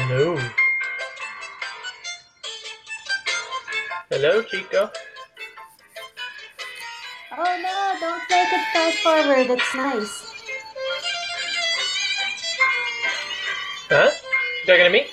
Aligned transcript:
Hello. 0.00 0.38
Hello, 4.08 4.42
Chico. 4.42 4.90
Oh 7.36 7.60
no, 7.62 7.96
don't 7.98 8.22
make 8.30 8.52
it 8.52 8.64
fast 8.72 8.98
forward. 8.98 9.50
It's 9.50 9.74
nice. 9.74 10.34
Huh? 13.90 14.10
Talking 14.66 14.84
to 14.84 14.90
me? 14.90 15.06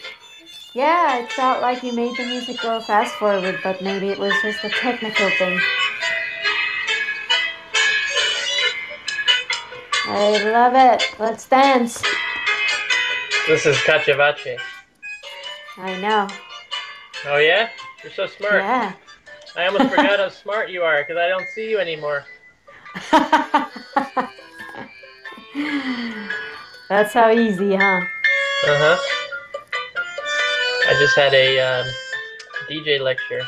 Yeah, 0.74 1.18
it 1.24 1.32
felt 1.32 1.62
like 1.62 1.82
you 1.82 1.92
made 1.92 2.16
the 2.16 2.26
music 2.26 2.62
go 2.62 2.80
fast 2.82 3.16
forward, 3.16 3.60
but 3.64 3.82
maybe 3.82 4.10
it 4.10 4.20
was 4.20 4.34
just 4.44 4.64
a 4.64 4.70
technical 4.70 5.30
thing. 5.32 5.60
I 10.08 10.44
love 10.44 10.76
it. 10.76 11.16
Let's 11.18 11.48
dance. 11.50 12.04
This 13.48 13.66
is 13.66 13.78
Cachivache. 13.78 14.60
I 15.78 16.00
know. 16.00 16.28
Oh 17.26 17.38
yeah? 17.38 17.70
You're 18.04 18.14
so 18.14 18.28
smart. 18.28 18.62
Yeah. 18.62 18.94
I 19.56 19.68
almost 19.68 19.90
forgot 19.90 20.20
how 20.20 20.30
smart 20.30 20.70
you 20.70 20.84
are 20.84 21.02
because 21.02 21.18
I 21.18 21.28
don't 21.28 21.48
see 21.50 21.70
you 21.70 21.80
anymore. 21.80 22.26
That's 26.90 27.14
how 27.14 27.32
easy, 27.32 27.76
huh? 27.76 28.02
Uh 28.68 28.78
huh. 28.78 28.98
I 30.88 30.96
just 31.00 31.16
had 31.16 31.34
a 31.34 31.60
um, 31.60 31.88
DJ 32.70 33.00
lecture. 33.00 33.42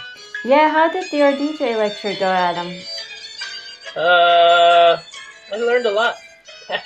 Yeah, 0.44 0.70
how 0.70 0.90
did 0.90 1.12
your 1.12 1.34
DJ 1.34 1.78
lecture 1.78 2.16
go, 2.20 2.26
Adam? 2.26 2.74
Uh, 3.96 4.98
I 5.52 5.58
learned 5.58 5.86
a 5.86 5.92
lot. 5.92 6.16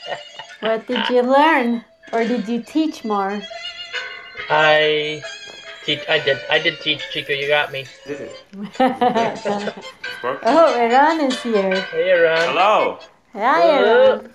What 0.62 0.86
did 0.86 1.10
you 1.10 1.24
learn? 1.24 1.84
Or 2.14 2.24
did 2.24 2.48
you 2.48 2.62
teach 2.62 3.04
more? 3.04 3.42
I 4.48 5.24
teach. 5.86 6.02
I 6.10 6.20
did. 6.20 6.40
I 6.50 6.60
did 6.60 6.80
teach 6.82 7.02
Chico. 7.12 7.34
You 7.34 7.48
got 7.48 7.72
me. 7.72 7.86
Did 8.06 8.22
it. 8.22 8.46
oh, 10.44 10.80
Iran 10.80 11.22
is 11.22 11.42
here. 11.42 11.82
Hey, 11.82 12.12
Ron. 12.12 12.48
Hello. 12.50 13.00
Hi, 13.34 13.80
Iran. 13.80 14.30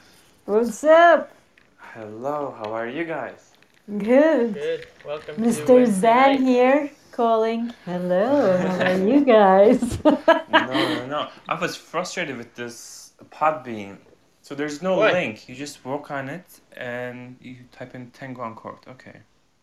What's 0.44 0.84
up? 0.84 1.32
Hello. 1.78 2.54
How 2.58 2.72
are 2.72 2.88
you 2.88 3.04
guys? 3.04 3.52
Good. 3.86 4.54
Good. 4.54 4.86
Welcome 5.04 5.36
to 5.36 5.40
Mr. 5.42 5.74
Wednesday 5.74 5.84
Zan 5.86 6.30
night. 6.32 6.40
here 6.40 6.90
calling. 7.16 7.72
Hello, 7.86 8.56
how 8.58 8.92
are 8.92 8.98
you 9.10 9.24
guys? 9.24 10.04
No, 10.04 10.18
no, 10.52 11.06
no. 11.06 11.28
I 11.48 11.58
was 11.58 11.74
frustrated 11.74 12.36
with 12.36 12.54
this 12.54 13.12
Podbean. 13.30 13.96
So 14.42 14.54
there's 14.54 14.82
no 14.82 14.98
Why? 14.98 15.12
link. 15.12 15.48
You 15.48 15.54
just 15.54 15.84
work 15.84 16.10
on 16.10 16.28
it 16.28 16.60
and 16.76 17.36
you 17.40 17.56
type 17.72 17.94
in 17.94 18.10
Tango 18.10 18.42
on 18.42 18.54
court. 18.54 18.84
Okay. 18.86 19.20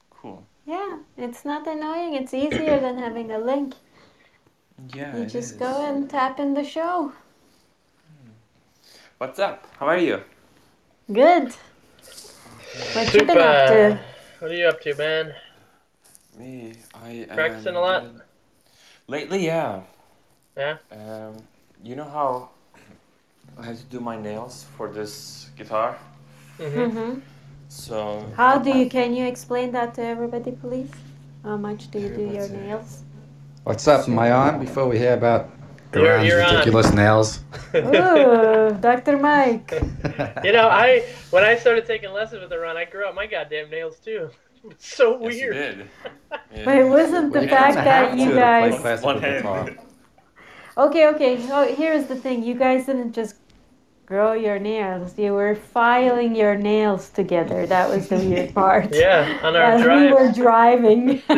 Cool. 0.09 0.43
Yeah, 0.65 0.99
it's 1.17 1.45
not 1.45 1.67
annoying. 1.67 2.15
It's 2.15 2.33
easier 2.33 2.79
than 2.79 2.97
having 2.97 3.31
a 3.31 3.39
link. 3.39 3.75
Yeah. 4.93 5.17
You 5.17 5.25
just 5.25 5.53
is. 5.53 5.59
go 5.59 5.85
and 5.85 6.09
tap 6.09 6.39
in 6.39 6.53
the 6.53 6.63
show. 6.63 7.13
What's 9.17 9.39
up? 9.39 9.67
How 9.79 9.87
are 9.87 9.97
you? 9.97 10.21
Good. 11.11 11.53
What 12.93 13.13
you 13.13 13.25
been 13.25 13.37
up 13.37 13.67
to? 13.67 13.99
What 14.39 14.51
are 14.51 14.55
you 14.55 14.65
up 14.67 14.81
to, 14.81 14.95
man? 14.95 15.33
Me, 16.37 16.73
I 16.93 17.27
Practicing 17.33 17.75
a 17.75 17.79
lot? 17.79 18.05
Lately, 19.07 19.45
yeah. 19.45 19.81
Yeah? 20.57 20.77
Um, 20.91 21.37
you 21.83 21.95
know 21.95 22.05
how 22.05 22.49
I 23.57 23.65
had 23.65 23.77
to 23.77 23.83
do 23.83 23.99
my 23.99 24.19
nails 24.19 24.65
for 24.77 24.91
this 24.91 25.49
guitar? 25.57 25.97
hmm 26.57 26.89
hmm 26.89 27.19
So. 27.83 28.23
How 28.37 28.59
do 28.59 28.69
you? 28.77 28.87
Can 28.87 29.15
you 29.15 29.25
explain 29.25 29.71
that 29.71 29.95
to 29.95 30.03
everybody, 30.03 30.51
please? 30.51 30.91
How 31.43 31.57
much 31.57 31.89
do 31.89 31.97
you 31.99 32.09
do 32.09 32.21
your 32.21 32.47
nails? 32.49 33.01
What's 33.63 33.87
up? 33.87 34.07
my 34.07 34.29
arm? 34.31 34.59
before 34.59 34.87
we 34.87 34.97
hear 34.99 35.13
about 35.13 35.49
You're- 35.93 36.07
Iran's 36.09 36.27
you're 36.27 36.43
on. 36.43 36.51
ridiculous 36.53 36.93
nails? 36.93 37.39
Ooh, 37.73 38.77
Dr. 38.79 39.17
Mike. 39.17 39.71
You 40.43 40.51
know, 40.53 40.67
I 40.69 41.01
when 41.31 41.43
I 41.43 41.55
started 41.55 41.85
taking 41.87 42.11
lessons 42.11 42.41
with 42.43 42.51
Ron, 42.59 42.77
I 42.77 42.85
grew 42.85 43.05
out 43.07 43.15
my 43.15 43.25
goddamn 43.25 43.71
nails 43.71 43.97
too. 43.97 44.29
It's 44.69 44.87
so 44.95 45.19
Yes, 45.19 45.33
you 45.41 45.49
weird. 45.49 45.53
did. 45.55 45.77
Yeah. 46.55 46.61
But 46.65 46.75
it 46.77 46.87
wasn't 46.97 47.33
the 47.33 47.39
Well, 47.39 47.49
fact 47.49 47.75
that 47.75 48.17
you 48.19 48.25
to 48.29 48.35
to 48.35 48.37
play 48.37 48.77
guys. 48.83 49.01
One 49.01 49.19
hand. 49.19 49.79
Okay, 50.77 51.07
okay. 51.07 51.33
Oh, 51.51 51.65
so 51.67 51.75
here's 51.75 52.05
the 52.05 52.15
thing: 52.15 52.43
you 52.43 52.53
guys 52.55 52.85
didn't 52.85 53.13
just 53.13 53.35
grow 54.05 54.33
your 54.33 54.59
nails; 54.59 55.17
you 55.17 55.33
were 55.33 55.55
filing 55.55 56.35
your 56.35 56.55
nails 56.55 57.09
together. 57.09 57.65
That 57.65 57.89
was 57.89 58.09
the 58.09 58.17
weird 58.17 58.53
part. 58.55 58.93
Yeah, 58.93 59.39
on 59.43 59.55
our 59.55 59.61
As 59.63 59.85
we 59.85 60.11
were 60.13 60.31
driving. 60.31 61.21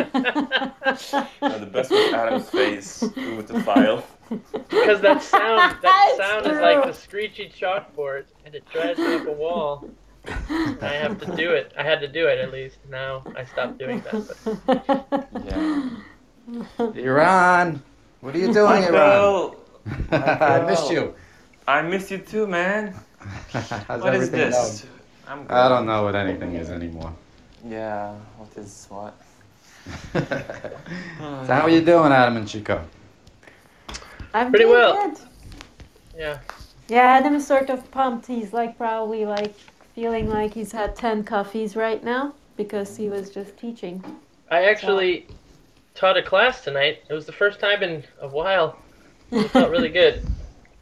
No, 1.42 1.58
the 1.58 1.66
best 1.66 1.90
was 1.90 2.12
Adam's 2.12 2.48
face 2.48 3.02
with 3.02 3.48
the 3.48 3.60
file. 3.62 4.04
Because 4.28 5.00
that 5.00 5.22
sound, 5.22 5.76
that 5.82 6.06
It's 6.08 6.16
sound 6.18 6.46
is 6.46 6.60
like 6.60 6.84
the 6.84 6.92
screechy 6.92 7.48
chalkboard, 7.48 8.24
and 8.44 8.54
it 8.54 8.64
drives 8.72 8.98
me 8.98 9.14
up 9.16 9.26
a 9.26 9.32
wall. 9.32 9.88
I 10.28 10.88
have 11.02 11.18
to 11.20 11.36
do 11.36 11.50
it. 11.50 11.72
I 11.78 11.82
had 11.82 12.00
to 12.00 12.08
do 12.08 12.26
it 12.28 12.38
at 12.38 12.52
least. 12.52 12.78
Now 12.90 13.22
I 13.36 13.44
stopped 13.44 13.78
doing 13.78 14.00
that. 14.02 14.26
But 14.64 15.28
Yeah. 15.44 15.90
Iran, 16.94 17.82
what 18.20 18.34
are 18.34 18.38
you 18.38 18.52
doing, 18.52 18.84
Iran? 18.84 19.54
I 20.10 20.64
missed 20.66 20.90
you. 20.90 21.14
I 21.66 21.82
miss 21.82 22.10
you 22.10 22.18
too, 22.18 22.46
man. 22.46 22.94
How's 23.52 24.02
What 24.02 24.14
is 24.14 24.30
this? 24.30 24.82
going? 24.82 24.92
I'm 25.28 25.46
good. 25.46 25.52
I 25.54 25.68
don't 25.68 25.86
know 25.86 26.04
what 26.04 26.14
anything 26.14 26.54
is 26.54 26.70
anymore. 26.70 27.12
Yeah, 27.64 28.14
what 28.36 28.56
is 28.56 28.86
what? 28.88 29.14
so 30.12 30.20
how 31.48 31.62
are 31.62 31.70
you 31.70 31.80
doing, 31.80 32.12
Adam 32.12 32.36
and 32.36 32.46
Chico? 32.48 32.84
I'm 34.34 34.50
Pretty 34.50 34.66
well. 34.66 34.94
good. 35.08 35.18
yeah, 36.16 36.38
Yeah, 36.88 37.16
is 37.34 37.46
sort 37.46 37.70
of 37.70 37.90
pumped. 37.90 38.26
He's 38.26 38.52
like 38.52 38.76
probably 38.76 39.24
like 39.26 39.54
feeling 39.94 40.28
like 40.28 40.54
he's 40.54 40.72
had 40.72 40.94
ten 40.94 41.24
coffees 41.24 41.74
right 41.74 42.02
now 42.04 42.34
because 42.56 42.96
he 42.96 43.08
was 43.08 43.30
just 43.30 43.56
teaching. 43.58 44.02
I 44.50 44.64
actually 44.66 45.26
taught 45.94 46.16
a 46.16 46.22
class 46.22 46.62
tonight. 46.62 47.02
It 47.08 47.12
was 47.14 47.26
the 47.26 47.32
first 47.32 47.58
time 47.58 47.82
in 47.82 48.04
a 48.20 48.28
while. 48.28 48.76
It 49.32 49.48
felt 49.50 49.70
really 49.70 49.88
good. 50.02 50.22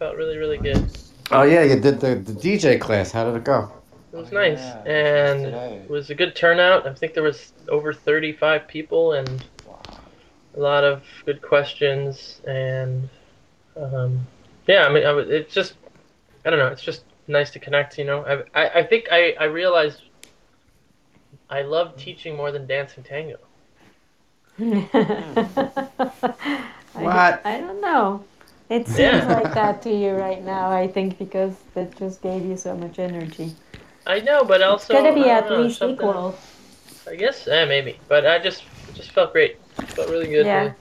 Felt 0.04 0.18
really, 0.18 0.36
really 0.36 0.58
good. 0.58 0.84
Oh 1.30 1.44
yeah, 1.44 1.62
you 1.62 1.80
did 1.80 1.98
the, 1.98 2.16
the 2.16 2.32
DJ 2.34 2.78
class. 2.78 3.10
How 3.10 3.24
did 3.24 3.36
it 3.36 3.44
go? 3.44 3.72
It 4.12 4.16
was 4.16 4.30
Oh, 4.32 4.34
nice, 4.34 4.58
yeah, 4.58 4.92
and 4.92 5.46
it 5.46 5.88
was 5.90 6.10
a 6.10 6.14
good 6.14 6.36
turnout. 6.36 6.86
I 6.86 6.92
think 6.92 7.14
there 7.14 7.22
was 7.22 7.54
over 7.68 7.94
35 7.94 8.68
people, 8.68 9.12
and 9.14 9.42
Wow. 9.66 9.80
a 10.56 10.60
lot 10.60 10.84
of 10.84 11.04
good 11.24 11.40
questions 11.40 12.42
and 12.46 13.08
um, 13.76 14.20
yeah 14.68 14.84
i 14.86 14.88
mean 14.88 15.02
I, 15.02 15.12
w- 15.16 15.28
it's 15.28 15.52
just 15.52 15.74
i 16.44 16.50
don't 16.50 16.60
know 16.60 16.68
it's 16.68 16.82
just 16.82 17.02
nice 17.26 17.50
to 17.52 17.58
connect 17.58 17.98
you 17.98 18.04
know 18.04 18.20
i, 18.54 18.62
I, 18.62 18.68
I 18.80 18.82
think 18.84 19.06
I, 19.10 19.32
I 19.40 19.44
realized 19.44 20.02
i 21.50 21.62
love 21.62 21.96
teaching 21.96 22.36
more 22.36 22.52
than 22.52 22.66
dancing 22.68 23.02
tango 23.02 23.38
I, 26.96 27.02
What? 27.02 27.40
I 27.44 27.58
don't 27.58 27.80
know. 27.80 28.24
It 28.76 28.86
seems 28.86 28.98
Yeah. 28.98 29.40
like 29.40 29.54
that 29.60 29.82
to 29.82 29.90
you 30.02 30.12
right 30.26 30.42
now, 30.44 30.70
I 30.70 30.86
think, 30.88 31.18
because 31.18 31.54
it 31.76 31.94
just 31.96 32.22
gave 32.22 32.44
you 32.44 32.56
so 32.56 32.72
much 32.76 32.98
energy. 32.98 33.48
i 34.06 34.18
know 34.28 34.44
but 34.44 34.60
also. 34.62 34.74
It's 34.74 34.90
also 34.90 35.02
gonna 35.02 35.14
be 35.24 35.30
at 35.30 35.48
know, 35.48 35.60
least 35.62 35.78
something- 35.78 35.96
equal. 36.08 36.34
i 37.12 37.14
guess 37.22 37.38
eh, 37.48 37.64
maybe 37.74 37.92
but 38.12 38.22
i 38.32 38.36
just 38.48 38.60
just 38.98 39.10
felt 39.16 39.30
great 39.36 39.54
felt 39.96 40.08
really 40.14 40.30
good 40.36 40.46
Yeah. 40.46 40.64
to, 40.64 40.74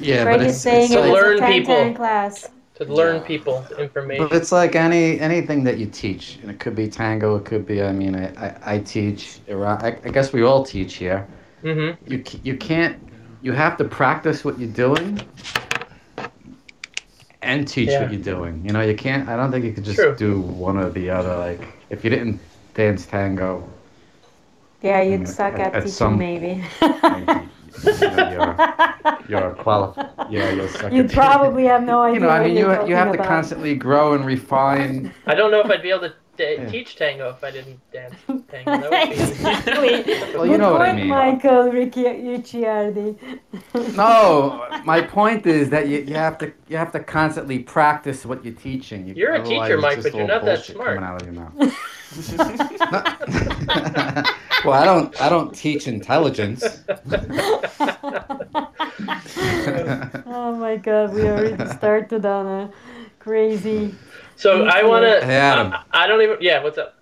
Yeah, 0.00 0.22
Craig 0.24 0.38
but 0.40 0.46
it's, 0.48 0.58
saying 0.68 0.84
it's 0.84 0.92
it 0.92 0.96
To 0.96 1.00
was 1.02 1.10
like, 1.10 1.22
learn 1.22 1.38
people. 1.54 1.94
class. 2.00 2.34
to 2.78 2.84
learn 3.00 3.16
Yeah. 3.16 3.32
people 3.32 3.56
information 3.86 4.22
but 4.28 4.36
it's 4.40 4.52
like 4.60 4.72
any 4.88 5.04
anything 5.28 5.60
that 5.68 5.76
you 5.80 5.86
teach, 6.04 6.24
and 6.40 6.48
it 6.52 6.58
could 6.62 6.76
be 6.82 6.86
tango, 7.00 7.28
it 7.38 7.44
could 7.50 7.64
be. 7.72 7.78
I 7.90 7.92
mean, 8.00 8.12
I 8.22 8.26
I, 8.46 8.48
I 8.74 8.76
teach. 8.94 9.20
Iran. 9.54 9.76
I, 9.88 9.90
I 10.06 10.10
guess 10.16 10.28
we 10.36 10.40
all 10.48 10.62
teach 10.74 10.92
here. 11.04 11.20
Mm-hmm. 11.68 11.88
You 12.12 12.18
you 12.48 12.54
can't. 12.68 12.96
You 13.46 13.52
have 13.64 13.74
to 13.80 13.84
practice 14.00 14.38
what 14.46 14.54
you're 14.60 14.76
doing. 14.86 15.08
And 17.42 17.68
teach 17.68 17.90
Yeah. 17.90 18.02
what 18.02 18.12
you're 18.12 18.22
doing. 18.22 18.62
You 18.64 18.72
know, 18.72 18.80
you 18.80 18.94
can't. 18.96 19.28
I 19.28 19.36
don't 19.36 19.50
think 19.52 19.64
you 19.64 19.72
could 19.72 19.84
just 19.84 19.98
True. 19.98 20.14
do 20.16 20.40
one 20.40 20.76
or 20.78 20.90
the 20.90 21.10
other. 21.10 21.36
Like, 21.36 21.60
if 21.90 22.02
you 22.02 22.10
didn't 22.10 22.40
dance 22.74 23.06
tango, 23.06 23.62
Yeah, 24.82 25.00
you'd 25.02 25.22
Mm, 25.22 25.28
suck 25.28 25.54
at- 25.54 25.60
at, 25.60 25.66
at 25.74 25.80
teaching, 25.80 25.92
some- 25.92 26.18
maybe. 26.18 26.62
maybe, 26.82 27.32
you 27.84 28.00
know, 28.00 28.30
you're 28.30 28.56
you're 29.28 29.50
qualified. 29.54 30.08
Yeah, 30.30 30.50
you're 30.52 30.68
suck 30.68 30.92
You'd 30.92 31.06
at- 31.06 31.12
probably 31.12 31.64
have 31.64 31.82
no 31.82 32.02
idea. 32.02 32.14
You 32.20 32.20
know, 32.20 32.28
I 32.28 32.44
mean, 32.44 32.56
you're 32.56 32.82
you 32.82 32.88
you 32.90 32.94
have 32.96 33.08
to 33.12 33.14
about. 33.18 33.26
constantly 33.26 33.74
grow 33.74 34.12
and 34.14 34.24
refine. 34.24 35.12
i 35.26 35.34
don't 35.34 35.50
know 35.50 35.60
if 35.60 35.70
i'd 35.70 35.82
be 35.82 35.90
able 35.90 36.00
to 36.08 36.12
da- 36.36 36.56
Yeah. 36.56 36.68
teach 36.68 36.96
tango 36.96 37.30
if 37.30 37.42
i 37.44 37.50
didn't 37.50 37.80
dance 37.92 38.14
tango 38.50 38.70
that 38.78 38.90
would 38.90 39.08
be 39.10 39.22
exactly. 39.22 39.94
Well, 40.36 40.46
you 40.46 40.58
know 40.58 40.72
what 40.72 40.82
I 40.82 40.92
mean. 40.92 41.08
point, 41.08 41.42
Michael 41.44 41.70
Ricci- 41.72 42.20
Ricciardi. 42.30 43.16
No, 43.96 44.66
my 44.84 45.00
point 45.02 45.46
is 45.46 45.70
that 45.70 45.88
you, 45.88 45.98
you 46.00 46.14
have 46.14 46.36
to 46.38 46.52
you 46.68 46.76
have 46.76 46.92
to 46.92 47.00
constantly 47.00 47.58
practice 47.60 48.24
what 48.26 48.44
you're 48.44 48.54
teaching. 48.54 49.06
You, 49.06 49.14
You're 49.14 49.34
a 49.34 49.44
teacher, 49.44 49.78
Mike, 49.78 50.02
but 50.02 50.14
you're 50.14 50.26
not 50.26 50.44
that 50.44 50.64
smart. 50.64 50.88
Coming 50.96 51.04
out 51.04 51.22
of 51.22 51.26
your 51.26 51.36
mouth. 51.42 51.54
Well, 54.64 54.74
I 54.74 54.84
don't. 54.84 55.20
I 55.20 55.28
don't 55.28 55.54
teach 55.54 55.86
intelligence. 55.86 56.64
oh 60.26 60.56
my 60.58 60.76
god, 60.76 61.14
we 61.14 61.22
already 61.22 61.66
started 61.76 62.24
on 62.26 62.46
a 62.46 62.70
crazy. 63.18 63.94
So 64.36 64.66
I 64.66 64.82
want 64.84 65.04
to. 65.04 65.24
Hey, 65.24 65.36
Adam. 65.36 65.72
I, 65.72 66.04
I 66.04 66.06
don't 66.06 66.22
even. 66.22 66.36
Yeah, 66.40 66.62
what's 66.62 66.78
up? 66.78 66.94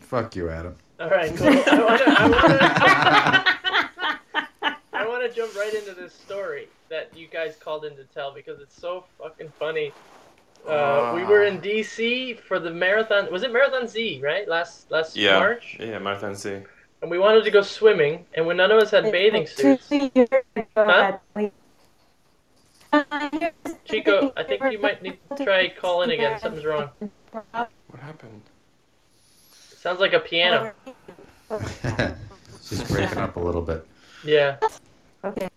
Fuck 0.00 0.36
you, 0.36 0.50
Adam. 0.50 0.76
All 1.00 1.08
right, 1.10 1.34
cool. 1.36 1.46
I 1.48 1.52
want 1.78 1.98
to. 2.00 2.04
I. 2.08 3.44
I 5.28 5.30
jump 5.34 5.54
right 5.56 5.74
into 5.74 5.92
this 5.92 6.14
story 6.14 6.68
that 6.88 7.14
you 7.14 7.26
guys 7.26 7.54
called 7.60 7.84
in 7.84 7.94
to 7.96 8.04
tell 8.04 8.32
because 8.32 8.60
it's 8.60 8.80
so 8.80 9.04
fucking 9.18 9.52
funny. 9.58 9.92
Uh, 10.66 11.12
we 11.14 11.22
were 11.24 11.44
in 11.44 11.60
DC 11.60 12.40
for 12.40 12.58
the 12.58 12.70
marathon. 12.70 13.30
Was 13.30 13.42
it 13.42 13.52
Marathon 13.52 13.86
Z? 13.86 14.20
Right, 14.22 14.48
last 14.48 14.90
last 14.90 15.16
Yeah. 15.16 15.38
March, 15.38 15.76
Yeah, 15.78 15.98
Marathon 15.98 16.34
Z. 16.34 16.62
and 17.02 17.10
we 17.10 17.18
wanted 17.18 17.44
to 17.44 17.50
go 17.50 17.60
swimming, 17.60 18.24
and 18.34 18.46
when 18.46 18.56
none 18.56 18.70
of 18.70 18.78
us 18.82 18.90
had 18.90 19.04
bathing 19.12 19.46
suits, 19.46 19.88
Huh? 20.76 21.18
Chico, 23.84 24.32
I 24.36 24.42
think 24.42 24.62
you 24.70 24.78
might 24.80 25.02
need 25.02 25.18
to 25.36 25.44
try 25.44 25.68
calling 25.68 26.10
again. 26.10 26.38
Something's 26.40 26.64
wrong. 26.64 26.90
What 27.30 28.00
happened? 28.00 28.42
sounds 29.76 30.00
like 30.00 30.12
a 30.12 30.20
piano. 30.20 30.72
She's 32.62 32.82
breaking 32.90 33.18
up 33.18 33.36
a 33.36 33.40
little 33.40 33.62
bit. 33.62 33.86
Yeah. 34.24 34.56
Okay. 35.24 35.48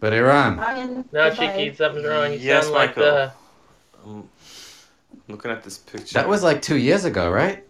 But 0.00 0.12
Iran, 0.12 1.04
No, 1.12 1.30
Cheeky, 1.30 1.74
something's 1.74 2.06
wrong. 2.06 2.32
You 2.32 2.38
Yes, 2.38 2.64
sound 2.64 2.74
like 2.76 2.96
Michael. 2.96 3.02
the. 3.02 3.32
I'm 4.06 4.28
looking 5.26 5.50
at 5.50 5.62
this 5.64 5.78
picture. 5.78 6.14
that 6.14 6.28
was 6.28 6.42
like 6.42 6.62
two 6.62 6.76
years 6.76 7.04
ago, 7.04 7.30
right? 7.30 7.64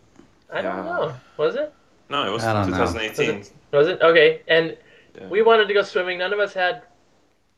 I 0.53 0.61
don't 0.62 0.77
Yeah. 0.77 0.83
know. 0.83 1.15
Was 1.39 1.55
it? 1.56 1.73
no, 2.11 2.27
it 2.29 2.31
was 2.33 2.45
I 2.45 2.53
don't 2.53 2.71
know. 2.71 2.79
2018. 2.87 3.45
Was 3.73 3.89
it? 3.89 4.00
Okay. 4.03 4.43
And 4.49 4.77
Yeah. 5.19 5.27
we 5.29 5.43
wanted 5.43 5.69
to 5.69 5.75
go 5.75 5.83
swimming. 5.83 6.19
None 6.19 6.33
of 6.33 6.39
us 6.39 6.53
had 6.53 6.83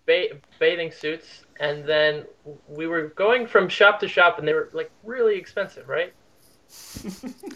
ba- 0.07 0.41
bathing 0.59 0.91
suits. 0.91 1.45
And 1.59 1.85
then 1.87 2.25
we 2.69 2.87
were 2.87 3.09
going 3.17 3.47
from 3.47 3.69
shop 3.69 4.01
to 4.01 4.09
shop, 4.09 4.39
and 4.39 4.47
they 4.49 4.55
were 4.55 4.71
like 4.73 4.91
really 5.03 5.37
expensive, 5.37 5.89
right? 5.89 6.15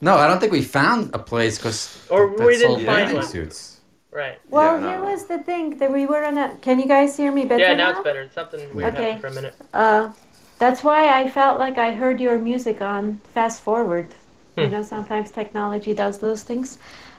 No, 0.00 0.16
I 0.16 0.26
don't 0.28 0.38
think 0.40 0.52
we 0.52 0.62
found 0.62 1.10
a 1.14 1.18
place 1.18 1.58
because 1.58 2.06
Or 2.10 2.26
we 2.26 2.56
didn't 2.56 2.84
find 2.86 3.06
bathing 3.06 3.16
one. 3.16 3.26
suits. 3.26 3.80
Right. 4.12 4.38
Well, 4.50 4.74
Yeah, 4.74 4.80
no, 4.80 4.88
here 4.90 5.00
no. 5.00 5.06
was 5.10 5.26
the 5.26 5.38
thing 5.38 5.78
that 5.78 5.92
we 5.92 6.06
were 6.06 6.24
on 6.24 6.38
a. 6.38 6.56
Can 6.62 6.78
you 6.78 6.86
guys 6.86 7.16
hear 7.16 7.30
me 7.30 7.44
better 7.44 7.60
Yeah, 7.62 7.74
now 7.74 7.90
it's 7.90 8.00
better. 8.00 8.22
It's 8.22 8.34
something 8.34 8.60
weird 8.74 8.94
Okay. 8.94 9.10
happened 9.10 9.20
for 9.20 9.26
a 9.26 9.30
minute. 9.30 9.54
Uh, 9.74 10.12
that's 10.58 10.82
why 10.82 11.08
I 11.08 11.28
felt 11.28 11.58
like 11.58 11.78
I 11.78 11.92
heard 11.92 12.20
your 12.20 12.38
music 12.38 12.80
on 12.80 13.20
fast 13.34 13.60
forward. 13.62 14.14
You 14.56 14.66
Hmm. 14.66 14.72
know, 14.72 14.82
sometimes 14.82 15.30
technology 15.30 15.94
does 15.94 16.18
those 16.18 16.42
things. 16.42 16.78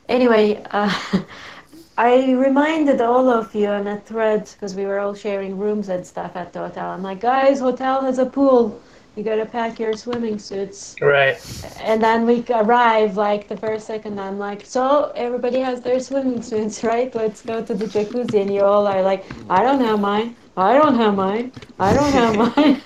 Anyway, 0.10 0.64
uh, 0.72 0.92
I 2.00 2.32
reminded 2.32 3.02
all 3.02 3.28
of 3.30 3.54
you 3.54 3.68
on 3.68 3.86
a 3.86 4.00
thread 4.00 4.50
because 4.54 4.74
we 4.74 4.86
were 4.86 5.00
all 5.00 5.14
sharing 5.14 5.58
rooms 5.58 5.90
and 5.90 6.08
stuff 6.08 6.38
at 6.38 6.54
the 6.54 6.60
hotel. 6.60 6.92
I'm 6.92 7.04
like, 7.04 7.20
guys, 7.20 7.60
hotel 7.60 8.02
has 8.04 8.20
a 8.20 8.26
pool. 8.26 8.82
You 9.18 9.24
gotta 9.24 9.46
pack 9.46 9.82
your 9.82 9.92
swimming 9.92 10.40
suits. 10.40 10.96
Right. 11.02 11.38
And 11.82 12.02
then 12.02 12.26
we 12.26 12.46
arrive 12.52 13.18
like 13.18 13.50
the 13.50 13.58
first 13.58 13.86
second. 13.86 14.18
I'm 14.18 14.40
like, 14.40 14.66
so 14.66 15.12
everybody 15.14 15.60
has 15.60 15.82
their 15.82 16.00
swimming 16.00 16.42
suits, 16.42 16.82
right? 16.86 17.14
Let's 17.14 17.42
go 17.42 17.62
to 17.62 17.74
the 17.74 17.84
jacuzzi. 17.84 18.44
And 18.44 18.54
you 18.54 18.62
all 18.62 18.88
are 18.88 19.02
like, 19.02 19.26
I 19.50 19.62
don't 19.62 19.82
have 19.82 20.00
mine. 20.00 20.38
I 20.56 20.78
don't 20.78 20.96
have 20.96 21.16
mine. 21.16 21.52
I 21.82 21.94
don't 21.94 22.14
have 22.14 22.36
mine. 22.56 22.82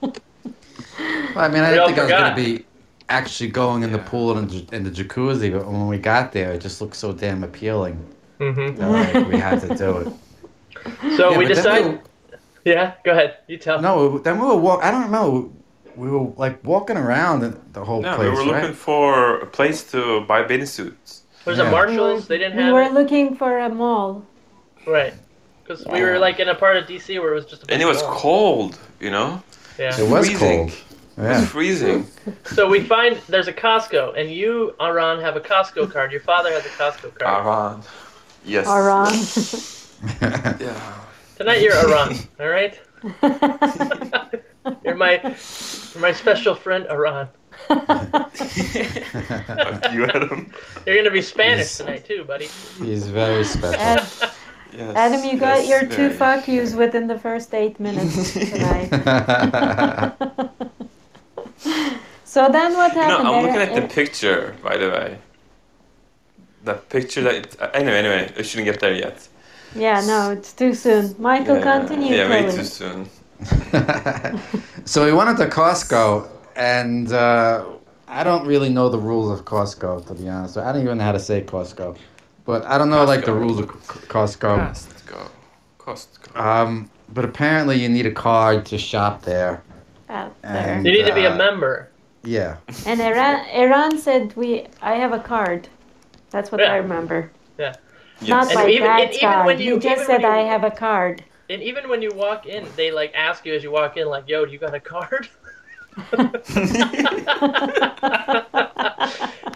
Well, 0.00 1.44
I 1.44 1.48
mean, 1.48 1.62
I 1.62 1.72
didn't 1.72 1.80
all 1.80 1.86
think 1.88 1.98
I 1.98 2.02
was 2.04 2.10
gonna 2.10 2.34
be 2.34 2.64
actually 3.10 3.50
going 3.50 3.82
in 3.82 3.92
the 3.92 3.98
pool 3.98 4.38
and 4.38 4.50
in 4.72 4.82
the 4.82 4.90
jacuzzi, 4.90 5.52
but 5.52 5.66
when 5.66 5.88
we 5.88 5.98
got 5.98 6.32
there, 6.32 6.54
it 6.54 6.62
just 6.62 6.80
looked 6.80 6.96
so 6.96 7.12
damn 7.12 7.44
appealing 7.44 8.02
hmm 8.40 8.74
that 8.76 8.88
like, 9.14 9.28
we 9.28 9.36
had 9.36 9.60
to 9.60 9.74
do 9.76 9.98
it. 9.98 10.12
So 11.16 11.30
Yeah, 11.32 11.38
we 11.38 11.44
but 11.46 11.54
then 11.54 11.56
decided. 11.56 12.00
Yeah, 12.64 12.94
go 13.04 13.12
ahead. 13.12 13.38
You 13.48 13.56
tell. 13.58 13.80
No, 13.80 14.18
then 14.18 14.38
we 14.40 14.46
were 14.46 14.56
walk. 14.56 14.82
I 14.82 14.90
don't 14.90 15.02
remember. 15.04 15.48
We 15.96 16.10
were 16.10 16.32
like 16.36 16.62
walking 16.64 16.96
around 16.96 17.40
the- 17.40 17.56
the 17.72 17.84
whole 17.84 18.00
No, 18.02 18.14
place, 18.16 18.28
we 18.30 18.34
were 18.36 18.44
looking 18.44 18.70
right? 18.70 18.74
for 18.74 19.38
a 19.40 19.46
place 19.46 19.82
to 19.92 20.20
buy 20.22 20.42
bathing 20.42 20.66
suits. 20.66 21.22
There's 21.44 21.58
Yeah. 21.58 21.68
a 21.68 21.70
Marshalls. 21.70 22.26
They 22.28 22.38
didn't 22.38 22.58
have. 22.58 22.66
we 22.66 22.72
were 22.72 22.82
it. 22.82 22.92
looking 22.92 23.34
for 23.36 23.58
a 23.58 23.68
mall. 23.68 24.24
Right. 24.86 25.14
Because 25.62 25.84
we 25.86 26.02
were 26.02 26.18
like 26.18 26.38
in 26.40 26.48
a 26.48 26.54
part 26.54 26.76
of 26.76 26.86
DC 26.86 27.18
where 27.20 27.32
it 27.32 27.34
was 27.34 27.46
just 27.46 27.62
a 27.64 27.72
And 27.72 27.80
it 27.82 27.86
was 27.86 28.02
mall. 28.02 28.14
cold, 28.14 28.78
you 29.00 29.10
know? 29.10 29.42
Yeah. 29.78 29.98
It 30.00 30.08
was 30.08 30.26
Freezing. 30.26 30.38
cold. 30.68 30.72
It 31.18 31.28
was 31.28 31.44
freezing. 31.48 32.06
So 32.56 32.68
we 32.68 32.80
find 32.80 33.16
there's 33.28 33.48
a 33.48 33.52
Costco, 33.52 34.16
and 34.18 34.30
you, 34.30 34.74
Aran, 34.80 35.20
have 35.20 35.36
a 35.36 35.40
Costco 35.40 35.90
card. 35.92 36.12
Your 36.12 36.20
father 36.20 36.50
has 36.52 36.64
a 36.64 36.68
Costco 36.80 37.18
card. 37.18 37.46
Aran. 37.46 37.82
Yes. 38.44 38.66
Aran. 38.66 39.12
Yeah. 40.60 40.94
Tonight 41.36 41.60
you're 41.60 41.74
Aran, 41.74 42.16
all 42.38 42.48
right? 42.48 42.78
you're 44.84 44.94
my, 44.94 45.20
you're 45.22 46.00
my 46.02 46.12
special 46.12 46.54
friend 46.54 46.86
Aran. 46.88 47.28
Fuck 47.68 48.32
you, 49.92 50.04
Adam. 50.06 50.50
You're 50.86 50.96
gonna 50.96 51.10
be 51.10 51.20
Spanish 51.22 51.58
Yes. 51.66 51.76
tonight 51.78 52.06
too, 52.06 52.24
buddy. 52.24 52.48
He's 52.78 53.08
very 53.08 53.44
special. 53.44 53.80
Ad- 53.80 54.06
Yes. 54.72 54.94
Adam, 54.96 55.24
you 55.24 55.36
got 55.36 55.66
yes, 55.66 55.68
your 55.68 55.80
two 55.80 56.10
very. 56.10 56.12
fuck 56.14 56.46
yous 56.46 56.74
within 56.74 57.08
the 57.08 57.18
first 57.18 57.52
eight 57.54 57.80
minutes 57.80 58.32
tonight. 58.34 58.88
so 62.24 62.48
then 62.48 62.74
what 62.76 62.92
You 62.94 62.98
know, 63.00 63.04
happened? 63.08 63.28
I'm 63.28 63.42
looking 63.42 63.60
at 63.60 63.74
the 63.74 63.88
picture, 63.92 64.54
by 64.62 64.76
the 64.76 64.88
way. 64.90 65.18
The 66.64 66.74
picture 66.74 67.22
that. 67.22 67.34
It, 67.34 67.56
uh, 67.60 67.70
anyway, 67.74 67.98
anyway, 67.98 68.32
I 68.38 68.42
shouldn't 68.42 68.66
get 68.66 68.80
there 68.80 68.94
yet. 68.94 69.26
yeah, 69.74 70.00
no, 70.06 70.30
it's 70.30 70.52
too 70.52 70.74
soon. 70.74 71.14
Michael, 71.18 71.56
yeah, 71.56 71.78
continue 71.78 72.14
Yeah, 72.16 72.28
way 72.28 72.50
too 72.50 72.64
soon. 72.64 73.08
so 74.84 75.04
we 75.04 75.12
went 75.12 75.30
into 75.30 75.46
Costco, 75.46 76.28
and 76.56 77.12
uh, 77.12 77.64
I 78.08 78.24
don't 78.24 78.46
really 78.46 78.68
know 78.68 78.88
the 78.88 78.98
rules 78.98 79.30
of 79.38 79.44
Costco, 79.46 80.06
to 80.08 80.14
be 80.14 80.28
honest. 80.28 80.58
I 80.58 80.72
don't 80.72 80.82
even 80.82 80.98
know 80.98 81.04
how 81.04 81.12
to 81.12 81.18
say 81.20 81.42
Costco, 81.42 81.96
but 82.44 82.64
I 82.66 82.76
don't 82.78 82.90
know 82.90 83.04
like 83.04 83.24
the 83.24 83.32
rules 83.32 83.58
of 83.58 83.68
Costco. 83.68 84.58
Costco. 84.58 85.30
Costco. 85.78 86.36
Um, 86.38 86.90
but 87.12 87.24
apparently 87.24 87.80
you 87.80 87.88
need 87.88 88.06
a 88.06 88.12
card 88.12 88.66
to 88.66 88.78
shop 88.78 89.22
there. 89.22 89.62
Out 90.08 90.40
there. 90.42 90.52
And- 90.76 90.86
You 90.86 90.92
need 90.92 91.06
to 91.06 91.14
be 91.14 91.24
a 91.24 91.32
Uh, 91.32 91.36
member. 91.36 91.88
Yeah. 92.22 92.56
And 92.84 93.00
Iran, 93.00 93.46
Iran 93.54 93.96
said 93.98 94.34
we. 94.36 94.66
I 94.82 94.94
have 94.96 95.12
a 95.12 95.20
card. 95.20 95.68
That's 96.30 96.50
what 96.52 96.60
Yeah. 96.60 96.72
I 96.72 96.76
remember. 96.76 97.30
yes. 97.58 97.76
Not 98.26 98.46
And 98.46 98.54
my 98.54 98.66
even- 98.68 98.88
and 98.88 98.98
dad's 98.98 99.16
even 99.16 99.28
card. 99.30 99.46
when 99.46 99.60
you- 99.60 99.74
he 99.74 99.80
just 99.80 99.94
even 99.94 100.06
said 100.06 100.22
when 100.22 100.32
you- 100.32 100.38
I 100.38 100.42
have 100.42 100.64
a 100.64 100.70
card. 100.70 101.24
And 101.48 101.62
even 101.62 101.88
when 101.88 102.00
you 102.02 102.10
walk 102.14 102.46
in, 102.46 102.66
they 102.76 102.90
like 102.92 103.12
ask 103.14 103.44
you 103.46 103.54
as 103.54 103.62
you 103.64 103.70
walk 103.72 103.96
in, 103.96 104.06
like, 104.08 104.28
"Yo, 104.28 104.44
do 104.44 104.52
you 104.52 104.58
got 104.58 104.74
a 104.74 104.80
card?" 104.80 105.28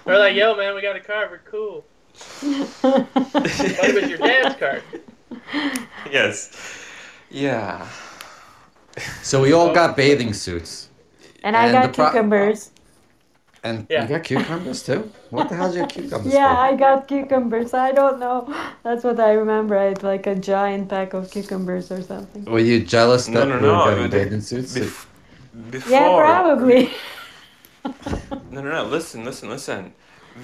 They're 0.05 0.19
like, 0.19 0.35
"Yo, 0.35 0.57
man, 0.57 0.75
we 0.75 0.83
got 0.83 0.97
a 0.97 1.01
card. 1.01 1.31
We're 1.31 1.39
cool." 1.51 1.85
But 2.83 3.07
it 3.89 3.95
was 4.01 4.09
your 4.11 4.19
dad's 4.19 4.57
card. 4.57 4.83
yes. 6.11 6.51
Yeah. 7.31 7.87
So 9.23 9.41
we 9.43 9.53
all 9.53 9.73
got 9.75 9.97
bathing 9.97 10.33
suits. 10.33 10.89
and 11.43 11.57
I 11.57 11.71
got 11.73 11.89
the 11.93 11.93
pro- 11.97 12.07
cucumbers. 12.11 12.71
And 13.65 13.87
Yeah. 13.89 14.03
you 14.03 14.09
got 14.09 14.25
cucumbers 14.25 14.83
too? 14.83 15.11
What 15.31 15.49
the 15.49 15.55
hell's 15.57 15.75
your 15.75 15.87
cucumbers 15.87 16.33
Yeah, 16.35 16.55
for? 16.55 16.61
I 16.61 16.77
got 16.77 17.09
cucumbers. 17.09 17.73
I 17.73 17.93
don't 17.93 18.19
know. 18.21 18.47
That's 18.83 19.03
what 19.05 19.19
I 19.19 19.33
remember. 19.33 19.77
I 19.79 19.85
had 19.85 20.03
like 20.03 20.27
a 20.27 20.35
giant 20.35 20.91
pack 20.91 21.15
of 21.15 21.31
cucumbers 21.31 21.91
or 21.91 22.03
something. 22.03 22.45
Were 22.45 22.59
you 22.59 22.81
jealous 22.85 23.27
No, 23.27 23.41
that 23.41 23.49
no, 23.49 23.55
we 23.57 23.61
were 23.63 23.67
no, 23.73 23.85
getting 23.87 24.03
but- 24.05 24.11
bathing 24.11 24.41
suits? 24.43 24.77
Bef- 24.79 25.07
before. 25.71 25.93
Yeah, 25.93 26.19
probably. 26.19 26.91
No, 28.51 28.61
no, 28.63 28.71
no. 28.71 28.85
Listen, 28.85 29.25
listen, 29.25 29.49
listen. 29.51 29.93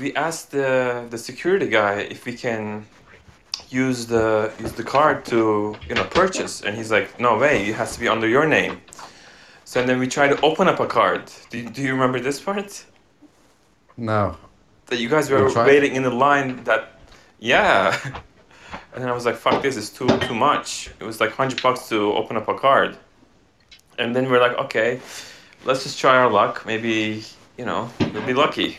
We 0.01 0.15
asked 0.15 0.51
the 0.51 1.07
the 1.11 1.17
security 1.19 1.69
guy 1.69 1.95
if 2.15 2.27
we 2.27 2.35
can 2.35 2.85
use 3.71 4.07
the 4.07 4.51
use 4.61 4.73
the 4.73 4.83
card 4.85 5.25
to 5.27 5.75
you 5.89 5.95
know 5.95 6.05
purchase, 6.05 6.61
and 6.63 6.77
he's 6.77 6.91
like, 6.91 7.09
"No 7.19 7.39
way! 7.39 7.55
It 7.71 7.77
has 7.77 7.95
to 7.95 8.01
be 8.01 8.09
under 8.09 8.29
your 8.29 8.47
name." 8.47 8.75
So 9.65 9.83
then 9.87 9.99
we 9.99 10.07
try 10.07 10.27
to 10.29 10.37
open 10.43 10.69
up 10.69 10.81
a 10.81 10.87
card. 10.87 11.23
Do 11.51 11.57
do 11.77 11.81
you 11.83 11.93
remember 11.93 12.21
this 12.21 12.39
part? 12.41 12.85
No. 14.01 14.35
That 14.87 14.99
you 14.99 15.11
guys 15.11 15.31
were 15.31 15.53
waiting 15.67 15.95
in 15.95 16.03
the 16.03 16.11
line. 16.11 16.65
That 16.65 16.99
yeah. 17.39 17.97
And 18.93 19.03
then 19.03 19.09
I 19.09 19.15
was 19.15 19.25
like, 19.25 19.37
"Fuck 19.37 19.63
this! 19.63 19.77
It's 19.77 19.91
too 19.91 20.09
too 20.27 20.35
much." 20.35 20.91
It 20.99 21.05
was 21.05 21.21
like 21.21 21.31
hundred 21.31 21.63
bucks 21.63 21.89
to 21.91 22.13
open 22.13 22.37
up 22.37 22.49
a 22.49 22.55
card. 22.55 22.97
And 23.99 24.17
then 24.17 24.29
we're 24.29 24.41
like, 24.41 24.57
"Okay, 24.59 25.01
let's 25.65 25.85
just 25.85 26.01
try 26.01 26.17
our 26.17 26.29
luck. 26.29 26.65
Maybe 26.67 27.23
you 27.57 27.65
know 27.65 27.89
we'll 28.13 28.27
be 28.27 28.35
lucky." 28.35 28.79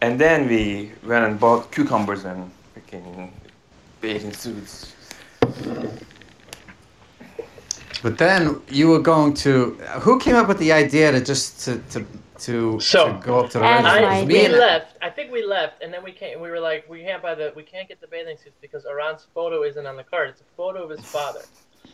And 0.00 0.20
then 0.20 0.48
we 0.48 0.92
went 1.02 1.24
and 1.24 1.40
bought 1.40 1.72
cucumbers 1.72 2.24
and 2.24 2.50
freaking 2.72 3.30
bathing 4.00 4.32
suits. 4.32 4.94
But 8.02 8.18
then 8.18 8.60
you 8.70 8.88
were 8.88 9.00
going 9.00 9.34
to. 9.44 9.74
Who 10.02 10.20
came 10.20 10.36
up 10.36 10.46
with 10.46 10.58
the 10.58 10.70
idea 10.70 11.10
to 11.10 11.20
just 11.20 11.64
to, 11.64 11.78
to 11.90 12.06
to, 12.40 12.78
So- 12.80 13.12
to 13.12 13.18
go 13.24 13.40
up 13.40 13.50
to 13.50 13.58
the 13.58 13.64
And 13.64 13.84
register. 13.84 14.06
I, 14.06 14.24
we 14.24 14.44
and- 14.46 14.54
left. 14.54 14.96
I 15.02 15.10
think 15.10 15.30
we 15.32 15.44
left, 15.44 15.82
and 15.82 15.92
then 15.92 16.02
we 16.04 16.12
came. 16.12 16.40
We 16.40 16.50
were 16.50 16.60
like, 16.60 16.88
we 16.88 17.02
can't 17.02 17.22
buy 17.22 17.34
the, 17.34 17.52
we 17.56 17.62
can't 17.62 17.88
get 17.88 18.00
the 18.00 18.06
bathing 18.06 18.36
suits 18.36 18.56
because 18.60 18.84
Aran's 18.86 19.26
photo 19.34 19.62
isn't 19.62 19.86
on 19.86 19.96
the 19.96 20.04
card. 20.04 20.28
It's 20.30 20.40
a 20.40 20.44
photo 20.56 20.84
of 20.84 20.90
his 20.90 21.00
father. 21.00 21.40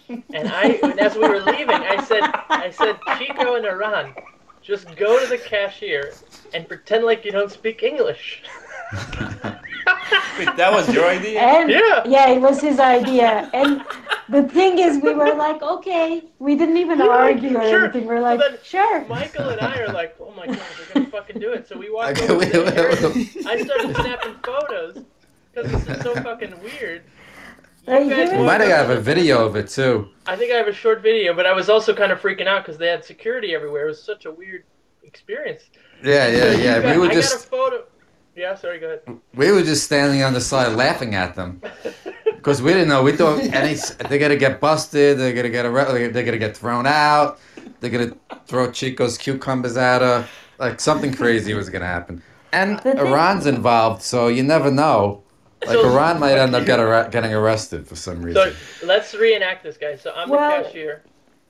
And 0.08 0.49
I, 0.49 0.78
and 0.82 0.99
as 1.00 1.14
we 1.14 1.20
were 1.28 1.40
leaving, 1.40 1.68
I 1.70 2.02
said, 2.04 2.22
I 2.49 2.70
said, 2.70 2.99
Chico 3.18 3.54
and 3.56 3.64
Aran, 3.64 4.14
just 4.62 4.94
go 4.96 5.18
to 5.22 5.26
the 5.26 5.38
cashier 5.38 6.12
and 6.54 6.66
pretend 6.68 7.04
like 7.04 7.25
you 7.25 7.32
don't 7.32 7.50
speak 7.50 7.82
English. 7.82 8.42
Wait, 10.38 10.56
that 10.56 10.72
was 10.72 10.92
your 10.92 11.06
idea? 11.06 11.40
And 11.40 11.70
Yeah. 11.70 12.02
yeah, 12.06 12.30
it 12.30 12.40
was 12.40 12.61
his 12.61 12.78
idea. 12.80 13.50
And 13.52 13.82
the 14.28 14.42
thing 14.49 14.78
is, 14.78 15.02
we 15.02 15.14
were 15.14 15.34
like, 15.34 15.61
okay, 15.62 16.22
we 16.38 16.54
didn't 16.56 16.76
even 16.78 16.99
Yeah, 16.99 17.08
argue 17.08 17.56
or 17.58 17.62
sure. 17.68 17.84
anything. 17.84 18.06
We're 18.06 18.16
So 18.18 18.22
like, 18.22 18.40
then 18.40 18.58
sure. 18.62 19.04
Michael 19.06 19.49
and 19.50 19.61
I 19.61 19.78
are 19.80 19.92
like, 19.92 20.16
oh 20.20 20.32
my 20.37 20.46
god, 20.46 20.58
we're 20.78 20.94
gonna 20.94 21.11
fucking 21.11 21.38
do 21.40 21.52
it. 21.52 21.68
So 21.68 21.76
we 21.78 21.90
walked 21.90 22.18
Okay, 22.22 22.32
over 22.32 22.38
wait, 22.38 22.52
wait, 22.52 23.14
wait. 23.14 23.46
I 23.46 23.62
started 23.62 23.94
snapping 23.96 24.34
photos 24.42 25.04
because 25.52 25.70
this 25.72 25.88
is 25.96 26.02
so 26.02 26.14
fucking 26.28 26.54
weird. 26.62 27.02
Are 27.88 28.00
You 28.00 28.11
you 28.11 28.16
guys 28.16 28.30
We 28.32 28.44
might 28.44 28.61
have 28.61 28.90
a 28.90 29.00
video 29.00 29.44
of 29.44 29.56
it 29.56 29.68
too. 29.68 30.08
I 30.26 30.37
think 30.37 30.52
I 30.52 30.56
have 30.56 30.68
a 30.68 30.72
short 30.72 31.02
video, 31.02 31.34
but 31.34 31.46
I 31.46 31.52
was 31.52 31.68
also 31.68 31.92
kind 31.94 32.12
of 32.12 32.20
freaking 32.20 32.46
out 32.46 32.64
because 32.64 32.78
they 32.78 32.87
had 32.88 33.04
security 33.04 33.54
everywhere. 33.54 33.84
It 33.84 33.88
was 33.88 34.02
such 34.02 34.25
a 34.25 34.30
weird 34.32 34.64
experience. 35.02 35.64
Yeah, 36.02 36.28
yeah, 36.28 36.52
yeah. 36.52 36.80
got- 36.80 36.92
We 36.96 36.99
were 37.02 37.08
I 37.11 37.14
just 37.14 37.32
got 37.34 37.44
a 37.44 37.49
photo. 37.70 37.84
Yeah, 38.35 38.55
sorry, 38.55 38.79
go 38.79 38.87
ahead. 38.87 39.21
we 39.35 39.51
were 39.53 39.62
just 39.62 39.85
standing 39.85 40.23
on 40.23 40.33
the 40.33 40.41
side 40.41 40.73
laughing 40.75 41.15
at 41.15 41.35
them 41.35 41.61
because 42.25 42.62
we 42.62 42.73
didn't 42.73 42.89
know. 42.89 43.03
We 43.03 43.12
thought 43.12 43.41
any 43.41 43.75
they're 44.09 44.19
gonna 44.19 44.37
get 44.37 44.59
busted. 44.61 45.19
They're 45.19 45.35
gonna 45.35 45.51
get 45.51 45.67
arrested. 45.67 46.15
They're 46.15 46.25
gonna 46.25 46.39
get 46.39 46.57
thrown 46.57 46.87
out. 46.87 47.39
They're 47.81 47.91
gonna 47.91 48.17
throw 48.47 48.71
Chico's 48.71 49.19
cucumbers 49.19 49.77
at 49.77 50.01
her. 50.01 50.27
Like 50.59 50.81
something 50.81 51.12
crazy 51.12 51.53
was 51.55 51.69
gonna 51.69 51.87
happen. 51.87 52.23
And 52.53 52.79
The 52.79 52.83
thing- 52.83 52.99
Iran's 52.99 53.47
involved, 53.47 54.03
so 54.03 54.29
you 54.29 54.43
never 54.43 54.71
know. 54.71 55.23
Like 55.67 55.77
So- 55.77 55.91
Iran 55.93 56.19
might 56.19 56.39
end 56.39 56.55
up 56.55 56.65
get 56.65 56.81
arre- 56.81 57.09
getting 57.11 57.33
arrested 57.35 57.87
for 57.87 57.97
some 57.97 58.23
reason. 58.23 58.53
So 58.81 58.87
let's 58.87 59.15
reenact 59.15 59.62
this, 59.62 59.77
guys. 59.77 60.01
So 60.01 60.12
I'm 60.17 60.29
Well- 60.31 60.59
the 60.59 60.65
cashier. 60.65 61.03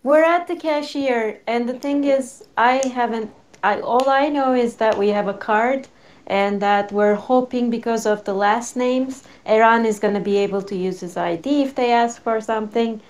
We're 0.04 0.24
at 0.24 0.48
the 0.48 0.56
cashier, 0.56 1.38
and 1.46 1.68
the 1.68 1.74
thing 1.74 2.02
is, 2.02 2.42
I 2.56 2.82
haven't. 2.92 3.30
I 3.62 3.80
all 3.80 4.10
I 4.10 4.28
know 4.28 4.52
is 4.52 4.74
that 4.76 4.98
we 4.98 5.10
have 5.10 5.28
a 5.28 5.34
card, 5.34 5.86
and 6.26 6.60
that 6.62 6.92
we're 6.92 7.14
hoping 7.14 7.70
because 7.70 8.06
of 8.06 8.24
the 8.24 8.34
last 8.34 8.76
names, 8.76 9.24
Iran 9.46 9.84
is 9.84 9.98
going 9.98 10.14
to 10.14 10.20
be 10.20 10.36
able 10.38 10.62
to 10.62 10.76
use 10.76 11.00
his 11.00 11.16
ID 11.16 11.62
if 11.62 11.74
they 11.74 11.92
ask 11.92 12.22
for 12.22 12.40
something. 12.40 13.00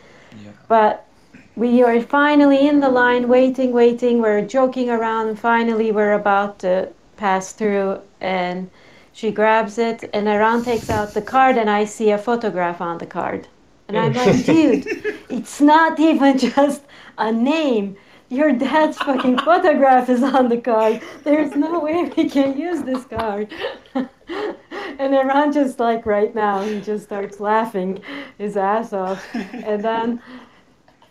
Yeah. 0.43 0.51
But 0.69 1.07
we 1.55 1.83
are 1.83 2.01
finally 2.01 2.67
in 2.67 2.81
the 2.81 2.89
line, 2.89 3.29
waiting, 3.29 3.73
waiting. 3.73 4.21
We're 4.21 4.43
joking 4.43 4.89
around, 4.89 5.39
finally 5.39 5.93
we're 5.93 6.15
about 6.15 6.59
to 6.61 6.89
pass 7.17 7.53
through, 7.53 8.01
and 8.21 8.71
she 9.13 9.31
grabs 9.31 9.79
it, 9.79 10.09
and 10.15 10.29
Iran 10.29 10.65
takes 10.65 10.89
out 10.89 11.13
the 11.13 11.23
card, 11.23 11.59
and 11.59 11.69
I 11.69 11.85
see 11.85 12.11
a 12.11 12.19
photograph 12.19 12.81
on 12.81 12.99
the 12.99 13.07
card. 13.07 13.47
And 13.89 13.99
I'm 13.99 14.15
like, 14.15 14.45
dude, 14.47 14.87
it's 15.29 15.61
not 15.61 16.01
even 16.01 16.39
just 16.55 16.83
a 17.19 17.31
name. 17.31 17.97
Your 18.33 18.51
dad's 18.51 18.97
fucking 18.97 19.41
photograph 19.41 20.09
is 20.09 20.23
on 20.23 20.49
the 20.49 20.57
card. 20.57 21.03
There's 21.23 21.55
no 21.55 21.81
way 21.81 22.11
we 22.17 22.31
can 22.31 22.57
use 22.57 22.83
this 22.83 23.05
card. 23.05 23.53
and 23.95 25.15
Iran 25.15 25.53
just 25.53 25.79
like 25.79 26.07
right 26.07 26.35
now, 26.35 26.63
he 26.63 26.81
just 26.81 27.05
starts 27.05 27.41
laughing 27.41 28.01
his 28.39 28.57
ass 28.57 28.95
off. 28.95 29.23
And 29.35 29.85
then 29.85 30.23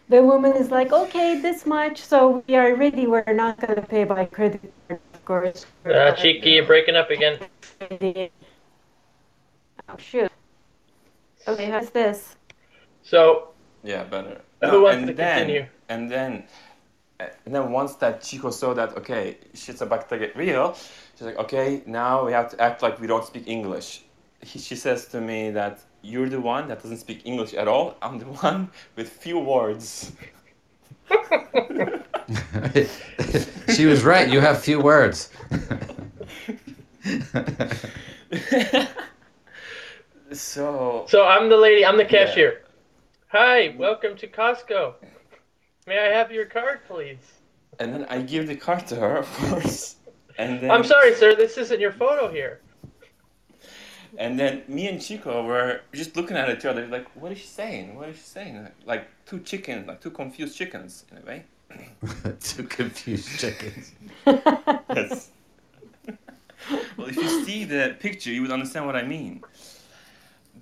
the 0.09 0.23
woman 0.23 0.53
is 0.53 0.71
like, 0.71 0.91
okay, 0.91 1.39
this 1.39 1.67
much, 1.67 2.01
so 2.01 2.43
we 2.47 2.55
are 2.55 2.73
ready. 2.75 3.05
We're 3.05 3.33
not 3.33 3.59
gonna 3.59 3.83
pay 3.83 4.03
by 4.03 4.25
credit 4.25 4.73
card, 4.87 4.99
of 5.13 5.25
course. 5.25 5.67
Uh, 5.85 6.13
Cheeky, 6.13 6.49
you're 6.49 6.65
breaking 6.65 6.95
up 6.95 7.11
again. 7.11 7.37
Oh 9.87 9.97
shoot. 9.99 10.31
Okay, 11.47 11.65
how's 11.69 11.91
this? 11.91 12.35
So 13.03 13.49
Yeah, 13.83 14.05
better. 14.05 14.41
Who 14.61 14.81
wants 14.81 14.97
and 14.97 15.07
to 15.07 15.13
then, 15.13 15.37
continue? 15.37 15.67
And 15.89 16.09
then, 16.09 16.45
and 17.45 17.55
then 17.55 17.71
once 17.71 17.95
that 17.95 18.21
Chico 18.21 18.51
saw 18.51 18.73
that, 18.73 18.97
okay, 18.97 19.37
shit's 19.53 19.81
about 19.81 20.09
to 20.09 20.17
get 20.17 20.35
real, 20.35 20.75
she's 21.15 21.27
like, 21.27 21.37
okay, 21.37 21.81
now 21.85 22.25
we 22.25 22.31
have 22.31 22.49
to 22.51 22.61
act 22.61 22.81
like 22.81 22.99
we 22.99 23.07
don't 23.07 23.25
speak 23.25 23.47
English. 23.47 24.03
He, 24.41 24.59
she 24.59 24.75
says 24.75 25.05
to 25.07 25.21
me 25.21 25.51
that 25.51 25.79
you're 26.01 26.29
the 26.29 26.41
one 26.41 26.67
that 26.67 26.81
doesn't 26.81 26.97
speak 26.97 27.21
English 27.25 27.53
at 27.53 27.67
all. 27.67 27.95
I'm 28.01 28.17
the 28.19 28.25
one 28.25 28.69
with 28.95 29.09
few 29.09 29.39
words. 29.39 30.11
she 33.75 33.85
was 33.85 34.03
right. 34.03 34.29
You 34.29 34.39
have 34.39 34.61
few 34.61 34.79
words. 34.79 35.29
so 40.31 41.05
So 41.07 41.27
I'm 41.27 41.49
the 41.49 41.57
lady. 41.57 41.85
I'm 41.85 41.97
the 41.97 42.05
cashier. 42.05 42.61
Hi, 43.27 43.75
welcome 43.77 44.15
to 44.17 44.27
Costco. 44.27 44.95
May 45.91 46.00
I 46.00 46.17
have 46.17 46.31
your 46.31 46.45
card, 46.45 46.79
please? 46.88 47.17
and 47.77 47.93
then 47.93 48.05
I 48.05 48.21
give 48.21 48.48
the 48.48 48.55
card 48.55 48.88
to 48.88 48.95
her, 48.95 49.17
of 49.17 49.29
course. 49.33 49.98
And 50.38 50.62
then 50.62 50.71
I'm 50.71 50.86
sorry, 50.86 51.13
sir. 51.15 51.36
This 51.36 51.57
isn't 51.57 51.81
your 51.81 51.91
photo 51.91 52.31
here. 52.31 52.62
And 54.17 54.39
then 54.39 54.63
me 54.69 54.88
and 54.88 55.01
Chico 55.01 55.43
were 55.43 55.81
just 55.93 56.15
looking 56.15 56.38
at 56.38 56.50
each 56.50 56.63
other, 56.63 56.88
like, 56.88 57.13
what 57.13 57.33
is 57.33 57.39
she 57.39 57.48
saying? 57.48 57.95
What 57.98 58.07
is 58.07 58.15
she 58.15 58.24
saying? 58.24 58.69
Like 58.86 59.10
two 59.25 59.41
chickens, 59.41 59.86
like 59.86 60.00
two 60.00 60.12
confused 60.12 60.57
chickens, 60.57 61.03
in 61.12 61.17
a 61.17 61.25
way. 61.25 61.43
Two 62.39 62.63
confused 62.63 63.27
chickens. 63.38 63.91
Yes. 64.95 65.31
well, 66.95 67.07
if 67.07 67.17
you 67.17 67.43
see 67.43 67.65
the 67.65 67.98
picture, 68.00 68.31
you 68.31 68.43
would 68.43 68.51
understand 68.51 68.86
what 68.86 68.95
I 68.95 69.03
mean. 69.03 69.43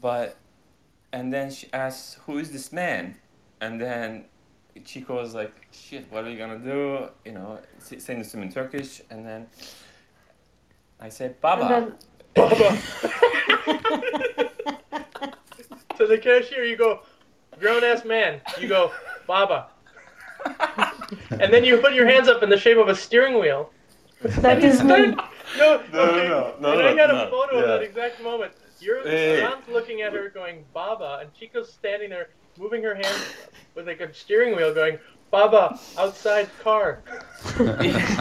But, 0.02 0.38
and 1.14 1.32
then 1.32 1.52
she 1.52 1.72
asks, 1.72 2.18
"Who 2.26 2.40
is 2.40 2.52
this 2.52 2.72
man?" 2.72 3.16
And 3.62 3.80
then 3.80 4.26
Chico 4.86 5.16
was 5.16 5.34
like, 5.34 5.54
"Shit, 5.72 6.12
what 6.12 6.24
are 6.24 6.30
you 6.30 6.38
gonna 6.38 6.60
do?" 6.60 7.10
You 7.26 7.34
know, 7.34 7.60
saying 7.80 8.20
this 8.20 8.32
to 8.32 8.38
me 8.38 8.44
in 8.44 8.52
Turkish, 8.52 9.02
and 9.10 9.26
then 9.26 9.48
I 11.00 11.10
said, 11.10 11.40
"Baba." 11.42 11.68
Then 11.68 11.96
Baba. 12.36 12.78
to 15.98 16.08
the 16.08 16.18
cashier, 16.18 16.64
you 16.64 16.78
go, 16.78 17.02
grown 17.60 17.84
ass 17.84 18.06
man. 18.06 18.42
You 18.60 18.68
go, 18.68 18.92
Baba. 19.28 19.68
and 21.32 21.54
then 21.54 21.64
you 21.64 21.78
put 21.78 21.94
your 21.94 22.08
hands 22.08 22.28
up 22.28 22.42
in 22.44 22.50
the 22.50 22.58
shape 22.58 22.78
of 22.78 22.88
a 22.88 22.96
steering 22.96 23.40
wheel. 23.40 23.72
that 24.22 24.64
is 24.64 24.82
me. 24.84 24.88
No, 24.88 25.28
No, 25.58 26.02
okay. 26.04 26.28
no, 26.28 26.56
no, 26.60 26.72
and 26.74 26.82
I 26.82 26.92
no, 26.92 26.96
got 26.96 27.10
a 27.10 27.14
no, 27.14 27.30
photo 27.30 27.58
of 27.58 27.62
yeah. 27.62 27.68
that 27.68 27.82
exact 27.82 28.22
moment. 28.22 28.54
You're 28.80 29.04
Hey. 29.04 29.42
Ron's 29.42 29.68
looking 29.68 30.02
at 30.02 30.14
her 30.14 30.30
going, 30.30 30.64
Baba, 30.74 31.20
and 31.22 31.34
Chico's 31.34 31.72
standing 31.74 32.10
there 32.12 32.30
moving 32.60 32.84
her 32.84 32.94
hand 32.94 33.24
with 33.74 33.88
like 33.88 34.02
a 34.02 34.14
steering 34.14 34.56
wheel 34.56 34.74
going, 34.74 35.00
Baba, 35.32 35.80
outside 35.98 36.50
car. 36.62 37.02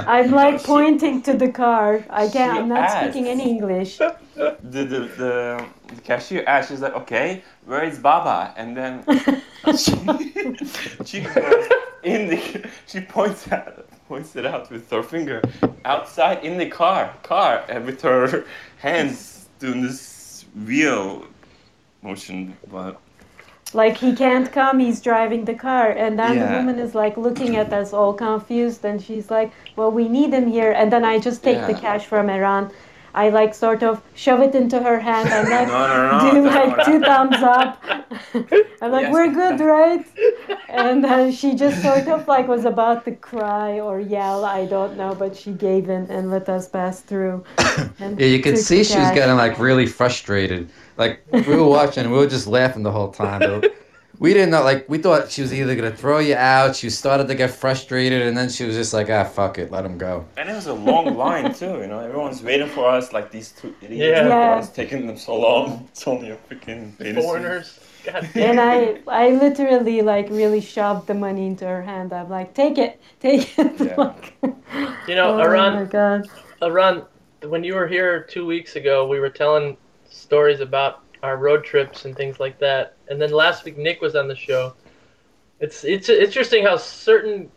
I'm 0.06 0.30
like 0.30 0.62
pointing 0.62 1.22
to 1.22 1.32
the 1.32 1.50
car. 1.50 2.04
I 2.08 2.28
can't. 2.28 2.54
She 2.54 2.60
I'm 2.60 2.68
not 2.68 2.78
asked. 2.78 3.10
speaking 3.10 3.26
any 3.28 3.48
English. 3.48 3.96
the, 3.98 4.16
the, 4.62 4.84
the, 4.84 5.66
the 5.88 6.00
cashier 6.04 6.44
asked, 6.46 6.68
she's 6.68 6.80
like, 6.80 6.94
okay, 6.94 7.42
where 7.64 7.82
is 7.82 7.98
Baba? 7.98 8.54
And 8.56 8.76
then 8.76 9.04
she, 9.76 9.96
she 11.04 11.20
goes 11.22 11.68
in 12.04 12.28
the, 12.28 12.70
she 12.86 13.00
points 13.00 13.50
out, 13.50 13.88
points 14.06 14.36
it 14.36 14.46
out 14.46 14.70
with 14.70 14.88
her 14.90 15.02
finger 15.02 15.42
outside 15.84 16.44
in 16.44 16.58
the 16.58 16.66
car, 16.68 17.12
car, 17.22 17.64
and 17.68 17.86
with 17.86 18.00
her 18.02 18.44
hands 18.76 19.48
doing 19.58 19.82
this 19.82 20.44
wheel 20.66 21.26
motion. 22.02 22.54
But 22.70 23.00
Like 23.74 23.98
he 23.98 24.14
can't 24.14 24.50
come. 24.50 24.78
He's 24.78 25.00
driving 25.00 25.44
the 25.44 25.54
car, 25.54 25.90
and 25.90 26.18
then 26.18 26.38
the 26.38 26.46
woman 26.56 26.78
is 26.78 26.94
like 26.94 27.16
looking 27.18 27.56
at 27.56 27.72
us 27.72 27.92
all 27.92 28.14
confused, 28.14 28.84
and 28.84 29.00
she's 29.00 29.30
like, 29.30 29.52
"Well, 29.76 29.90
we 29.90 30.08
need 30.08 30.32
him 30.32 30.46
here." 30.46 30.72
And 30.72 30.90
then 30.90 31.04
I 31.04 31.18
just 31.18 31.42
take 31.42 31.66
the 31.66 31.74
cash 31.74 32.06
from 32.06 32.30
Iran. 32.30 32.70
I 33.14 33.30
like 33.30 33.54
sort 33.54 33.82
of 33.82 34.02
shove 34.14 34.40
it 34.40 34.54
into 34.54 34.80
her 34.82 34.98
hand. 35.00 35.28
I'm 35.28 35.50
like, 35.56 35.68
No, 35.68 35.86
no, 35.88 36.18
no, 36.18 36.32
do 36.32 36.42
that's 36.42 36.56
like 36.56 36.76
not 36.76 36.86
two 36.86 37.00
thumbs 37.00 37.42
up. 37.42 37.84
I'm 38.82 38.92
like, 38.92 39.06
Yes. 39.06 39.12
we're 39.12 39.32
good, 39.32 39.60
right? 39.60 40.04
And 40.68 41.02
then 41.02 41.32
she 41.32 41.54
just 41.54 41.82
sort 41.82 42.06
of 42.08 42.28
like 42.28 42.46
was 42.46 42.64
about 42.66 43.04
to 43.06 43.12
cry 43.12 43.80
or 43.80 43.98
yell. 44.00 44.44
I 44.44 44.66
don't 44.66 44.96
know, 44.96 45.14
but 45.14 45.34
she 45.34 45.52
gave 45.52 45.88
in 45.88 46.04
and 46.10 46.30
let 46.30 46.48
us 46.48 46.68
pass 46.68 47.00
through. 47.00 47.44
And 47.98 48.20
Yeah, 48.20 48.26
you 48.26 48.40
could 48.40 48.58
see 48.58 48.78
the 48.78 48.84
she 48.84 48.98
was 48.98 49.10
getting 49.10 49.36
like 49.36 49.58
really 49.58 49.86
frustrated. 49.86 50.68
Like 50.98 51.22
we 51.32 51.42
were 51.42 51.64
watching, 51.64 52.10
we 52.10 52.18
were 52.18 52.26
just 52.26 52.46
laughing 52.46 52.82
the 52.82 52.92
whole 52.92 53.10
time. 53.12 53.40
But 53.40 53.72
we 54.18 54.34
didn't 54.34 54.50
know. 54.50 54.62
Like 54.64 54.88
we 54.88 54.98
thought 54.98 55.30
she 55.30 55.42
was 55.42 55.54
either 55.54 55.76
gonna 55.76 55.94
throw 55.96 56.18
you 56.18 56.34
out. 56.34 56.74
She 56.76 56.90
started 56.90 57.28
to 57.28 57.34
get 57.36 57.50
frustrated, 57.52 58.22
and 58.22 58.36
then 58.36 58.48
she 58.48 58.64
was 58.64 58.74
just 58.74 58.92
like, 58.92 59.08
"Ah, 59.08 59.24
fuck 59.24 59.58
it, 59.58 59.70
let 59.70 59.84
him 59.84 59.96
go." 59.96 60.24
and 60.36 60.50
it 60.50 60.54
was 60.54 60.66
a 60.66 60.74
long 60.74 61.16
line 61.24 61.54
too, 61.54 61.78
you 61.80 61.86
know. 61.86 62.00
Everyone's 62.00 62.42
waiting 62.42 62.68
for 62.68 62.88
us, 62.88 63.12
like 63.12 63.30
these 63.30 63.52
two 63.52 63.74
idiots. 63.80 64.18
Yeah. 64.18 64.28
Yeah. 64.28 64.58
It's 64.58 64.70
taking 64.70 65.06
them 65.06 65.16
so 65.16 65.36
long. 65.38 65.86
It's 65.92 66.06
only 66.08 66.30
a 66.30 66.36
freaking 66.36 66.98
penis. 66.98 67.24
Foreigners. 67.24 67.80
And 68.34 68.58
I, 68.58 69.00
I 69.06 69.30
literally 69.30 70.00
like 70.00 70.30
really 70.30 70.62
shoved 70.62 71.08
the 71.08 71.14
money 71.14 71.46
into 71.46 71.66
her 71.66 71.82
hand. 71.82 72.12
I'm 72.14 72.30
like, 72.30 72.54
take 72.54 72.78
it, 72.78 73.00
take 73.20 73.58
it. 73.58 73.72
Yeah. 73.78 74.14
You 75.06 75.14
know, 75.14 75.34
oh 75.34 75.36
my 75.36 75.42
Aran, 75.44 75.86
god. 75.88 76.26
Aran, 76.62 77.02
when 77.42 77.64
you 77.64 77.74
were 77.74 77.86
here 77.86 78.22
two 78.22 78.46
weeks 78.46 78.76
ago, 78.76 79.06
we 79.06 79.20
were 79.20 79.30
telling 79.30 79.76
stories 80.08 80.60
about 80.60 81.02
our 81.22 81.36
road 81.36 81.64
trips 81.64 82.04
and 82.04 82.16
things 82.16 82.40
like 82.40 82.58
that. 82.58 82.96
And 83.08 83.20
then 83.20 83.30
last 83.30 83.64
week, 83.64 83.76
Nick 83.78 84.00
was 84.00 84.14
on 84.14 84.28
the 84.28 84.36
show. 84.36 84.74
It's 85.60 85.84
it's 85.84 86.08
interesting 86.08 86.64
how 86.64 86.76
certain 86.76 87.50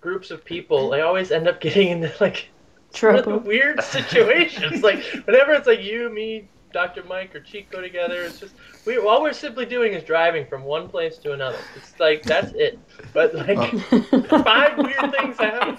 groups 0.00 0.30
of 0.30 0.44
people 0.44 0.90
they 0.90 1.02
always 1.02 1.30
end 1.30 1.48
up 1.48 1.60
getting 1.60 1.88
into 1.88 2.12
like 2.20 2.48
Trouble. 2.92 3.38
weird 3.38 3.82
situations. 3.82 4.82
like 4.82 5.02
whenever 5.24 5.52
it's 5.52 5.66
like 5.66 5.80
you, 5.82 6.10
me, 6.10 6.48
Dr. 6.72 7.04
Mike, 7.04 7.34
or 7.34 7.40
Chico 7.40 7.80
together, 7.80 8.22
it's 8.22 8.40
just 8.40 8.54
we 8.84 8.98
all 8.98 9.22
we're 9.22 9.32
simply 9.32 9.64
doing 9.64 9.92
is 9.94 10.02
driving 10.02 10.44
from 10.46 10.64
one 10.64 10.88
place 10.88 11.16
to 11.18 11.32
another. 11.32 11.58
It's 11.76 11.98
like 12.00 12.22
that's 12.24 12.52
it. 12.52 12.78
But 13.12 13.34
like 13.34 13.58
oh. 13.92 14.22
five 14.44 14.76
weird 14.76 15.12
things 15.12 15.36
happen. 15.38 15.78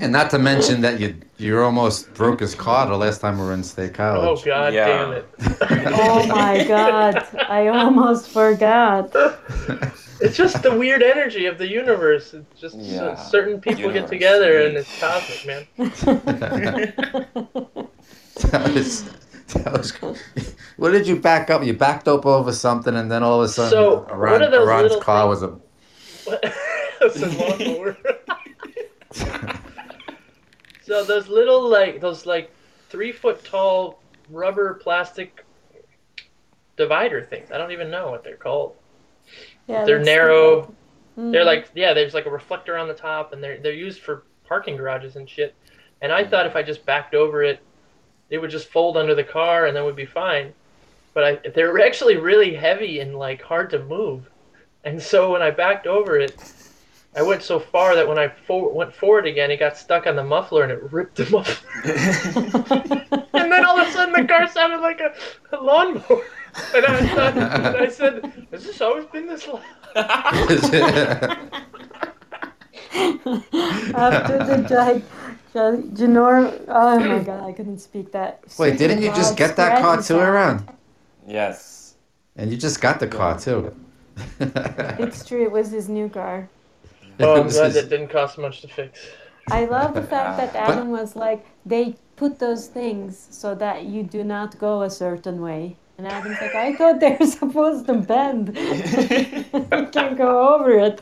And 0.00 0.12
not 0.12 0.30
to 0.30 0.38
mention 0.38 0.80
that 0.82 0.98
you 1.00 1.16
you 1.38 1.60
almost 1.60 2.12
broke 2.14 2.40
his 2.40 2.54
car 2.54 2.86
the 2.86 2.96
last 2.96 3.20
time 3.20 3.38
we 3.38 3.44
were 3.44 3.52
in 3.54 3.62
State 3.64 3.94
college. 3.94 4.40
oh 4.40 4.44
god 4.44 4.72
Yeah. 4.74 4.86
damn 4.88 5.12
it. 5.12 5.28
Oh 5.96 6.26
my 6.26 6.64
god. 6.66 7.26
I 7.48 7.68
almost 7.68 8.28
forgot. 8.30 9.14
It's 10.20 10.36
just 10.36 10.62
the 10.62 10.72
weird 10.74 11.02
energy 11.02 11.46
of 11.46 11.58
the 11.58 11.66
universe. 11.68 12.32
It's 12.34 12.60
just 12.60 12.76
c- 12.76 12.94
Yeah. 12.94 13.16
certain 13.16 13.60
people 13.60 13.90
get 13.92 14.06
together 14.08 14.64
and 14.64 14.76
it's 14.76 14.88
cosmic, 15.00 15.44
man. 15.44 15.66
that 18.40 18.72
was, 18.72 19.04
that 19.54 19.72
was 19.76 19.92
cool. 19.92 20.16
What 20.76 20.92
did 20.92 21.06
you 21.08 21.16
back 21.18 21.50
up? 21.50 21.64
You 21.64 21.74
backed 21.74 22.06
up 22.08 22.24
over 22.26 22.52
something, 22.52 22.94
and 22.94 23.10
then 23.10 23.22
all 23.24 23.42
of 23.42 23.48
a 23.50 23.52
sudden, 23.52 23.70
So, 23.72 23.96
what 24.02 24.10
Iran, 24.12 24.42
are 24.44 24.50
those 24.50 24.66
Iran's 24.68 24.82
little 24.84 25.00
car 25.02 25.36
things- 25.36 25.42
was 25.42 26.40
a. 26.40 26.50
That's 27.00 27.20
a 27.20 27.28
lawnmower. 27.36 27.96
So 30.84 31.04
those 31.04 31.28
little 31.28 31.68
like 31.68 32.00
those 32.00 32.26
like 32.26 32.50
three 32.88 33.12
foot 33.12 33.44
tall 33.44 34.00
rubber 34.30 34.74
plastic 34.74 35.44
divider 36.76 37.22
things. 37.22 37.50
I 37.50 37.58
don't 37.58 37.72
even 37.72 37.90
know 37.90 38.10
what 38.10 38.24
they're 38.24 38.36
called. 38.36 38.76
Yeah, 39.66 39.84
They're 39.84 39.98
that's 39.98 40.06
narrow. 40.06 40.62
stupid. 40.62 40.76
They're 41.16 41.24
mm-hmm. 41.24 41.46
like 41.46 41.70
yeah, 41.74 41.94
there's 41.94 42.14
like 42.14 42.26
a 42.26 42.30
reflector 42.30 42.76
on 42.76 42.88
the 42.88 42.94
top, 42.94 43.32
and 43.32 43.42
they're 43.42 43.58
they're 43.58 43.72
used 43.72 44.00
for 44.00 44.24
parking 44.44 44.76
garages 44.76 45.16
and 45.16 45.28
shit. 45.28 45.54
And 46.02 46.12
I 46.12 46.24
mm. 46.24 46.30
thought 46.30 46.46
if 46.46 46.56
I 46.56 46.62
just 46.62 46.84
backed 46.84 47.14
over 47.14 47.42
it, 47.42 47.60
it 48.30 48.38
would 48.38 48.50
just 48.50 48.68
fold 48.68 48.96
under 48.96 49.14
the 49.14 49.24
car 49.24 49.66
and 49.66 49.76
then 49.76 49.84
would 49.84 49.96
be 49.96 50.06
fine. 50.06 50.52
But 51.14 51.24
I 51.24 51.48
they're 51.54 51.78
actually 51.86 52.16
really 52.16 52.54
heavy 52.54 52.98
and 52.98 53.16
like 53.16 53.40
hard 53.42 53.70
to 53.70 53.82
move. 53.84 54.28
And 54.82 55.00
so 55.00 55.32
when 55.32 55.40
I 55.40 55.50
backed 55.50 55.86
over 55.86 56.18
it, 56.18 56.34
I 57.16 57.22
went 57.22 57.42
so 57.42 57.60
far 57.60 57.94
that 57.94 58.08
when 58.08 58.18
I 58.18 58.28
for- 58.28 58.72
went 58.72 58.92
forward 58.92 59.26
again, 59.26 59.50
it 59.50 59.58
got 59.58 59.76
stuck 59.76 60.06
on 60.06 60.16
the 60.16 60.24
muffler 60.24 60.64
and 60.64 60.72
it 60.72 60.92
ripped 60.92 61.16
the 61.16 61.30
muffler. 61.30 61.70
and 63.34 63.52
then 63.52 63.64
all 63.64 63.78
of 63.78 63.86
a 63.86 63.92
sudden, 63.92 64.12
the 64.12 64.26
car 64.26 64.48
sounded 64.48 64.80
like 64.80 65.00
a, 65.00 65.14
a 65.56 65.62
lawnmower. 65.62 66.24
And 66.74 66.86
I, 66.86 67.06
thought, 67.08 67.36
and 67.36 67.76
I 67.76 67.88
said, 67.88 68.46
"Has 68.52 68.64
this 68.64 68.80
always 68.80 69.06
been 69.06 69.26
this 69.26 69.46
loud?" 69.46 69.62
After 73.94 74.38
the 74.38 74.64
gig, 74.68 75.02
Janor, 75.94 76.64
oh 76.68 76.98
my 77.00 77.18
god, 77.20 77.42
I 77.44 77.52
couldn't 77.52 77.78
speak 77.78 78.12
that. 78.12 78.44
Wait, 78.58 78.78
didn't 78.78 79.02
you 79.02 79.08
just 79.08 79.36
get 79.36 79.56
that 79.56 79.80
car 79.82 80.00
too, 80.00 80.16
around? 80.16 80.68
Yes. 81.26 81.94
And 82.36 82.50
you 82.50 82.56
just 82.56 82.80
got 82.80 83.00
the 83.00 83.08
car 83.08 83.38
too. 83.38 83.74
It's 84.38 85.24
true, 85.24 85.42
it 85.42 85.50
was 85.50 85.70
his 85.70 85.88
new 85.88 86.08
car. 86.08 86.48
Oh, 87.20 87.40
I'm 87.40 87.48
glad 87.48 87.66
his- 87.66 87.74
that 87.74 87.88
didn't 87.88 88.08
cost 88.08 88.38
much 88.38 88.60
to 88.62 88.68
fix. 88.68 89.00
I 89.50 89.66
love 89.66 89.94
the 89.94 90.02
fact 90.02 90.36
that 90.40 90.54
Adam 90.54 90.90
was 90.90 91.16
like, 91.16 91.44
they 91.66 91.96
put 92.16 92.38
those 92.38 92.66
things 92.68 93.28
so 93.30 93.54
that 93.56 93.84
you 93.84 94.02
do 94.02 94.24
not 94.24 94.58
go 94.58 94.82
a 94.82 94.90
certain 94.90 95.40
way. 95.40 95.76
And 95.98 96.06
Adam's 96.08 96.40
like, 96.40 96.54
I 96.54 96.74
thought 96.74 96.98
they 96.98 97.16
were 97.20 97.26
supposed 97.40 97.86
to 97.86 97.94
bend. 97.94 98.56
you 98.56 99.86
can't 99.92 100.16
go 100.16 100.54
over 100.54 100.70
it. 100.78 101.00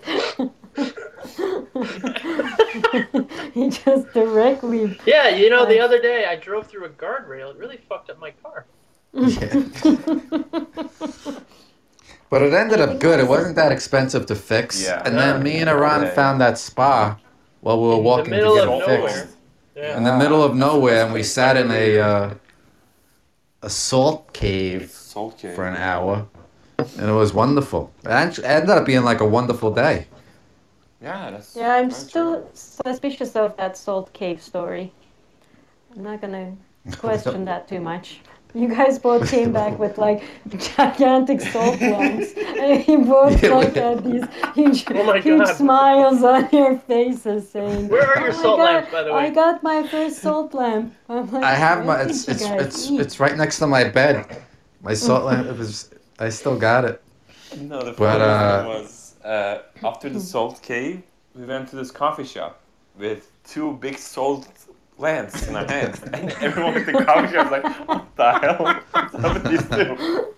he 3.54 3.70
just 3.70 4.12
directly. 4.12 4.98
Yeah, 5.06 5.28
you 5.30 5.48
know, 5.48 5.64
the 5.64 5.80
other 5.80 6.00
day 6.00 6.26
I 6.26 6.36
drove 6.36 6.66
through 6.66 6.84
a 6.86 6.90
guardrail. 6.90 7.50
It 7.52 7.56
really 7.58 7.78
fucked 7.88 8.10
up 8.10 8.18
my 8.18 8.32
car. 8.42 8.66
But 12.32 12.40
it 12.40 12.54
ended 12.54 12.80
up 12.80 12.98
good. 12.98 13.20
It 13.20 13.28
wasn't 13.28 13.56
that 13.56 13.72
expensive 13.72 14.24
to 14.24 14.34
fix. 14.34 14.82
Yeah. 14.82 15.02
And 15.04 15.18
then 15.18 15.42
me 15.42 15.58
and 15.58 15.68
Iran 15.68 16.10
found 16.14 16.40
that 16.40 16.56
spa 16.56 17.18
while 17.60 17.78
we 17.78 17.88
were 17.88 17.92
In 17.96 17.98
the 17.98 18.08
walking 18.08 18.24
to 18.32 18.36
middle 18.38 18.54
get 18.54 18.68
of 18.68 18.72
it 18.72 18.88
nowhere. 18.88 19.08
fixed. 19.10 19.36
Yeah. 19.76 19.96
In 19.98 20.04
the 20.04 20.16
middle 20.16 20.42
of 20.42 20.56
nowhere, 20.56 21.04
and 21.04 21.12
we 21.12 21.24
sat 21.24 21.58
in 21.58 21.70
a 21.70 21.98
uh, 21.98 22.34
a 23.60 23.68
salt 23.68 24.32
cave 24.32 24.90
Salt 24.90 25.36
cake. 25.36 25.54
for 25.54 25.66
an 25.68 25.76
hour, 25.76 26.26
and 26.78 27.06
it 27.10 27.12
was 27.12 27.34
wonderful. 27.34 27.92
It 28.02 28.08
actually 28.08 28.46
ended 28.46 28.70
up 28.70 28.86
being 28.86 29.04
like 29.04 29.20
a 29.20 29.28
wonderful 29.28 29.70
day. 29.70 30.06
Yeah, 31.02 31.32
that's. 31.32 31.54
Yeah, 31.54 31.74
I'm 31.74 31.90
still 31.90 32.48
suspicious 32.54 33.36
of 33.36 33.58
that 33.58 33.76
salt 33.76 34.10
cave 34.14 34.40
story. 34.40 34.90
I'm 35.94 36.02
not 36.02 36.22
gonna 36.22 36.56
question 36.92 37.44
that 37.44 37.68
too 37.68 37.80
much. 37.80 38.22
You 38.54 38.68
guys 38.68 38.98
both 38.98 39.30
came 39.30 39.52
back 39.60 39.78
with 39.78 39.98
like 39.98 40.22
gigantic 40.76 41.40
salt 41.40 41.80
lamps, 41.80 42.32
and 42.36 42.86
you 42.86 42.98
both 43.04 43.42
Yeah, 43.42 43.50
we- 43.58 43.64
like 43.64 43.74
had 43.74 44.04
these 44.04 44.24
huge, 44.54 44.84
Oh 44.90 45.12
huge 45.20 45.46
smiles 45.48 46.22
on 46.22 46.48
your 46.52 46.78
faces, 46.78 47.48
saying, 47.50 47.88
Where 47.88 48.06
are 48.06 48.20
your 48.20 48.32
"Oh 48.34 48.42
salt 48.42 48.58
God, 48.58 48.64
lamps, 48.64 48.90
by 48.90 49.02
the 49.02 49.12
way? 49.12 49.18
I 49.18 49.30
got 49.30 49.62
my 49.62 49.86
first 49.86 50.18
salt 50.20 50.54
lamp." 50.54 50.94
I'm 51.08 51.30
like, 51.30 51.42
I 51.44 51.54
have 51.54 51.84
my. 51.86 52.02
It's 52.02 52.28
it's 52.28 52.42
it's 52.42 52.90
eat?" 52.90 53.00
it's 53.00 53.20
right 53.20 53.36
next 53.36 53.58
to 53.60 53.66
my 53.66 53.84
bed. 53.84 54.26
My 54.82 54.94
salt 54.94 55.24
lamp. 55.24 55.46
It 55.46 55.56
was. 55.56 55.90
I 56.18 56.28
still 56.28 56.58
got 56.58 56.84
it. 56.84 57.02
No, 57.56 57.82
the 57.82 57.92
But, 57.92 58.18
funny 58.18 58.24
uh, 58.24 58.62
thing 58.62 58.68
was 58.68 59.14
uh, 59.24 59.58
after 59.84 60.08
the 60.10 60.20
salt 60.20 60.60
cave, 60.62 61.02
we 61.34 61.44
went 61.44 61.68
to 61.70 61.76
this 61.76 61.90
coffee 61.90 62.24
shop 62.24 62.60
with 62.98 63.30
two 63.44 63.72
big 63.74 63.98
salt 63.98 64.46
lamps 65.02 65.46
in 65.48 65.56
our 65.56 65.66
hands, 65.66 66.00
and 66.14 66.30
everyone 66.40 66.74
at 66.76 66.86
the 66.86 66.92
coffee 66.92 67.32
shop 67.32 67.50
was 67.50 67.62
like, 67.62 67.88
"What 67.88 68.16
the 68.16 68.32
hell? 68.38 68.82
What's 68.92 69.14
up 69.24 69.34
with 69.34 69.44
these 69.50 69.68
two? 69.68 70.28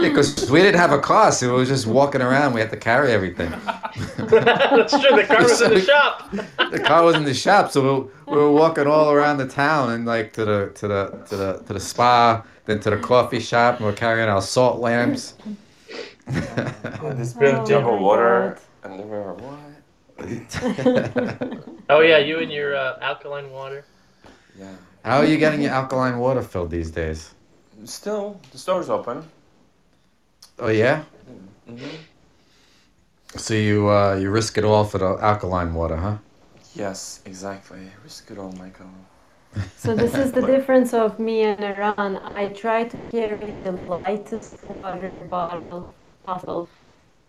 Because 0.00 0.50
we 0.50 0.60
didn't 0.62 0.80
have 0.80 0.92
a 0.92 0.98
car, 0.98 1.30
so 1.30 1.48
we 1.48 1.56
were 1.56 1.64
just 1.64 1.86
walking 1.86 2.22
around. 2.22 2.54
We 2.54 2.60
had 2.60 2.70
to 2.70 2.76
carry 2.76 3.12
everything. 3.12 3.50
That's 3.50 4.92
true. 4.92 5.16
The 5.16 5.24
car 5.28 5.42
was 5.42 5.60
in 5.60 5.74
the 5.74 5.80
shop. 5.80 6.30
the 6.70 6.80
car 6.80 7.04
was 7.04 7.16
in 7.16 7.24
the 7.24 7.34
shop, 7.34 7.70
so 7.70 8.10
we, 8.26 8.32
we 8.32 8.38
were 8.38 8.50
walking 8.52 8.86
all 8.86 9.10
around 9.12 9.38
the 9.38 9.46
town 9.48 9.92
and 9.92 10.06
like 10.06 10.32
to 10.34 10.44
the 10.44 10.72
to 10.76 10.88
the 10.88 11.24
to 11.28 11.36
the 11.36 11.62
to 11.66 11.72
the 11.74 11.80
spa, 11.80 12.42
then 12.64 12.80
to 12.80 12.90
the 12.90 12.96
coffee 12.98 13.40
shop, 13.40 13.76
and 13.76 13.84
we're 13.86 13.92
carrying 13.92 14.28
our 14.28 14.40
salt 14.40 14.80
lamps. 14.80 15.34
Oh, 16.28 17.12
this 17.14 17.34
big 17.34 17.54
Oh 17.54 17.66
jug 17.66 17.82
of 17.82 17.88
oh 17.88 17.96
water, 18.00 18.58
God. 18.82 18.90
and 18.90 19.00
they 19.00 19.04
were 19.04 19.34
what? 19.34 19.58
Oh 21.90 22.00
yeah, 22.00 22.18
you 22.18 22.38
and 22.38 22.50
your 22.50 22.74
uh, 22.74 22.98
alkaline 23.00 23.50
water. 23.50 23.84
Yeah. 24.58 24.72
How 25.04 25.18
are 25.18 25.26
you 25.26 25.36
getting 25.36 25.60
your 25.60 25.72
alkaline 25.72 26.18
water 26.18 26.42
filled 26.42 26.70
these 26.70 26.90
days? 26.90 27.34
Still, 27.84 28.40
the 28.52 28.58
store's 28.58 28.88
open. 28.88 29.22
Oh 30.58 30.68
yeah. 30.68 31.04
Mm-hmm. 31.68 31.96
So 33.36 33.54
you 33.54 33.90
uh, 33.90 34.14
you 34.14 34.30
risk 34.30 34.56
it 34.56 34.64
all 34.64 34.84
for 34.84 34.98
the 34.98 35.18
alkaline 35.20 35.74
water, 35.74 35.96
huh? 35.96 36.16
Yes, 36.74 37.20
exactly. 37.26 37.90
Risk 38.02 38.30
it 38.30 38.38
all, 38.38 38.52
Michael. 38.52 38.86
So 39.76 39.94
this 39.94 40.14
is 40.14 40.32
the 40.32 40.42
difference 40.42 40.94
of 40.94 41.18
me 41.18 41.42
and 41.42 41.62
Iran. 41.62 42.16
I 42.34 42.48
try 42.48 42.84
to 42.84 42.96
carry 43.10 43.54
the 43.62 43.72
lightest 43.72 44.64
water 44.82 45.12
bottle 45.28 45.94
possible. 46.24 46.68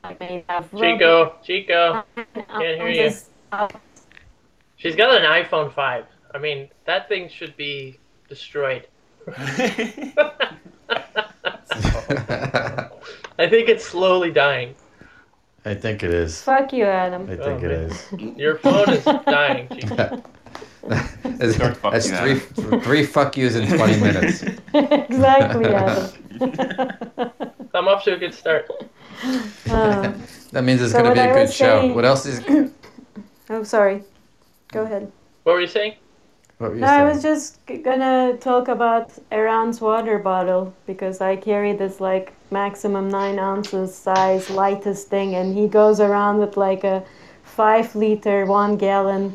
I 0.06 0.16
may 0.20 0.46
have 0.48 0.70
Chico, 0.72 1.36
Chico. 1.44 2.04
Can't 2.16 2.82
hear 2.82 2.90
you. 2.90 3.12
She's 4.78 4.96
got 4.96 5.20
an 5.20 5.24
iPhone 5.44 5.74
5. 5.74 6.06
I 6.34 6.38
mean, 6.38 6.70
that 6.86 7.08
thing 7.10 7.30
should 7.30 7.56
be 7.58 8.00
destroyed. 8.30 8.88
I 13.38 13.48
think 13.50 13.70
it's 13.70 13.86
slowly 13.86 14.32
dying. 14.32 14.76
I 15.66 15.74
think 15.74 16.04
it 16.04 16.14
is. 16.14 16.42
Fuck 16.42 16.74
you, 16.74 16.86
Adam. 16.86 17.24
I 17.24 17.36
think 17.36 17.42
Oh, 17.42 17.56
it 17.58 17.62
man. 17.64 17.72
is. 17.90 18.38
Your 18.38 18.58
phone 18.60 18.90
is 18.90 19.04
dying, 19.04 19.68
Chico. 19.70 20.22
That's, 20.88 21.58
that's 21.58 22.12
three 22.12 22.36
three 22.82 23.04
fuck 23.04 23.36
yous 23.36 23.56
in 23.56 23.68
twenty 23.76 24.00
minutes. 24.00 24.44
exactly, 24.76 25.66
Adam. 25.66 26.12
I'm 27.76 27.88
off 27.88 28.04
to 28.06 28.14
a 28.14 28.18
good 28.18 28.34
start. 28.34 28.70
Uh, 29.70 30.12
That 30.52 30.64
means 30.64 30.82
it's 30.82 30.92
So 30.92 31.02
gonna 31.02 31.14
be 31.14 31.20
a 31.20 31.32
I 31.32 31.34
good 31.34 31.52
show. 31.52 31.82
saying- 31.82 31.96
What 31.96 32.06
else 32.06 32.26
is? 32.26 32.42
oh, 33.50 33.64
sorry. 33.64 34.04
Go 34.72 34.84
ahead. 34.84 35.12
What 35.44 35.54
were 35.54 35.62
you 35.62 35.68
saying? 35.68 35.94
What 36.58 36.70
were 36.70 36.76
you 36.76 36.82
No, 36.82 36.88
I 36.88 37.04
was 37.04 37.22
just 37.22 37.60
gonna 37.66 38.38
talk 38.40 38.68
about 38.68 39.12
Iran's 39.32 39.82
water 39.82 40.20
bottle 40.20 40.74
because 40.86 41.20
I 41.22 41.36
carry 41.36 41.74
this 41.74 42.00
like 42.00 42.34
maximum 42.52 43.10
nine 43.10 43.40
ounces 43.40 43.94
size 43.96 44.50
lightest 44.50 45.10
thing, 45.10 45.36
and 45.36 45.58
he 45.58 45.68
goes 45.68 46.00
around 46.00 46.38
with 46.40 46.56
like 46.58 46.84
a 46.84 47.04
five 47.44 47.96
liter, 47.96 48.46
one 48.46 48.78
gallon, 48.78 49.34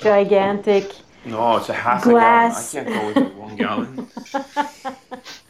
gigantic. 0.00 0.92
No, 1.24 1.56
it's 1.58 1.68
a 1.68 1.74
half 1.74 2.02
Glass. 2.04 2.74
a 2.74 2.84
gallon. 2.84 2.88
I 2.88 3.02
can't 3.04 3.14
go 3.14 3.20
with 3.22 3.34
one 3.34 3.56
gallon. 3.56 4.08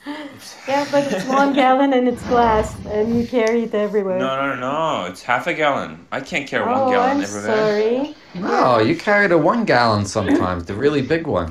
Yeah, 0.67 0.87
but 0.91 1.13
it's 1.13 1.27
one 1.27 1.53
gallon 1.53 1.93
and 1.93 2.07
it's 2.09 2.23
glass, 2.29 2.75
and 2.87 3.19
you 3.19 3.27
carry 3.27 3.65
it 3.65 3.75
everywhere. 3.75 4.19
No, 4.19 4.37
no, 4.37 4.55
no, 4.55 4.61
no. 4.61 5.05
It's 5.07 5.23
half 5.23 5.47
a 5.47 5.55
gallon. 5.55 6.07
I 6.13 6.21
can't 6.21 6.49
carry 6.49 6.65
one 6.65 6.75
oh, 6.81 6.91
gallon 6.91 7.17
I'm 7.19 7.23
everywhere. 7.23 7.57
sorry. 7.57 8.15
No, 8.35 8.79
you 8.79 8.97
carry 8.97 9.27
the 9.27 9.39
one 9.39 9.65
gallon 9.65 10.05
sometimes, 10.07 10.65
the 10.67 10.75
really 10.75 11.03
big 11.03 11.27
one. 11.27 11.49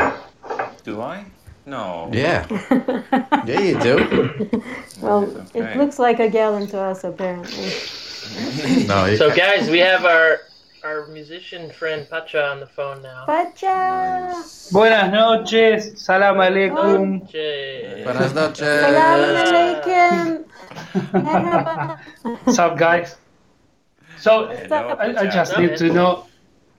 Do 0.83 1.01
I? 1.01 1.25
No. 1.65 2.09
Yeah. 2.13 2.45
Yeah, 3.45 3.61
you 3.61 3.79
do. 3.79 4.61
Well, 5.01 5.23
Okay. 5.55 5.73
it 5.73 5.77
looks 5.77 5.97
like 5.97 6.19
a 6.19 6.29
gallon 6.29 6.67
to 6.67 6.79
us 6.79 7.03
apparently. 7.03 7.71
No, 8.85 9.05
you 9.05 9.17
So, 9.17 9.33
guys, 9.35 9.69
we 9.69 9.79
have 9.79 10.05
our 10.05 10.41
our 10.83 11.07
musician 11.07 11.69
friend 11.71 12.07
Pacha 12.09 12.51
on 12.51 12.59
the 12.59 12.67
phone 12.67 13.01
now. 13.01 13.25
Pacha! 13.25 14.43
Buenas 14.71 15.11
noches, 15.11 16.01
salam 16.01 16.37
alaikum. 16.37 17.21
Buenas 18.03 18.33
noches. 18.33 18.81
Salam 18.81 19.19
alaikum! 19.45 20.45
Merhaba. 21.11 21.99
What's 22.43 22.59
up, 22.59 22.77
guys? 22.77 23.17
So 24.19 24.47
I, 24.47 25.21
I 25.21 25.27
just 25.27 25.57
need 25.57 25.77
to 25.77 25.91
know. 25.91 26.27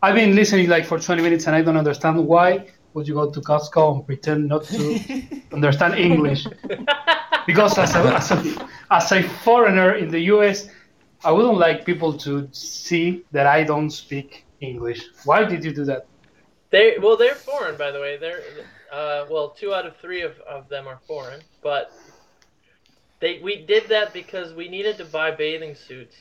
I've 0.02 0.14
been 0.14 0.34
listening 0.34 0.68
like 0.68 0.86
for 0.86 0.98
20 0.98 1.22
minutes 1.22 1.46
and 1.46 1.54
I 1.54 1.62
don't 1.62 1.76
understand 1.76 2.26
why 2.26 2.68
would 2.94 3.06
you 3.06 3.14
go 3.14 3.30
to 3.30 3.40
Costco 3.40 3.96
and 3.96 4.06
pretend 4.06 4.48
not 4.48 4.64
to 4.64 5.22
understand 5.52 5.94
English? 5.94 6.46
Because 7.46 7.78
as 7.78 7.94
a, 7.94 8.14
as 8.14 8.30
a 8.30 8.68
as 8.90 9.12
a 9.12 9.22
foreigner 9.22 9.94
in 9.94 10.08
the 10.10 10.20
U.S., 10.34 10.68
I 11.22 11.32
wouldn't 11.32 11.58
like 11.58 11.84
people 11.84 12.16
to 12.18 12.48
see 12.52 13.24
that 13.32 13.46
I 13.46 13.62
don't 13.64 13.90
speak 13.90 14.46
English. 14.60 15.04
Why 15.24 15.44
did 15.44 15.64
you 15.64 15.72
do 15.72 15.84
that? 15.84 16.06
They 16.70 16.96
well, 17.00 17.16
they're 17.16 17.34
foreign, 17.34 17.76
by 17.76 17.90
the 17.90 18.00
way. 18.00 18.16
They're 18.16 18.42
uh, 18.92 19.26
well, 19.28 19.50
two 19.50 19.74
out 19.74 19.86
of 19.86 19.96
three 19.96 20.22
of, 20.22 20.38
of 20.40 20.68
them 20.68 20.86
are 20.86 20.98
foreign, 21.06 21.40
but 21.62 21.92
they 23.20 23.40
we 23.40 23.64
did 23.64 23.88
that 23.88 24.12
because 24.12 24.54
we 24.54 24.68
needed 24.68 24.96
to 24.98 25.04
buy 25.04 25.30
bathing 25.30 25.74
suits, 25.74 26.16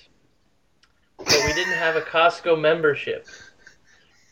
but 1.18 1.42
we 1.46 1.54
didn't 1.54 1.78
have 1.78 1.96
a 1.96 2.02
Costco 2.02 2.60
membership. 2.60 3.28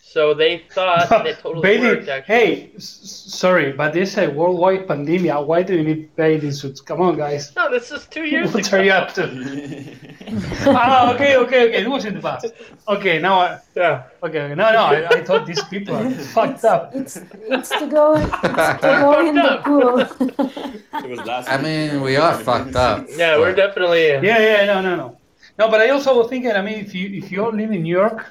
So 0.10 0.34
they 0.34 0.64
thought 0.72 1.12
it 1.28 1.38
totally 1.40 1.62
bathing, 1.62 1.84
worked. 1.84 2.08
Actually, 2.08 2.36
hey, 2.36 2.72
s- 2.78 3.00
s- 3.04 3.34
sorry, 3.36 3.74
but 3.74 3.94
this 3.94 4.14
is 4.14 4.18
a 4.18 4.28
worldwide 4.30 4.88
pandemic. 4.88 5.36
Why 5.48 5.62
do 5.64 5.76
you 5.76 5.84
need 5.84 6.16
bathing 6.16 6.54
suits? 6.54 6.80
Come 6.82 7.02
on, 7.02 7.18
guys. 7.18 7.54
no, 7.56 7.70
this 7.70 7.92
is 7.92 8.06
two 8.08 8.24
years 8.24 8.54
What 8.54 8.68
ago. 8.72 8.78
are 8.78 8.84
you 8.84 8.92
up 8.92 9.14
to? 9.16 9.24
ah, 10.68 11.14
okay, 11.14 11.36
okay, 11.36 11.68
okay. 11.68 11.82
It 11.84 11.90
was 11.90 12.06
in 12.06 12.16
the 12.16 12.22
past. 12.22 12.46
Okay, 12.88 13.20
now 13.20 13.36
I. 13.40 13.60
Yeah. 13.76 14.04
Okay, 14.24 14.42
okay. 14.44 14.56
no, 14.56 14.72
no. 14.72 14.84
I, 14.96 15.08
I 15.10 15.24
thought 15.24 15.46
these 15.46 15.64
people 15.66 15.96
are 15.96 16.10
fucked 16.10 16.64
up. 16.64 16.96
It's 16.96 17.18
it's 17.56 17.70
to 17.78 17.86
go 17.88 18.16
it's 18.16 18.82
to 18.82 18.90
go 19.04 19.28
in 19.28 19.36
the 19.36 19.62
pool. 19.66 20.00
It 21.04 21.10
was 21.10 21.20
last 21.28 21.50
I 21.50 21.58
week. 21.58 21.66
mean, 21.66 22.02
we 22.02 22.16
are 22.16 22.34
fucked 22.40 22.76
up. 22.76 23.06
Yeah, 23.16 23.38
we're 23.38 23.54
definitely. 23.56 24.14
Uh, 24.16 24.22
Yeah, 24.22 24.40
yeah, 24.40 24.66
no, 24.66 24.82
no, 24.82 24.96
no. 24.96 25.18
No, 25.60 25.70
but 25.70 25.82
I 25.82 25.90
also 25.90 26.16
was 26.18 26.30
thinking. 26.30 26.52
I 26.52 26.62
mean, 26.62 26.80
if 26.86 26.96
you 26.96 27.06
if 27.22 27.32
you 27.32 27.44
all 27.44 27.52
live 27.52 27.72
in 27.72 27.84
New 27.84 27.96
York, 28.04 28.26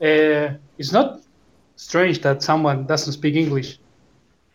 uh, 0.00 0.54
it's 0.78 0.92
not 0.92 1.20
strange 1.76 2.20
that 2.22 2.42
someone 2.42 2.86
doesn't 2.86 3.12
speak 3.12 3.34
English. 3.34 3.78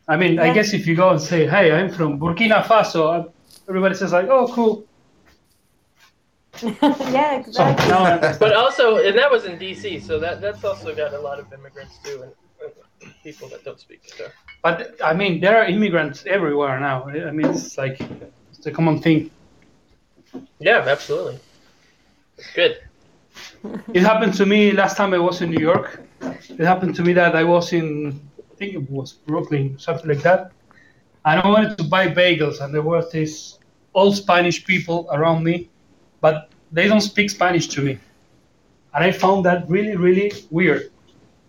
I 0.08 0.18
mean, 0.18 0.38
I 0.40 0.54
guess 0.54 0.74
if 0.74 0.86
you 0.86 0.96
go 0.96 1.10
and 1.10 1.22
say, 1.22 1.48
"Hey, 1.48 1.72
I'm 1.72 1.90
from 1.90 2.20
Burkina 2.20 2.64
Faso," 2.64 3.02
uh, 3.14 3.30
everybody 3.68 3.96
says 3.96 4.12
like, 4.12 4.28
"Oh, 4.28 4.48
cool." 4.48 4.86
yeah, 6.64 7.40
exactly. 7.40 7.88
now 7.88 8.04
I 8.04 8.12
understand. 8.14 8.40
But 8.40 8.54
also, 8.54 8.98
and 8.98 9.18
that 9.18 9.30
was 9.30 9.46
in 9.46 9.58
D.C., 9.58 10.00
so 10.00 10.20
that 10.20 10.42
that's 10.42 10.64
also 10.64 10.96
got 10.96 11.14
a 11.14 11.20
lot 11.20 11.40
of 11.40 11.52
immigrants 11.52 11.98
too, 12.04 12.24
and 12.24 13.14
people 13.24 13.50
that 13.50 13.64
don't 13.64 13.80
speak. 13.80 14.02
So. 14.06 14.30
But 14.64 14.96
I 15.04 15.14
mean, 15.14 15.42
there 15.42 15.58
are 15.58 15.66
immigrants 15.66 16.26
everywhere 16.26 16.80
now. 16.80 17.06
I 17.06 17.32
mean, 17.32 17.48
it's 17.48 17.78
like 17.78 18.00
it's 18.52 18.66
a 18.66 18.72
common 18.72 19.02
thing. 19.02 19.32
Yeah, 20.60 20.86
absolutely. 20.88 21.40
It's 22.38 22.52
good. 22.54 22.78
It 23.94 24.02
happened 24.02 24.34
to 24.36 24.46
me 24.46 24.72
last 24.72 24.98
time 24.98 25.14
I 25.14 25.18
was 25.20 25.42
in 25.42 25.50
New 25.52 25.62
York. 25.62 26.02
It 26.22 26.66
happened 26.66 26.96
to 26.96 27.04
me 27.04 27.14
that 27.14 27.36
I 27.36 27.44
was 27.44 27.74
in, 27.74 28.20
I 28.40 28.56
think 28.56 28.74
it 28.74 28.90
was 28.90 29.14
Brooklyn, 29.14 29.78
something 29.80 30.08
like 30.08 30.22
that. 30.24 30.52
And 31.26 31.42
I 31.42 31.48
wanted 31.48 31.78
to 31.78 31.84
buy 31.84 32.08
bagels, 32.08 32.62
and 32.62 32.74
there 32.74 32.82
were 32.82 33.04
these 33.12 33.60
old 33.94 34.16
Spanish 34.16 34.64
people 34.66 35.08
around 35.12 35.44
me, 35.44 35.70
but 36.22 36.50
they 36.72 36.88
don't 36.88 37.02
speak 37.02 37.30
Spanish 37.30 37.68
to 37.70 37.82
me. 37.82 37.98
And 38.94 39.04
I 39.04 39.12
found 39.12 39.46
that 39.46 39.68
really, 39.70 39.96
really 39.96 40.32
weird. 40.52 40.92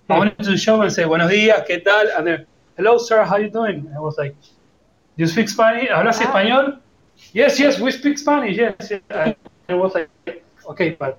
I 0.08 0.18
wanted 0.18 0.38
to 0.44 0.56
show 0.56 0.74
them 0.74 0.82
and 0.82 0.92
say, 0.92 1.04
Buenos 1.04 1.30
dias, 1.30 1.62
¿qué 1.68 1.82
tal? 1.84 2.06
And 2.16 2.26
they're, 2.26 2.46
hello, 2.76 2.98
sir, 2.98 3.24
how 3.24 3.36
you 3.36 3.50
doing? 3.50 3.86
And 3.86 3.94
I 3.94 4.00
was 4.00 4.16
like, 4.18 4.34
do 4.40 5.24
you 5.24 5.26
speak 5.26 5.48
Spanish? 5.48 5.88
¿Hablas 5.88 6.20
Wow. 6.20 6.26
español? 6.26 6.78
Yes, 7.32 7.58
yes, 7.58 7.80
we 7.80 7.90
speak 7.90 8.18
Spanish, 8.18 8.56
yes. 8.56 8.74
yes. 8.90 9.00
And 9.10 9.36
I 9.68 9.74
was 9.74 9.94
like, 9.94 10.08
okay, 10.68 10.90
but 10.98 11.18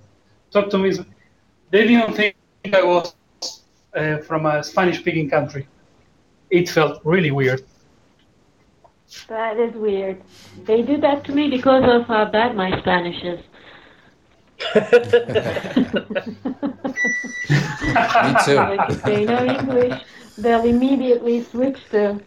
talk 0.62 0.70
to 0.72 0.78
me. 0.78 0.91
They 1.72 1.88
didn't 1.88 2.13
think 2.13 2.36
I 2.74 2.84
was 2.84 3.15
uh, 3.96 4.17
from 4.28 4.46
a 4.46 4.63
Spanish 4.63 5.00
speaking 5.00 5.30
country. 5.30 5.67
It 6.50 6.70
felt 6.70 7.02
really 7.04 7.32
weird. 7.32 7.62
That 9.28 9.58
is 9.58 9.74
weird. 9.76 10.22
They 10.65 10.82
do 10.82 10.98
that 10.98 11.24
to 11.26 11.32
me 11.32 11.50
because 11.50 11.84
of 11.96 12.08
how 12.08 12.26
bad 12.26 12.56
my 12.56 12.78
Spanish 12.80 13.24
is. 13.24 13.39
Me 17.50 18.34
too. 18.46 18.56
Like 18.56 18.89
if 18.89 19.04
they 19.04 19.26
know 19.26 19.46
English, 19.46 20.02
they'll 20.38 20.65
immediately 20.65 21.43
switch 21.43 21.80
to 21.91 22.20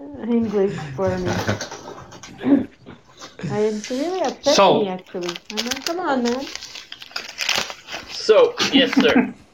English 0.38 0.76
for 0.96 1.10
me. 1.18 2.66
I 3.50 3.58
it's 3.60 3.90
really 3.90 4.20
upset 4.22 4.54
So- 4.54 4.80
me 4.82 4.88
actually. 4.88 5.34
I'm 5.52 5.68
come 5.82 6.00
on, 6.00 6.22
man. 6.22 6.44
so, 8.10 8.54
yes, 8.72 8.92
sir. 8.94 9.34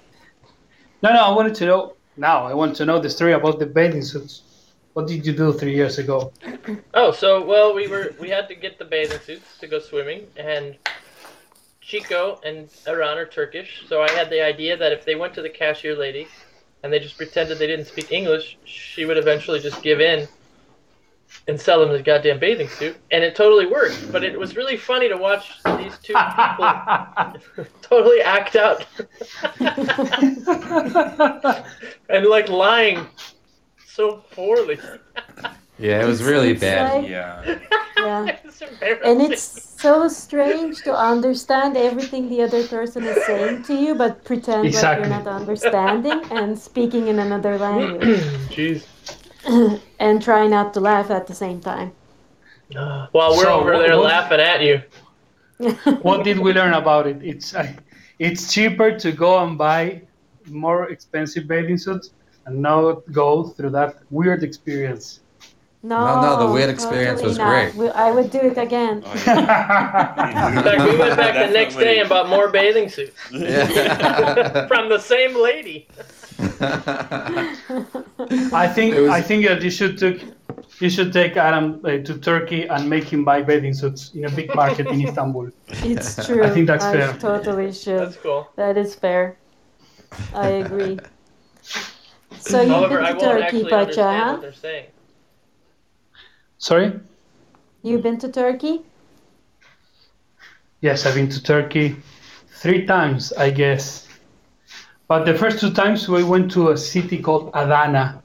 No, 1.01 1.13
no, 1.13 1.23
I 1.23 1.31
wanted 1.33 1.55
to 1.57 1.67
know 1.67 1.95
now. 2.17 2.45
I 2.45 2.55
want 2.55 2.75
to 2.77 2.85
know 2.85 2.99
the 2.99 3.09
story 3.09 3.33
about 3.33 3.61
the 3.61 3.67
bathing 3.67 4.03
suits. 4.03 4.43
What 4.95 5.07
did 5.07 5.25
you 5.25 5.33
do 5.33 5.53
three 5.53 5.73
years 5.77 5.99
ago? 5.99 6.33
Oh, 6.93 7.13
so 7.13 7.45
well, 7.45 7.73
we 7.73 7.87
were 7.87 8.17
we 8.19 8.29
had 8.31 8.49
to 8.49 8.57
get 8.57 8.81
the 8.81 8.85
bathing 8.85 9.21
suits 9.21 9.59
to 9.61 9.69
go 9.69 9.79
swimming, 9.79 10.27
and 10.37 10.77
Chico 11.81 12.41
and 12.45 12.69
Iran 12.89 13.17
are 13.17 13.27
Turkish, 13.27 13.85
so 13.89 14.03
I 14.03 14.11
had 14.11 14.29
the 14.29 14.45
idea 14.45 14.77
that 14.77 14.91
if 14.91 15.05
they 15.05 15.15
went 15.15 15.35
to 15.35 15.43
the 15.43 15.49
cashier 15.49 15.95
lady, 15.95 16.27
and 16.83 16.93
they 16.93 16.99
just 16.99 17.17
pretended 17.17 17.59
they 17.59 17.69
didn't 17.69 17.87
speak 17.87 18.11
English, 18.11 18.59
she 18.65 19.05
would 19.05 19.19
eventually 19.19 19.61
just 19.61 19.81
give 19.85 20.01
in 20.01 20.27
and 21.47 21.61
sell 21.61 21.81
them 21.81 21.91
the 21.93 22.03
goddamn 22.03 22.39
bathing 22.39 22.69
suit, 22.69 22.97
and 23.11 23.23
it 23.25 23.35
totally 23.35 23.67
worked. 23.67 24.11
But 24.13 24.23
it 24.25 24.39
was 24.39 24.57
really 24.57 24.77
funny 24.77 25.09
to 25.09 25.17
watch 25.17 25.53
these 25.79 25.97
two 26.03 26.15
people 26.15 27.67
totally 27.83 28.21
act 28.23 28.55
out 28.57 28.85
and 32.09 32.27
like 32.27 32.49
lying 32.49 33.07
so 33.87 34.23
poorly. 34.33 34.79
Yeah, 35.79 36.03
it 36.03 36.07
was 36.07 36.23
really 36.23 36.51
It's 36.51 36.61
bad. 36.61 37.03
like- 37.03 37.09
Yeah. 37.11 37.59
Yeah. 37.99 38.37
it's. 38.45 38.63
And 39.05 39.23
it's 39.23 39.43
so 39.81 40.09
strange 40.09 40.83
to 40.83 40.93
understand 40.97 41.77
everything 41.77 42.29
the 42.29 42.43
other 42.43 42.67
person 42.67 43.05
is 43.05 43.25
saying 43.27 43.63
to 43.65 43.75
you, 43.75 43.95
but 43.95 44.25
pretend 44.25 44.67
Exactly. 44.67 45.09
like 45.09 45.25
you're 45.25 45.33
not 45.33 45.41
understanding 45.41 46.21
and 46.33 46.59
speaking 46.59 47.07
in 47.09 47.19
another 47.21 47.57
language, 47.67 48.21
Jeez. 48.51 48.85
and 49.99 50.23
try 50.23 50.47
not 50.47 50.75
to 50.75 50.81
laugh 50.81 51.11
at 51.11 51.27
the 51.27 51.35
same 51.35 51.61
time. 51.61 51.93
While 52.73 53.37
we're 53.37 53.45
So, 53.45 53.61
over 53.61 53.73
what- 53.73 53.79
there 53.87 53.97
what- 53.97 54.05
laughing 54.05 54.41
at 54.41 54.61
you. 54.63 54.83
what 56.03 56.23
did 56.23 56.39
we 56.39 56.53
learn 56.53 56.75
about 56.75 57.07
it? 57.09 57.19
It's 57.23 57.53
uh, 57.55 57.67
it's 58.21 58.53
cheaper 58.55 58.97
to 58.99 59.11
go 59.11 59.43
and 59.43 59.59
buy 59.59 60.03
more 60.47 60.89
expensive 60.91 61.49
bathing 61.49 61.77
suits 61.79 62.11
and 62.47 62.63
not 62.63 63.03
go 63.11 63.43
through 63.45 63.71
that 63.71 63.97
weird 64.11 64.43
experience. 64.45 65.21
No, 65.83 65.99
No, 65.99 66.23
no, 66.23 66.47
the 66.47 66.53
weird 66.53 66.71
experience 66.71 67.21
totally 67.21 67.29
was 67.31 67.39
not. 67.39 67.73
great. 67.75 67.91
I 67.93 68.11
would 68.11 68.31
do 68.31 68.39
it 68.39 68.59
again. 68.59 69.03
Oh, 69.07 69.13
yeah. 69.27 70.49
In 70.59 70.63
fact, 70.63 70.83
we 70.91 70.97
went 70.99 71.17
back 71.17 71.35
the 71.47 71.53
next 71.61 71.77
day 71.77 72.01
and 72.01 72.09
bought 72.09 72.29
more 72.29 72.49
bathing 72.51 72.89
suits 72.89 73.15
Yeah. 73.31 74.67
from 74.67 74.89
the 74.89 74.99
same 74.99 75.35
lady. 75.41 75.87
I 76.39 77.57
think 78.75 78.95
was- 78.95 79.11
I 79.11 79.21
think 79.21 79.45
that 79.47 79.63
you 79.63 79.71
should 79.71 79.99
take 79.99 80.25
you 80.81 80.91
should 80.91 81.13
take 81.13 81.37
Adam 81.37 81.81
uh, 81.85 81.99
to 81.99 82.19
Turkey 82.19 82.67
and 82.69 82.89
make 82.89 83.05
him 83.05 83.25
buy 83.25 83.43
bathing 83.43 83.75
suits 83.75 84.13
in 84.15 84.25
a 84.25 84.31
big 84.31 84.55
market 84.55 84.87
in 84.87 85.01
Istanbul. 85.01 85.51
It's 85.69 86.15
true. 86.27 86.45
I 86.45 86.51
think 86.51 86.67
that's 86.69 86.85
I 86.85 86.93
fair. 86.93 87.13
totally 87.19 87.73
should. 87.73 88.01
That's 88.01 88.17
cool. 88.17 88.49
That 88.57 88.77
is 88.77 88.95
fair. 88.95 89.37
I 90.35 90.49
agree. 90.63 90.99
So 92.39 92.61
you've 92.63 92.91
been 92.91 93.05
to 93.05 93.19
Turkey, 93.21 93.65
Pacha, 93.65 94.03
huh? 94.03 94.33
what 94.33 94.41
they're 94.43 94.53
saying. 94.53 94.87
Sorry. 96.59 96.93
You've 97.83 98.03
been 98.03 98.19
to 98.19 98.31
Turkey? 98.31 98.83
Yes, 100.81 101.07
I've 101.07 101.15
been 101.15 101.29
to 101.31 101.43
Turkey 101.43 101.97
three 102.51 102.87
times, 102.87 103.33
I 103.33 103.51
guess. 103.51 104.08
But 105.09 105.25
the 105.25 105.35
first 105.35 105.59
two 105.59 105.73
times 105.73 106.07
we 106.07 106.23
went 106.23 106.51
to 106.53 106.71
a 106.71 106.77
city 106.77 107.19
called 107.21 107.51
Adana. 107.55 108.23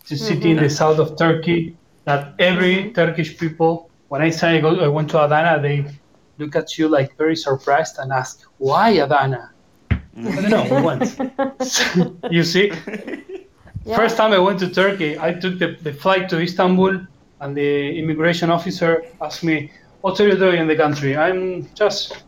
It's 0.00 0.10
a 0.10 0.16
city 0.18 0.50
in 0.50 0.56
the 0.56 0.64
mm-hmm. 0.64 0.74
south 0.74 0.98
of 0.98 1.16
Turkey 1.16 1.76
that 2.04 2.34
every 2.40 2.90
Turkish 2.92 3.38
people, 3.38 3.90
when 4.08 4.22
I 4.22 4.30
say 4.30 4.58
I, 4.58 4.60
go, 4.60 4.78
I 4.80 4.88
went 4.88 5.08
to 5.10 5.24
Adana, 5.24 5.62
they 5.62 5.86
look 6.38 6.56
at 6.56 6.78
you 6.78 6.88
like 6.88 7.16
very 7.16 7.36
surprised 7.36 7.98
and 7.98 8.12
ask, 8.12 8.42
why 8.58 8.90
Adana? 8.90 9.52
I 9.90 9.96
don't 10.16 10.50
know, 10.50 10.82
went. 10.82 11.18
you 12.30 12.42
see? 12.42 12.72
Yeah. 13.84 13.96
First 13.96 14.16
time 14.16 14.32
I 14.32 14.38
went 14.40 14.58
to 14.60 14.68
Turkey, 14.68 15.16
I 15.18 15.32
took 15.32 15.60
the, 15.60 15.76
the 15.80 15.92
flight 15.92 16.28
to 16.30 16.40
Istanbul, 16.40 17.06
and 17.40 17.56
the 17.56 17.98
immigration 17.98 18.50
officer 18.50 19.04
asked 19.20 19.44
me, 19.44 19.70
What 20.00 20.18
are 20.20 20.26
you 20.26 20.36
doing 20.36 20.60
in 20.60 20.66
the 20.66 20.76
country? 20.76 21.16
I'm 21.16 21.68
just 21.74 22.24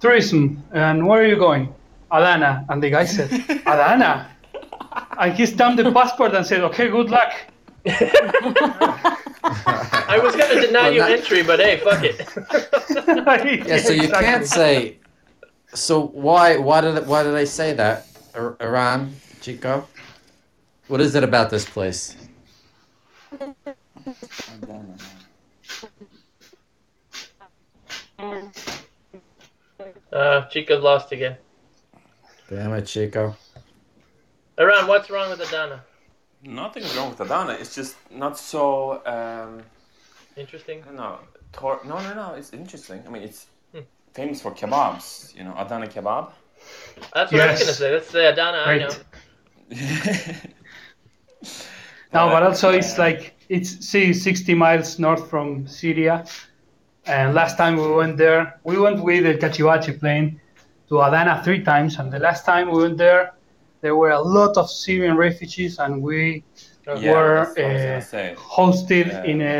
tourism. 0.00 0.62
And 0.72 1.06
where 1.06 1.22
are 1.22 1.26
you 1.26 1.36
going? 1.36 1.74
Adana. 2.12 2.64
And 2.68 2.82
the 2.82 2.90
guy 2.90 3.04
said, 3.04 3.32
Adana? 3.66 4.28
And 5.18 5.32
he 5.34 5.46
stamped 5.46 5.82
the 5.82 5.90
passport 5.90 6.34
and 6.34 6.46
said, 6.46 6.60
Okay, 6.62 6.88
good 6.88 7.10
luck. 7.10 7.32
I 7.84 7.90
was 10.22 10.36
gonna 10.36 10.60
deny 10.60 10.82
Well, 10.82 10.92
you 10.92 11.00
not- 11.00 11.10
entry, 11.10 11.42
but 11.42 11.58
hey, 11.58 11.78
fuck 11.78 12.04
it. 12.04 12.20
Yeah, 13.68 13.78
so 13.78 13.92
you 13.92 14.04
Exactly. 14.04 14.24
can't 14.24 14.46
say. 14.46 14.98
So 15.74 16.06
why 16.08 16.58
why 16.58 16.80
did 16.82 17.06
why 17.06 17.22
did 17.22 17.34
I 17.34 17.44
say 17.44 17.72
that? 17.74 18.06
Ir- 18.36 18.56
Iran, 18.60 19.14
Chico. 19.40 19.88
What 20.88 21.00
is 21.00 21.14
it 21.14 21.24
about 21.24 21.48
this 21.50 21.64
place? 21.64 22.14
Uh, 30.12 30.46
Chico's 30.48 30.82
lost 30.82 31.12
again. 31.12 31.36
Damn 32.52 32.74
it, 32.74 32.84
Chico. 32.84 33.34
Iran, 34.58 34.86
what's 34.86 35.08
wrong 35.08 35.30
with 35.30 35.40
Adana? 35.40 35.82
Nothing's 36.42 36.94
wrong 36.94 37.08
with 37.08 37.20
Adana. 37.20 37.52
It's 37.54 37.74
just 37.74 37.96
not 38.10 38.38
so. 38.38 39.00
Um, 39.06 39.62
Interesting. 40.36 40.84
I. 40.98 41.16
Tor- 41.52 41.80
no, 41.86 41.98
no, 42.00 42.12
no. 42.12 42.34
It's 42.34 42.52
interesting. 42.52 43.02
I 43.06 43.10
mean, 43.10 43.22
it's 43.22 43.46
Hmm. 43.72 43.80
famous 44.12 44.42
for 44.42 44.50
kebabs. 44.52 45.34
You 45.34 45.44
know, 45.44 45.54
Adana 45.56 45.86
kebab. 45.86 46.32
That's 47.14 47.32
what 47.32 47.40
I 47.40 47.52
was 47.52 47.60
gonna 47.60 47.72
say. 47.72 47.90
That's 47.90 48.10
the 48.10 48.28
Adana 48.32 48.58
I 48.58 48.78
know. 48.78 48.90
Right. 49.70 50.40
No, 52.14 52.28
but 52.28 52.42
also 52.42 52.68
it's 52.68 52.98
like 52.98 53.32
it's 53.48 53.88
see 53.88 54.12
60 54.12 54.52
miles 54.52 54.98
north 54.98 55.30
from 55.30 55.66
Syria. 55.66 56.26
And 57.06 57.32
last 57.34 57.56
time 57.56 57.76
we 57.76 57.88
went 57.90 58.18
there, 58.18 58.60
we 58.64 58.78
went 58.78 59.02
with 59.02 59.24
the 59.24 59.34
Cachivache 59.46 59.98
plane 59.98 60.38
to 60.92 61.00
Adana 61.00 61.40
three 61.42 61.62
times. 61.64 61.98
And 61.98 62.12
the 62.12 62.18
last 62.18 62.44
time 62.44 62.70
we 62.70 62.82
went 62.82 62.98
there, 62.98 63.32
there 63.80 63.96
were 63.96 64.10
a 64.10 64.20
lot 64.20 64.56
of 64.58 64.70
Syrian 64.70 65.16
refugees, 65.16 65.78
and 65.78 66.02
we 66.02 66.44
Oh, 66.86 66.98
Yeah, 66.98 67.12
were 67.12 67.34
that's 67.44 67.56
what 67.56 67.64
I 67.64 67.94
was 67.96 68.10
gonna 68.10 68.32
uh, 68.32 68.34
hosted 68.56 69.06
Yeah. 69.06 69.30
in 69.32 69.38
a 69.54 69.56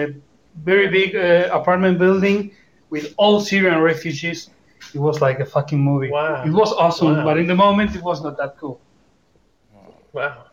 very 0.71 0.89
big 0.99 1.11
uh, 1.17 1.59
apartment 1.61 1.97
building 2.05 2.39
with 2.91 3.05
all 3.17 3.41
Syrian 3.41 3.81
refugees. 3.93 4.51
It 4.97 4.99
was 5.09 5.17
like 5.27 5.39
a 5.47 5.47
fucking 5.47 5.83
movie. 5.91 6.11
Wow. 6.11 6.43
It 6.49 6.53
was 6.63 6.71
awesome, 6.85 7.15
Wow. 7.17 7.25
but 7.29 7.39
in 7.43 7.47
the 7.47 7.55
moment, 7.67 7.95
it 7.99 8.03
was 8.03 8.19
not 8.27 8.37
that 8.41 8.53
cool. 8.61 8.77
Wow. 10.13 10.45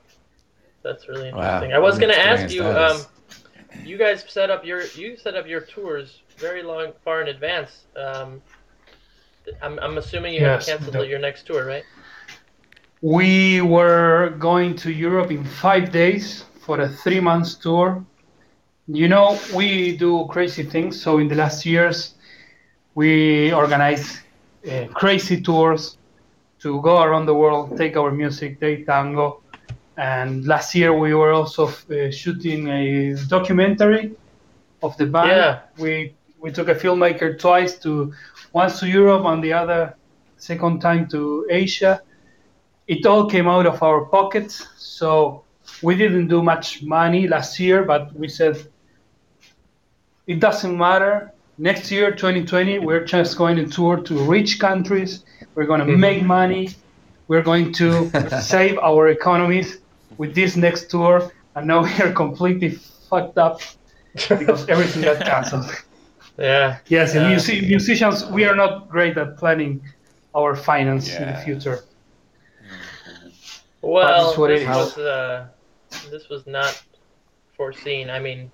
That's 0.86 1.04
really 1.10 1.32
Wow. 1.32 1.40
interesting. 1.40 1.74
I 1.74 1.80
was 1.80 1.98
gonna 2.02 2.14
ask 2.34 2.54
you, 2.56 2.64
um, 2.64 2.98
you 3.90 3.98
guys 3.98 4.24
set 4.38 4.50
up 4.50 4.62
your 4.64 4.82
you 5.02 5.18
set 5.26 5.36
up 5.40 5.46
your 5.54 5.62
tours 5.74 6.08
very 6.46 6.64
long 6.72 6.88
far 7.04 7.18
in 7.24 7.28
advance. 7.28 7.72
Um, 8.06 8.42
I'm, 9.62 9.80
I'm 9.80 9.98
assuming 9.98 10.34
you 10.34 10.42
Yes, 10.42 10.68
have 10.68 10.80
canceled 10.80 11.04
the- 11.04 11.08
your 11.10 11.20
next 11.20 11.46
tour, 11.46 11.66
right? 11.66 11.84
We 13.02 13.62
were 13.62 14.36
going 14.40 14.76
to 14.78 14.92
Europe 14.92 15.32
in 15.32 15.44
five 15.46 15.92
days 15.92 16.44
for 16.62 16.82
a 16.82 16.90
three 16.90 17.22
months 17.22 17.56
tour. 17.56 18.06
You 18.88 19.08
know, 19.08 19.40
we 19.56 19.96
do 19.96 20.28
crazy 20.30 20.64
things. 20.64 21.02
So 21.02 21.20
in 21.20 21.28
the 21.28 21.36
last 21.36 21.66
years, 21.66 22.16
we 22.96 23.54
organize 23.54 24.20
uh, 24.70 24.88
crazy 24.94 25.42
tours 25.42 25.98
to 26.62 26.82
go 26.82 27.02
around 27.02 27.26
the 27.26 27.34
world, 27.34 27.78
take 27.78 27.96
our 27.96 28.12
music, 28.12 28.60
take 28.60 28.86
tango. 28.86 29.42
And 29.96 30.46
last 30.46 30.76
year 30.76 30.92
we 30.94 31.14
were 31.14 31.32
also 31.32 31.68
uh, 31.68 32.12
shooting 32.12 32.68
a 32.68 33.16
documentary 33.28 34.16
of 34.82 34.98
the 34.98 35.06
band. 35.06 35.30
Yeah. 35.30 35.60
We 35.78 36.16
we 36.42 36.52
took 36.52 36.70
a 36.70 36.76
filmmaker 36.76 37.38
twice 37.40 37.78
to 37.80 38.14
once 38.54 38.80
to 38.80 38.88
Europe 38.88 39.26
and 39.26 39.44
the 39.44 39.54
other 39.54 39.96
second 40.38 40.80
time 40.82 41.08
to 41.10 41.46
Asia 41.50 42.02
it 42.90 43.06
all 43.06 43.30
came 43.30 43.48
out 43.48 43.68
of 43.68 43.82
our 43.84 44.06
pockets. 44.06 44.66
So 44.78 45.44
we 45.84 45.96
didn't 45.96 46.28
do 46.28 46.42
much 46.42 46.82
money 46.82 47.28
last 47.28 47.60
year, 47.60 47.84
but 47.84 48.12
we 48.16 48.28
said 48.28 48.58
it 50.26 50.40
doesn't 50.40 50.76
matter. 50.76 51.32
Next 51.60 51.92
year, 51.92 52.12
2020, 52.12 52.80
we're 52.80 53.06
just 53.06 53.38
going 53.38 53.58
to 53.58 53.68
tour 53.68 53.98
to 53.98 54.24
rich 54.24 54.60
countries. 54.60 55.24
We're 55.54 55.66
going 55.68 55.82
to 55.82 55.86
Mhm. 55.86 56.00
make 56.00 56.24
money. 56.24 56.70
We're 57.28 57.44
going 57.44 57.74
to 57.74 58.10
save 58.42 58.80
our 58.80 59.10
economies 59.10 59.78
with 60.18 60.34
this 60.34 60.56
next 60.56 60.90
tour. 60.90 61.32
And 61.56 61.68
now 61.68 61.84
we 61.84 61.92
are 62.02 62.12
completely 62.12 62.72
fucked 63.10 63.38
up 63.38 63.62
because 64.30 64.68
everything 64.68 65.04
got 65.04 65.20
canceled. 65.24 65.70
Yeah. 66.40 66.78
Yes, 66.88 67.16
and 67.16 67.24
Yeah. 67.24 67.30
music, 67.30 67.62
musicians, 67.68 68.26
we 68.28 68.46
are 68.46 68.56
not 68.56 68.90
great 68.90 69.18
at 69.18 69.38
planning 69.38 69.82
our 70.34 70.56
finance 70.56 71.08
in 71.16 71.26
the 71.26 71.32
Yeah. 71.32 71.44
future. 71.44 71.80
Well, 73.82 74.26
That's 74.26 74.38
what 74.38 74.52
it 74.52 74.60
this 74.60 74.70
is. 74.70 74.76
was 74.76 74.98
uh, 74.98 75.48
this 76.12 76.30
was 76.30 76.46
not 76.46 76.82
foreseen. 77.58 78.10
I 78.10 78.20
mean, 78.20 78.52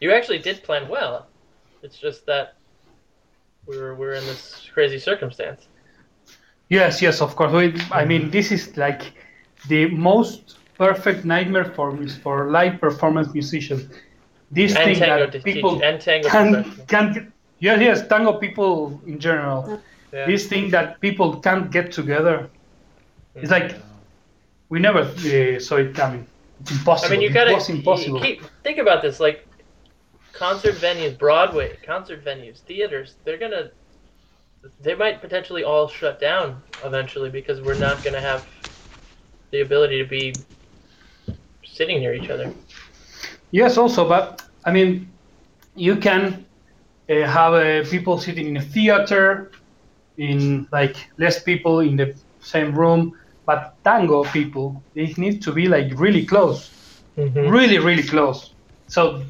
you 0.00 0.12
actually 0.12 0.38
did 0.38 0.62
plan 0.62 0.88
well. 0.88 1.26
It's 1.82 1.98
just 1.98 2.26
that 2.26 2.54
we 3.66 3.76
were 3.78 3.94
we 3.94 4.06
were 4.06 4.14
in 4.14 4.24
this 4.26 4.68
crazy 4.74 4.98
circumstance. 4.98 5.68
Yes, 6.68 7.02
yes, 7.02 7.20
of 7.20 7.36
course. 7.36 7.52
We, 7.52 7.74
I 7.92 8.04
mean, 8.04 8.30
this 8.30 8.50
is 8.50 8.76
like 8.76 9.12
the 9.68 9.86
most 9.90 10.58
perfect 10.78 11.24
nightmare 11.24 11.64
for 11.76 11.92
mus- 11.92 12.16
for 12.16 12.50
live 12.50 12.80
performance 12.80 13.28
musicians. 13.34 13.82
This 14.50 14.74
And 14.76 14.84
thing 14.84 14.96
tango 14.96 15.30
that 15.30 15.44
people 15.44 15.74
teach 15.74 15.82
and 15.82 16.00
tango 16.00 16.28
can 16.28 16.52
professional. 16.52 16.86
can 16.86 17.32
yes, 17.58 17.80
yes, 17.80 18.08
tango 18.08 18.34
people 18.38 19.00
in 19.06 19.18
general. 19.18 19.80
Yeah. 20.12 20.26
This 20.26 20.46
thing 20.46 20.70
that 20.70 21.00
people 21.00 21.40
can't 21.40 21.70
get 21.70 21.92
together. 21.92 22.48
It's 23.34 23.50
like 23.50 23.76
we 24.68 24.78
never 24.78 25.00
uh, 25.00 25.58
saw 25.58 25.76
it 25.76 25.94
coming. 25.94 26.26
It's 26.60 26.70
impossible 26.70 27.08
I 27.08 27.16
mean, 27.16 27.20
you 27.22 27.30
it 27.30 27.32
gotta 27.32 27.54
was 27.54 27.68
impossible. 27.68 28.20
Keep, 28.20 28.42
think 28.62 28.78
about 28.78 29.02
this, 29.02 29.20
like 29.20 29.46
concert 30.32 30.74
venues, 30.74 31.18
Broadway, 31.18 31.76
concert 31.82 32.24
venues, 32.24 32.58
theaters. 32.60 33.16
They're 33.24 33.38
gonna, 33.38 33.70
they 34.80 34.94
might 34.94 35.20
potentially 35.20 35.64
all 35.64 35.88
shut 35.88 36.20
down 36.20 36.62
eventually 36.84 37.30
because 37.30 37.60
we're 37.60 37.78
not 37.78 38.02
gonna 38.04 38.20
have 38.20 38.46
the 39.50 39.60
ability 39.60 40.02
to 40.02 40.08
be 40.08 40.34
sitting 41.64 41.98
near 42.00 42.14
each 42.14 42.30
other. 42.30 42.52
Yes, 43.54 43.78
also, 43.78 44.08
but 44.08 44.42
I 44.66 44.72
mean, 44.72 45.12
you 45.76 45.96
can 45.96 46.44
uh, 47.08 47.26
have 47.26 47.54
uh, 47.54 47.88
people 47.88 48.18
sitting 48.18 48.48
in 48.48 48.56
a 48.56 48.60
theater, 48.60 49.52
in 50.18 50.66
like 50.72 50.96
less 51.18 51.42
people 51.42 51.78
in 51.80 51.96
the 51.96 52.14
same 52.40 52.74
room, 52.74 53.12
but 53.46 53.74
tango 53.84 54.24
people 54.24 54.82
they 54.94 55.14
need 55.16 55.40
to 55.42 55.52
be 55.52 55.68
like 55.68 55.92
really 56.00 56.24
close, 56.26 56.70
Mm-hmm. 57.16 57.48
really, 57.48 57.78
really 57.78 58.02
close. 58.02 58.56
So 58.88 59.22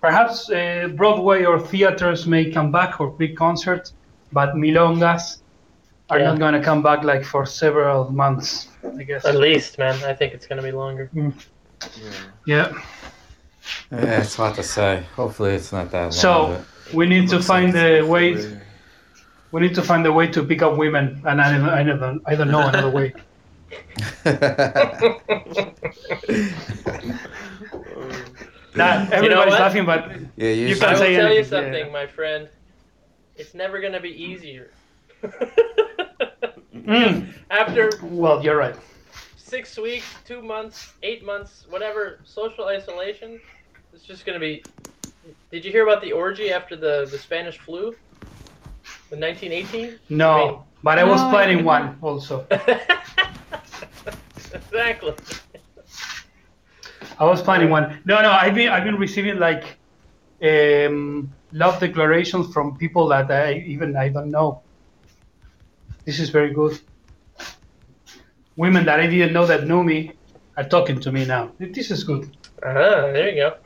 perhaps 0.00 0.50
uh, 0.50 0.88
Broadway 0.96 1.44
or 1.44 1.60
theaters 1.60 2.26
may 2.26 2.50
come 2.50 2.72
back 2.72 3.00
or 3.00 3.16
big 3.16 3.36
concerts, 3.36 3.94
but 4.32 4.54
milongas 4.56 5.22
are 6.10 6.18
Yeah. 6.18 6.30
not 6.30 6.38
going 6.40 6.54
to 6.54 6.60
come 6.60 6.82
back 6.82 7.04
like 7.04 7.24
for 7.24 7.46
several 7.46 8.10
months, 8.10 8.66
I 9.00 9.04
guess. 9.04 9.24
At 9.24 9.36
least, 9.36 9.78
man, 9.78 9.94
I 10.04 10.14
think 10.14 10.34
it's 10.34 10.48
gonna 10.48 10.62
be 10.62 10.72
longer. 10.72 11.10
Yeah. 12.46 12.72
Yeah, 13.90 14.20
it's 14.20 14.34
hard 14.34 14.54
to 14.56 14.62
say. 14.62 15.04
Hopefully, 15.16 15.54
it's 15.54 15.72
not 15.72 15.90
that 15.90 16.02
long. 16.02 16.12
So 16.12 16.64
we 16.92 17.06
need 17.06 17.28
to 17.30 17.42
find 17.42 17.74
like 17.74 17.82
a 17.82 18.02
way. 18.02 18.60
We 19.52 19.60
need 19.60 19.74
to 19.76 19.82
find 19.82 20.04
a 20.06 20.12
way 20.12 20.26
to 20.28 20.42
pick 20.42 20.62
up 20.62 20.76
women, 20.76 21.22
and 21.24 21.40
I 21.40 21.56
don't, 21.56 21.68
I 21.68 21.82
don't, 21.84 22.22
I 22.26 22.34
don't 22.34 22.50
know 22.50 22.66
another 22.66 22.90
way. 22.90 23.14
That 28.74 29.12
everybody's 29.12 29.52
what? 29.52 29.60
laughing, 29.60 29.86
but 29.86 30.10
yeah, 30.36 30.48
you, 30.48 30.68
You 30.68 30.74
should- 30.74 30.84
I 30.84 30.86
can 30.86 30.92
will 30.94 30.98
say 30.98 31.14
tell 31.14 31.28
you 31.28 31.34
anything, 31.38 31.50
something, 31.50 31.86
yeah. 31.86 31.92
my 31.92 32.06
friend. 32.06 32.48
It's 33.36 33.54
never 33.54 33.80
gonna 33.80 34.00
be 34.00 34.10
easier. 34.10 34.70
Mm, 36.74 37.32
After 37.50 37.90
well, 38.02 38.42
you're 38.44 38.56
right. 38.56 38.76
Six 39.54 39.78
weeks, 39.78 40.04
two 40.26 40.42
months, 40.42 40.94
eight 41.04 41.24
months, 41.24 41.52
whatever 41.70 42.18
social 42.24 42.64
isolation, 42.76 43.30
it's 43.92 44.02
just 44.04 44.26
gonna 44.26 44.40
be. 44.50 44.54
Did 45.52 45.64
you 45.64 45.70
hear 45.70 45.84
about 45.88 46.02
the 46.02 46.10
orgy 46.10 46.50
after 46.58 46.74
the 46.84 46.94
the 47.12 47.18
Spanish 47.26 47.56
flu? 47.66 47.82
The 49.10 49.16
1918. 49.16 50.00
No, 50.08 50.30
I 50.32 50.38
mean- 50.38 50.58
but 50.82 50.98
I 50.98 51.04
was 51.04 51.20
No, 51.22 51.30
planning 51.30 51.58
didn't. 51.58 51.74
one 51.76 51.84
also. 52.02 52.34
exactly. 54.60 55.14
I 57.22 57.24
was 57.32 57.40
planning 57.48 57.70
one. 57.70 57.84
No, 58.10 58.16
no, 58.26 58.30
I've 58.42 58.56
been 58.58 58.70
I've 58.74 58.86
been 58.90 58.98
receiving 59.06 59.38
like 59.48 59.64
um, 60.50 61.30
love 61.52 61.78
declarations 61.86 62.52
from 62.54 62.76
people 62.76 63.04
that 63.12 63.30
I 63.30 63.52
even 63.74 63.88
I 64.04 64.08
don't 64.14 64.32
know. 64.36 64.48
This 66.06 66.18
is 66.18 66.28
very 66.38 66.52
good. 66.60 66.74
Women 68.56 68.84
that 68.86 69.00
I 69.00 69.06
didn't 69.06 69.32
know 69.32 69.46
that 69.46 69.66
knew 69.66 69.82
me 69.82 70.12
are 70.56 70.64
talking 70.64 71.00
to 71.00 71.12
me 71.12 71.24
now. 71.24 71.52
This 71.58 71.90
is 71.90 72.04
good. 72.04 72.36
Ah, 72.62 73.10
there 73.12 73.30
you 73.30 73.36
go. 73.36 73.56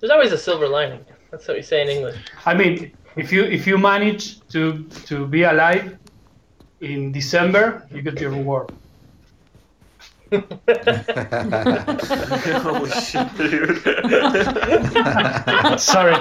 There's 0.00 0.10
always 0.10 0.32
a 0.32 0.38
silver 0.38 0.68
lining. 0.68 1.04
That's 1.30 1.46
what 1.46 1.56
we 1.56 1.62
say 1.62 1.82
in 1.82 1.88
English. 1.88 2.16
I 2.46 2.54
mean, 2.54 2.92
if 3.16 3.32
you 3.32 3.44
if 3.44 3.66
you 3.66 3.78
manage 3.78 4.40
to 4.48 4.84
to 5.06 5.26
be 5.26 5.42
alive 5.42 5.98
in 6.80 7.12
December, 7.12 7.86
you 7.92 8.02
get 8.02 8.20
your 8.20 8.30
reward. 8.30 8.72
Holy 10.30 10.42
shit, 13.00 13.36
dude. 13.36 13.78
Sorry, 15.80 16.14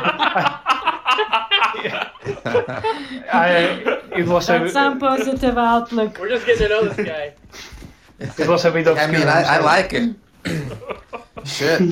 I, 3.34 4.00
it 4.16 4.28
was 4.28 4.48
That's 4.48 4.70
a 4.70 4.74
some 4.74 5.00
positive 5.00 5.58
outlook. 5.58 6.18
We're 6.20 6.30
just 6.30 6.46
getting 6.46 6.68
to 6.68 6.70
know 6.70 6.88
this 6.88 7.06
guy. 7.06 7.34
It 8.20 8.48
was 8.48 8.66
a 8.66 8.72
bit 8.72 8.88
of. 8.88 8.98
I 8.98 9.08
mean, 9.08 9.28
I, 9.28 9.44
I 9.44 9.60
like 9.60 9.94
it. 9.94 10.16
Shit. 11.46 11.82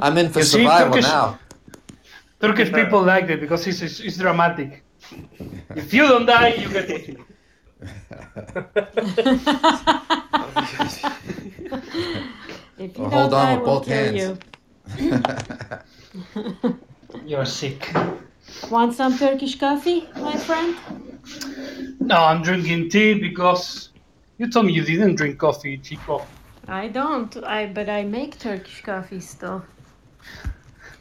I'm 0.00 0.16
in 0.18 0.28
for 0.30 0.38
You 0.40 0.44
see, 0.44 0.62
survival 0.62 0.92
Turkish- 0.94 1.08
now. 1.10 1.38
Turkish 2.40 2.72
people 2.72 3.02
like 3.02 3.28
it 3.28 3.40
because 3.40 3.66
it's, 3.66 3.82
it's, 3.82 4.00
it's 4.00 4.16
dramatic. 4.16 4.82
If 5.76 5.92
you 5.94 6.06
don't 6.08 6.26
die, 6.26 6.54
you 6.54 6.68
get 6.68 6.90
it. 6.90 7.16
if 12.78 12.98
you 12.98 13.04
Well, 13.04 13.28
don't 13.28 13.30
hold 13.30 13.34
on 13.34 13.40
die, 13.46 13.56
with 13.56 13.66
we'll 13.66 13.78
both 13.80 13.86
hands. 13.86 14.16
you. 14.16 14.38
You're 17.26 17.44
sick. 17.44 17.92
Want 18.70 18.94
some 18.94 19.16
Turkish 19.18 19.58
coffee, 19.58 20.08
my 20.16 20.36
friend? 20.36 20.76
No, 22.00 22.16
I'm 22.16 22.42
drinking 22.42 22.90
tea 22.90 23.14
because 23.14 23.90
you 24.38 24.50
told 24.50 24.66
me 24.66 24.72
you 24.72 24.82
didn't 24.84 25.16
drink 25.16 25.38
coffee, 25.38 25.78
Chico. 25.78 26.26
I 26.68 26.88
don't. 26.88 27.36
I 27.44 27.66
but 27.66 27.88
I 27.88 28.04
make 28.04 28.38
Turkish 28.38 28.82
coffee 28.82 29.20
still. 29.20 29.62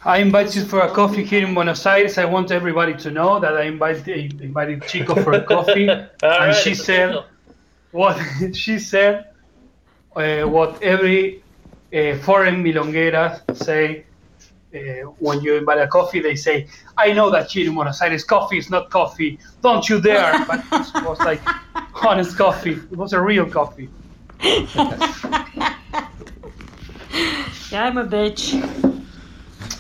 I 0.04 0.18
invite 0.18 0.56
you 0.56 0.66
for 0.66 0.80
a 0.80 0.90
coffee 0.90 1.24
here 1.24 1.46
in 1.48 1.54
Buenos 1.54 1.86
Aires. 1.86 2.18
I 2.18 2.26
want 2.26 2.52
everybody 2.52 2.96
to 2.96 3.12
know 3.12 3.40
that 3.40 3.56
I 3.56 3.64
invited, 3.64 4.42
invited 4.42 4.88
Chico 4.88 5.14
for 5.24 5.34
a 5.34 5.44
coffee. 5.54 5.90
All 5.90 6.08
right, 6.24 6.56
she 6.56 6.74
said- 6.74 7.10
official. 7.12 7.26
what 7.92 8.18
she 8.56 8.80
said, 8.80 9.26
uh, 10.16 10.42
what 10.44 10.82
every 10.82 11.44
uh, 11.94 12.18
foreign 12.20 12.64
milongueras 12.64 13.42
say 13.56 14.06
uh, 14.74 14.80
when 15.20 15.42
you 15.42 15.56
invite 15.56 15.80
a 15.80 15.88
coffee, 15.88 16.20
they 16.20 16.36
say, 16.36 16.68
I 16.98 17.14
know 17.14 17.30
that 17.32 17.52
here 17.52 17.68
in 17.68 17.76
Buenos 17.76 18.02
Aires 18.02 18.24
coffee 18.24 18.58
is 18.58 18.70
not 18.70 18.90
coffee. 18.90 19.40
Don't 19.62 19.88
you 19.90 20.00
dare. 20.02 20.46
But 20.46 20.64
it 20.72 21.04
was 21.06 21.20
like 21.20 21.42
honest 22.04 22.38
coffee. 22.38 22.74
It 22.74 22.98
was 22.98 23.14
a 23.14 23.22
real 23.22 23.50
coffee. 23.50 23.90
Yeah, 27.72 27.86
I'm 27.86 27.98
a 27.98 28.06
bitch. 28.06 28.54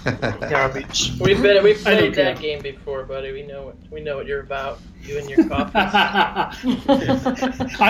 You're 0.05 0.61
a 0.61 0.69
bitch. 0.69 1.19
We've 1.19 1.41
been 1.41 1.61
we've 1.61 1.77
played 1.77 2.15
that 2.15 2.37
care. 2.37 2.41
game 2.41 2.61
before, 2.61 3.03
buddy. 3.03 3.33
We 3.33 3.43
know 3.43 3.63
what 3.63 3.75
we 3.91 3.99
know 4.01 4.15
what 4.15 4.27
you're 4.27 4.39
about. 4.39 4.79
You 5.03 5.17
and 5.17 5.29
your 5.29 5.45
coffee. 5.49 5.71
I, 5.75 6.53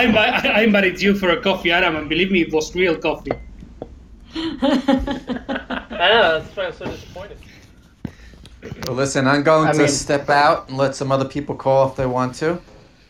invi- 0.06 0.44
I 0.44 0.62
invited 0.62 1.00
you 1.00 1.14
for 1.14 1.30
a 1.30 1.40
coffee, 1.40 1.70
Adam, 1.70 1.94
and 1.94 2.08
believe 2.08 2.32
me, 2.32 2.42
it 2.42 2.52
was 2.52 2.74
real 2.74 2.96
coffee. 2.96 3.30
I 4.34 6.08
know 6.12 6.40
that's 6.40 6.56
why 6.56 6.66
I'm 6.66 6.72
so 6.72 6.84
disappointed. 6.86 7.36
Well, 8.86 8.96
listen, 8.96 9.26
I'm 9.26 9.42
going 9.42 9.68
I 9.68 9.72
to 9.72 9.78
mean- 9.78 9.88
step 9.88 10.30
out 10.30 10.68
and 10.68 10.78
let 10.78 10.94
some 10.94 11.10
other 11.12 11.24
people 11.24 11.54
call 11.54 11.88
if 11.88 11.96
they 11.96 12.06
want 12.06 12.34
to. 12.36 12.58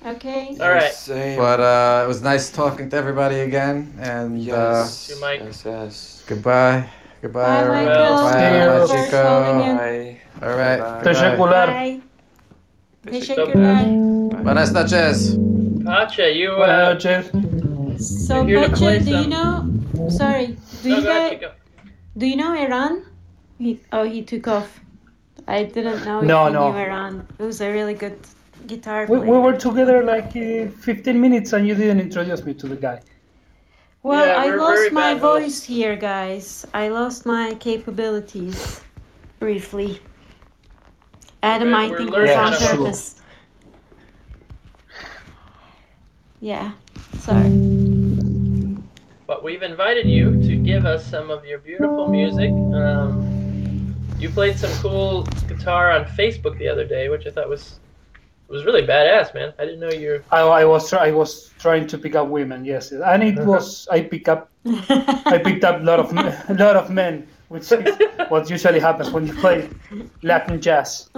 okay. 0.07 0.57
All 0.61 0.69
right. 0.71 0.93
Same. 0.93 1.39
But 1.39 1.61
uh, 1.61 2.03
it 2.05 2.09
was 2.09 2.23
nice 2.23 2.51
talking 2.51 2.89
to 2.91 2.97
everybody 2.97 3.41
again. 3.41 3.93
And 4.01 4.37
uh, 4.39 4.43
yes. 4.43 5.11
You, 5.15 5.21
Mike. 5.21 5.41
Yes, 5.45 5.63
yes. 5.65 6.25
goodbye. 6.27 6.89
Goodbye, 7.23 7.43
Bye, 7.45 7.59
everyone. 7.61 7.85
Michael. 7.87 8.17
Bye, 8.17 8.33
Thank 8.33 8.55
you. 8.55 8.69
bye, 8.69 8.87
Thanks 8.87 8.91
for 8.91 9.05
Chico. 9.05 9.23
calling 9.23 9.69
in. 9.71 9.77
Bye. 9.77 10.21
All 10.43 10.57
right. 10.57 10.79
Bye. 10.81 11.03
Goodbye. 11.03 11.13
Teşekkürler. 11.13 11.67
Bye. 11.69 12.01
Teşekkür- 13.07 13.37
Teşekkürler. 13.37 13.85
Buenas 14.45 14.73
noches. 14.73 15.37
Pacha, 15.87 16.23
you. 16.27 16.57
Well, 16.59 16.97
Uh, 16.97 17.01
Jeff, 17.01 17.27
So, 17.99 18.45
Here 18.47 18.61
to 18.65 18.71
Pacha, 18.71 18.77
play 18.77 19.01
do 19.01 19.11
you 19.11 19.23
some- 19.23 19.31
know? 19.31 20.11
Sorry. 20.11 20.57
Do 20.83 20.88
no, 20.90 20.97
you 20.97 21.03
go 21.03 21.09
guys? 21.09 21.31
Chico. 21.31 21.53
Do 22.18 22.27
you 22.27 22.37
know 22.37 22.53
Iran? 22.55 23.07
He, 23.59 23.81
oh, 23.92 24.05
he 24.05 24.23
took 24.23 24.49
off. 24.49 24.81
I 25.49 25.64
didn't 25.64 26.05
know 26.05 26.21
No, 26.21 26.47
if 26.47 26.53
you 26.53 26.59
no. 26.59 26.73
knew 26.73 26.79
Iran. 26.79 27.27
It 27.38 27.42
was 27.45 27.61
a 27.61 27.71
really 27.71 27.95
good 27.95 28.18
guitar 28.66 29.07
we, 29.09 29.18
player. 29.18 29.31
we 29.31 29.38
were 29.38 29.57
together 29.57 30.03
like 30.05 30.37
uh, 30.37 30.71
15 30.81 31.21
minutes 31.21 31.53
and 31.53 31.66
you 31.66 31.75
didn't 31.75 32.01
introduce 32.01 32.45
me 32.45 32.55
to 32.55 32.66
the 32.68 32.77
guy. 32.77 33.01
well, 34.03 34.27
Yeah, 34.27 34.42
I 34.53 34.55
lost 34.57 34.92
my 34.92 35.14
bad 35.14 35.21
voice 35.21 35.42
hosts. 35.45 35.64
here, 35.64 35.97
guys. 35.97 36.66
I 36.75 36.88
lost 36.88 37.27
my 37.27 37.55
capabilities 37.61 38.81
briefly. 39.40 40.01
Adam, 41.42 41.68
We're- 41.73 41.87
I 41.87 41.90
we're 41.90 41.99
think 41.99 42.11
it 42.14 42.21
was 42.21 42.31
on 42.31 42.53
how 42.53 42.59
to- 42.59 42.66
purpose. 42.77 43.16
Yeah, 46.40 46.73
sorry. 47.21 47.51
But 49.27 49.45
we've 49.45 49.62
invited 49.62 50.07
you 50.09 50.42
to 50.42 50.52
give 50.64 50.87
us 50.87 51.05
some 51.05 51.31
of 51.31 51.44
your 51.44 51.59
beautiful 51.59 52.09
music. 52.09 52.51
Um, 52.51 53.94
you 54.18 54.31
played 54.31 54.57
some 54.57 54.70
cool 54.81 55.25
guitar 55.48 55.90
on 55.90 56.05
Facebook 56.05 56.59
the 56.59 56.68
other 56.68 56.85
day, 56.85 57.09
which 57.09 57.27
I 57.27 57.31
thought 57.31 57.48
was 57.48 57.81
was 58.48 58.64
really 58.64 58.83
badass, 58.83 59.35
man. 59.35 59.53
I 59.59 59.64
didn't 59.64 59.81
know 59.81 59.90
you. 59.90 60.22
I, 60.31 60.40
I 60.40 60.64
was 60.64 60.92
I 60.92 61.11
was 61.11 61.51
trying 61.59 61.87
to 61.88 61.98
pick 61.98 62.14
up 62.14 62.29
women, 62.29 62.64
yes, 62.64 62.93
and 62.93 63.22
it 63.22 63.39
was 63.45 63.89
I 63.89 64.03
pick 64.03 64.28
up 64.28 64.51
I 64.66 65.41
picked 65.43 65.64
up 65.64 65.80
a 65.80 65.84
lot 65.84 65.99
of 65.99 66.12
a 66.12 66.55
lot 66.59 66.76
of 66.76 66.91
men, 66.91 67.26
which 67.49 67.72
is 67.72 67.99
what 68.28 68.49
usually 68.49 68.78
happens 68.80 69.11
when 69.11 69.26
you 69.26 69.34
play 69.34 69.68
Latin 70.22 70.61
jazz. 70.61 71.11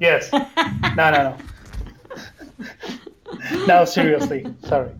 Yes, 0.00 0.30
no, 0.32 1.10
no, 1.10 1.10
no. 1.10 1.36
No, 3.66 3.84
seriously, 3.84 4.44
sorry. 4.64 4.90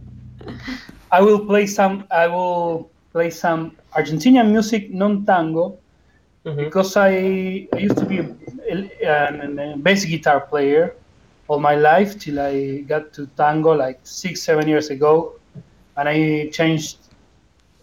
I 1.11 1.22
will 1.22 1.45
play 1.47 1.66
some. 1.66 2.05
I 2.11 2.26
will 2.28 2.90
play 3.12 3.30
some 3.30 3.76
Argentinian 3.96 4.50
music, 4.52 4.90
non 4.92 5.24
tango, 5.26 5.78
Mhm. 6.44 6.56
because 6.64 6.96
I, 6.96 7.68
I 7.74 7.78
used 7.78 7.98
to 7.98 8.06
be 8.06 8.18
a, 8.18 8.26
a, 9.04 9.74
a 9.74 9.76
bass 9.76 10.04
guitar 10.04 10.40
player 10.40 10.94
all 11.48 11.59
my 11.59 11.74
life 11.74 12.18
till 12.18 12.38
I 12.40 12.78
got 12.86 13.12
to 13.14 13.26
tango 13.36 13.72
like 13.72 13.98
six, 14.04 14.42
seven 14.42 14.68
years 14.68 14.90
ago, 14.90 15.34
and 15.96 16.09
I 16.09 16.48
changed. 16.52 16.98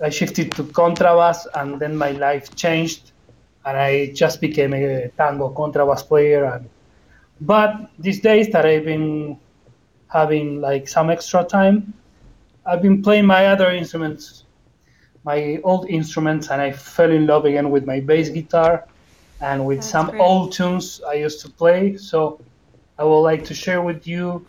I 0.01 0.09
shifted 0.09 0.51
to 0.53 0.63
contrabass, 0.63 1.47
and 1.55 1.79
then 1.79 1.95
my 1.95 2.11
life 2.11 2.53
changed, 2.55 3.11
and 3.65 3.77
I 3.77 4.11
just 4.13 4.41
became 4.41 4.73
a 4.73 5.09
tango 5.17 5.49
contrabass 5.53 6.07
player. 6.07 6.45
And 6.45 6.69
but 7.41 7.89
these 7.99 8.19
days 8.21 8.49
that 8.51 8.65
I've 8.65 8.85
been 8.85 9.37
having 10.07 10.61
like 10.61 10.87
some 10.87 11.09
extra 11.09 11.43
time, 11.43 11.93
I've 12.65 12.81
been 12.81 13.01
playing 13.01 13.25
my 13.25 13.47
other 13.47 13.71
instruments, 13.71 14.44
my 15.25 15.59
old 15.63 15.89
instruments, 15.89 16.49
and 16.51 16.61
I 16.61 16.71
fell 16.71 17.11
in 17.11 17.27
love 17.27 17.45
again 17.45 17.71
with 17.71 17.85
my 17.85 17.99
bass 18.01 18.29
guitar 18.29 18.85
and 19.41 19.65
with 19.65 19.81
That's 19.81 19.91
some 19.91 20.11
great. 20.11 20.21
old 20.21 20.53
tunes 20.53 21.01
I 21.07 21.15
used 21.15 21.41
to 21.43 21.49
play. 21.49 21.97
So 21.97 22.41
I 22.97 23.03
would 23.03 23.21
like 23.21 23.43
to 23.45 23.53
share 23.53 23.81
with 23.81 24.07
you 24.07 24.47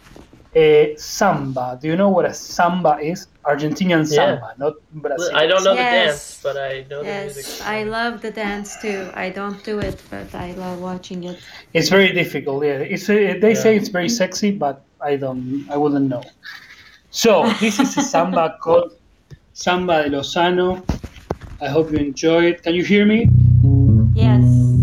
a 0.55 0.95
samba. 0.97 1.79
Do 1.81 1.89
you 1.89 1.97
know 1.97 2.11
what 2.11 2.25
a 2.27 2.35
samba 2.35 2.99
is? 3.03 3.29
Argentinian 3.47 4.07
Yeah. 4.11 4.37
samba, 4.37 4.55
not 4.59 4.75
Brazilian. 4.93 5.37
I 5.37 5.47
don't 5.47 5.65
know 5.65 5.77
the 5.77 5.85
dance, 5.85 6.41
but 6.43 6.57
I 6.57 6.87
know 6.91 7.05
the 7.05 7.07
Yes, 7.07 7.35
music. 7.37 7.67
I 7.67 7.85
love 7.85 8.23
the 8.23 8.31
dance 8.31 8.77
too. 8.81 9.11
I 9.15 9.31
don't 9.31 9.63
do 9.65 9.79
it, 9.81 10.03
but 10.11 10.35
I 10.35 10.53
love 10.53 10.81
watching 10.81 11.25
it. 11.25 11.39
It's 11.75 11.89
very 11.89 12.13
difficult. 12.13 12.65
Yeah, 12.65 12.79
it's 12.95 13.09
uh, 13.09 13.35
they 13.41 13.55
say 13.55 13.77
it's 13.77 13.89
very 13.89 14.09
sexy, 14.09 14.51
but 14.53 14.85
I 15.01 15.17
don't. 15.17 15.67
I 15.71 15.77
wouldn't 15.77 16.09
know. 16.09 16.23
So 17.11 17.57
this 17.61 17.81
is 17.81 17.97
a 17.97 18.03
samba 18.03 18.57
called 18.63 18.93
Samba 19.57 20.03
de 20.03 20.11
Lozano. 20.11 20.85
I 21.63 21.69
hope 21.71 21.91
you 21.91 21.97
enjoy 21.99 22.45
it. 22.45 22.63
Can 22.63 22.75
you 22.75 22.85
hear 22.85 23.07
me? 23.07 23.25
Yes. 24.15 24.76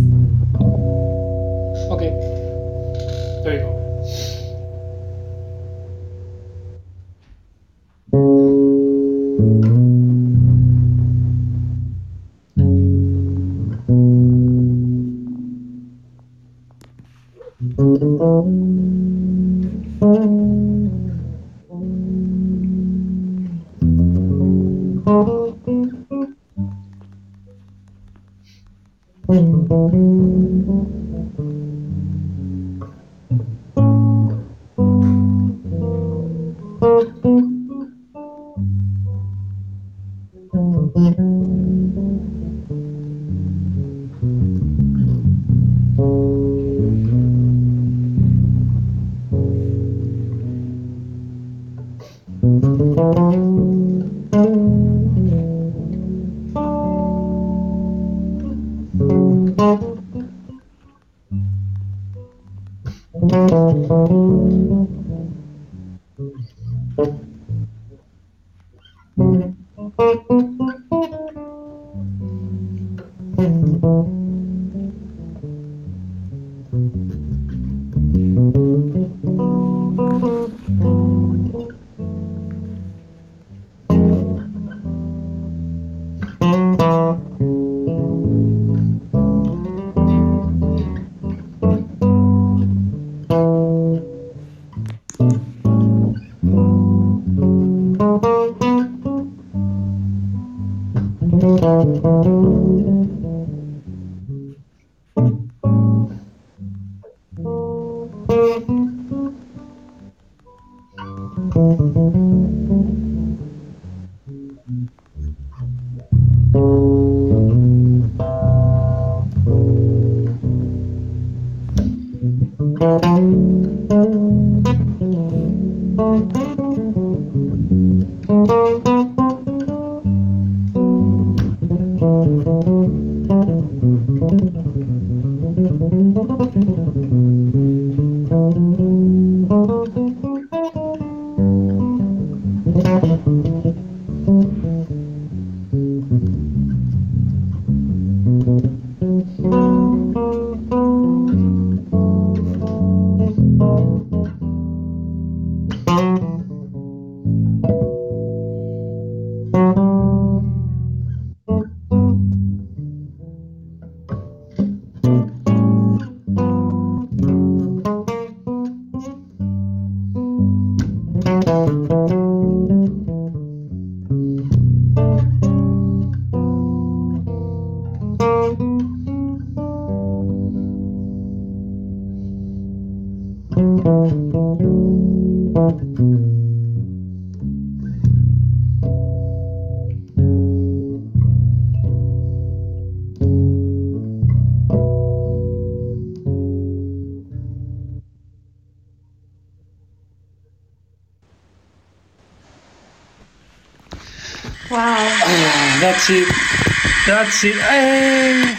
That's 207.33 207.45
it. 207.45 207.55
Hey. 207.55 208.57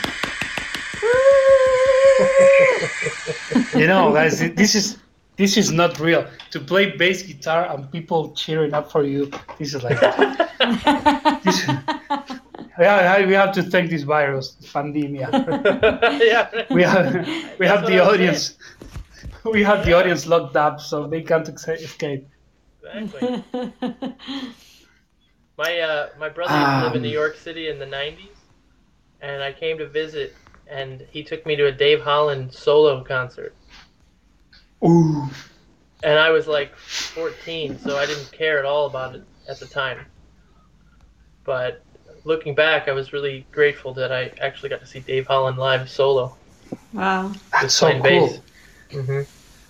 you 3.79 3.87
know, 3.87 4.13
guys, 4.13 4.41
this 4.41 4.75
is 4.75 4.99
this 5.37 5.57
is 5.57 5.71
not 5.71 6.01
real. 6.01 6.27
To 6.51 6.59
play 6.61 6.97
bass 6.97 7.23
guitar 7.23 7.71
and 7.71 7.91
people 7.93 8.33
cheering 8.35 8.75
up 8.75 8.91
for 8.91 9.05
you, 9.05 9.31
this 9.59 9.75
is 9.75 9.85
like 9.85 10.01
this. 11.45 11.69
Yeah, 12.77 13.25
we 13.27 13.35
have 13.35 13.53
to 13.53 13.63
thank 13.63 13.91
this 13.91 14.03
virus, 14.03 14.57
pandemia. 14.73 15.31
yeah. 16.21 16.65
We 16.71 16.83
have 16.83 17.15
we 17.61 17.67
have 17.67 17.83
That's 17.83 17.89
the 17.89 18.01
audience. 18.01 18.57
We 19.45 19.63
have 19.63 19.87
the 19.87 19.93
audience 19.93 20.27
locked 20.27 20.57
up, 20.57 20.81
so 20.81 21.07
they 21.07 21.23
can't 21.23 21.49
escape. 21.49 22.27
Exactly. 22.93 23.45
My 25.57 25.79
uh, 25.79 26.09
my 26.19 26.29
brother 26.29 26.53
used 26.53 26.81
to 26.81 26.87
live 26.87 26.97
in 26.97 27.03
New 27.03 27.09
Um. 27.09 27.15
York 27.15 27.37
City 27.37 27.69
in 27.69 27.79
the 27.79 27.87
'90s, 27.87 28.34
and 29.25 29.43
I 29.43 29.53
came 29.53 29.79
to 29.79 29.87
visit, 29.89 30.37
and 30.67 31.07
he 31.11 31.25
took 31.25 31.47
me 31.47 31.57
to 31.57 31.67
a 31.67 31.73
Dave 31.73 32.03
Holland 32.03 32.53
solo 32.53 33.03
concert, 33.03 33.55
Ooh. 34.85 35.29
and 36.03 36.19
I 36.19 36.31
was 36.31 36.47
like 36.47 36.77
14, 36.77 37.79
so 37.79 37.97
I 37.97 38.07
didn't 38.07 38.31
care 38.33 38.59
at 38.59 38.65
all 38.65 38.87
about 38.87 39.15
it 39.15 39.23
at 39.49 39.59
the 39.61 39.67
time. 39.67 40.07
But 41.45 41.83
looking 42.25 42.55
back, 42.55 42.89
I 42.89 42.93
was 42.93 43.13
really 43.13 43.47
grateful 43.51 43.95
that 43.95 44.13
I 44.13 44.31
actually 44.41 44.69
got 44.69 44.81
to 44.81 44.87
see 44.87 45.01
Dave 45.01 45.27
Holland 45.27 45.59
live 45.59 45.89
solo. 45.89 46.37
Wow. 46.93 47.33
That's 47.61 47.75
so 47.75 47.93
cool. 47.93 48.03
bass. 48.03 48.41
hmm 48.93 49.21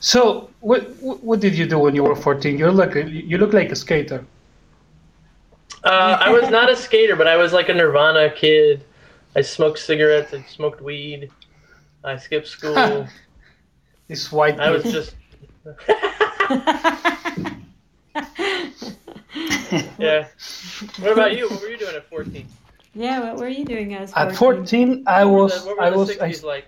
So, 0.00 0.50
what 0.60 0.90
what 1.00 1.22
what 1.22 1.40
did 1.40 1.56
you 1.56 1.66
do 1.66 1.78
when 1.78 1.94
you 1.94 2.02
were 2.02 2.16
14? 2.16 2.58
You 2.58 2.70
look 2.70 2.88
like 2.88 2.96
a, 2.96 3.08
you 3.08 3.38
look 3.38 3.52
like 3.52 3.70
a 3.70 3.76
skater. 3.76 4.24
Uh, 5.84 6.18
I 6.20 6.30
was 6.30 6.48
not 6.50 6.70
a 6.70 6.76
skater, 6.76 7.14
but 7.14 7.26
I 7.26 7.36
was 7.36 7.52
like 7.52 7.68
a 7.68 7.74
Nirvana 7.74 8.30
kid. 8.30 8.84
I 9.36 9.40
smoked 9.42 9.78
cigarettes. 9.78 10.32
I 10.32 10.42
smoked 10.42 10.80
weed. 10.80 11.30
I 12.02 12.16
skipped 12.16 12.48
school. 12.48 13.08
This 14.06 14.30
white. 14.30 14.60
I 14.60 14.70
was 14.70 14.82
just. 14.84 15.14
yeah. 19.98 20.26
What 20.98 21.12
about 21.12 21.36
you? 21.36 21.48
What 21.48 21.62
were 21.62 21.68
you 21.68 21.78
doing 21.78 21.96
at 21.96 22.08
14? 22.10 22.46
yeah, 22.94 23.20
what 23.20 23.36
were 23.38 23.48
you 23.48 23.64
doing 23.64 23.94
as 23.94 24.12
At 24.14 24.36
14, 24.36 25.04
I 25.06 25.24
What 25.24 25.32
were 25.32 25.42
was 25.42 25.62
the, 25.62 25.68
what 25.68 25.78
were 25.78 25.82
I 25.82 25.90
the 25.90 25.96
was 25.96 26.10
60s 26.10 26.44
like? 26.44 26.66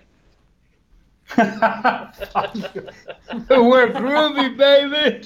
I, 1.37 2.09
we're 3.59 3.89
groovy, 3.91 4.57
baby. 4.57 5.23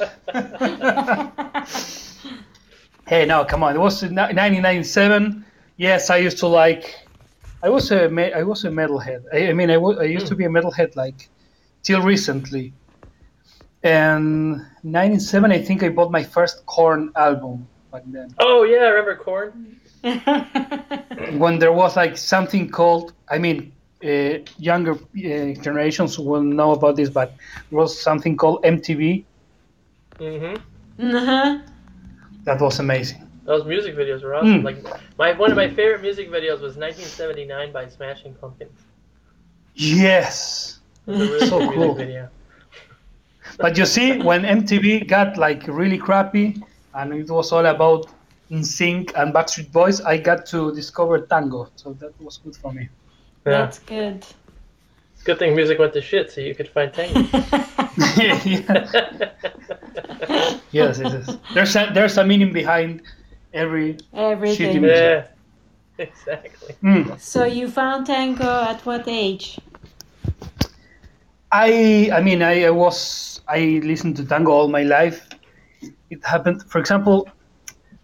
hey, 3.07 3.25
no, 3.25 3.45
come 3.45 3.63
on. 3.63 3.75
It 3.75 3.79
was 3.79 4.03
in 4.03 4.15
1997. 4.15 5.45
Yes, 5.77 6.09
I 6.09 6.17
used 6.17 6.39
to 6.39 6.47
like. 6.47 7.07
I 7.63 7.69
was 7.69 7.91
a 7.91 8.09
me- 8.09 8.33
I 8.33 8.43
was 8.43 8.65
a 8.65 8.69
metalhead. 8.69 9.23
I, 9.33 9.49
I 9.49 9.53
mean, 9.53 9.69
I 9.69 9.77
wa- 9.77 9.97
I 9.99 10.03
used 10.05 10.27
to 10.27 10.35
be 10.35 10.45
a 10.45 10.49
metalhead 10.49 10.95
like 10.95 11.29
till 11.83 12.01
recently. 12.01 12.73
And 13.83 14.61
97, 14.83 15.51
I 15.51 15.59
think 15.61 15.81
I 15.83 15.89
bought 15.89 16.11
my 16.11 16.23
first 16.23 16.65
Korn 16.67 17.11
album 17.15 17.67
back 17.91 18.03
then. 18.07 18.33
Oh 18.39 18.63
yeah, 18.63 18.83
I 18.85 18.89
remember 18.89 19.15
Korn. 19.15 19.77
when 21.37 21.59
there 21.59 21.71
was 21.71 21.95
like 21.95 22.17
something 22.17 22.67
called 22.67 23.13
i 23.29 23.37
mean 23.37 23.71
uh, 24.03 24.39
younger 24.57 24.93
uh, 24.93 25.53
generations 25.61 26.17
will 26.17 26.41
know 26.41 26.71
about 26.71 26.95
this, 26.95 27.07
but 27.07 27.35
there 27.69 27.77
was 27.77 28.01
something 28.01 28.35
called 28.35 28.63
MTV 28.63 29.23
Mm-hmm. 30.19 31.15
Uh-huh. 31.15 31.59
that 32.45 32.59
was 32.61 32.79
amazing. 32.79 33.27
Those 33.51 33.65
music 33.65 33.97
videos 33.97 34.23
were 34.23 34.33
awesome. 34.33 34.61
Mm. 34.61 34.63
Like 34.63 34.77
my 35.17 35.33
one 35.33 35.51
of 35.51 35.57
my 35.57 35.67
favorite 35.67 36.01
music 36.01 36.29
videos 36.29 36.61
was 36.67 36.77
1979 36.77 37.73
by 37.73 37.85
Smashing 37.89 38.33
Pumpkins. 38.35 38.79
Yes. 39.75 40.79
It 41.05 41.11
was 41.11 41.19
a 41.19 41.33
really 41.33 41.47
So 41.47 41.71
cool. 41.73 41.93
video. 41.93 42.29
But 43.57 43.77
you 43.77 43.85
see, 43.85 44.19
when 44.19 44.43
MTV 44.43 45.05
got 45.05 45.35
like 45.35 45.67
really 45.67 45.97
crappy 45.97 46.63
and 46.93 47.13
it 47.13 47.29
was 47.29 47.51
all 47.51 47.65
about 47.65 48.05
NSYNC 48.49 49.11
and 49.19 49.33
Backstreet 49.33 49.69
Boys, 49.73 49.99
I 49.99 50.15
got 50.15 50.45
to 50.53 50.73
discover 50.73 51.19
tango. 51.19 51.67
So 51.75 51.91
that 51.99 52.13
was 52.21 52.37
good 52.37 52.55
for 52.55 52.71
me. 52.71 52.87
Yeah. 53.45 53.51
That's 53.51 53.79
good. 53.79 54.25
Good 55.25 55.39
thing 55.39 55.57
music 55.57 55.77
went 55.77 55.91
to 55.95 56.01
shit, 56.01 56.31
so 56.31 56.39
you 56.39 56.55
could 56.55 56.69
find 56.69 56.93
tango. 56.93 57.19
yes, 60.71 60.99
it 60.99 61.13
is. 61.19 61.37
There's 61.53 61.75
a, 61.75 61.91
there's 61.93 62.17
a 62.17 62.23
meaning 62.23 62.53
behind 62.53 63.01
every. 63.53 63.97
Everything. 64.13 64.83
Yeah. 64.83 65.27
Exactly. 65.97 66.75
Mm. 66.83 67.19
So 67.19 67.45
you 67.45 67.67
found 67.69 68.07
tango 68.07 68.63
at 68.63 68.85
what 68.85 69.07
age? 69.07 69.59
I 71.51 72.09
I 72.13 72.21
mean 72.21 72.41
I, 72.41 72.65
I 72.65 72.69
was 72.69 73.41
I 73.47 73.81
listened 73.83 74.15
to 74.17 74.25
tango 74.25 74.51
all 74.51 74.67
my 74.67 74.83
life. 74.83 75.27
It 76.09 76.23
happened, 76.25 76.63
for 76.69 76.79
example, 76.79 77.27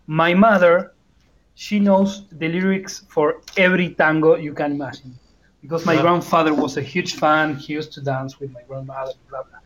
my 0.08 0.34
mother, 0.34 0.93
she 1.56 1.80
knows 1.80 2.28
the 2.32 2.48
lyrics 2.50 3.04
for 3.10 3.41
every 3.58 3.89
tango 3.95 4.36
you 4.36 4.54
can 4.54 4.72
imagine, 4.72 5.18
because 5.62 5.86
my 5.86 5.95
Wow. 5.95 6.02
grandfather 6.04 6.54
was 6.54 6.78
a 6.78 6.82
huge 6.82 7.16
fan. 7.16 7.56
He 7.56 7.74
used 7.74 7.91
to 7.93 8.02
dance 8.02 8.39
with 8.39 8.52
my 8.52 8.64
grandmother, 8.68 9.14
blah 9.30 9.43
blah. 9.43 9.60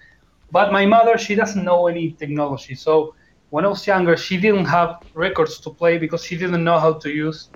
But 0.52 0.72
my 0.72 0.86
mother, 0.86 1.18
she 1.18 1.36
doesn't 1.36 1.64
know 1.64 1.88
any 1.88 2.12
technology. 2.12 2.76
So 2.76 3.16
when 3.52 3.66
I 3.66 3.70
was 3.70 3.86
younger, 3.88 4.18
she 4.18 4.38
didn't 4.38 4.66
have 4.66 4.96
records 5.14 5.60
to 5.62 5.72
play 5.72 6.00
because 6.00 6.26
she 6.26 6.38
didn't 6.38 6.64
know 6.64 6.80
how 6.80 6.94
to 6.94 7.10
use 7.10 7.52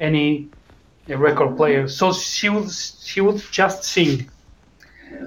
any 0.00 0.50
uh, 1.10 1.18
record 1.18 1.56
player. 1.56 1.88
So 1.88 2.12
she 2.12 2.48
would 2.48 2.70
she 2.70 3.20
would 3.20 3.42
just 3.52 3.84
sing. 3.84 4.30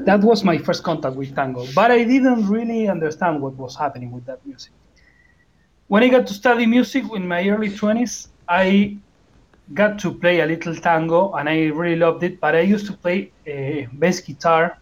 That 0.05 0.21
was 0.21 0.43
my 0.43 0.57
first 0.57 0.83
contact 0.83 1.15
with 1.15 1.35
tango 1.35 1.65
but 1.75 1.91
i 1.91 2.03
didn't 2.03 2.47
really 2.47 2.87
understand 2.87 3.41
what 3.41 3.55
was 3.57 3.75
happening 3.77 4.11
with 4.11 4.25
that 4.25 4.39
music. 4.45 4.73
When 5.87 6.03
i 6.03 6.09
got 6.09 6.27
to 6.27 6.33
study 6.33 6.65
music 6.65 7.03
in 7.15 7.27
my 7.27 7.47
early 7.49 7.69
20s 7.69 8.29
i 8.47 8.97
got 9.73 9.99
to 9.99 10.13
play 10.19 10.41
a 10.41 10.45
little 10.45 10.75
tango 10.75 11.33
and 11.33 11.49
i 11.49 11.67
really 11.67 11.95
loved 11.97 12.23
it 12.23 12.39
but 12.41 12.55
i 12.55 12.61
used 12.61 12.85
to 12.87 12.93
play 12.97 13.33
uh, 13.47 13.87
bass 13.99 14.21
guitar 14.21 14.77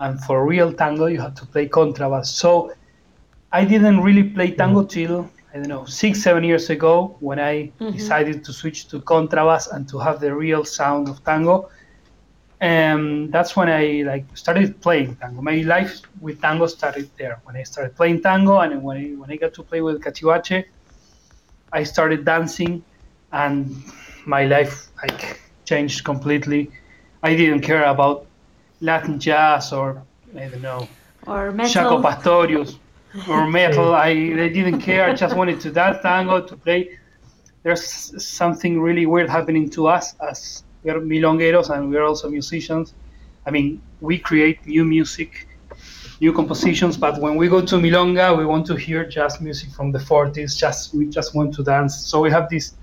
and 0.00 0.20
for 0.24 0.46
real 0.46 0.72
tango 0.72 1.06
you 1.06 1.20
have 1.20 1.34
to 1.34 1.46
play 1.46 1.68
contrabass. 1.68 2.26
So 2.26 2.72
i 3.52 3.64
didn't 3.64 4.00
really 4.00 4.22
play 4.36 4.50
tango 4.50 4.82
till 4.84 5.28
i 5.52 5.56
don't 5.58 5.68
know 5.68 5.84
six 5.84 6.22
seven 6.22 6.42
years 6.44 6.70
ago 6.70 7.16
when 7.20 7.38
i 7.38 7.70
Mhm. 7.80 7.92
decided 7.92 8.44
to 8.46 8.52
switch 8.52 8.88
to 8.90 8.96
contrabass 9.00 9.64
and 9.74 9.88
to 9.88 9.98
have 9.98 10.16
the 10.20 10.32
real 10.34 10.64
sound 10.64 11.08
of 11.08 11.22
tango 11.24 11.68
and 12.60 13.32
that's 13.32 13.56
when 13.56 13.68
I 13.68 14.04
like 14.06 14.24
started 14.34 14.80
playing 14.80 15.16
tango. 15.16 15.42
My 15.42 15.62
life 15.62 16.00
with 16.20 16.40
tango 16.40 16.66
started 16.68 17.10
there 17.18 17.40
when 17.44 17.56
I 17.56 17.64
started 17.64 17.96
playing 17.96 18.22
tango, 18.22 18.60
and 18.60 18.80
when 18.84 18.96
I, 18.98 19.04
when 19.20 19.30
I 19.32 19.36
got 19.36 19.52
to 19.54 19.64
play 19.64 19.80
with 19.80 20.00
cachivache, 20.00 20.64
I 21.72 21.82
started 21.82 22.24
dancing, 22.24 22.84
and 23.32 23.74
my 24.26 24.44
life 24.44 24.74
like 25.02 25.40
changed 25.64 26.04
completely. 26.04 26.70
I 27.24 27.34
didn't 27.34 27.62
care 27.62 27.82
about 27.84 28.26
Latin 28.80 29.18
jazz 29.18 29.72
or 29.72 30.02
I 30.36 30.46
don't 30.48 30.62
know 30.62 30.86
Or 31.26 31.50
Jaco 31.50 31.56
metal? 31.56 32.02
Pastorius 32.02 32.78
or 33.28 33.46
metal. 33.46 33.94
I, 33.94 34.08
I 34.08 34.48
didn't 34.48 34.80
care. 34.80 35.08
I 35.08 35.14
just 35.14 35.36
wanted 35.36 35.60
to 35.60 35.70
dance 35.70 35.98
tango 36.02 36.40
to 36.40 36.56
play. 36.56 36.98
There's 37.62 37.84
something 38.24 38.80
really 38.80 39.06
weird 39.06 39.30
happening 39.30 39.70
to 39.70 39.86
us 39.86 40.14
as 40.20 40.64
we 40.82 40.90
are 40.90 41.00
milongueros 41.00 41.70
and 41.70 41.90
we 41.90 41.96
are 41.96 42.04
also 42.04 42.28
musicians. 42.28 42.94
I 43.46 43.50
mean, 43.50 43.80
we 44.00 44.18
create 44.18 44.66
new 44.66 44.84
music, 44.84 45.46
new 46.20 46.32
compositions, 46.32 46.96
but 46.96 47.20
when 47.20 47.36
we 47.36 47.48
go 47.48 47.60
to 47.64 47.76
milonga, 47.76 48.36
we 48.36 48.44
want 48.46 48.66
to 48.66 48.76
hear 48.76 49.04
jazz 49.04 49.40
music 49.40 49.70
from 49.70 49.92
the 49.92 49.98
40s. 49.98 50.56
Just 50.56 50.94
we 50.94 51.06
just 51.06 51.34
want 51.34 51.54
to 51.54 51.62
dance. 51.62 51.94
So 51.96 52.20
we 52.20 52.30
have 52.30 52.48
this. 52.48 52.74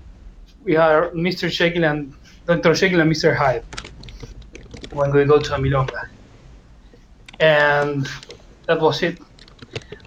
We 0.64 0.76
are 0.76 1.10
Mr. 1.10 1.50
Jekyll 1.50 1.84
and 1.84 2.14
Dr. 2.46 2.74
Jekyll 2.74 3.00
and 3.00 3.10
Mr. 3.10 3.34
Hyde 3.34 3.64
when 4.92 5.12
we 5.12 5.24
go 5.24 5.38
to 5.38 5.54
a 5.54 5.58
milonga, 5.58 6.08
and 7.38 8.08
that 8.66 8.80
was 8.80 9.02
it. 9.02 9.18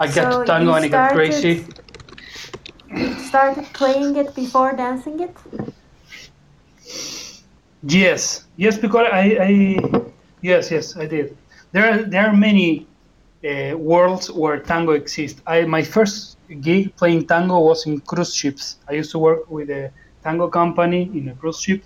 I 0.03 0.07
got 0.07 0.33
So 0.33 0.43
tango 0.45 0.71
you 0.71 0.75
and 0.77 0.85
I 0.85 0.87
got 0.89 1.11
started- 1.11 1.15
crazy. 1.15 1.65
You 2.91 3.13
started 3.29 3.65
playing 3.73 4.15
it 4.21 4.35
before 4.35 4.73
dancing 4.73 5.19
it? 5.19 5.35
Yes, 7.83 8.45
yes, 8.55 8.77
because 8.77 9.07
I, 9.11 9.23
I 9.49 9.51
yes, 10.41 10.71
yes, 10.71 10.95
I 10.95 11.05
did. 11.05 11.35
There 11.73 11.85
are 11.89 11.97
there 12.03 12.25
are 12.29 12.35
many 12.35 12.87
uh, 13.43 13.77
worlds 13.77 14.31
where 14.31 14.59
tango 14.59 14.93
exists. 14.93 15.41
I 15.45 15.65
my 15.65 15.83
first 15.83 16.37
gig 16.61 16.95
playing 16.95 17.27
tango 17.27 17.59
was 17.59 17.85
in 17.87 17.99
cruise 18.01 18.33
ships. 18.35 18.77
I 18.89 18.93
used 18.93 19.11
to 19.11 19.19
work 19.19 19.49
with 19.49 19.69
a 19.69 19.91
tango 20.23 20.47
company 20.47 21.01
in 21.17 21.29
a 21.29 21.35
cruise 21.35 21.59
ship 21.59 21.83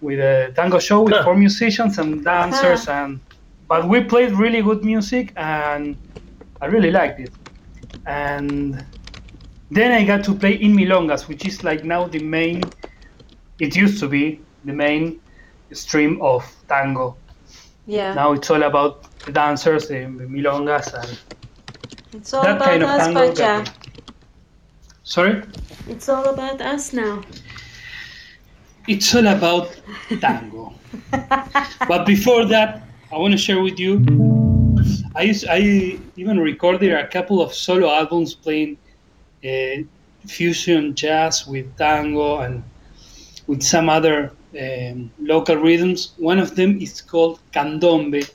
with 0.00 0.18
a 0.20 0.52
tango 0.54 0.78
show 0.78 1.02
with 1.02 1.16
four 1.24 1.34
musicians 1.34 1.98
and 1.98 2.22
dancers 2.24 2.86
and 2.88 3.18
but 3.66 3.88
we 3.88 3.98
played 4.04 4.32
really 4.32 4.62
good 4.62 4.84
music 4.84 5.32
and 5.36 5.96
I 6.60 6.66
really 6.66 6.90
liked 6.90 7.20
it. 7.20 7.32
And 8.06 8.84
then 9.70 9.92
I 9.92 10.04
got 10.04 10.24
to 10.24 10.34
play 10.34 10.54
in 10.54 10.74
milongas, 10.74 11.28
which 11.28 11.46
is 11.46 11.62
like 11.64 11.84
now 11.84 12.06
the 12.06 12.20
main. 12.20 12.62
It 13.60 13.76
used 13.76 14.00
to 14.00 14.08
be 14.08 14.40
the 14.64 14.72
main 14.72 15.20
stream 15.72 16.20
of 16.22 16.44
tango. 16.68 17.16
Yeah. 17.86 18.14
Now 18.14 18.32
it's 18.32 18.50
all 18.50 18.62
about 18.62 19.18
the 19.20 19.32
dancers, 19.32 19.88
the, 19.88 19.94
milongas, 19.94 20.94
and 20.94 21.18
It's 22.12 22.32
all 22.32 22.42
that 22.42 22.56
about 22.56 22.68
kind 22.68 22.82
of 22.82 22.88
us, 22.88 23.06
tango. 23.06 23.34
Pacha. 23.34 23.72
Sorry? 25.02 25.42
It's 25.88 26.08
all 26.08 26.24
about 26.26 26.60
us 26.60 26.92
now. 26.92 27.22
It's 28.86 29.14
all 29.14 29.26
about 29.26 29.74
tango. 30.20 30.74
but 31.88 32.06
before 32.06 32.44
that, 32.46 32.82
I 33.12 33.16
want 33.16 33.32
to 33.32 33.38
share 33.38 33.62
with 33.62 33.78
you. 33.78 34.37
I 35.14 35.22
used, 35.22 35.46
I 35.48 35.98
even 36.16 36.38
recorded 36.38 36.92
a 36.92 37.06
couple 37.06 37.40
of 37.42 37.54
solo 37.54 37.90
albums 37.90 38.34
playing 38.34 38.76
uh, 39.44 39.82
fusion 40.26 40.94
jazz 40.94 41.46
with 41.46 41.76
tango 41.76 42.38
and 42.38 42.62
with 43.46 43.62
some 43.62 43.88
other 43.88 44.32
um, 44.60 45.10
local 45.20 45.56
rhythms. 45.56 46.12
One 46.18 46.38
of 46.38 46.54
them 46.56 46.80
is 46.80 47.00
called 47.00 47.40
candombe. 47.52 48.28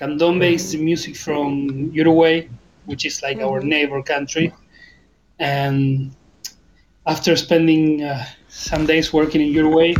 Candombe 0.00 0.54
is 0.54 0.72
the 0.72 0.78
music 0.78 1.16
from 1.16 1.90
Uruguay, 1.92 2.48
which 2.86 3.04
is 3.06 3.22
like 3.22 3.38
our 3.40 3.60
Mhm. 3.60 3.64
neighbor 3.74 4.02
country. 4.02 4.52
And 5.38 6.12
after 7.06 7.36
spending 7.36 8.02
uh, 8.02 8.24
some 8.48 8.86
days 8.86 9.12
working 9.12 9.40
in 9.40 9.48
Uruguay, 9.48 9.94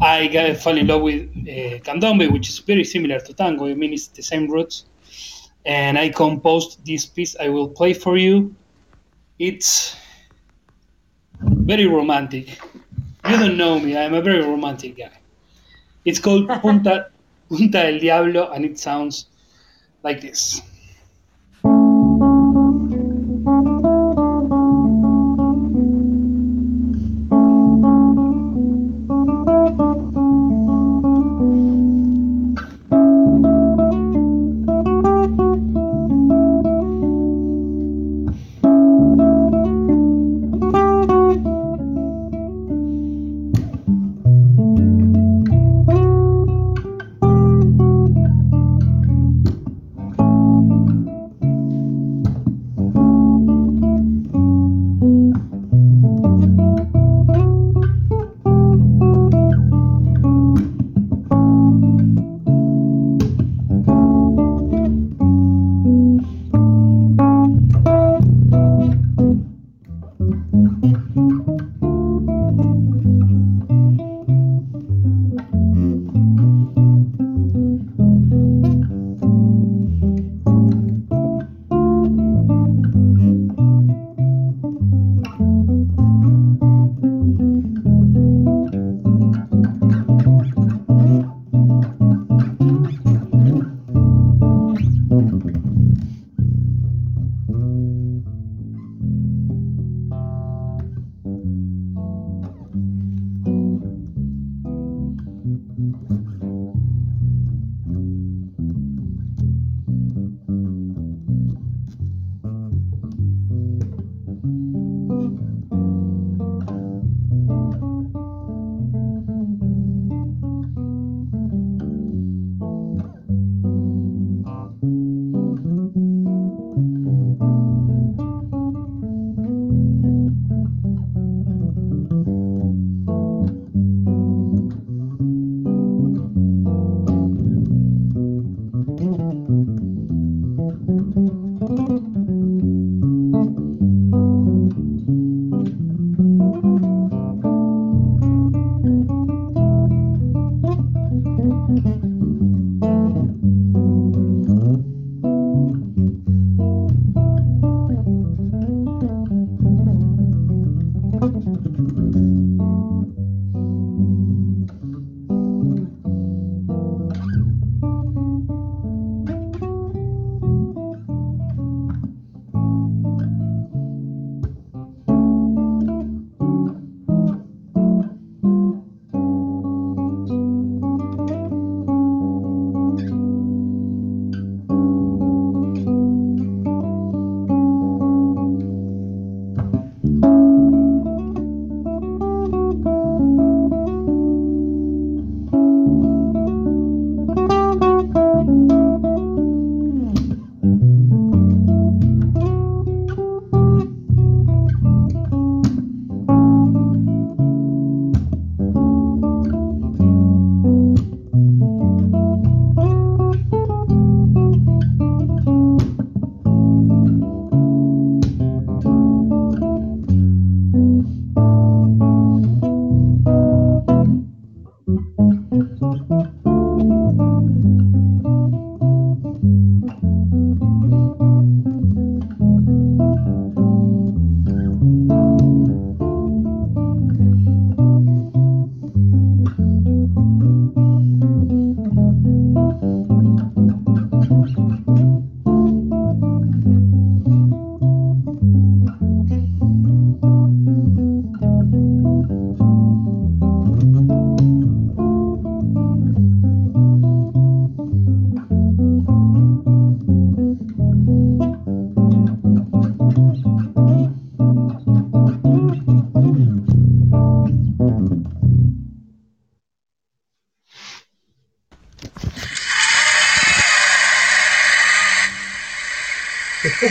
I 0.00 0.28
got 0.28 0.56
fell 0.58 0.76
in 0.76 0.86
love 0.86 1.02
with 1.02 1.22
uh, 1.22 1.78
candombe, 1.86 2.30
which 2.32 2.48
is 2.48 2.58
very 2.58 2.84
similar 2.84 3.18
to 3.20 3.32
tango. 3.34 3.66
I 3.66 3.74
mean, 3.74 3.92
it's 3.92 4.08
the 4.08 4.22
same 4.22 4.46
roots. 4.48 4.84
And 5.68 5.98
I 5.98 6.08
composed 6.08 6.84
this 6.84 7.06
piece 7.06 7.36
I 7.38 7.48
will 7.50 7.68
play 7.68 7.92
for 7.92 8.16
you. 8.16 8.56
It's 9.38 9.94
very 11.40 11.86
romantic. 11.86 12.58
You 13.28 13.36
don't 13.36 13.56
know 13.56 13.78
me. 13.78 13.96
I'm 13.96 14.14
a 14.14 14.22
very 14.22 14.42
romantic 14.42 14.96
guy. 14.96 15.12
It's 16.04 16.18
called 16.18 16.48
Punta 16.62 17.10
Punta 17.48 17.82
del 17.82 17.98
Diablo, 18.00 18.50
and 18.50 18.64
it 18.64 18.78
sounds 18.78 19.26
like 20.02 20.20
this. 20.20 20.62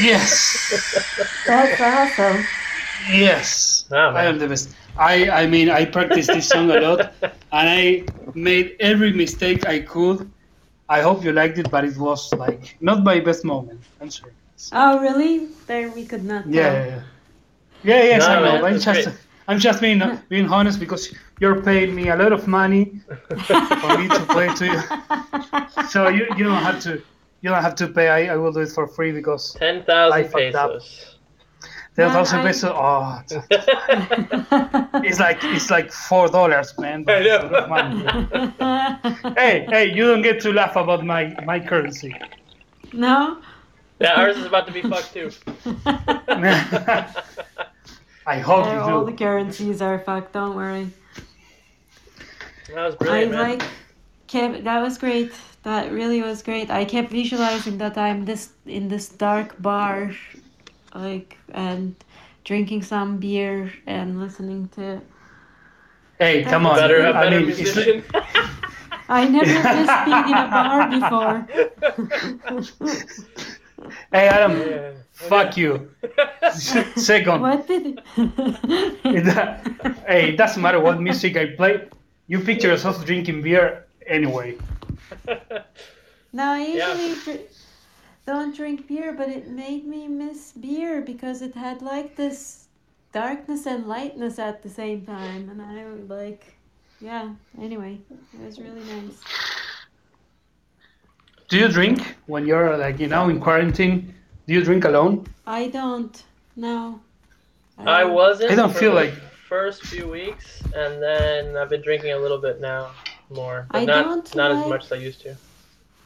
Yes. 0.07 1.43
That's 1.45 1.79
awesome. 1.81 2.47
Yes. 3.09 3.85
Oh, 3.91 3.95
I 4.21 4.25
am 4.25 4.37
the 4.39 4.47
best. 4.47 4.69
I 4.97 5.29
I 5.29 5.47
mean 5.47 5.69
I 5.69 5.85
practiced 5.85 6.29
this 6.33 6.47
song 6.49 6.69
a 6.71 6.79
lot 6.79 6.99
and 7.51 7.67
I 7.79 8.03
made 8.33 8.75
every 8.79 9.11
mistake 9.13 9.65
I 9.67 9.79
could. 9.79 10.29
I 10.89 11.01
hope 11.01 11.23
you 11.23 11.31
liked 11.33 11.57
it, 11.59 11.69
but 11.71 11.83
it 11.85 11.97
was 11.97 12.33
like 12.33 12.77
not 12.81 13.03
my 13.03 13.19
best 13.19 13.43
moment. 13.45 13.81
I'm 14.01 14.09
sorry. 14.09 14.33
Oh, 14.71 14.99
really? 14.99 15.47
There 15.67 15.89
we 15.91 16.05
could 16.05 16.23
not. 16.23 16.45
Yeah, 16.47 16.63
tell. 16.63 16.73
yeah, 16.73 16.85
yeah. 16.85 17.01
Yeah, 17.83 18.03
yes, 18.03 18.21
No, 18.21 18.27
I 18.27 18.35
know. 18.35 18.61
man, 18.61 18.65
I'm 18.65 18.79
just 18.79 19.05
great. 19.05 19.17
I'm 19.47 19.59
just 19.59 19.81
being 19.81 20.01
being 20.29 20.49
honest 20.49 20.79
because 20.79 21.13
you're 21.39 21.61
paying 21.61 21.93
me 21.95 22.09
a 22.09 22.15
lot 22.15 22.31
of 22.33 22.47
money 22.47 23.01
for 23.47 23.97
me 23.97 24.07
to 24.09 24.21
play 24.35 24.47
to 24.59 24.65
you. 24.65 24.81
So 25.89 26.09
you, 26.09 26.27
you 26.37 26.43
don't 26.43 26.63
have 26.69 26.79
to 26.81 27.01
you 27.41 27.49
don't 27.49 27.61
have 27.61 27.75
to 27.75 27.87
pay. 27.87 28.09
I, 28.09 28.33
I 28.33 28.37
will 28.37 28.51
do 28.51 28.59
it 28.61 28.69
for 28.71 28.87
free 28.87 29.11
because 29.11 29.55
Ten 29.55 29.83
I 30.11 30.23
thousand 30.25 30.29
pesos. 30.33 31.17
ten 31.95 32.07
Man, 32.07 32.11
thousand 32.11 32.41
pesos. 32.43 32.71
Oh, 32.73 33.21
it's 35.03 35.19
like 35.19 35.39
it's 35.43 35.69
like 35.69 35.91
four 35.91 36.27
dollars, 36.27 36.73
man. 36.77 37.05
I 37.07 37.19
know. 37.23 37.35
It's 37.35 37.43
a 37.43 37.47
lot 37.47 37.63
of 37.63 37.69
money. 37.69 39.33
hey, 39.37 39.65
hey, 39.69 39.85
you 39.93 40.05
don't 40.07 40.21
get 40.21 40.41
to 40.41 40.51
laugh 40.53 40.75
about 40.75 41.03
my 41.05 41.35
my 41.45 41.59
currency. 41.59 42.13
no? 42.93 43.41
yeah, 43.99 44.13
ours 44.13 44.37
is 44.37 44.45
about 44.45 44.67
to 44.67 44.73
be 44.73 44.81
fucked 44.81 45.13
too. 45.13 45.31
I 48.25 48.39
hope 48.39 48.65
Yeah, 48.65 48.81
all 48.81 49.01
you 49.01 49.05
the 49.05 49.13
currencies 49.13 49.81
are 49.81 49.97
fucked, 49.99 50.33
don't 50.33 50.55
worry. 50.55 50.91
That 52.73 52.85
was 52.85 52.95
I 53.09 53.27
brilliant, 53.27 53.31
man. 53.31 53.49
like 53.49 53.63
kept 54.27 54.63
that 54.65 54.81
was 54.81 54.97
great. 54.97 55.31
That 55.67 55.91
really 55.91 56.21
was 56.21 56.41
great. 56.43 56.69
I 56.71 56.85
kept 56.85 57.11
visualizing 57.11 57.77
that 57.79 57.97
I'm 57.97 58.23
this 58.23 58.51
in 58.65 58.87
this 58.87 59.09
dark 59.09 59.61
bar 59.61 60.15
like 60.95 61.35
and 61.51 61.93
drinking 62.45 62.83
some 62.83 63.17
beer 63.17 63.73
and 63.85 64.17
listening 64.17 64.69
to 64.79 65.01
Hey, 66.19 66.43
come 66.45 66.65
on. 66.65 66.77
better, 66.77 66.99
a 67.03 67.09
I 67.09 67.11
better 67.11 67.39
mean, 67.43 67.47
musician. 67.47 68.01
I 69.09 69.27
never 69.27 69.45
missed 69.75 69.99
being 70.07 70.27
in 70.31 70.39
a 70.39 70.47
bar 70.55 70.79
before. 70.87 71.35
hey, 74.15 74.27
Adam, 74.31 74.53
Yeah. 74.57 74.91
fuck 75.11 75.57
you. 75.57 75.91
Second, 76.95 77.41
What 77.41 77.67
did 77.67 77.99
It- 79.03 79.27
hey, 80.07 80.29
it 80.31 80.37
doesn't 80.37 80.61
matter 80.61 80.79
what 80.79 81.01
music 81.01 81.35
I 81.35 81.47
play. 81.59 81.89
You 82.27 82.39
picture 82.39 82.69
yourself 82.69 83.03
drinking 83.05 83.41
beer 83.43 83.83
anyway. 84.07 84.55
No, 86.33 86.43
I 86.51 86.65
Yeah. 86.67 86.93
usually 86.93 87.37
dr- 87.37 87.47
don't 88.25 88.55
drink 88.55 88.87
beer, 88.87 89.13
but 89.13 89.29
it 89.29 89.47
made 89.47 89.85
me 89.87 90.07
miss 90.07 90.51
beer 90.51 91.01
because 91.01 91.41
it 91.41 91.55
had 91.55 91.81
like 91.81 92.15
this 92.15 92.67
darkness 93.13 93.65
and 93.65 93.87
lightness 93.87 94.37
at 94.37 94.61
the 94.61 94.69
same 94.69 95.05
time, 95.05 95.49
and 95.49 95.61
I 95.61 95.85
would 95.89 96.09
like, 96.09 96.53
yeah. 96.99 97.29
Anyway, 97.59 97.97
it 98.33 98.45
was 98.45 98.59
really 98.59 98.83
nice. 98.95 99.19
Do 101.47 101.57
you 101.57 101.69
drink 101.69 102.17
when 102.25 102.45
you're 102.45 102.77
like 102.77 102.99
you 102.99 103.07
know 103.07 103.29
in 103.29 103.39
quarantine? 103.39 104.13
Do 104.47 104.53
you 104.53 104.63
drink 104.63 104.83
alone? 104.85 105.25
I 105.45 105.67
don't. 105.69 106.21
No. 106.55 106.99
I 107.77 108.01
don't. 108.01 108.13
wasn't. 108.13 108.51
I 108.51 108.55
don't 108.55 108.73
for 108.73 108.79
feel 108.79 108.89
the 108.95 109.01
like- 109.05 109.13
first 109.47 109.81
few 109.83 110.09
weeks, 110.09 110.61
and 110.75 111.01
then 111.01 111.55
I've 111.55 111.69
been 111.69 111.81
drinking 111.81 112.11
a 112.11 112.17
little 112.17 112.37
bit 112.37 112.59
now, 112.59 112.91
more, 113.29 113.67
but 113.71 113.81
I 113.81 113.85
not 113.85 114.05
don't 114.05 114.35
not 114.35 114.51
as 114.51 114.67
much 114.67 114.85
as 114.85 114.91
I 114.91 114.95
used 114.97 115.21
to. 115.21 115.35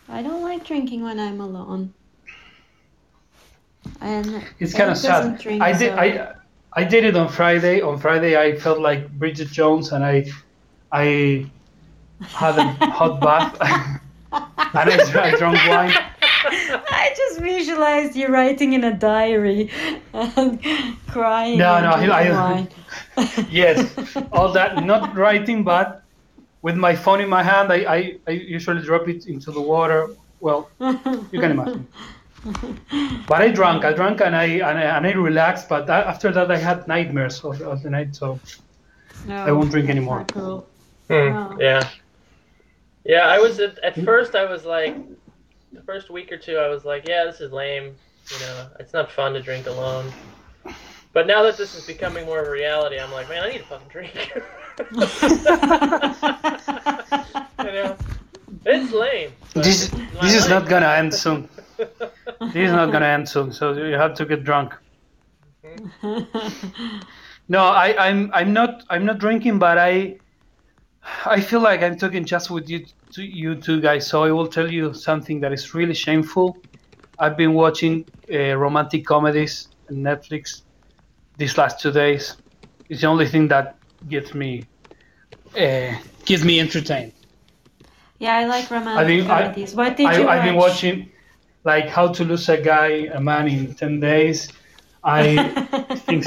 I 0.10 0.22
don't 0.22 0.42
like 0.44 0.66
drinking 0.66 1.04
when 1.04 1.20
I'm 1.20 1.40
alone. 1.40 1.94
And 4.00 4.44
It's 4.60 4.74
kind 4.74 4.90
of 4.92 4.98
sad. 4.98 5.40
drink, 5.40 5.62
I 5.62 5.72
did. 5.74 5.92
so- 5.94 5.98
I 5.98 6.34
I 6.74 6.84
did 6.84 7.04
it 7.04 7.16
on 7.18 7.28
Friday. 7.30 7.82
On 7.82 7.98
Friday, 8.00 8.38
I 8.38 8.56
felt 8.58 8.80
like 8.80 9.10
Bridget 9.20 9.50
Jones, 9.50 9.92
and 9.92 10.04
I 10.06 10.32
I 10.92 11.46
had 12.28 12.58
a 12.58 12.64
hot 12.86 13.20
bath, 13.20 13.58
and 14.32 14.90
I, 14.90 15.28
I 15.28 15.32
drank 15.38 15.58
wine. 15.68 15.94
I 16.44 17.14
just 17.16 17.40
visualized 17.40 18.16
you 18.16 18.28
writing 18.28 18.74
in 18.74 18.84
a 18.84 18.94
diary 18.94 19.70
and 20.14 20.62
crying. 21.08 21.58
No, 21.58 21.76
and 21.76 21.86
no, 21.86 21.92
I- 21.92 22.24
drinking 22.24 22.38
I- 22.38 22.52
wine. 22.52 22.68
Yes, 23.50 23.94
all 24.32 24.52
that. 24.54 24.84
Not 24.86 25.16
writing, 25.16 25.64
but 25.64 26.04
with 26.62 26.76
my 26.78 26.96
phone 26.96 27.22
in 27.22 27.30
my 27.30 27.44
hand, 27.44 27.72
I, 27.72 27.78
I, 27.98 28.18
I 28.28 28.32
usually 28.32 28.82
drop 28.82 29.08
it 29.10 29.26
into 29.28 29.52
the 29.52 29.62
water. 29.62 30.10
Well, 30.40 30.70
you 30.80 31.40
can 31.40 31.52
imagine. 31.52 31.88
But 33.28 33.42
I 33.44 33.50
drank, 33.52 33.86
I 33.86 33.94
drank, 33.94 34.20
and 34.22 34.36
I 34.36 34.46
and 34.46 34.78
I, 34.80 34.84
and 34.98 35.06
I 35.06 35.12
relaxed. 35.12 35.70
But 35.70 35.88
a- 35.88 36.08
after 36.08 36.32
that, 36.32 36.50
I 36.50 36.58
had 36.58 36.88
nightmares 36.88 37.44
of, 37.44 37.62
of 37.62 37.84
the 37.84 37.90
night, 37.92 38.16
so 38.16 38.40
no, 39.28 39.36
I 39.46 39.52
won't 39.52 39.70
drink 39.70 39.90
anymore. 39.90 40.26
cool. 40.28 40.68
Hmm, 41.08 41.14
Wow. 41.14 41.58
Yeah. 41.60 41.88
Yeah, 43.04 43.28
I 43.28 43.38
was 43.38 43.60
at, 43.60 43.78
at 43.84 43.94
first. 44.04 44.34
I 44.34 44.46
was 44.46 44.66
like, 44.66 44.96
the 45.72 45.82
first 45.84 46.10
week 46.10 46.32
or 46.32 46.38
two, 46.38 46.58
I 46.58 46.68
was 46.68 46.84
like, 46.84 47.08
yeah, 47.08 47.26
this 47.26 47.42
is 47.42 47.52
lame. 47.52 47.96
You 48.32 48.40
know, 48.40 48.68
it's 48.80 48.94
not 48.94 49.12
fun 49.12 49.34
to 49.34 49.42
drink 49.42 49.68
alone. 49.68 50.12
But 51.14 51.28
now 51.28 51.44
that 51.44 51.58
this 51.58 51.76
is 51.76 51.86
becoming 51.86 52.26
more 52.26 52.40
of 52.40 52.48
a 52.48 52.52
reality, 52.52 52.98
I'm 53.00 53.12
like, 53.12 53.28
man, 53.28 53.44
I 53.44 53.50
need 53.52 53.62
a 53.62 53.66
fucking 53.66 53.88
drink. 53.90 54.14
you 57.60 57.72
know, 57.78 57.98
it's 58.66 58.92
lame. 58.94 59.32
but 59.54 59.64
this 59.64 59.92
it's 59.92 60.22
this 60.22 60.34
is 60.36 60.48
not 60.48 60.68
gonna 60.70 60.88
end 60.88 61.14
soon. 61.14 61.50
This 61.78 62.68
is 62.70 62.72
not 62.72 62.92
gonna 62.92 63.08
end 63.08 63.28
soon, 63.28 63.52
so 63.52 63.74
you 63.74 63.96
have 63.96 64.14
to 64.16 64.26
get 64.26 64.44
drunk. 64.44 64.74
No, 67.52 67.66
I, 67.66 68.08
I'm 68.08 68.32
I'm 68.34 68.54
not 68.54 68.86
I'm 68.90 69.06
not 69.06 69.20
drinking, 69.20 69.60
but 69.60 69.78
I 69.78 70.16
I 71.26 71.42
feel 71.42 71.60
like 71.60 71.82
I'm 71.84 71.98
talking 71.98 72.24
just 72.24 72.50
with 72.50 72.70
you 72.70 72.86
to 73.12 73.24
you 73.24 73.56
two 73.56 73.82
guys. 73.82 74.08
So 74.08 74.24
I 74.24 74.32
will 74.32 74.48
tell 74.48 74.72
you 74.72 74.94
something 74.94 75.42
that 75.42 75.52
is 75.52 75.74
really 75.74 75.94
shameful. 75.94 76.58
I've 77.20 77.36
been 77.36 77.54
watching 77.54 78.06
uh, 78.34 78.56
romantic 78.56 79.06
comedies 79.06 79.68
on 79.90 79.98
Netflix 79.98 80.62
these 81.42 81.56
last 81.62 81.76
two 81.84 81.92
days. 82.04 82.24
It's 82.90 83.02
the 83.02 83.08
only 83.14 83.28
thing 83.34 83.46
that 83.54 83.66
gets 84.14 84.32
me 84.42 84.52
uh, 85.66 85.92
gets 86.30 86.44
me 86.50 86.56
entertained. 86.66 87.14
yeah, 88.20 88.36
I 88.42 88.44
like 88.56 88.66
romantic 88.78 89.26
I 89.28 89.34
I- 89.38 89.42
comedies. 89.44 89.72
what 89.80 89.98
did 89.98 90.08
I, 90.08 90.18
you 90.18 90.28
I've 90.32 90.44
been 90.50 90.56
watching 90.66 90.96
like 91.72 91.88
How 91.96 92.08
to 92.18 92.22
Lose 92.30 92.48
a 92.50 92.58
Guy, 92.72 92.92
a 93.18 93.20
Man 93.20 93.46
in 93.48 93.74
Ten 93.76 94.00
Days. 94.00 94.40
I 95.04 95.22
think 96.08 96.24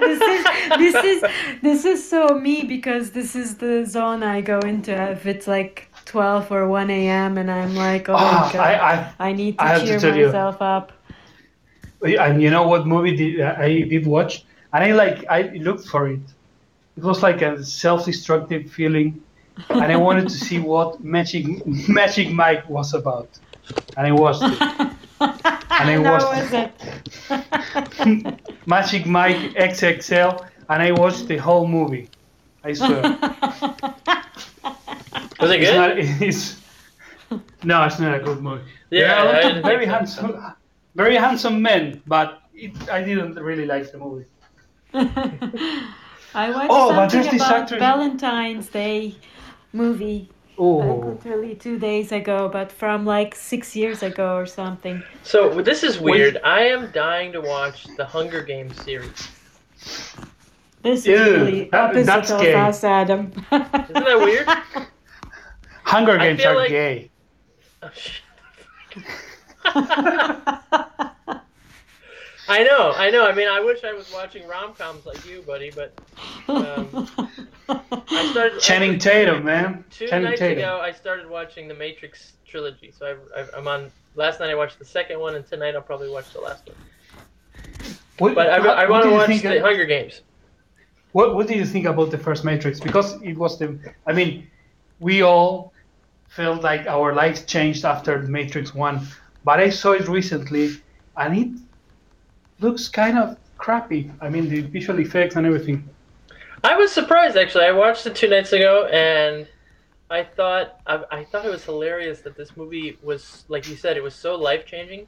this 0.00 0.20
is 0.34 0.42
this 0.82 0.94
is 1.12 1.18
this 1.62 1.80
is 1.92 1.98
so 2.14 2.20
me 2.46 2.56
because 2.76 3.04
this 3.18 3.30
is 3.42 3.48
the 3.64 3.84
zone 3.84 4.22
I 4.22 4.40
go 4.40 4.58
into 4.60 4.92
if 5.16 5.26
it's 5.32 5.46
like 5.56 5.74
twelve 6.12 6.50
or 6.50 6.66
one 6.68 6.90
a.m. 6.90 7.36
and 7.40 7.50
I'm 7.50 7.74
like, 7.76 8.08
oh 8.08 8.14
Ah, 8.16 8.46
my 8.46 8.52
god, 8.52 8.60
I, 9.20 9.28
I, 9.28 9.32
need 9.32 9.58
to 9.58 9.64
I 9.64 9.68
have 9.74 9.84
to 9.86 10.00
cheer 10.00 10.16
you. 10.16 10.26
myself 10.26 10.56
up. 10.62 10.86
I 12.04 12.08
and 12.28 12.42
you 12.42 12.50
know 12.50 12.66
what 12.66 12.86
movie 12.86 13.16
did 13.16 13.40
I 13.40 13.82
did 13.82 14.06
watch? 14.06 14.44
And 14.72 14.82
I 14.84 14.92
like 14.92 15.24
I 15.28 15.42
looked 15.60 15.86
for 15.88 16.08
it. 16.08 16.20
It 16.96 17.02
was 17.04 17.22
like 17.22 17.40
a 17.42 17.64
self-destructive 17.64 18.70
feeling, 18.70 19.20
and 19.70 19.84
I 19.92 19.96
wanted 19.96 20.28
to 20.28 20.34
see 20.34 20.58
what 20.58 21.02
Magic 21.02 21.44
Magic 21.88 22.30
Mike 22.30 22.68
was 22.68 22.94
about. 22.94 23.28
And 23.96 24.06
I 24.06 24.12
watched 24.12 24.42
it. 24.42 24.58
And 25.80 25.88
I 25.90 25.98
watched 25.98 26.26
was 26.26 26.52
it? 26.52 28.40
Magic 28.66 29.06
Mike 29.06 29.36
XXL, 29.54 30.44
and 30.68 30.82
I 30.82 30.90
watched 30.92 31.28
the 31.28 31.36
whole 31.38 31.66
movie. 31.66 32.08
I 32.64 32.72
swear. 32.74 33.00
Was 35.40 35.50
it 35.50 35.60
It's 35.62 35.70
good? 35.70 35.76
not. 35.76 35.98
It's, 35.98 36.56
no, 37.64 37.84
it's 37.84 37.98
not 37.98 38.14
a 38.14 38.20
good 38.22 38.40
movie. 38.42 38.62
Yeah, 38.90 39.24
There 39.24 39.52
are 39.54 39.58
I 39.58 39.62
very 39.62 39.86
think 39.86 40.08
so. 40.08 40.22
handsome, 40.22 40.52
very 40.94 41.16
handsome 41.16 41.60
men, 41.62 42.02
but 42.06 42.42
it, 42.54 42.72
I 42.90 43.02
didn't 43.02 43.34
really 43.36 43.66
like 43.66 43.90
the 43.90 43.98
movie. 43.98 44.26
I 44.94 46.50
watched 46.50 46.68
Oh, 46.70 46.90
something 46.90 47.20
there's 47.22 47.32
this 47.32 47.42
about 47.42 47.62
actor- 47.62 47.78
Valentine's 47.78 48.68
Day 48.68 49.16
movie 49.72 50.28
like 50.28 50.28
Oh, 50.58 50.80
uh, 50.82 51.06
literally 51.06 51.54
two 51.54 51.78
days 51.78 52.12
ago, 52.12 52.48
but 52.52 52.70
from 52.70 53.06
like 53.06 53.34
six 53.34 53.74
years 53.74 54.02
ago 54.02 54.36
or 54.36 54.44
something. 54.46 55.02
So 55.22 55.62
this 55.62 55.82
is 55.82 55.98
weird. 55.98 56.38
I 56.44 56.64
am 56.64 56.90
dying 56.92 57.32
to 57.32 57.40
watch 57.40 57.86
the 57.96 58.04
Hunger 58.04 58.42
Games 58.42 58.80
series. 58.84 59.28
This 60.82 61.00
is 61.00 61.06
Ew, 61.06 61.14
really 61.16 61.64
that- 61.70 61.90
opposite 61.90 62.06
that's 62.06 62.30
of 62.30 62.40
gay. 62.42 62.52
us, 62.54 62.84
Adam. 62.84 63.32
Isn't 63.50 63.50
that 63.92 64.18
weird? 64.20 64.46
Hunger 65.84 66.18
Games 66.18 66.44
are 66.44 66.54
like- 66.54 66.68
gay. 66.68 67.10
Oh, 67.82 67.90
shit. 67.94 68.22
I 72.48 72.64
know, 72.64 72.92
I 72.96 73.10
know. 73.10 73.26
I 73.26 73.34
mean, 73.34 73.48
I 73.48 73.60
wish 73.60 73.84
I 73.84 73.92
was 73.92 74.12
watching 74.12 74.46
rom 74.48 74.74
coms 74.74 75.06
like 75.06 75.24
you, 75.26 75.42
buddy, 75.42 75.70
but 75.70 75.92
um, 76.48 77.08
I 77.68 78.28
started 78.32 78.60
Channing 78.60 78.98
Tatum, 78.98 79.44
man. 79.44 79.84
Two 79.90 80.08
Channing 80.08 80.30
nights 80.30 80.40
Tatum. 80.40 80.58
ago, 80.58 80.80
I 80.82 80.92
started 80.92 81.28
watching 81.30 81.68
the 81.68 81.74
Matrix 81.74 82.32
trilogy. 82.46 82.92
So 82.96 83.16
I, 83.36 83.40
I, 83.40 83.46
I'm 83.56 83.68
on. 83.68 83.90
Last 84.14 84.40
night 84.40 84.50
I 84.50 84.54
watched 84.54 84.78
the 84.78 84.84
second 84.84 85.20
one, 85.20 85.36
and 85.36 85.46
tonight 85.46 85.74
I'll 85.74 85.82
probably 85.82 86.10
watch 86.10 86.32
the 86.32 86.40
last 86.40 86.68
one. 86.68 86.76
What, 88.18 88.34
But 88.34 88.50
I, 88.50 88.56
I 88.56 88.90
want 88.90 89.04
to 89.04 89.10
watch 89.10 89.28
the 89.40 89.60
Hunger 89.60 89.86
Games. 89.86 90.20
What 91.12 91.34
What 91.34 91.46
do 91.46 91.54
you 91.54 91.64
think 91.64 91.86
about 91.86 92.10
the 92.10 92.18
first 92.18 92.44
Matrix? 92.44 92.80
Because 92.80 93.20
it 93.22 93.38
was 93.38 93.58
the. 93.58 93.78
I 94.06 94.12
mean, 94.12 94.50
we 95.00 95.22
all 95.22 95.72
felt 96.28 96.62
like 96.62 96.86
our 96.86 97.14
lives 97.14 97.44
changed 97.44 97.84
after 97.84 98.20
the 98.20 98.28
Matrix 98.28 98.74
One, 98.74 99.06
but 99.44 99.60
I 99.60 99.70
saw 99.70 99.92
it 99.92 100.08
recently, 100.08 100.80
and 101.16 101.36
it 101.36 101.60
looks 102.60 102.88
kind 102.88 103.18
of 103.18 103.36
crappy. 103.58 104.10
I 104.20 104.28
mean, 104.28 104.48
the 104.48 104.62
visual 104.62 104.98
effects 105.00 105.36
and 105.36 105.46
everything. 105.46 105.88
I 106.64 106.76
was 106.76 106.92
surprised 106.92 107.36
actually. 107.36 107.64
I 107.64 107.72
watched 107.72 108.06
it 108.06 108.14
two 108.14 108.28
nights 108.28 108.52
ago, 108.52 108.86
and 108.86 109.46
I 110.10 110.24
thought 110.24 110.80
I, 110.86 111.02
I 111.10 111.24
thought 111.24 111.44
it 111.44 111.50
was 111.50 111.64
hilarious 111.64 112.20
that 112.20 112.36
this 112.36 112.56
movie 112.56 112.98
was 113.02 113.44
like 113.48 113.68
you 113.68 113.76
said, 113.76 113.96
it 113.96 114.02
was 114.02 114.14
so 114.14 114.36
life 114.36 114.66
changing. 114.66 115.06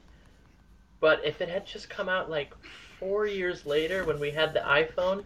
But 1.01 1.21
if 1.25 1.41
it 1.41 1.49
had 1.49 1.67
just 1.67 1.91
come 1.91 2.09
out 2.09 2.31
like 2.31 2.55
four 2.99 3.27
years 3.27 3.67
later 3.67 4.05
when 4.05 4.19
we 4.19 4.31
had 4.31 4.55
the 4.55 4.61
iPhone, 4.61 5.25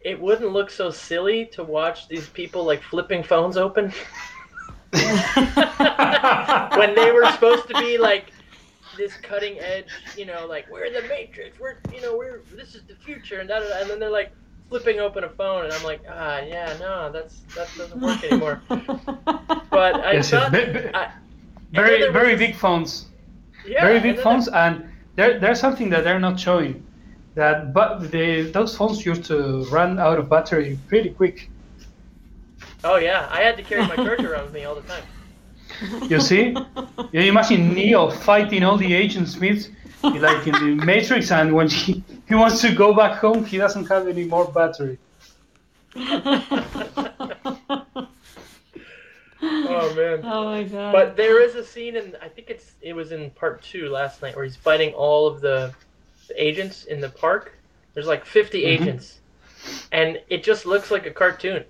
it 0.00 0.20
wouldn't 0.20 0.52
look 0.52 0.70
so 0.70 0.90
silly 0.90 1.46
to 1.46 1.64
watch 1.64 2.08
these 2.08 2.28
people 2.28 2.64
like 2.64 2.82
flipping 2.82 3.22
phones 3.22 3.56
open 3.56 3.92
when 6.78 6.94
they 6.94 7.10
were 7.12 7.24
supposed 7.32 7.68
to 7.68 7.74
be 7.74 7.98
like 7.98 8.32
this 8.96 9.14
cutting 9.16 9.58
edge, 9.60 9.88
you 10.16 10.24
know, 10.26 10.46
like 10.46 10.70
we're 10.70 10.90
the 10.90 11.02
Matrix, 11.08 11.58
we're 11.58 11.78
you 11.92 12.00
know 12.00 12.16
we're 12.16 12.42
this 12.54 12.74
is 12.74 12.82
the 12.84 12.94
future, 12.96 13.40
and 13.40 13.48
da 13.48 13.60
da 13.60 13.68
da, 13.68 13.80
and 13.80 13.90
then 13.90 13.98
they're 13.98 14.10
like 14.10 14.32
flipping 14.68 15.00
open 15.00 15.24
a 15.24 15.28
phone, 15.28 15.64
and 15.64 15.72
I'm 15.72 15.82
like, 15.84 16.02
ah, 16.08 16.40
yeah, 16.40 16.76
no, 16.80 17.10
that's 17.12 17.40
that 17.56 17.68
doesn't 17.76 18.00
work 18.00 18.22
anymore. 18.24 18.62
But 19.70 19.96
I 20.04 20.12
Yes, 20.12 20.30
yes. 20.30 20.30
thought, 20.30 20.52
Ve- 20.52 20.72
ve- 20.72 20.90
I- 20.94 21.10
very 21.72 22.04
was 22.04 22.12
very 22.12 22.34
this- 22.36 22.46
big 22.46 22.54
phones. 22.56 23.06
yeah, 23.66 23.84
very 23.84 23.98
big 24.00 24.16
then 24.16 24.24
phones, 24.24 24.46
and 24.48 24.88
there, 25.16 25.38
there's 25.40 25.58
something 25.60 25.90
that 25.90 26.04
they're 26.04 26.20
not 26.20 26.38
showing. 26.38 26.86
That 27.34 27.72
but 27.74 28.12
they, 28.12 28.42
those 28.42 28.76
phones 28.76 29.04
used 29.04 29.24
to 29.24 29.64
run 29.64 29.98
out 29.98 30.18
of 30.20 30.28
battery 30.30 30.78
pretty 30.86 31.10
quick. 31.10 31.50
Oh 32.84 32.96
yeah, 32.96 33.28
I 33.30 33.40
had 33.40 33.56
to 33.56 33.62
carry 33.62 33.86
my 33.86 33.96
charger 34.04 34.32
around 34.32 34.44
with 34.44 34.54
me 34.54 34.64
all 34.64 34.74
the 34.74 34.82
time. 34.82 35.02
You 36.08 36.20
see? 36.20 36.54
you 37.12 37.20
imagine 37.20 37.74
Neo 37.74 38.10
fighting 38.10 38.62
all 38.62 38.76
the 38.76 38.92
Agent 38.94 39.28
Smiths 39.28 39.68
like 40.02 40.46
in 40.46 40.52
the 40.52 40.84
Matrix, 40.84 41.30
and 41.32 41.52
when 41.54 41.68
he, 41.68 42.04
he 42.28 42.34
wants 42.34 42.60
to 42.60 42.74
go 42.74 42.92
back 42.92 43.18
home, 43.18 43.44
he 43.44 43.56
doesn't 43.56 43.86
have 43.88 44.06
any 44.06 44.24
more 44.24 44.44
battery. 44.44 44.98
Oh 49.66 49.94
man. 49.94 50.20
oh 50.24 50.44
my 50.44 50.62
god. 50.62 50.92
But 50.92 51.16
there 51.16 51.42
is 51.42 51.54
a 51.54 51.64
scene 51.64 51.96
and 51.96 52.16
I 52.22 52.28
think 52.28 52.48
it's 52.48 52.72
it 52.80 52.94
was 52.94 53.12
in 53.12 53.30
part 53.30 53.62
two 53.62 53.88
last 53.90 54.22
night 54.22 54.34
where 54.36 54.44
he's 54.44 54.56
fighting 54.56 54.94
all 54.94 55.26
of 55.26 55.40
the, 55.40 55.72
the 56.28 56.42
agents 56.42 56.84
in 56.84 57.00
the 57.00 57.10
park. 57.10 57.52
There's 57.92 58.06
like 58.06 58.24
50 58.24 58.62
Mhm. 58.62 58.66
agents, 58.66 59.20
and 59.92 60.20
it 60.28 60.44
just 60.44 60.64
looks 60.66 60.90
like 60.90 61.04
a 61.06 61.10
cartoon 61.10 61.64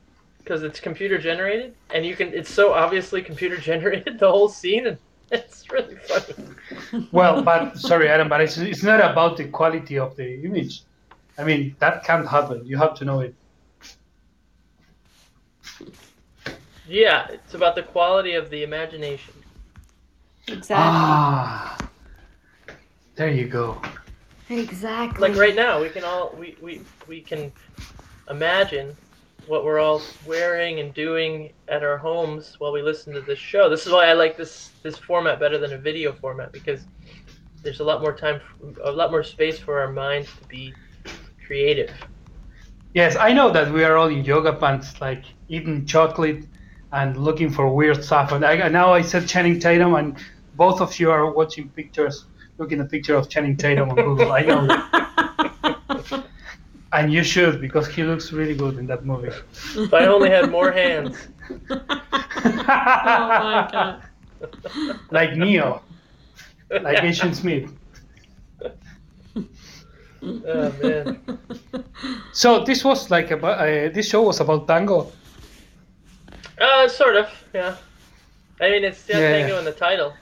because 0.45 0.63
it's 0.63 0.79
computer 0.79 1.17
generated, 1.17 1.75
and 1.93 2.05
you 2.05 2.15
can 2.15 2.29
it's 2.35 2.53
so 2.53 2.75
obviously 2.75 3.23
computer 3.23 3.57
generated 3.71 4.19
the 4.19 4.31
whole 4.31 4.49
scene, 4.49 4.87
and 4.87 4.99
it's 5.31 5.71
really 5.71 5.97
funny. 5.97 7.07
Well, 7.11 7.43
but 7.43 7.79
sorry, 7.79 8.09
Adam, 8.09 8.29
but 8.29 8.41
it's, 8.41 8.59
it's 8.59 8.83
not 8.83 9.01
about 9.01 9.37
the 9.37 9.45
quality 9.45 9.99
of 9.99 10.15
the 10.17 10.45
image. 10.45 10.83
I 11.39 11.45
mean, 11.45 11.75
that 11.81 12.05
can't 12.05 12.29
happen. 12.29 12.65
You 12.65 12.77
have 12.77 12.95
to 12.97 13.05
know 13.05 13.21
it. 13.21 13.35
Yeah, 16.87 17.27
it's 17.31 17.55
about 17.55 17.75
the 17.75 17.83
quality 17.83 18.35
of 18.35 18.51
the 18.51 18.63
imagination. 18.63 19.35
exactly. 20.47 20.77
Ah, 20.77 21.79
there 23.17 23.31
you 23.31 23.49
go. 23.49 23.81
exactly. 24.51 25.29
Like 25.29 25.39
right 25.39 25.57
now, 25.57 25.81
we 25.81 25.89
can 25.89 26.05
all 26.05 26.35
we 26.39 26.57
we 26.61 26.83
we 27.09 27.23
can 27.23 27.51
imagine 28.29 28.95
what 29.47 29.65
we're 29.65 29.79
all 29.79 30.03
wearing 30.27 30.81
and 30.81 30.95
doing 30.95 31.53
at 31.69 31.83
our 31.83 31.99
homes 31.99 32.57
while 32.59 32.73
we 32.73 32.83
listen 32.83 33.13
to 33.15 33.21
this 33.21 33.39
show. 33.39 33.69
This 33.69 33.87
is 33.87 33.93
why 33.93 34.07
I 34.07 34.13
like 34.13 34.37
this 34.37 34.71
this 34.83 34.99
format 34.99 35.41
better 35.41 35.59
than 35.59 35.73
a 35.73 35.79
video 35.79 36.13
format 36.13 36.53
because 36.53 36.87
there's 37.63 37.81
a 37.81 37.85
lot 37.85 38.01
more 38.01 38.13
time, 38.13 38.41
a 38.85 38.93
lot 38.93 39.11
more 39.11 39.23
space 39.23 39.59
for 39.59 39.81
our 39.81 39.91
minds 39.91 40.29
to 40.41 40.49
be 40.49 40.75
creative. 41.47 41.91
Yes, 42.93 43.17
I 43.17 43.33
know 43.33 43.51
that 43.51 43.73
we 43.73 43.83
are 43.83 43.97
all 43.97 44.09
in 44.09 44.25
yoga 44.25 44.53
pants, 44.53 45.01
like 45.01 45.25
eating 45.49 45.85
chocolate 45.85 46.45
and 46.93 47.17
looking 47.17 47.51
for 47.51 47.69
weird 47.75 48.05
stuff. 48.05 48.31
And 48.31 48.45
I, 48.45 48.69
now 48.69 48.93
I 48.93 49.03
said 49.03 49.27
Channing 49.27 49.59
Tatum, 49.59 49.95
and 49.95 50.17
both 50.55 50.81
of 50.81 50.99
you 51.01 51.11
are 51.11 51.33
watching 51.33 51.69
pictures, 51.71 52.27
looking 52.59 52.79
at 52.79 52.87
a 52.87 52.89
picture 52.89 53.17
of 53.17 53.29
Channing 53.29 53.57
Tatum 53.57 53.91
on 53.91 53.97
Google. 53.97 54.31
I 54.31 54.43
know, 54.43 54.69
and 56.95 57.13
you 57.13 57.23
should 57.25 57.61
because 57.61 57.89
he 57.89 58.03
looks 58.05 58.33
really 58.33 58.55
good 58.55 58.79
in 58.79 58.87
that 58.87 59.05
movie. 59.05 59.33
If 59.77 59.93
I 59.93 60.07
only 60.07 60.31
had 60.31 60.51
more 60.51 60.71
hands. 60.73 61.17
oh 61.71 61.85
my 62.47 63.69
god. 63.73 64.03
like 65.11 65.37
Neo, 65.37 65.83
like 66.71 67.03
Agent 67.03 67.37
Smith. 67.41 67.71
Oh 70.25 70.73
man. 70.83 71.21
So 72.33 72.65
this 72.65 72.85
was 72.85 73.11
like 73.11 73.31
about 73.31 73.59
uh, 73.59 73.91
this 73.93 74.09
show 74.09 74.23
was 74.23 74.41
about 74.41 74.67
tango. 74.67 75.13
Uh, 76.61 76.89
sort 76.89 77.17
of. 77.17 77.29
Yeah. 77.53 77.77
I 78.61 78.71
mean, 78.71 78.85
it's 78.85 79.05
got 79.07 79.19
Yeah. 79.19 79.31
tango 79.41 79.59
in 79.59 79.65
the 79.65 79.73
title. 79.73 80.15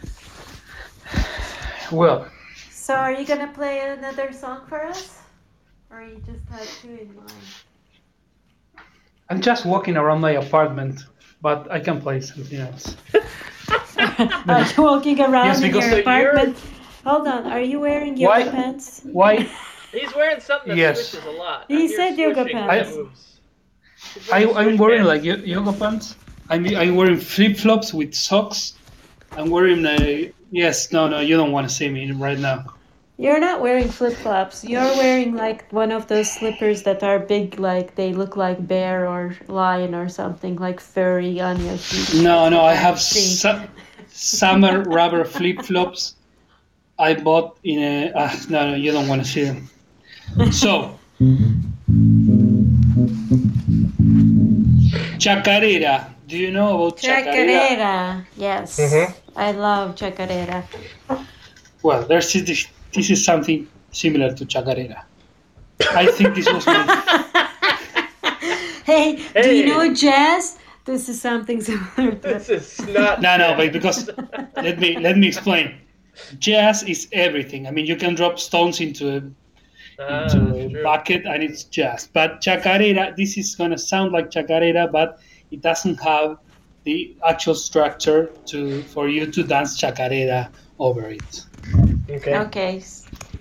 Well, 1.92 2.26
So 2.70 2.94
are 2.94 3.12
you 3.12 3.24
gonna 3.26 3.52
play 3.54 3.80
another 3.80 4.32
song 4.32 4.62
for 4.68 4.82
us? 4.84 5.21
Or 5.92 6.02
you 6.02 6.22
just 6.24 6.48
had 6.50 6.66
two 6.80 6.88
in 7.02 7.14
mind? 7.14 7.32
I'm 9.28 9.40
just 9.40 9.64
walking 9.66 9.96
around 9.96 10.20
my 10.20 10.32
apartment, 10.32 11.02
but 11.42 11.70
I 11.70 11.80
can 11.80 12.00
play 12.00 12.20
something 12.20 12.58
else. 12.58 12.96
Are 14.48 14.64
you 14.64 14.82
walking 14.82 15.20
around 15.20 15.46
Yes, 15.46 15.62
in 15.62 15.70
your 15.72 15.82
So 15.82 15.88
you're- 15.88 16.00
apartment? 16.00 16.58
Hold 17.04 17.26
on, 17.26 17.46
are 17.50 17.60
you 17.60 17.80
wearing 17.80 18.16
yoga 18.16 18.30
Why- 18.44 18.48
pants? 18.48 19.00
Why? 19.04 19.36
He's 19.92 20.14
wearing 20.14 20.40
something 20.40 20.68
that 20.70 20.76
Yes. 20.78 21.08
switches 21.08 21.26
a 21.28 21.30
lot. 21.32 21.64
He 21.68 21.88
said 21.88 22.16
yoga 22.16 22.44
pants. 22.44 22.96
moves. 22.96 23.40
I, 24.32 24.44
I, 24.44 24.64
am 24.64 24.76
wearing 24.78 25.04
pants. 25.04 25.26
like 25.26 25.46
yoga 25.46 25.72
pants. 25.72 26.16
I'm, 26.48 26.64
I'm 26.76 26.94
wearing 26.96 27.18
flip 27.18 27.56
flops 27.56 27.92
with 27.92 28.14
socks. 28.14 28.74
I'm 29.32 29.50
wearing 29.50 29.84
a. 29.84 30.32
Yes, 30.52 30.92
no, 30.92 31.08
no, 31.08 31.18
you 31.20 31.36
don't 31.36 31.50
want 31.52 31.68
to 31.68 31.74
see 31.74 31.88
me 31.88 32.10
right 32.12 32.38
now. 32.38 32.72
You're 33.22 33.38
not 33.38 33.60
wearing 33.60 33.88
flip 33.88 34.14
flops. 34.14 34.64
You're 34.64 34.96
wearing 34.96 35.36
like 35.36 35.70
one 35.70 35.92
of 35.92 36.08
those 36.08 36.28
slippers 36.28 36.82
that 36.82 37.04
are 37.04 37.20
big, 37.20 37.56
like 37.60 37.94
they 37.94 38.12
look 38.12 38.36
like 38.36 38.66
bear 38.66 39.06
or 39.06 39.36
lion 39.46 39.94
or 39.94 40.08
something, 40.08 40.56
like 40.56 40.80
furry 40.80 41.40
on 41.40 41.64
your 41.64 41.76
feet. 41.76 42.20
No, 42.20 42.48
no, 42.48 42.62
I 42.62 42.74
have 42.74 43.00
su- 43.00 43.60
summer 44.08 44.82
rubber 44.82 45.24
flip 45.24 45.62
flops. 45.62 46.16
I 46.98 47.14
bought 47.14 47.58
in 47.62 47.78
a. 47.78 48.10
Uh, 48.10 48.34
no, 48.48 48.70
no, 48.70 48.74
you 48.74 48.90
don't 48.90 49.06
want 49.06 49.24
to 49.24 49.28
see 49.30 49.44
them. 49.44 49.70
So. 50.50 50.98
Chacarera. 55.22 56.10
Do 56.26 56.36
you 56.36 56.50
know 56.50 56.74
about 56.74 56.98
chacarera? 56.98 57.68
Chacarera. 57.78 58.24
Yes. 58.36 58.80
Mhm. 58.80 59.14
I 59.36 59.52
love 59.52 59.94
chacarera. 59.94 60.64
Well, 61.84 62.02
there's 62.02 62.32
this, 62.32 62.66
this 62.92 63.10
is 63.10 63.24
something 63.24 63.68
similar 63.90 64.32
to 64.34 64.44
chacarera. 64.44 65.02
I 65.90 66.06
think 66.06 66.34
this 66.34 66.50
was 66.52 66.66
my 66.66 67.58
Hey, 68.84 69.22
do 69.40 69.54
you 69.54 69.66
know 69.66 69.94
jazz? 69.94 70.58
This 70.84 71.08
is 71.08 71.20
something 71.20 71.60
similar 71.60 72.12
to 72.12 72.16
This 72.20 72.48
is 72.48 72.88
not. 72.88 73.22
No, 73.22 73.36
no, 73.36 73.54
but 73.56 73.72
because 73.72 74.10
let 74.56 74.78
me 74.78 74.98
let 74.98 75.16
me 75.16 75.28
explain. 75.28 75.78
Jazz 76.38 76.82
is 76.82 77.08
everything. 77.12 77.66
I 77.66 77.70
mean, 77.70 77.86
you 77.86 77.96
can 77.96 78.14
drop 78.14 78.38
stones 78.38 78.80
into 78.80 79.16
a, 79.16 79.22
Ah, 79.98 80.24
into 80.24 80.38
that's 80.52 80.74
a 80.74 80.82
bucket 80.82 81.26
and 81.26 81.42
it's 81.42 81.64
jazz. 81.64 82.08
But 82.12 82.40
chacarera, 82.40 83.14
this 83.16 83.36
is 83.36 83.54
gonna 83.54 83.78
sound 83.78 84.12
like 84.12 84.30
chacarera, 84.30 84.90
but 84.90 85.20
it 85.50 85.60
doesn't 85.60 86.00
have 86.02 86.38
the 86.84 87.14
actual 87.26 87.54
structure 87.54 88.30
to 88.46 88.82
for 88.84 89.08
you 89.08 89.30
to 89.30 89.42
dance 89.42 89.80
chacarera 89.80 90.48
over 90.78 91.08
it. 91.08 91.44
Okay. 92.10 92.36
Okay. 92.38 92.82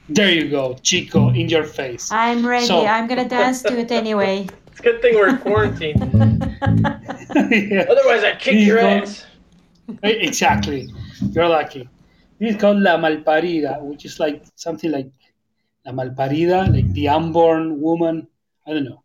There 0.10 0.30
you 0.32 0.50
go, 0.50 0.76
Chico, 0.82 1.30
in 1.30 1.48
your 1.50 1.64
face. 1.64 2.12
I'm 2.12 2.46
ready. 2.46 2.66
So- 2.66 2.86
I'm 2.86 3.08
gonna 3.08 3.28
dance 3.28 3.62
to 3.64 3.78
it 3.78 3.92
anyway. 3.92 4.48
It's 4.72 4.80
a 4.80 4.84
good 4.84 5.02
thing 5.02 5.16
we're 5.16 5.30
in 5.30 5.38
quarantine. 5.40 5.98
Yeah. 7.52 7.86
Otherwise, 7.90 8.24
I'd 8.24 8.40
kick 8.40 8.54
Please 8.56 8.68
your 8.68 8.78
don't. 8.78 9.04
ass. 9.04 9.26
Eh, 10.04 10.10
exactly. 10.30 10.88
You're 11.32 11.48
lucky. 11.48 11.88
This 12.40 12.56
is 12.56 12.62
called 12.62 12.80
La 12.80 12.98
Malparida, 12.98 13.82
which 13.82 14.06
is 14.06 14.20
like 14.20 14.44
something 14.56 14.92
like 14.92 15.12
La 15.86 15.92
Malparida, 15.92 16.72
like 16.74 16.92
the 16.94 17.08
unborn 17.10 17.80
woman. 17.82 18.28
I 18.68 18.74
don't 18.74 18.86
know. 18.86 19.04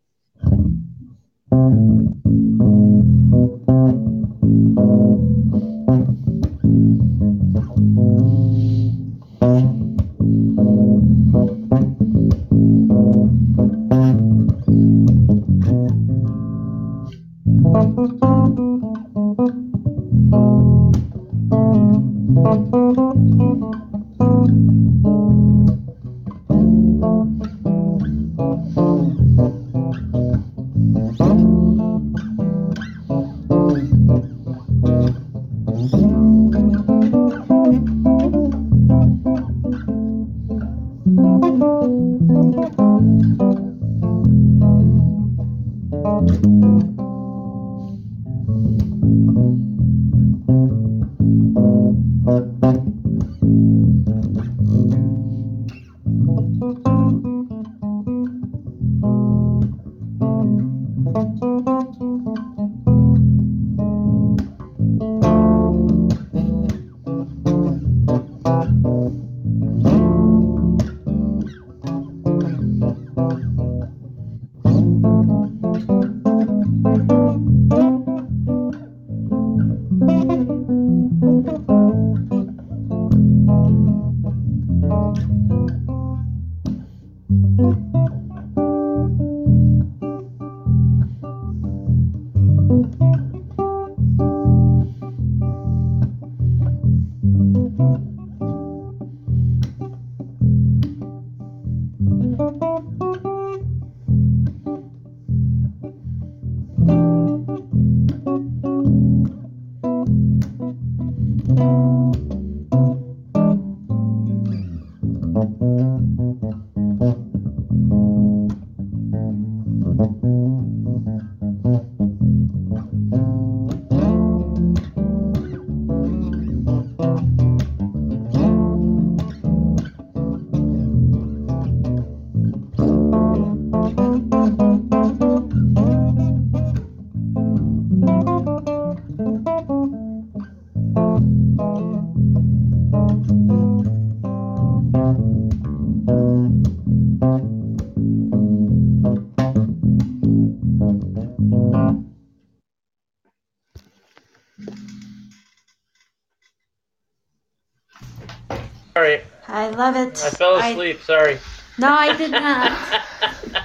Love 159.77 159.95
it. 159.95 160.21
I 160.25 160.29
fell 160.31 160.55
asleep. 160.57 161.01
Sorry. 161.03 161.37
No, 161.77 161.89
I 161.93 162.15
did 162.17 162.31
not. 162.31 162.71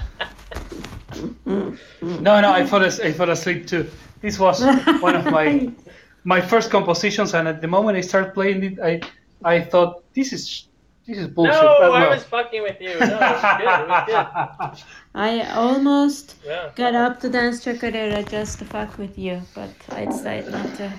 No, 2.01 2.41
no, 2.41 2.53
I 2.53 2.65
fell, 2.67 2.83
as- 2.83 3.01
I 3.01 3.13
fell 3.13 3.31
asleep 3.31 3.67
too. 3.67 3.89
This 4.23 4.39
was 4.39 4.63
one 5.01 5.15
of 5.17 5.27
my 5.27 5.71
my 6.25 6.41
first 6.41 6.71
compositions, 6.71 7.35
and 7.35 7.47
at 7.49 7.61
the 7.61 7.69
moment 7.69 7.99
I 7.99 8.01
started 8.01 8.33
playing 8.35 8.63
it, 8.65 8.79
I 8.81 9.01
I 9.45 9.61
thought 9.61 10.03
this 10.15 10.33
is 10.33 10.69
this 11.07 11.19
is 11.19 11.27
bullshit. 11.29 11.55
no, 11.63 11.77
but 11.81 11.91
I 11.91 12.01
well. 12.01 12.11
was 12.11 12.23
fucking 12.25 12.63
with 12.63 12.81
you. 12.81 12.95
No, 12.99 13.07
it 13.07 13.21
was 13.21 13.43
good. 13.59 13.81
It 13.81 13.89
was 13.89 14.07
good. 14.07 14.85
I 15.15 15.41
almost 15.55 16.37
Yeah. 16.47 16.71
got 16.77 16.95
up 16.95 17.21
to 17.21 17.29
dance 17.29 17.63
Chocolate 17.65 18.29
just 18.29 18.59
to 18.61 18.65
fuck 18.65 18.97
with 18.99 19.19
you, 19.19 19.43
but 19.55 19.71
I 19.91 20.07
decided 20.07 20.51
not 20.53 20.75
to. 20.77 20.93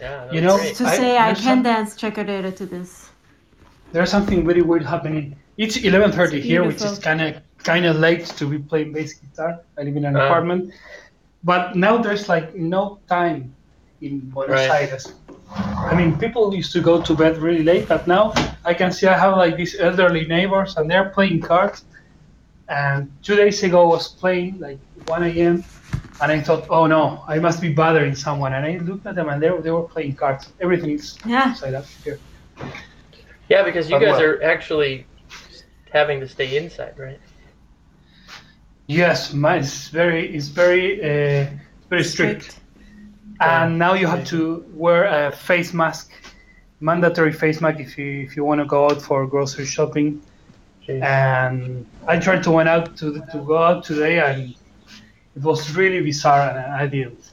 Yeah. 0.00 0.32
You 0.32 0.40
know- 0.40 0.56
great. 0.58 0.74
To 0.76 0.86
I- 0.86 0.96
say 0.96 1.16
I 1.16 1.26
there's 1.26 1.38
can 1.44 1.56
some- 1.58 1.62
dance 1.62 1.94
Chocolate 1.96 2.56
to 2.56 2.66
this. 2.66 3.07
There's 3.92 4.10
something 4.10 4.46
very 4.46 4.62
weird 4.62 4.84
happening. 4.84 5.36
It's 5.56 5.76
11:30 5.76 6.38
It's 6.38 6.46
here, 6.46 6.62
which 6.64 6.82
is 6.82 6.98
kind 6.98 7.20
of 7.20 7.42
kind 7.64 7.84
of 7.86 7.96
late 7.96 8.26
to 8.38 8.46
be 8.48 8.58
playing 8.58 8.92
bass 8.92 9.14
guitar. 9.20 9.60
I 9.78 9.82
live 9.82 9.96
in 9.96 10.04
an 10.04 10.16
Ah. 10.16 10.24
apartment, 10.26 10.72
but 11.42 11.76
now 11.76 11.94
there's 11.98 12.28
like 12.28 12.54
no 12.54 13.00
time 13.08 13.56
in 14.00 14.30
Buenos 14.32 14.68
Right. 14.68 14.70
Aires. 14.70 15.04
I 15.90 15.94
mean, 15.94 16.18
people 16.18 16.54
used 16.54 16.72
to 16.72 16.80
go 16.80 17.00
to 17.02 17.14
bed 17.16 17.38
really 17.38 17.64
late, 17.64 17.88
but 17.88 18.06
now 18.06 18.32
I 18.64 18.74
can 18.74 18.92
see 18.92 19.06
I 19.06 19.16
have 19.24 19.36
like 19.36 19.56
these 19.56 19.74
elderly 19.80 20.26
neighbors, 20.26 20.76
and 20.76 20.90
they're 20.90 21.10
playing 21.10 21.40
cards. 21.40 21.82
And 22.68 23.00
two 23.22 23.36
days 23.36 23.62
ago, 23.62 23.78
I 23.86 23.88
was 23.96 24.08
playing 24.20 24.58
like 24.60 24.80
1 25.06 25.22
a.m. 25.24 25.64
And 26.20 26.32
I 26.32 26.40
thought, 26.42 26.66
oh 26.68 26.86
no, 26.86 27.24
I 27.28 27.38
must 27.38 27.60
be 27.62 27.72
bothering 27.72 28.14
someone. 28.14 28.52
And 28.52 28.66
I 28.66 28.78
looked 28.88 29.06
at 29.06 29.14
them, 29.14 29.28
and 29.30 29.42
they 29.42 29.50
were, 29.50 29.62
they 29.62 29.70
were 29.70 29.88
playing 29.88 30.16
cards. 30.16 30.52
Everything 30.60 30.90
is 30.90 31.16
Yeah. 31.24 31.50
upside 31.52 31.74
up 31.74 31.86
here. 32.04 32.20
Yeah, 33.48 33.62
because 33.62 33.88
you 33.88 33.96
But 33.98 34.04
guys 34.04 34.20
well. 34.20 34.30
are 34.30 34.42
actually 34.42 35.06
having 35.92 36.20
to 36.20 36.28
stay 36.28 36.56
inside, 36.56 36.98
right? 36.98 37.20
Yes, 38.86 39.32
mine 39.32 39.60
is 39.60 39.88
very 39.88 40.34
is 40.34 40.48
very 40.48 41.00
uh, 41.02 41.46
very 41.90 42.04
strict. 42.04 42.60
And 43.40 43.78
now 43.78 43.94
you 43.94 44.06
have 44.06 44.26
to 44.28 44.64
wear 44.74 45.04
a 45.04 45.30
face 45.30 45.72
mask, 45.72 46.10
mandatory 46.80 47.32
face 47.32 47.60
mask 47.60 47.78
if 47.80 47.96
you 47.98 48.22
if 48.22 48.36
you 48.36 48.44
want 48.44 48.60
to 48.60 48.64
go 48.66 48.86
out 48.86 49.00
for 49.00 49.26
grocery 49.26 49.66
shopping. 49.66 50.20
Jeez. 50.86 51.02
And 51.02 51.86
I 52.06 52.18
tried 52.18 52.42
to 52.44 52.50
went 52.50 52.68
out 52.68 52.96
to 52.98 53.22
to 53.32 53.38
go 53.38 53.58
out 53.58 53.84
today, 53.84 54.18
and 54.20 54.54
it 55.36 55.42
was 55.42 55.76
really 55.76 56.00
bizarre, 56.02 56.48
and 56.50 56.74
I 56.74 56.86
didn't. 56.86 57.32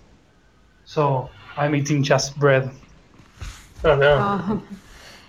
So 0.86 1.30
I'm 1.57 1.74
eating 1.76 2.03
just 2.03 2.38
bread. 2.38 2.70
Oh 3.84 3.95
no. 3.95 4.18
Um, 4.20 4.68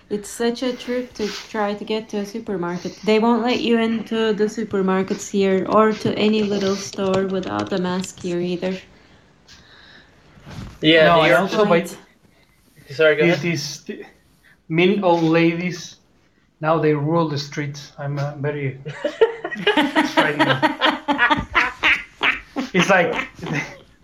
it's 0.09 0.29
such 0.29 0.63
a 0.63 0.73
trip 0.75 1.13
to 1.15 1.27
try 1.27 1.73
to 1.73 1.83
get 1.83 2.09
to 2.09 2.17
a 2.17 2.25
supermarket. 2.25 2.97
They 3.03 3.19
won't 3.19 3.41
let 3.43 3.59
you 3.61 3.77
into 3.79 4.33
the 4.33 4.45
supermarkets 4.45 5.29
here 5.29 5.65
or 5.69 5.91
to 5.93 6.13
any 6.17 6.43
little 6.43 6.75
store 6.75 7.25
without 7.27 7.73
a 7.73 7.77
mask 7.77 8.19
here 8.21 8.39
either. 8.39 8.77
yeah. 10.81 11.05
no, 11.05 11.15
New 11.15 11.21
and 11.23 11.29
York- 11.29 11.41
also 11.41 11.65
by 11.65 11.79
Right. 11.79 11.97
Sorry, 12.89 13.15
go 13.17 13.23
these, 13.23 13.33
ahead. 13.33 13.41
these 13.43 14.05
mean 14.69 15.03
old 15.03 15.23
ladies, 15.23 15.97
now 16.61 16.79
they 16.79 16.93
rule 16.93 17.27
the 17.27 17.37
streets. 17.37 17.91
I'm 17.97 18.17
uh, 18.17 18.35
very. 18.37 18.79
It's 22.73 22.89
like 22.89 23.27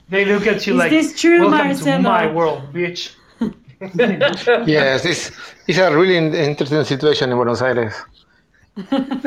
they 0.10 0.26
look 0.26 0.48
at 0.48 0.66
you 0.68 0.74
Is 0.74 0.80
like, 0.80 0.90
this 0.90 1.20
true, 1.20 1.50
"Welcome 1.50 1.78
to 1.78 2.00
my 2.00 2.32
world, 2.32 2.74
bitch." 2.74 3.16
Yes, 4.68 5.06
it's, 5.06 5.32
it's 5.68 5.78
a 5.78 5.96
really 5.96 6.18
interesting 6.18 6.84
situation 6.84 7.30
in 7.32 7.36
Buenos 7.38 7.62
Aires. 7.62 7.94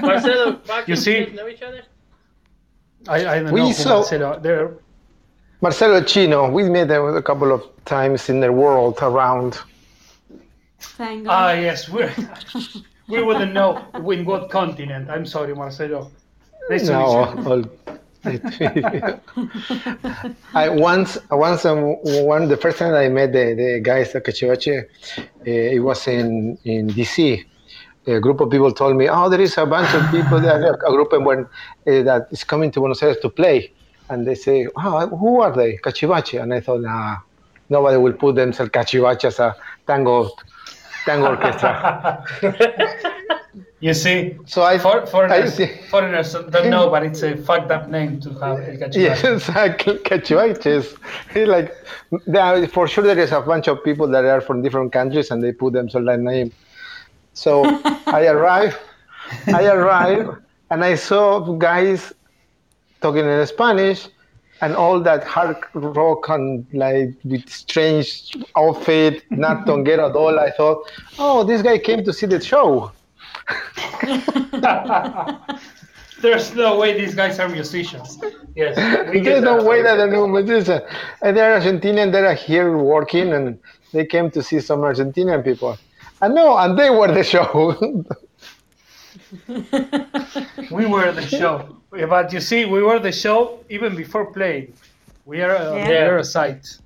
Marcelo, 0.02 0.61
Joaquin, 0.68 0.84
You 0.86 0.96
see- 0.96 1.26
know 1.34 1.48
each 1.48 1.62
other? 1.62 1.82
I, 3.09 3.26
I 3.26 3.42
don't 3.42 3.52
We 3.52 3.61
know. 3.61 3.72
saw- 3.72 3.98
Marcelo- 4.00 4.40
They're, 4.40 4.74
Marcelo 5.61 6.02
Chino, 6.02 6.50
we 6.50 6.68
met 6.68 6.88
them 6.88 7.14
a 7.16 7.22
couple 7.22 7.52
of 7.52 7.62
times 7.84 8.28
in 8.28 8.40
the 8.40 8.52
world 8.52 8.98
around. 9.02 9.59
Tango. 10.96 11.30
ah, 11.30 11.52
yes, 11.52 11.88
we're, 11.88 12.12
we 13.09 13.22
wouldn't 13.22 13.52
know 13.54 13.82
in 14.11 14.24
what 14.24 14.50
continent. 14.50 15.09
I'm 15.09 15.24
sorry, 15.24 15.54
Marcelo. 15.54 16.11
Nice 16.68 16.86
to 16.86 16.92
No, 16.92 16.98
meet 17.34 17.44
you. 17.44 17.50
all, 17.50 17.64
I 20.55 20.68
once, 20.68 21.18
once, 21.31 21.64
um, 21.64 21.97
one 22.27 22.49
the 22.49 22.57
first 22.57 22.79
time 22.79 22.95
I 22.95 23.09
met 23.09 23.33
the, 23.33 23.55
the 23.55 23.81
guys 23.81 24.14
at 24.14 24.24
Cachivache, 24.24 24.85
uh, 24.85 25.24
it 25.45 25.81
was 25.83 26.07
in 26.09 26.59
in 26.64 26.89
DC. 26.89 27.45
A 28.09 28.20
group 28.20 28.41
of 28.41 28.51
people 28.51 28.72
told 28.72 28.97
me, 28.97 29.09
"Oh, 29.09 29.29
there 29.29 29.41
is 29.41 29.57
a 29.59 29.66
bunch 29.66 29.93
of 29.95 30.11
people 30.11 30.41
there, 30.41 30.72
a 30.74 30.91
group 30.91 31.12
of 31.12 31.22
one 31.22 31.45
uh, 31.45 32.03
that 32.03 32.29
is 32.31 32.45
coming 32.45 32.70
to 32.72 32.81
Buenos 32.81 33.03
Aires 33.03 33.18
to 33.22 33.29
play," 33.29 33.72
and 34.11 34.27
they 34.27 34.35
say, 34.35 34.66
"Oh, 34.77 35.07
who 35.09 35.41
are 35.41 35.55
they? 35.55 35.77
Cachivache?" 35.79 36.41
And 36.43 36.53
I 36.55 36.61
thought, 36.61 36.81
"Nah, 36.83 37.16
nobody 37.68 37.97
will 37.97 38.14
put 38.14 38.35
themselves 38.37 38.70
Cachivache 38.72 39.24
as 39.24 39.39
a 39.39 39.55
tango 39.87 40.31
tango 41.05 41.29
orchestra." 41.29 42.24
You 43.87 43.95
see, 43.95 44.37
So 44.47 44.64
I, 44.64 44.78
for, 44.78 45.07
foreigners, 45.07 45.55
see. 45.55 45.68
foreigners 45.89 46.32
don't 46.32 46.70
know, 46.70 46.91
but 46.91 47.05
it's 47.05 47.22
a 47.22 47.37
fucked 47.49 47.70
up 47.70 47.89
name 47.89 48.18
to 48.22 48.30
have 48.30 48.59
El 48.59 48.76
Cachivache. 48.78 48.97
Yes, 48.97 49.22
exactly. 49.22 49.99
Cachivaches. 49.99 50.99
It's 51.32 51.49
like 51.49 51.72
there, 52.26 52.66
for 52.66 52.89
sure 52.89 53.05
there 53.05 53.16
is 53.16 53.30
a 53.30 53.41
bunch 53.41 53.68
of 53.68 53.84
people 53.84 54.09
that 54.09 54.24
are 54.24 54.41
from 54.41 54.61
different 54.61 54.91
countries 54.93 55.30
and 55.30 55.41
they 55.41 55.53
put 55.53 55.74
themselves 55.74 56.05
that 56.09 56.18
name. 56.18 56.51
So 57.34 57.62
I 58.09 58.26
arrived, 58.26 58.76
I 59.47 59.66
arrived, 59.66 60.30
and 60.70 60.82
I 60.82 60.97
saw 60.97 61.39
guys 61.53 62.12
talking 63.01 63.24
in 63.24 63.47
Spanish, 63.47 64.09
and 64.62 64.74
all 64.74 64.99
that 64.99 65.22
hard 65.22 65.59
rock 65.74 66.28
and 66.28 66.66
like 66.72 67.14
with 67.22 67.49
strange 67.49 68.37
outfit, 68.57 69.22
not 69.30 69.64
tanguero 69.68 70.11
at 70.11 70.16
all. 70.16 70.41
I 70.41 70.51
thought, 70.51 70.91
oh, 71.20 71.45
this 71.45 71.62
guy 71.62 71.78
came 71.78 72.03
to 72.03 72.12
see 72.12 72.26
the 72.26 72.41
show. 72.41 72.91
There's 76.22 76.55
no 76.55 76.78
way 76.78 76.99
these 76.99 77.14
guys 77.14 77.38
are 77.38 77.49
musicians. 77.49 78.18
Yes, 78.55 78.74
we 79.11 79.20
get 79.20 79.24
There's 79.24 79.44
no 79.44 79.62
way 79.62 79.82
that 79.82 79.97
they're 79.97 80.11
no 80.11 80.26
musician. 80.26 80.80
And 81.22 81.36
they're 81.36 81.61
Argentinian, 81.61 82.11
they're 82.11 82.34
here 82.34 82.76
working, 82.78 83.32
and 83.34 83.59
they 83.92 84.07
came 84.07 84.30
to 84.30 84.42
see 84.42 84.61
some 84.61 84.80
Argentinian 84.80 85.44
people. 85.44 85.76
And 86.22 86.34
no, 86.34 86.57
and 86.57 86.78
they 86.78 86.88
were 86.90 87.12
the 87.12 87.22
show. 87.22 88.05
We 90.70 90.86
were 90.86 91.12
the 91.12 91.22
show, 91.26 91.76
but 91.90 92.32
you 92.32 92.40
see, 92.40 92.64
we 92.64 92.82
were 92.82 92.99
the 92.99 93.12
show 93.12 93.61
even 93.68 93.97
before 93.97 94.32
playing. 94.32 94.72
We 95.24 95.40
are 95.42 95.55
a, 95.55 95.76
Yeah. 95.76 95.88
we 95.88 95.94
are 95.97 96.18
a 96.18 96.24
site. 96.24 96.78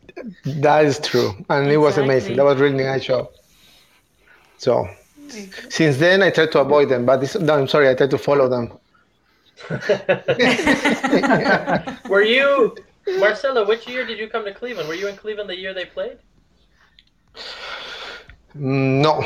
that 0.45 0.85
is 0.85 0.99
true, 0.99 1.33
and 1.49 1.71
it 1.71 1.77
was 1.77 1.99
amazing. 1.99 2.37
That 2.37 2.45
was 2.45 2.59
really 2.59 2.83
nice 2.85 3.05
show. 3.05 3.31
So 4.59 4.89
since 5.69 5.97
then, 5.99 6.23
I 6.23 6.31
try 6.31 6.47
to 6.47 6.61
avoid 6.61 6.89
them, 6.89 7.07
but 7.07 7.21
this, 7.21 7.37
no, 7.37 7.55
I'm 7.59 7.69
sorry, 7.69 7.89
I 7.89 7.95
try 7.95 8.07
to 8.09 8.19
follow 8.19 8.49
them. 8.49 8.73
Were 12.07 12.23
you, 12.23 12.77
Marcelo? 13.17 13.67
Which 13.67 13.87
year 13.89 14.05
did 14.05 14.19
you 14.19 14.29
come 14.29 14.45
to 14.45 14.53
Cleveland? 14.55 14.89
Were 14.89 14.95
you 14.95 15.09
in 15.09 15.17
Cleveland 15.17 15.49
the 15.51 15.57
year 15.57 15.75
they 15.75 15.85
played? 15.87 16.19
Mm, 18.57 19.03
No, 19.03 19.25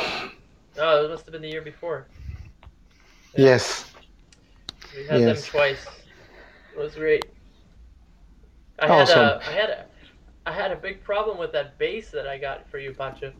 Oh, 0.79 1.05
it 1.05 1.11
must 1.11 1.25
have 1.27 1.33
been 1.33 1.43
the 1.43 1.49
year 1.49 1.63
before. 1.63 2.07
yes, 3.37 3.91
We 4.97 5.07
had 5.07 5.21
Yes. 5.21 5.25
them 5.25 5.37
twice. 5.51 5.87
It 6.73 6.79
was 6.79 6.95
great. 6.95 7.27
I 8.79 8.89
had 8.89 9.11
a, 9.11 9.41
I 9.47 9.53
had 9.53 9.71
a, 9.71 9.87
I 10.47 10.53
had 10.53 10.73
a 10.73 10.77
big 10.77 11.03
problem 11.03 11.39
with 11.39 11.53
that 11.53 11.79
bass 11.79 12.11
that 12.11 12.27
I 12.27 12.39
got 12.39 12.69
for 12.69 12.79
you, 12.79 12.93
Pancho. 12.93 13.33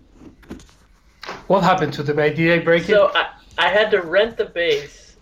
What 1.47 1.63
happened 1.63 1.93
to 1.95 2.03
the 2.03 2.15
bass? 2.15 2.37
Did 2.37 2.61
I 2.61 2.65
break 2.65 2.85
So 2.85 3.07
it? 3.07 3.13
I, 3.17 3.27
I 3.59 3.69
had 3.69 3.91
to 3.93 4.03
rent 4.03 4.37
the 4.37 4.47
bass. 4.47 5.17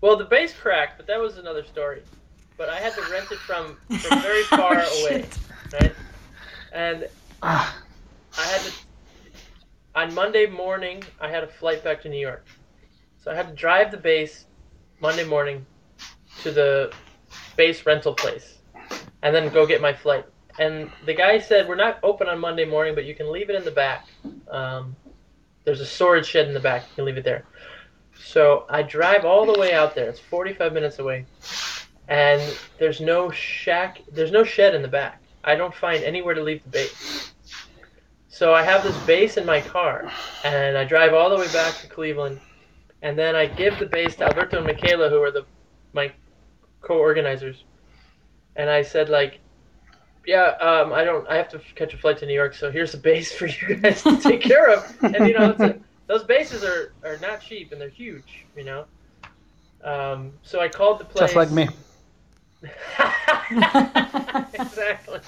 Well, 0.00 0.16
the 0.16 0.24
bass 0.24 0.52
cracked, 0.54 0.94
but 0.96 1.06
that 1.06 1.20
was 1.20 1.38
another 1.38 1.64
story. 1.64 2.02
But 2.58 2.68
I 2.68 2.80
had 2.80 2.96
to 2.96 3.02
rent 3.02 3.30
it 3.32 3.40
from 3.46 3.76
from 4.02 4.20
very 4.22 4.44
far 4.56 4.76
Oh, 4.80 5.00
away, 5.00 5.22
shit. 5.22 5.38
right? 5.72 5.96
And 6.72 7.08
Ah, 7.42 7.78
I 8.38 8.42
had 8.44 8.60
to. 8.62 8.72
On 9.94 10.14
Monday 10.14 10.46
morning, 10.46 11.02
I 11.20 11.28
had 11.30 11.42
a 11.44 11.46
flight 11.48 11.82
back 11.84 12.02
to 12.02 12.08
New 12.08 12.18
York, 12.18 12.46
so 13.22 13.30
I 13.30 13.34
had 13.34 13.48
to 13.48 13.54
drive 13.54 13.90
the 13.90 13.96
bass 13.96 14.46
Monday 15.00 15.24
morning 15.24 15.66
to 16.42 16.50
the 16.50 16.92
bass 17.56 17.84
rental 17.86 18.14
place, 18.14 18.58
and 19.22 19.34
then 19.34 19.52
go 19.52 19.66
get 19.66 19.80
my 19.80 19.92
flight. 19.92 20.24
And 20.58 20.90
the 21.04 21.14
guy 21.14 21.38
said, 21.38 21.68
"We're 21.68 21.76
not 21.76 21.98
open 22.02 22.28
on 22.28 22.38
Monday 22.38 22.64
morning, 22.64 22.94
but 22.94 23.04
you 23.04 23.14
can 23.14 23.30
leave 23.32 23.48
it 23.50 23.56
in 23.56 23.64
the 23.64 23.70
back. 23.70 24.06
Um, 24.50 24.96
there's 25.66 25.80
a 25.80 25.86
storage 25.86 26.26
shed 26.26 26.48
in 26.48 26.54
the 26.54 26.60
back. 26.60 26.84
You 26.88 26.94
can 26.94 27.04
leave 27.04 27.18
it 27.18 27.24
there." 27.24 27.44
So 28.18 28.64
I 28.70 28.80
drive 28.82 29.26
all 29.26 29.44
the 29.44 29.60
way 29.60 29.74
out 29.74 29.94
there. 29.94 30.08
It's 30.08 30.18
45 30.18 30.72
minutes 30.72 30.98
away, 30.98 31.26
and 32.08 32.40
there's 32.78 33.00
no 33.02 33.30
shack. 33.30 34.00
There's 34.10 34.32
no 34.32 34.42
shed 34.42 34.74
in 34.74 34.80
the 34.80 34.88
back. 34.88 35.20
I 35.44 35.54
don't 35.54 35.74
find 35.74 36.02
anywhere 36.02 36.34
to 36.34 36.42
leave 36.42 36.62
the 36.62 36.70
bass. 36.70 37.34
So 38.28 38.54
I 38.54 38.62
have 38.62 38.82
this 38.82 38.96
bass 39.06 39.36
in 39.36 39.46
my 39.46 39.60
car, 39.60 40.10
and 40.44 40.78
I 40.78 40.84
drive 40.84 41.14
all 41.14 41.30
the 41.30 41.36
way 41.36 41.50
back 41.52 41.74
to 41.78 41.88
Cleveland, 41.88 42.40
and 43.02 43.18
then 43.18 43.36
I 43.36 43.46
give 43.46 43.78
the 43.78 43.86
bass 43.86 44.16
to 44.16 44.24
Alberto 44.24 44.58
and 44.58 44.66
Michaela, 44.66 45.08
who 45.08 45.22
are 45.22 45.30
the 45.30 45.44
my 45.92 46.12
co-organizers, 46.80 47.64
and 48.56 48.68
I 48.68 48.82
said 48.82 49.08
like, 49.08 49.40
yeah, 50.26 50.56
um, 50.60 50.92
I 50.92 51.04
don't, 51.04 51.26
I 51.28 51.36
have 51.36 51.48
to 51.50 51.60
catch 51.74 51.94
a 51.94 51.98
flight 51.98 52.18
to 52.18 52.26
New 52.26 52.34
York, 52.34 52.54
so 52.54 52.70
here's 52.70 52.94
a 52.94 52.98
bass 52.98 53.32
for 53.38 53.46
you 53.46 53.76
guys 53.76 54.02
to 54.02 54.18
take 54.18 54.42
care 54.42 54.72
of, 54.72 54.96
and 55.02 55.26
you 55.26 55.38
know, 55.38 55.50
it's 55.50 55.60
a, 55.60 55.78
those 56.06 56.24
basses 56.24 56.64
are 56.64 56.92
are 57.04 57.18
not 57.18 57.40
cheap 57.40 57.72
and 57.72 57.80
they're 57.80 57.88
huge, 57.88 58.46
you 58.56 58.64
know. 58.64 58.84
Um, 59.82 60.32
so 60.42 60.60
I 60.60 60.68
called 60.68 61.00
the 61.00 61.04
place. 61.04 61.32
just 61.32 61.36
like 61.36 61.50
me. 61.50 61.68
exactly. 64.54 65.20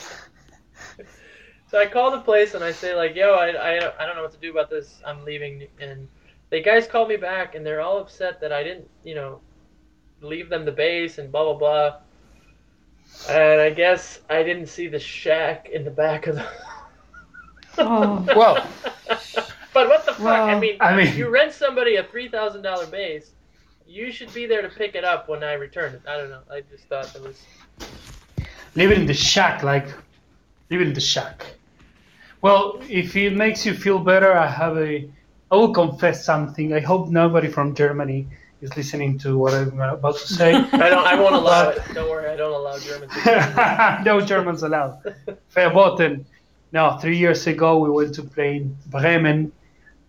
So 1.70 1.78
I 1.78 1.86
call 1.86 2.10
the 2.10 2.20
place 2.20 2.54
and 2.54 2.64
I 2.64 2.72
say 2.72 2.94
like, 2.94 3.14
"Yo, 3.14 3.34
I, 3.34 3.50
I, 3.50 4.02
I 4.02 4.06
don't 4.06 4.16
know 4.16 4.22
what 4.22 4.32
to 4.32 4.38
do 4.38 4.50
about 4.50 4.70
this. 4.70 5.00
I'm 5.06 5.24
leaving." 5.24 5.66
And 5.80 6.08
the 6.50 6.62
guys 6.62 6.86
call 6.86 7.06
me 7.06 7.16
back 7.16 7.54
and 7.54 7.64
they're 7.64 7.80
all 7.80 7.98
upset 7.98 8.40
that 8.40 8.52
I 8.52 8.62
didn't, 8.62 8.88
you 9.04 9.14
know, 9.14 9.40
leave 10.20 10.48
them 10.48 10.64
the 10.64 10.72
bass 10.72 11.18
and 11.18 11.30
blah 11.30 11.44
blah 11.44 11.58
blah. 11.58 11.96
And 13.28 13.60
I 13.60 13.70
guess 13.70 14.20
I 14.30 14.42
didn't 14.42 14.66
see 14.68 14.88
the 14.88 14.98
shack 14.98 15.68
in 15.70 15.84
the 15.84 15.90
back 15.90 16.26
of 16.26 16.36
the. 16.36 16.46
Oh. 17.80 18.26
Well, 18.34 18.66
but 19.72 19.88
what 19.88 20.04
the 20.04 20.12
fuck? 20.14 20.24
I 20.26 20.58
mean, 20.58 20.78
I 20.80 20.96
mean- 20.96 21.16
you 21.16 21.28
rent 21.28 21.52
somebody 21.52 21.94
a 21.94 22.02
three 22.02 22.28
thousand 22.28 22.62
dollar 22.62 22.86
bass. 22.86 23.30
You 23.86 24.10
should 24.10 24.34
be 24.34 24.46
there 24.46 24.62
to 24.62 24.68
pick 24.68 24.96
it 24.96 25.04
up 25.04 25.28
when 25.28 25.44
I 25.44 25.52
return 25.52 25.94
it. 25.94 26.02
I 26.08 26.16
don't 26.16 26.28
know. 26.28 26.40
I 26.50 26.62
just 26.62 26.84
thought 26.88 27.14
it 27.14 27.22
was. 27.22 27.40
living 28.74 29.02
in 29.02 29.06
the 29.06 29.14
shack, 29.14 29.62
like 29.62 29.86
living 30.70 30.88
in 30.88 30.92
the 30.92 31.00
shack. 31.00 31.46
Well, 32.42 32.80
if 32.88 33.14
it 33.14 33.36
makes 33.36 33.64
you 33.64 33.74
feel 33.74 34.00
better, 34.00 34.32
I 34.36 34.48
have 34.48 34.76
a. 34.76 35.08
I 35.50 35.54
will 35.54 35.72
confess 35.72 36.24
something. 36.24 36.72
I 36.74 36.80
hope 36.80 37.10
nobody 37.10 37.46
from 37.48 37.76
Germany 37.76 38.26
is 38.60 38.76
listening 38.76 39.18
to 39.18 39.38
what 39.38 39.54
I'm 39.54 39.80
about 39.80 40.16
to 40.18 40.26
say. 40.26 40.54
I 40.72 40.88
don't. 40.88 41.06
I 41.06 41.14
won't 41.20 41.34
allow 41.34 41.68
it. 41.70 41.82
Don't 41.94 42.10
worry. 42.10 42.28
I 42.30 42.36
don't 42.36 42.52
allow 42.54 42.78
Germans. 42.78 43.12
to- 43.12 44.02
no 44.04 44.20
Germans 44.20 44.62
allowed. 44.62 44.98
Verboten. 45.50 46.26
No, 46.72 46.98
three 47.00 47.16
years 47.16 47.46
ago 47.46 47.78
we 47.78 47.90
went 47.90 48.14
to 48.16 48.22
play 48.22 48.56
in 48.56 48.76
Bremen, 48.86 49.52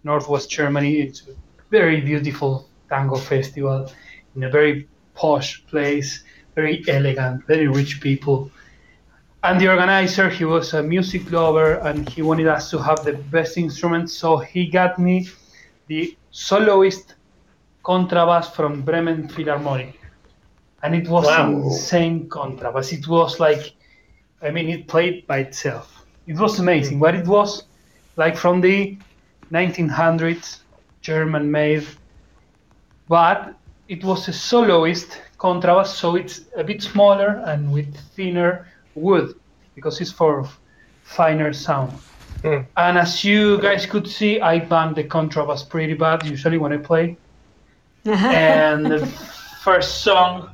northwest 0.04 0.50
Germany. 0.50 1.00
It's 1.02 1.22
a 1.28 1.34
very 1.72 2.02
beautiful 2.02 2.68
tango 2.90 3.16
festival 3.16 3.92
in 4.36 4.44
a 4.44 4.50
very 4.50 4.88
posh 5.14 5.66
place, 5.68 6.24
very 6.56 6.84
elegant, 6.88 7.46
very 7.48 7.68
rich 7.68 8.02
people. 8.02 8.52
And 9.44 9.60
the 9.62 9.70
organizer, 9.70 10.28
he 10.30 10.44
was 10.44 10.74
a 10.74 10.84
music 10.84 11.32
lover 11.32 11.76
and 11.76 12.10
he 12.10 12.22
wanted 12.22 12.48
us 12.48 12.70
to 12.72 12.78
have 12.80 13.06
the 13.06 13.14
best 13.14 13.58
instruments, 13.58 14.12
so 14.14 14.38
he 14.38 14.68
got 14.68 15.00
me 15.00 15.30
the 15.88 16.18
soloist 16.32 17.16
contrabass 17.90 18.52
from 18.56 18.84
Bremen 18.84 19.28
Philharmonic. 19.30 20.00
And 20.84 20.96
it 20.96 21.10
was 21.10 21.26
Wow. 21.26 21.52
insane 21.52 22.30
contrabass. 22.30 22.94
It 22.94 23.08
was 23.08 23.40
like, 23.40 23.64
I 24.42 24.52
mean, 24.52 24.70
it 24.70 24.88
played 24.88 25.28
by 25.28 25.40
itself. 25.40 26.06
It 26.28 26.38
was 26.38 26.60
amazing, 26.60 27.00
but 27.00 27.16
it 27.16 27.28
was 27.28 27.64
like 28.16 28.38
from 28.38 28.62
the 28.62 29.00
1900s, 29.52 30.64
German 31.02 31.52
made, 31.52 31.88
but 33.08 33.56
it 33.88 34.04
was 34.04 34.28
a 34.28 34.34
soloist 34.34 35.22
contrabass, 35.40 35.88
so 35.88 36.16
it's 36.16 36.42
a 36.58 36.64
bit 36.64 36.82
smaller 36.84 37.42
and 37.46 37.72
with 37.72 37.96
thinner 38.16 38.68
wood 38.96 39.34
because 39.76 40.00
it's 40.02 40.12
for 40.12 40.48
finer 41.04 41.54
sound. 41.54 42.00
Hmm. 42.44 42.62
And 42.78 42.98
as 42.98 43.24
you 43.24 43.60
guys 43.62 43.86
could 43.86 44.08
see, 44.08 44.40
I 44.42 44.60
bang 44.60 44.94
the 44.94 45.06
contrabass 45.06 45.68
pretty 45.70 45.96
bad 45.96 46.26
usually 46.26 46.58
when 46.60 46.74
I 46.74 46.78
play. 46.78 47.18
And 48.06 48.86
the 48.86 49.06
first 49.64 50.02
song, 50.02 50.50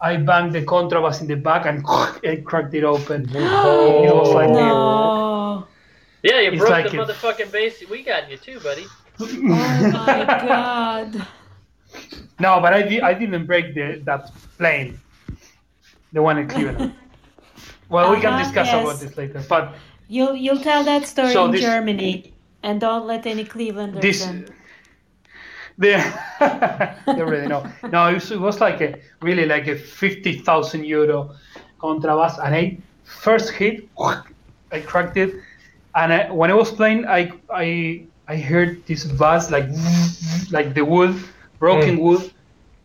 I 0.00 0.16
banged 0.16 0.52
the 0.54 0.62
contrabass 0.62 1.20
in 1.20 1.26
the 1.26 1.36
back 1.36 1.66
and 1.66 1.84
I 1.88 2.42
cracked 2.44 2.74
it 2.74 2.84
open. 2.84 3.28
it 3.34 4.14
was 4.14 4.30
like 4.34 4.50
no. 4.50 5.66
Yeah, 6.22 6.40
you 6.40 6.50
It's 6.52 6.58
broke 6.58 6.70
like 6.70 6.90
the 6.90 7.00
it- 7.00 7.08
motherfucking 7.08 7.52
bass. 7.52 7.82
We 7.90 8.02
got 8.02 8.30
you 8.30 8.36
too, 8.38 8.60
buddy. 8.60 8.86
Oh 9.20 9.26
my 9.42 10.24
god. 10.48 11.26
No, 12.40 12.60
but 12.60 12.72
I, 12.74 12.82
di- 12.82 13.00
I 13.00 13.14
didn't 13.14 13.46
break 13.46 13.74
the, 13.74 14.00
that 14.04 14.30
plane. 14.58 14.98
the 16.12 16.22
one 16.22 16.38
in 16.38 16.48
Cleveland. 16.48 16.94
Well, 17.90 18.10
we 18.10 18.16
can 18.20 18.32
Uh-huh, 18.32 18.42
discuss 18.42 18.66
yes. 18.66 18.82
about 18.82 18.98
this 19.00 19.16
later. 19.16 19.44
But 19.48 19.74
You'll 20.08 20.34
you'll 20.34 20.58
tell 20.60 20.82
that 20.84 21.06
story 21.06 21.32
So 21.32 21.44
in 21.46 21.50
this- 21.52 21.60
Germany, 21.60 22.32
and 22.62 22.80
don't 22.80 23.06
let 23.06 23.26
any 23.26 23.44
Clevelanders 23.44 24.00
this, 24.00 24.26
in. 24.26 24.48
They, 25.78 25.92
they 26.40 27.20
already 27.20 27.48
know. 27.48 27.66
No, 27.90 28.08
it 28.08 28.14
was, 28.14 28.30
it 28.30 28.40
was 28.40 28.60
like 28.60 28.80
a 28.80 28.98
really 29.22 29.46
like 29.46 29.66
a 29.66 29.76
fifty 29.76 30.38
thousand 30.38 30.84
euro 30.84 31.34
contrabass, 31.80 32.38
and 32.44 32.54
I 32.54 32.78
first 33.04 33.50
hit, 33.50 33.88
I 33.98 34.80
cracked 34.80 35.16
it, 35.16 35.34
and 35.94 36.12
I, 36.12 36.30
when 36.30 36.50
I 36.50 36.54
was 36.54 36.70
playing, 36.70 37.06
I 37.06 37.32
I 37.50 38.04
I 38.28 38.36
heard 38.36 38.86
this 38.86 39.04
bass 39.04 39.50
like 39.50 39.68
like 40.50 40.74
the 40.74 40.84
wood, 40.84 41.22
broken 41.58 41.98
wood, 41.98 42.32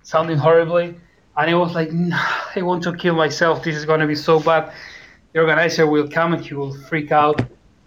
sounding 0.03 0.37
horribly, 0.37 0.95
and 1.37 1.49
I 1.49 1.53
was 1.53 1.75
like, 1.75 1.91
"Nah, 1.91 2.25
I 2.55 2.61
want 2.61 2.83
to 2.83 2.93
kill 2.93 3.15
myself. 3.15 3.63
This 3.63 3.75
is 3.75 3.85
gonna 3.85 4.07
be 4.07 4.15
so 4.15 4.39
bad. 4.39 4.71
The 5.33 5.39
organizer 5.41 5.85
will 5.85 6.09
come 6.09 6.33
and 6.33 6.43
he 6.43 6.55
will 6.55 6.73
freak 6.73 7.11
out. 7.11 7.39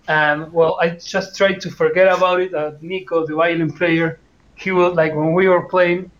And 0.08 0.52
well, 0.52 0.78
I 0.80 0.90
just 0.90 1.36
tried 1.36 1.60
to 1.62 1.70
forget 1.70 2.06
about 2.06 2.40
it. 2.40 2.54
Uh, 2.54 2.72
Nico, 2.80 3.26
the 3.26 3.34
violin 3.34 3.72
player, 3.72 4.18
he 4.54 4.70
would 4.70 4.94
like 4.94 5.14
when 5.14 5.32
we 5.34 5.48
were 5.48 5.62
playing, 5.68 6.10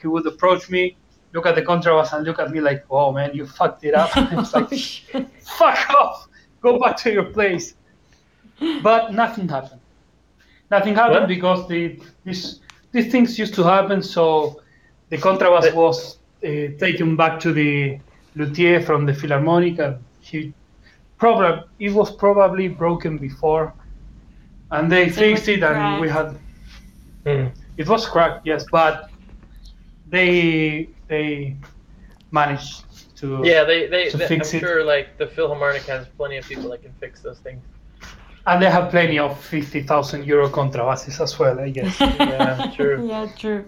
he 0.00 0.06
would 0.08 0.26
approach 0.26 0.70
me, 0.70 0.96
look 1.32 1.46
at 1.46 1.54
the 1.54 1.62
contrabass, 1.62 2.12
and 2.12 2.24
look 2.26 2.38
at 2.38 2.50
me 2.50 2.60
like, 2.60 2.84
"Oh 2.90 3.12
man, 3.12 3.30
you 3.34 3.46
fucked 3.46 3.84
it 3.84 3.94
up." 3.94 4.10
it's 4.16 4.52
like, 4.54 5.28
"Fuck 5.58 5.90
off, 5.90 6.28
go 6.60 6.78
back 6.78 6.96
to 6.98 7.12
your 7.12 7.24
place." 7.24 7.74
But 8.82 9.12
nothing 9.12 9.48
happened. 9.48 9.80
Nothing 10.70 10.94
happened 10.94 11.20
What? 11.20 11.28
because 11.28 11.68
the 11.68 12.00
this 12.24 12.60
these 12.92 13.10
things 13.10 13.38
used 13.38 13.54
to 13.54 13.62
happen. 13.64 14.02
So 14.02 14.60
the 15.10 15.18
contrabass 15.18 15.62
But- 15.62 15.74
was 15.74 16.18
uh, 16.44 16.48
taken 16.78 17.16
back 17.16 17.38
to 17.40 17.52
the 17.52 17.98
luthier 18.34 18.80
from 18.80 19.06
the 19.06 19.14
Philharmonic, 19.14 19.78
and 19.78 19.96
he 20.20 20.52
probably 21.18 21.62
it 21.78 21.92
was 21.92 22.10
probably 22.16 22.68
broken 22.68 23.18
before, 23.18 23.72
and 24.70 24.90
they 24.90 25.08
So 25.10 25.20
fixed 25.20 25.48
it, 25.48 25.62
and 25.62 26.00
we 26.00 26.08
had 26.08 26.36
Hmm. 27.26 27.46
It 27.76 27.88
was 27.88 28.06
cracked, 28.06 28.46
yes, 28.46 28.64
but 28.70 29.10
they 30.08 30.88
they 31.08 31.56
managed 32.30 32.84
to 33.16 33.40
Yeah, 33.44 33.64
they, 33.64 33.86
they, 33.88 34.10
To 34.10 34.16
they 34.18 34.26
fix 34.26 34.52
I'm 34.52 34.56
it. 34.58 34.60
sure 34.60 34.84
like 34.84 35.18
the 35.18 35.26
Philharmonic 35.26 35.82
has 35.86 36.06
plenty 36.16 36.36
of 36.38 36.46
people 36.46 36.70
that 36.70 36.82
can 36.82 36.92
fix 37.00 37.20
those 37.20 37.40
things. 37.40 37.62
and 38.46 38.60
they 38.62 38.70
have 38.70 38.90
plenty 38.90 39.18
of 39.18 39.38
fifty 39.40 39.82
thousand 39.82 40.24
euro 40.26 40.48
contrabasses 40.48 41.20
as 41.20 41.38
well, 41.38 41.58
I 41.60 41.70
guess. 41.70 42.00
Yeah, 42.00 42.70
true. 42.74 43.06
yeah, 43.08 43.26
true. 43.36 43.64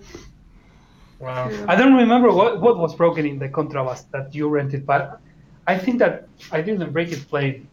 Wow. 1.20 1.48
true. 1.48 1.64
I 1.68 1.76
don't 1.76 1.94
remember 1.94 2.30
what, 2.32 2.60
what 2.60 2.76
was 2.78 2.94
broken 2.94 3.24
in 3.26 3.38
the 3.38 3.48
contrabass 3.48 4.04
that 4.12 4.34
you 4.34 4.48
rented, 4.48 4.84
but 4.86 5.20
I 5.66 5.78
think 5.78 5.98
that 6.00 6.28
I 6.50 6.60
didn't 6.60 6.92
break 6.92 7.12
it 7.12 7.26
playing. 7.28 7.68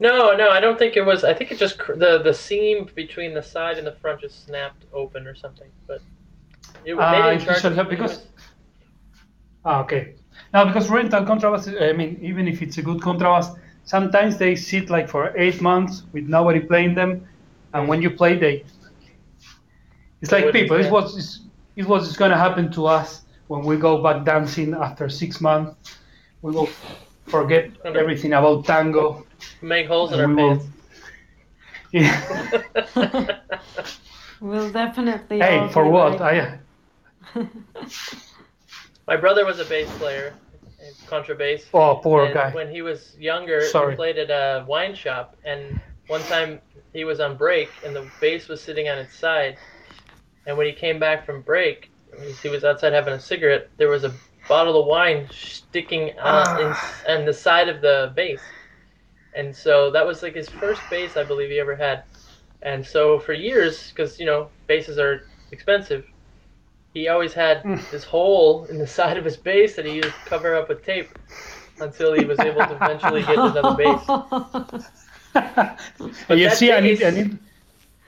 No, 0.00 0.34
no, 0.34 0.48
I 0.50 0.60
don't 0.60 0.78
think 0.78 0.96
it 0.96 1.02
was. 1.02 1.24
I 1.24 1.34
think 1.34 1.52
it 1.52 1.58
just 1.58 1.78
cr- 1.78 1.92
the 1.94 2.22
the 2.22 2.32
seam 2.32 2.88
between 2.94 3.34
the 3.34 3.42
side 3.42 3.76
and 3.78 3.86
the 3.86 3.92
front 3.92 4.22
just 4.22 4.46
snapped 4.46 4.84
open 4.94 5.26
or 5.26 5.34
something. 5.34 5.68
But 5.86 6.00
it, 6.86 6.94
Uh, 6.94 7.10
they 7.12 7.30
didn't 7.36 7.44
charge 7.46 7.60
should 7.60 7.74
have- 7.74 7.90
because- 7.90 8.26
Ah, 9.64 9.80
okay. 9.82 10.14
Now, 10.54 10.64
because 10.64 10.88
rental 10.88 11.22
contrabass, 11.24 11.64
I 11.88 11.92
mean, 11.92 12.18
even 12.22 12.48
if 12.48 12.62
it's 12.62 12.78
a 12.78 12.82
good 12.82 13.00
contrabass, 13.00 13.54
sometimes 13.84 14.38
they 14.38 14.56
sit 14.56 14.88
like 14.88 15.06
for 15.08 15.32
eight 15.36 15.60
months 15.60 16.04
with 16.12 16.26
nobody 16.28 16.60
playing 16.60 16.94
them, 16.94 17.28
and 17.74 17.86
when 17.86 18.00
you 18.00 18.10
play, 18.10 18.36
they. 18.36 18.64
It's 20.22 20.32
like 20.32 20.44
people. 20.52 20.76
It's 20.78 20.90
what 20.90 21.12
what 21.90 22.02
is 22.02 22.16
going 22.16 22.30
to 22.30 22.36
happen 22.36 22.70
to 22.72 22.86
us 22.86 23.22
when 23.48 23.62
we 23.64 23.76
go 23.76 24.02
back 24.02 24.24
dancing 24.24 24.74
after 24.74 25.08
six 25.10 25.40
months. 25.40 25.96
We 26.42 26.52
will 26.52 26.70
forget 27.26 27.70
everything 27.84 28.32
about 28.32 28.64
tango. 28.64 29.26
Make 29.62 29.86
holes 29.86 30.12
in 30.12 30.20
our 30.20 30.28
will- 30.28 30.56
pants. 30.56 30.66
Yeah. 31.92 32.20
We'll 34.40 34.70
definitely. 34.72 35.38
hey, 35.38 35.68
for 35.70 35.88
what? 35.88 36.20
I, 36.20 36.58
uh, 37.34 37.44
My 39.06 39.16
brother 39.16 39.44
was 39.44 39.58
a 39.58 39.66
bass 39.66 39.90
player, 39.98 40.32
a 40.80 41.06
contrabass. 41.06 41.64
oh, 41.74 41.96
poor 42.02 42.24
and 42.24 42.34
guy. 42.34 42.50
When 42.52 42.70
he 42.70 42.80
was 42.80 43.14
younger, 43.18 43.60
Sorry. 43.66 43.92
he 43.92 43.96
played 43.96 44.16
at 44.16 44.30
a 44.30 44.64
wine 44.66 44.94
shop, 44.94 45.36
and 45.44 45.78
one 46.06 46.22
time 46.22 46.60
he 46.94 47.04
was 47.04 47.20
on 47.20 47.36
break, 47.36 47.68
and 47.84 47.94
the 47.94 48.08
bass 48.20 48.48
was 48.48 48.62
sitting 48.62 48.88
on 48.88 48.96
its 48.98 49.14
side. 49.14 49.58
And 50.46 50.56
when 50.56 50.66
he 50.66 50.72
came 50.72 50.98
back 50.98 51.26
from 51.26 51.42
break, 51.42 51.90
he 52.42 52.48
was 52.48 52.64
outside 52.64 52.94
having 52.94 53.12
a 53.12 53.20
cigarette. 53.20 53.68
There 53.76 53.90
was 53.90 54.04
a 54.04 54.14
bottle 54.48 54.80
of 54.80 54.86
wine 54.86 55.28
sticking 55.30 56.10
on, 56.18 56.44
ah. 56.46 57.04
in, 57.06 57.18
on 57.18 57.26
the 57.26 57.34
side 57.34 57.68
of 57.68 57.82
the 57.82 58.12
bass, 58.16 58.40
and 59.34 59.54
so 59.54 59.90
that 59.90 60.06
was 60.06 60.22
like 60.22 60.34
his 60.34 60.48
first 60.48 60.80
bass 60.90 61.16
I 61.16 61.24
believe 61.24 61.50
he 61.50 61.60
ever 61.60 61.76
had. 61.76 62.04
And 62.62 62.84
so 62.84 63.18
for 63.18 63.32
years, 63.32 63.90
because 63.90 64.18
you 64.18 64.26
know 64.26 64.48
basses 64.66 64.98
are 64.98 65.24
expensive, 65.52 66.04
he 66.94 67.08
always 67.08 67.32
had 67.32 67.62
hmm. 67.62 67.76
this 67.90 68.04
hole 68.04 68.64
in 68.66 68.78
the 68.78 68.86
side 68.98 69.16
of 69.16 69.24
his 69.24 69.36
bass 69.36 69.76
that 69.76 69.86
he 69.86 69.94
used 69.94 70.08
to 70.08 70.24
cover 70.26 70.54
up 70.54 70.68
with 70.68 70.84
tape 70.84 71.08
until 71.80 72.12
he 72.12 72.24
was 72.24 72.38
able 72.40 72.60
to 72.60 72.74
eventually 72.74 73.22
get 73.22 73.38
another 73.38 73.74
bass. 73.76 74.04
But 76.26 76.38
you 76.38 76.48
that 76.48 76.56
see, 76.56 76.72
I 76.72 76.80
need, 76.80 77.02
I 77.04 77.10
need, 77.10 77.38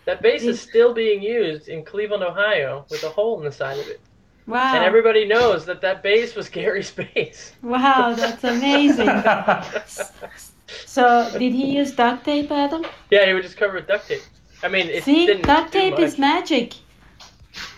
That 0.07 0.23
bass 0.23 0.43
is 0.43 0.61
still 0.61 0.93
being 0.93 1.23
used 1.23 1.69
in 1.69 1.85
Cleveland, 1.85 2.25
Ohio, 2.25 2.85
with 2.91 3.05
a 3.05 3.09
hole 3.09 3.39
in 3.39 3.45
the 3.45 3.53
side 3.53 3.79
of 3.79 3.87
it, 3.87 4.01
wow. 4.49 4.75
and 4.75 4.85
everybody 4.85 5.25
knows 5.25 5.65
that 5.67 5.81
that 5.83 6.03
bass 6.03 6.35
was 6.35 6.49
Gary's 6.49 6.91
bass. 6.91 7.53
Wow, 7.63 8.15
that's 8.15 8.43
amazing. 8.43 9.07
So, 10.87 11.31
did 11.33 11.53
he 11.53 11.77
use 11.77 11.93
duct 11.93 12.25
tape, 12.25 12.51
Adam? 12.51 12.85
Yeah, 13.11 13.27
he 13.27 13.33
would 13.35 13.43
just 13.43 13.57
cover 13.57 13.77
it 13.77 13.81
with 13.81 13.89
duct 13.89 14.09
tape. 14.09 14.23
I 14.63 14.69
mean, 14.69 14.87
it 14.89 15.05
See, 15.05 15.27
didn't 15.27 15.43
duct 15.47 15.73
tape 15.73 15.99
is 15.99 16.19
magic. 16.19 16.75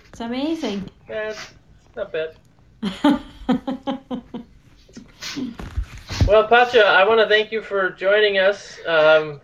It's 0.09 0.21
amazing. 0.21 0.89
Yeah, 1.09 1.31
it's 1.31 1.97
not 1.97 2.13
bad. 2.13 2.37
Well, 6.27 6.49
Pacha, 6.49 6.83
I 6.87 7.07
want 7.07 7.21
to 7.21 7.29
thank 7.29 7.53
you 7.53 7.61
for 7.61 7.91
joining 7.91 8.39
us. 8.39 8.79
Um, 8.87 9.43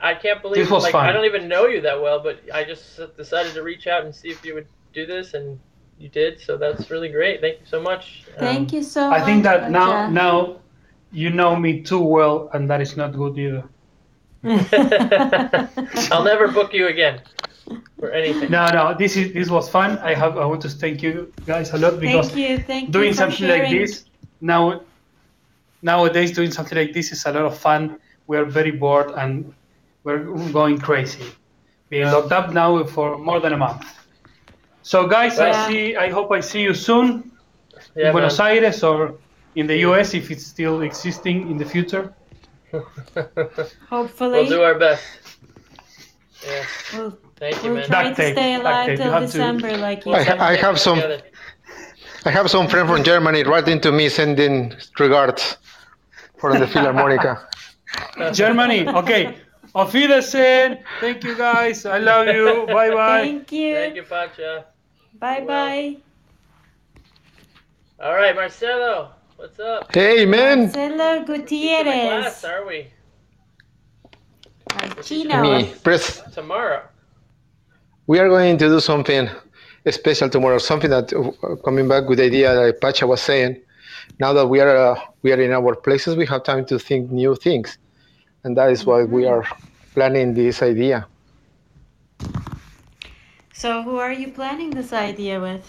I 0.00 0.14
can't 0.14 0.40
believe 0.40 0.64
This 0.64 0.70
was 0.70 0.84
like 0.84 0.92
fun. 0.92 1.06
I 1.06 1.12
don't 1.12 1.26
even 1.26 1.46
know 1.46 1.66
you 1.66 1.82
that 1.82 2.00
well, 2.00 2.20
but 2.20 2.40
I 2.54 2.64
just 2.64 2.98
decided 3.18 3.52
to 3.54 3.62
reach 3.62 3.86
out 3.86 4.04
and 4.04 4.14
see 4.14 4.30
if 4.30 4.42
you 4.46 4.54
would 4.54 4.66
do 4.94 5.04
this, 5.04 5.34
and 5.34 5.60
you 5.98 6.08
did. 6.08 6.40
So 6.40 6.56
that's 6.56 6.90
really 6.90 7.10
great. 7.10 7.42
Thank 7.42 7.60
you 7.60 7.66
so 7.66 7.82
much. 7.82 8.24
Thank 8.38 8.72
you 8.72 8.82
so 8.82 9.08
I 9.10 9.18
much. 9.18 9.26
think 9.26 9.42
that 9.42 9.70
now, 9.70 9.92
Katja. 9.92 10.12
now, 10.14 10.56
you 11.12 11.30
know 11.30 11.54
me 11.56 11.82
too 11.82 12.00
well, 12.00 12.48
and 12.52 12.68
that 12.70 12.80
is 12.80 12.96
not 12.96 13.12
good 13.12 13.38
either. 13.38 13.64
I'll 16.10 16.24
never 16.24 16.48
book 16.48 16.72
you 16.74 16.88
again 16.88 17.20
for 17.98 18.10
anything. 18.10 18.50
No, 18.50 18.66
no, 18.68 18.94
this 18.98 19.16
is 19.16 19.32
this 19.32 19.48
was 19.48 19.68
fun. 19.68 19.98
I 19.98 20.14
have 20.14 20.36
I 20.36 20.44
want 20.44 20.62
to 20.62 20.68
thank 20.68 21.02
you 21.02 21.32
guys 21.46 21.72
a 21.72 21.78
lot 21.78 22.00
because 22.00 22.30
Thank 22.30 22.38
you. 22.48 22.58
Thank 22.58 22.90
doing 22.90 23.08
you 23.08 23.12
for 23.12 23.30
something 23.30 23.48
like 23.48 23.70
this 23.70 24.04
now 24.40 24.82
nowadays 25.82 26.32
doing 26.32 26.50
something 26.50 26.76
like 26.76 26.92
this 26.92 27.12
is 27.12 27.24
a 27.26 27.32
lot 27.32 27.44
of 27.44 27.56
fun. 27.56 27.98
We 28.26 28.36
are 28.36 28.44
very 28.44 28.70
bored 28.72 29.12
and 29.12 29.52
we're 30.04 30.24
going 30.52 30.78
crazy. 30.78 31.24
Being 31.88 32.06
locked 32.06 32.32
up 32.32 32.52
now 32.52 32.82
for 32.84 33.18
more 33.18 33.38
than 33.40 33.52
a 33.52 33.56
month. 33.56 33.84
So 34.82 35.06
guys, 35.06 35.38
Yeah. 35.38 35.50
I 35.50 35.68
see. 35.68 35.96
I 35.96 36.10
hope 36.10 36.32
I 36.32 36.40
see 36.40 36.62
you 36.62 36.74
soon 36.74 37.30
Yeah, 37.94 38.06
in 38.06 38.12
Buenos 38.12 38.38
man. 38.38 38.56
Aires 38.56 38.82
or 38.82 39.14
in 39.54 39.66
the 39.66 39.78
US 39.88 40.14
if 40.14 40.30
it's 40.30 40.46
still 40.46 40.82
existing 40.82 41.50
in 41.50 41.56
the 41.56 41.64
future. 41.64 42.12
Hopefully, 43.90 44.40
we'll 44.40 44.48
do 44.48 44.62
our 44.62 44.78
best. 44.78 45.04
Yes. 46.44 46.66
we'll, 46.94 47.18
Thank 47.36 47.56
you, 47.62 47.70
we'll 47.72 47.80
man. 47.80 47.88
try 47.88 48.02
Duct 48.04 48.16
to 48.16 48.22
tape, 48.22 48.34
stay 48.34 48.54
alive 48.54 48.96
till 48.96 49.10
have 49.10 49.20
to- 49.22 49.26
December, 49.26 49.76
like 49.76 50.06
you 50.06 50.12
I, 50.14 50.24
said. 50.24 50.38
I 50.38 50.56
have 50.56 50.78
some. 50.80 50.96
Together. 51.00 51.22
I 52.24 52.30
have 52.30 52.48
some 52.50 52.68
friend 52.68 52.88
from 52.88 53.02
Germany 53.02 53.42
writing 53.42 53.80
to 53.80 53.90
me 53.92 54.08
sending 54.08 54.72
regards 54.98 55.56
from 56.38 56.58
the 56.60 56.66
Philharmonica. 56.66 57.44
Germany. 58.32 58.86
Okay. 58.88 59.36
Auf 59.74 59.92
Wiedersehen. 59.92 60.78
Thank 61.00 61.24
you 61.24 61.34
guys. 61.36 61.84
I 61.84 61.98
love 61.98 62.26
you. 62.28 62.66
Bye 62.66 62.90
bye. 62.90 63.22
Thank 63.22 63.52
you. 63.52 63.74
Thank 63.74 63.96
you, 63.96 64.02
Pacha. 64.04 64.66
Bye 65.18 65.40
bye. 65.40 65.96
All 68.00 68.14
right, 68.14 68.34
Marcelo, 68.34 69.10
what's 69.42 69.58
up? 69.58 69.92
Hey 69.92 70.24
man, 70.24 70.66
Marcelo 70.66 71.16
In 71.16 71.26
the 71.26 71.82
class, 71.82 72.44
are 72.44 72.64
we? 72.64 72.86
Marchino. 74.68 75.42
me, 75.42 75.74
press. 75.82 76.22
Tomorrow. 76.32 76.82
We 78.06 78.20
are 78.20 78.28
going 78.28 78.56
to 78.58 78.68
do 78.68 78.78
something 78.78 79.28
special 79.90 80.28
tomorrow. 80.30 80.58
Something 80.58 80.90
that 80.90 81.12
uh, 81.12 81.56
coming 81.64 81.88
back 81.88 82.08
with 82.08 82.18
the 82.18 82.26
idea 82.26 82.54
that 82.54 82.80
Pacha 82.80 83.04
was 83.04 83.20
saying. 83.20 83.60
Now 84.20 84.32
that 84.32 84.46
we 84.46 84.60
are 84.60 84.76
uh, 84.76 85.00
we 85.22 85.32
are 85.32 85.40
in 85.40 85.50
our 85.50 85.74
places, 85.74 86.14
we 86.14 86.26
have 86.26 86.44
time 86.44 86.64
to 86.66 86.78
think 86.78 87.10
new 87.10 87.34
things, 87.34 87.78
and 88.44 88.56
that 88.56 88.70
is 88.70 88.86
why 88.86 89.02
we 89.02 89.26
are 89.26 89.44
planning 89.94 90.34
this 90.34 90.62
idea. 90.62 91.06
So, 93.52 93.82
who 93.82 93.96
are 93.96 94.12
you 94.12 94.28
planning 94.30 94.70
this 94.70 94.92
idea 94.92 95.40
with? 95.40 95.66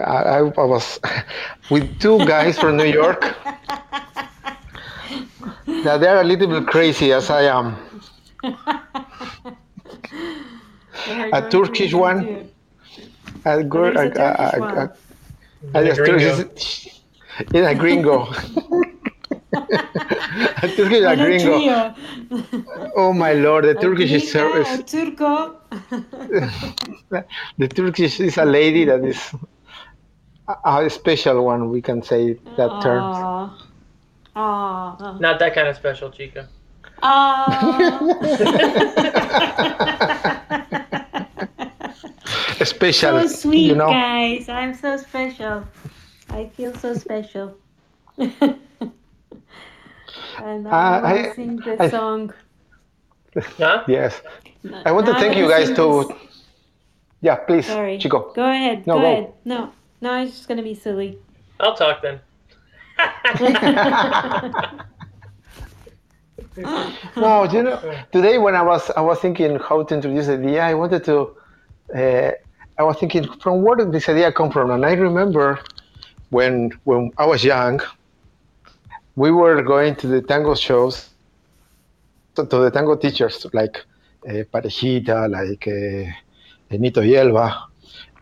I, 0.00 0.38
I 0.38 0.64
was 0.64 0.98
with 1.70 1.98
two 2.00 2.18
guys 2.26 2.58
from 2.58 2.76
New 2.76 2.84
York. 2.84 3.36
That 5.84 5.98
they're 6.00 6.20
a 6.20 6.24
little 6.24 6.48
bit 6.48 6.66
crazy 6.66 7.12
as 7.12 7.30
I 7.30 7.42
am. 7.44 7.76
They're 11.06 11.30
A 11.32 11.40
going 11.40 11.50
Turkish 11.50 11.92
crazy 11.92 11.94
one. 11.96 12.24
too. 12.26 12.48
A 13.44 13.64
girl, 13.64 13.92
there's 13.94 14.16
a 14.16 14.20
a- 14.20 14.32
a- 14.32 14.50
Turkish 14.50 14.54
a- 14.54 14.60
one. 14.60 14.78
a- 14.78 14.92
And 15.74 15.88
a 15.88 15.92
a 15.92 15.94
gringo. 15.94 16.36
Turkish- 16.36 17.00
in 17.54 17.64
a 17.64 17.74
gringo. 17.74 18.16
a 19.52 20.68
Turkish 20.76 21.02
a 21.02 21.08
And 21.10 21.20
a 21.20 21.24
gringo. 21.24 21.58
trio. 21.58 21.94
Oh 22.96 23.12
my 23.12 23.32
lord, 23.34 23.64
the 23.64 23.70
A 23.70 23.80
Turkish 23.80 24.12
is, 24.12 24.32
gringa, 24.32 24.60
is 24.60 24.78
a 24.78 24.82
turco. 24.82 25.56
the 27.58 27.68
Turkish 27.68 28.20
is 28.20 28.36
a 28.38 28.44
lady 28.44 28.84
that 28.84 29.04
is 29.04 29.34
a, 30.64 30.84
a 30.86 30.90
special 30.90 31.44
one. 31.44 31.70
We 31.70 31.80
can 31.82 32.02
say 32.02 32.34
that 32.56 32.80
term. 32.82 33.02
Aw. 33.02 33.66
Aw. 34.36 35.18
Not 35.18 35.38
that 35.38 35.54
kind 35.54 35.68
of 35.68 35.76
special, 35.76 36.10
Chica. 36.10 36.48
Aw. 37.02 38.06
Special, 42.62 43.22
so 43.22 43.26
sweet, 43.26 43.66
you 43.68 43.74
know. 43.74 43.88
guys. 43.88 44.48
I'm 44.48 44.74
so 44.74 44.96
special. 44.98 45.64
I 46.28 46.46
feel 46.54 46.74
so 46.74 46.94
special. 46.94 47.56
and 48.18 48.58
now 50.38 50.70
Uh, 50.70 51.00
I, 51.02 51.30
I- 51.30 51.32
sing 51.34 51.56
the 51.56 51.76
I- 51.82 51.88
song. 51.90 52.32
Huh? 53.56 53.84
Yes, 53.86 54.20
I 54.84 54.90
want 54.92 55.06
to 55.06 55.14
thank 55.14 55.36
you 55.36 55.48
guys 55.48 55.66
sing 55.68 55.76
to. 55.76 56.14
Yeah, 57.22 57.36
please, 57.36 57.66
Sorry. 57.66 57.96
Chico. 57.98 58.32
Go 58.34 58.44
ahead. 58.50 58.86
No, 58.86 58.94
go, 58.96 59.00
go. 59.00 59.06
ahead. 59.06 59.32
No, 59.44 59.72
no, 60.00 60.22
it's 60.22 60.32
just 60.36 60.48
gonna 60.48 60.62
be 60.62 60.74
silly. 60.74 61.18
I'll 61.58 61.74
talk 61.76 62.02
then. 62.02 62.20
No, 67.16 67.44
you 67.44 67.62
know, 67.62 67.80
today 68.12 68.38
when 68.38 68.54
I 68.54 68.62
was 68.62 68.90
I 68.90 69.00
was 69.00 69.20
thinking 69.20 69.58
how 69.58 69.82
to 69.82 69.94
introduce 69.94 70.26
the 70.26 70.34
idea, 70.34 70.62
I 70.62 70.74
wanted 70.74 71.04
to. 71.04 71.36
Uh, 71.94 72.32
I 72.78 72.82
was 72.82 72.96
thinking 72.98 73.24
from 73.40 73.62
where 73.62 73.76
did 73.76 73.92
this 73.92 74.08
idea 74.08 74.32
come 74.32 74.50
from, 74.50 74.70
and 74.70 74.84
I 74.84 74.92
remember 74.92 75.60
when 76.30 76.70
when 76.84 77.12
I 77.18 77.26
was 77.26 77.44
young, 77.44 77.80
we 79.16 79.30
were 79.30 79.62
going 79.62 79.94
to 79.96 80.06
the 80.06 80.22
tango 80.22 80.54
shows, 80.54 81.10
to, 82.34 82.46
to 82.46 82.56
the 82.58 82.70
tango 82.70 82.96
teachers 82.96 83.46
like 83.52 83.84
uh, 84.28 84.44
Parejita, 84.52 85.30
like 85.30 85.66
uh, 85.68 86.76
Nito 86.76 87.00
y 87.00 87.14
Elba, 87.14 87.69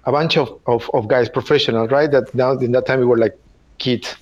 a 0.05 0.13
bunch 0.13 0.37
of, 0.37 0.59
of, 0.67 0.91
of 0.95 1.09
guys, 1.09 1.29
professional, 1.29 1.87
right? 1.89 2.11
That 2.11 2.35
now 2.35 2.53
in 2.53 2.73
that 2.73 2.87
time 2.87 3.01
we 3.01 3.07
were 3.07 3.19
like 3.19 3.39
kids, 3.79 4.17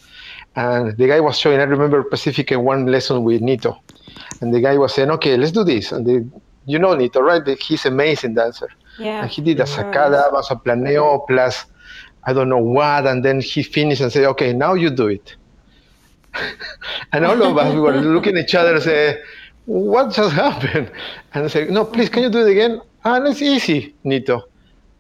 and 0.55 0.97
the 0.97 1.07
guy 1.07 1.21
was 1.21 1.39
showing. 1.39 1.61
I 1.61 1.65
remember 1.65 2.05
specifically 2.07 2.57
one 2.57 2.87
lesson 2.87 3.25
with 3.25 3.41
Nito, 3.41 3.79
and 4.41 4.53
the 4.53 4.61
guy 4.61 4.77
was 4.79 4.95
saying, 4.95 5.11
"Okay, 5.11 5.37
let's 5.37 5.53
do 5.53 5.65
this." 5.65 5.93
And 5.93 6.07
the, 6.07 6.27
you 6.65 6.79
know 6.79 6.95
Nito, 6.95 7.21
right? 7.21 7.47
He's 7.59 7.87
amazing 7.87 8.35
dancer. 8.35 8.69
Yeah. 8.99 9.23
And 9.23 9.31
he 9.31 9.43
did 9.43 9.61
a 9.61 9.67
sacada, 9.67 10.31
más 10.33 10.51
a 10.51 10.57
planeo, 10.57 11.27
plus 11.27 11.67
I 12.25 12.33
don't 12.33 12.49
know 12.49 12.59
what, 12.59 13.07
and 13.07 13.25
then 13.25 13.41
he 13.41 13.63
finished 13.63 14.01
and 14.01 14.13
said, 14.13 14.25
"Okay, 14.25 14.53
now 14.53 14.75
you 14.75 14.91
do 14.91 15.09
it." 15.09 15.37
and 17.13 17.25
all 17.25 17.43
of 17.43 17.57
us 17.57 17.73
we 17.75 17.81
were 17.81 17.93
looking 17.93 18.37
at 18.37 18.45
each 18.45 18.55
other 18.55 18.75
and 18.75 18.83
say, 18.83 19.23
"What 19.67 20.13
just 20.13 20.35
happened?" 20.35 20.91
And 21.35 21.45
I 21.45 21.49
said, 21.49 21.71
"No, 21.71 21.85
please, 21.85 22.09
can 22.09 22.23
you 22.23 22.31
do 22.31 22.47
it 22.47 22.51
again?" 22.51 22.81
Ah, 23.05 23.17
and 23.17 23.29
it's 23.29 23.43
easy, 23.43 23.95
Nito. 24.03 24.43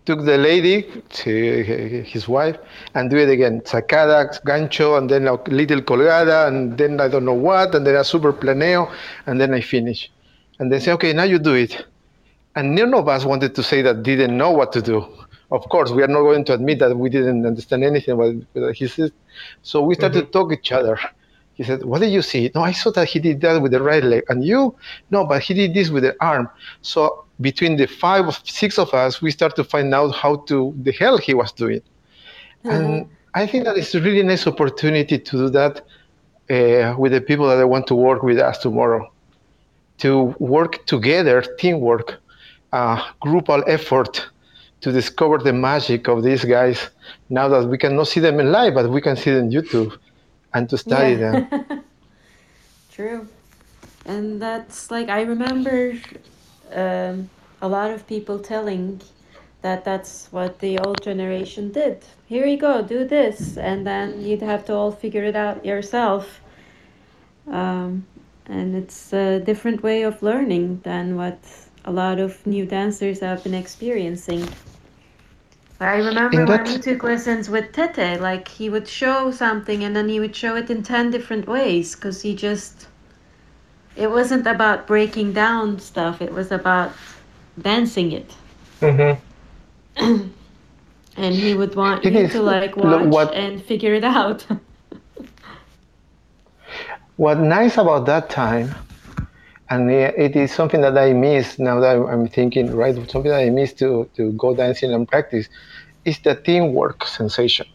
Took 0.07 0.25
the 0.25 0.39
lady, 0.39 1.03
to 1.11 2.03
his 2.07 2.29
wife, 2.29 2.57
and 2.95 3.11
do 3.11 3.17
it 3.17 3.29
again. 3.29 3.61
Sacada, 3.63 4.41
gancho, 4.45 4.97
and 4.97 5.11
then 5.11 5.27
a 5.27 5.35
little 5.51 5.83
colgada, 5.83 6.47
and 6.47 6.79
then 6.79 7.01
I 7.01 7.09
don't 7.09 7.25
know 7.25 7.35
what, 7.35 7.75
and 7.75 7.85
then 7.85 7.97
a 7.97 8.05
super 8.05 8.33
planeo, 8.33 8.91
and 9.27 9.41
then 9.41 9.53
I 9.53 9.61
finish. 9.61 10.11
And 10.61 10.73
they 10.73 10.79
say, 10.79 10.93
okay, 10.93 11.13
now 11.13 11.25
you 11.25 11.41
do 11.41 11.55
it. 11.55 11.85
And 12.55 12.75
none 12.75 12.95
of 12.95 13.09
us 13.09 13.25
wanted 13.25 13.55
to 13.57 13.63
say 13.63 13.83
that 13.83 14.05
didn't 14.05 14.37
know 14.37 14.53
what 14.53 14.73
to 14.75 14.81
do. 14.81 15.05
Of 15.51 15.69
course, 15.69 15.91
we 15.91 16.03
are 16.03 16.09
not 16.09 16.23
going 16.23 16.45
to 16.47 16.55
admit 16.55 16.79
that 16.79 16.97
we 16.97 17.11
didn't 17.11 17.45
understand 17.45 17.85
anything 17.85 18.17
what 18.17 18.77
he 18.77 18.89
said. 18.89 19.13
So 19.63 19.83
we 19.83 19.95
started 19.95 20.19
mm-hmm. 20.19 20.27
to 20.27 20.33
talk 20.33 20.53
each 20.53 20.73
other. 20.73 20.99
He 21.55 21.65
said, 21.65 21.85
"What 21.85 22.01
did 22.01 22.13
you 22.13 22.23
see?" 22.23 22.51
No, 22.55 22.63
I 22.63 22.73
saw 22.73 22.91
that 22.93 23.09
he 23.09 23.19
did 23.19 23.41
that 23.43 23.61
with 23.63 23.73
the 23.73 23.83
right 23.83 24.03
leg, 24.03 24.25
and 24.29 24.45
you, 24.45 24.75
no, 25.11 25.25
but 25.25 25.43
he 25.43 25.55
did 25.55 25.75
this 25.75 25.91
with 25.91 26.03
the 26.03 26.17
arm. 26.21 26.49
So 26.83 27.26
between 27.41 27.77
the 27.77 27.87
five 27.87 28.27
or 28.27 28.33
six 28.45 28.79
of 28.79 28.93
us, 28.95 29.21
we 29.21 29.31
start 29.31 29.57
to 29.57 29.65
find 29.65 29.95
out 29.95 30.15
how 30.15 30.37
to 30.49 30.75
the 30.83 30.93
hell 30.93 31.19
he 31.19 31.35
was 31.35 31.53
doing. 31.53 31.83
And 32.65 33.09
I 33.35 33.47
think 33.47 33.65
that 33.65 33.77
it's 33.77 33.95
a 33.95 34.01
really 34.01 34.23
nice 34.23 34.47
opportunity 34.47 35.19
to 35.19 35.33
do 35.37 35.49
that 35.51 35.83
uh, 36.51 36.97
with 36.99 37.13
the 37.13 37.21
people 37.21 37.47
that 37.47 37.59
I 37.59 37.65
want 37.65 37.87
to 37.89 37.95
work 37.95 38.23
with 38.23 38.39
us 38.39 38.59
tomorrow 38.59 39.11
to 39.99 40.35
work 40.39 40.85
together, 40.87 41.43
teamwork, 41.59 42.17
uh, 42.73 43.03
groupal 43.23 43.63
effort 43.67 44.27
to 44.81 44.93
discover 44.93 45.39
the 45.39 45.53
magic 45.53 46.09
of 46.09 46.23
these 46.23 46.45
guys. 46.45 46.91
Now 47.31 47.49
that 47.49 47.69
we 47.69 47.79
cannot 47.79 48.09
see 48.09 48.21
them 48.21 48.41
in 48.41 48.53
live, 48.53 48.75
but 48.75 48.91
we 48.91 49.01
can 49.01 49.17
see 49.17 49.31
them 49.31 49.47
on 49.47 49.51
YouTube, 49.51 49.99
and 50.55 50.69
to 50.69 50.79
study 50.79 51.15
them. 51.15 51.49
True. 52.93 53.29
And 54.05 54.41
that's 54.41 54.91
like 54.91 55.09
I 55.09 55.23
remember 55.23 55.95
um, 56.73 57.31
a 57.63 57.69
lot 57.69 57.91
of 57.91 58.07
people 58.07 58.39
telling 58.39 59.01
that 59.63 59.85
that's 59.85 60.29
what 60.31 60.59
the 60.61 60.79
old 60.79 61.03
generation 61.03 61.73
did. 61.73 62.05
Here 62.27 62.47
you 62.47 62.57
go, 62.57 62.83
do 62.83 63.05
this, 63.05 63.57
and 63.57 63.87
then 63.87 64.21
you'd 64.21 64.43
have 64.43 64.65
to 64.67 64.75
all 64.75 64.93
figure 64.93 65.25
it 65.25 65.37
out 65.37 65.65
yourself. 65.65 66.41
Um, 67.51 68.07
and 68.47 68.77
it's 68.77 69.13
a 69.13 69.41
different 69.41 69.83
way 69.83 70.03
of 70.03 70.23
learning 70.23 70.81
than 70.85 71.17
what 71.17 71.39
a 71.85 71.93
lot 71.93 72.19
of 72.19 72.45
new 72.47 72.67
dancers 72.67 73.21
have 73.21 73.43
been 73.43 73.55
experiencing. 73.55 74.49
I 75.81 75.97
remember 75.97 76.41
In 76.41 76.47
when 76.47 76.65
that- 76.65 76.69
we 76.69 76.79
took 76.79 77.03
lessons 77.03 77.51
with 77.51 77.73
Tete, 77.73 78.21
like 78.21 78.49
he 78.49 78.71
would 78.71 78.89
show 78.89 79.31
something 79.31 79.85
and 79.85 79.95
then 79.95 80.09
he 80.09 80.19
would 80.21 80.35
show 80.35 80.57
it 80.57 80.71
in 80.71 80.83
10 80.83 81.11
different 81.11 81.47
ways 81.47 81.95
because 81.95 82.23
he 82.23 82.35
just, 82.35 82.87
it 83.97 84.11
wasn't 84.11 84.47
about 84.47 84.87
breaking 84.87 85.33
down 85.33 85.79
stuff, 85.81 86.21
it 86.21 86.33
was 86.33 86.53
about 86.53 86.93
dancing 87.61 88.13
it. 88.13 88.31
Mm-hmm. 88.81 90.29
And 91.19 91.35
he 91.35 91.55
would 91.55 91.75
want 91.75 92.05
It 92.05 92.13
you 92.13 92.29
to 92.29 92.43
like 92.43 92.77
watch 92.77 93.07
what- 93.09 93.33
and 93.35 93.63
figure 93.63 93.95
it 93.95 94.05
out. 94.05 94.45
What 97.17 97.39
nice 97.39 97.79
about 97.79 98.05
that 98.07 98.29
time, 98.29 98.75
and 99.71 99.91
it 99.91 100.37
is 100.37 100.53
something 100.53 100.83
that 100.83 100.99
I 100.99 101.15
miss 101.15 101.59
now 101.59 101.81
that 101.81 101.97
I'm- 101.97 102.29
thinking, 102.29 102.75
right? 102.77 102.95
Something 102.95 103.31
that 103.31 103.41
I 103.41 103.49
miss 103.51 103.73
to, 103.75 104.09
to 104.17 104.33
go 104.33 104.55
dancing 104.55 104.93
and 104.93 105.09
practice 105.09 105.49
is 106.05 106.19
the 106.19 106.35
teamwork 106.35 107.07
sensation. 107.07 107.67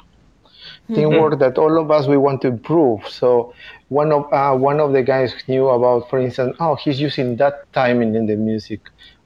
Teamwork 0.93 1.39
that 1.39 1.57
all 1.57 1.79
of 1.81 1.89
us 1.89 2.05
we 2.05 2.17
want 2.17 2.41
to 2.43 2.49
improve. 2.49 3.07
So 3.07 3.53
one 3.91 4.11
of 4.13 4.31
uh, 4.31 4.55
one 4.55 4.79
of 4.79 4.93
the 4.93 5.03
guys 5.03 5.35
knew 5.47 5.67
about, 5.67 6.09
for 6.09 6.17
instance, 6.19 6.55
oh 6.61 6.75
he's 6.75 6.99
using 6.99 7.35
that 7.35 7.71
timing 7.73 8.15
in 8.15 8.25
the 8.25 8.37
music. 8.37 8.79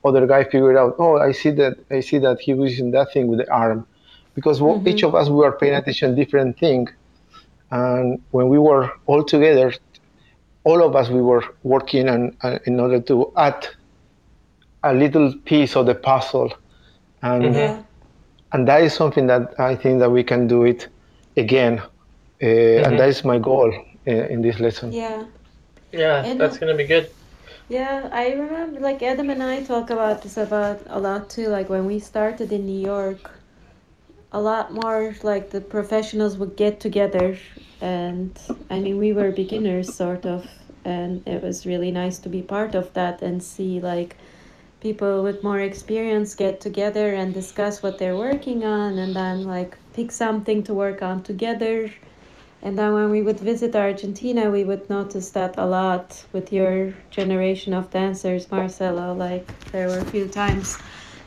Other 0.03 0.25
guy 0.25 0.43
figured 0.43 0.75
out, 0.75 0.95
oh 0.97 1.17
I 1.17 1.31
see 1.31 1.51
that 1.51 1.77
I 1.91 1.99
see 1.99 2.17
that 2.19 2.39
he 2.39 2.53
was 2.55 2.71
using 2.71 2.91
that 2.91 3.13
thing 3.13 3.27
with 3.27 3.39
the 3.39 3.51
arm, 3.51 3.85
because 4.33 4.61
wo- 4.61 4.81
each 4.85 5.03
of 5.03 5.13
us 5.13 5.29
we 5.29 5.35
were 5.35 5.51
paying 5.51 5.75
attention 5.75 6.09
to 6.09 6.15
different 6.15 6.57
thing, 6.57 6.87
and 7.69 8.19
when 8.31 8.49
we 8.49 8.57
were 8.57 8.91
all 9.05 9.23
together, 9.23 9.71
all 10.63 10.83
of 10.83 10.95
us 10.95 11.09
we 11.09 11.21
were 11.21 11.43
working 11.63 12.09
on, 12.09 12.35
uh, 12.41 12.57
in 12.65 12.79
order 12.79 12.99
to 13.01 13.31
add 13.37 13.67
a 14.83 14.93
little 14.93 15.33
piece 15.45 15.75
of 15.75 15.85
the 15.85 15.95
puzzle. 15.95 16.51
And 17.21 17.55
yeah. 17.55 17.83
and 18.53 18.67
that 18.67 18.81
is 18.83 18.93
something 18.93 19.27
that 19.27 19.43
i 19.59 19.75
think 19.75 19.99
that 19.99 20.09
we 20.09 20.23
can 20.23 20.47
do 20.47 20.63
it 20.63 20.87
again 21.35 21.79
uh, 22.43 22.85
and 22.85 22.99
that 22.99 23.09
is 23.09 23.23
my 23.25 23.37
goal 23.37 23.69
uh, 24.07 24.33
in 24.33 24.41
this 24.41 24.59
lesson 24.59 24.91
Yeah. 24.91 25.25
Yeah, 25.91 26.25
And, 26.25 26.39
that's 26.39 26.57
gonna 26.57 26.75
be 26.75 26.85
good. 26.85 27.09
Yeah, 27.69 28.09
I 28.11 28.33
remember 28.33 28.79
like 28.79 29.01
Adam 29.01 29.29
and 29.29 29.41
I 29.41 29.63
talk 29.63 29.89
about 29.89 30.21
this 30.21 30.37
about 30.37 30.81
a 30.87 30.99
lot 30.99 31.29
too. 31.29 31.47
Like 31.47 31.69
when 31.69 31.85
we 31.85 31.99
started 31.99 32.51
in 32.51 32.65
New 32.65 32.79
York, 32.79 33.31
a 34.31 34.39
lot 34.39 34.71
more 34.71 35.15
like 35.23 35.49
the 35.49 35.61
professionals 35.61 36.37
would 36.37 36.55
get 36.57 36.79
together, 36.79 37.37
and 37.81 38.37
I 38.69 38.79
mean 38.79 38.97
we 38.97 39.13
were 39.13 39.31
beginners 39.31 39.93
sort 39.95 40.25
of, 40.25 40.45
and 40.83 41.27
it 41.27 41.41
was 41.41 41.65
really 41.65 41.91
nice 41.91 42.19
to 42.19 42.29
be 42.29 42.41
part 42.41 42.75
of 42.75 42.93
that 42.93 43.21
and 43.23 43.41
see 43.41 43.79
like 43.79 44.15
people 44.81 45.23
with 45.23 45.43
more 45.43 45.59
experience 45.59 46.35
get 46.35 46.61
together 46.61 47.15
and 47.15 47.33
discuss 47.33 47.81
what 47.81 47.97
they're 47.97 48.17
working 48.17 48.63
on, 48.63 48.99
and 48.99 49.15
then 49.15 49.45
like 49.45 49.75
pick 49.93 50.11
something 50.11 50.61
to 50.63 50.73
work 50.73 51.01
on 51.01 51.23
together. 51.23 51.89
And 52.65 52.75
then 52.75 52.93
when 52.93 53.11
we 53.11 53.21
would 53.21 53.39
visit 53.39 53.75
Argentina, 53.75 54.49
we 54.49 54.63
would 54.63 54.89
notice 54.89 55.29
that 55.29 55.53
a 55.59 55.65
lot 55.67 56.25
with 56.33 56.51
your 56.51 56.95
generation 57.11 57.75
of 57.75 57.91
dancers, 57.91 58.49
Marcelo. 58.49 59.13
Like 59.13 59.45
there 59.71 59.87
were 59.87 59.99
a 59.99 60.05
few 60.05 60.27
times 60.27 60.75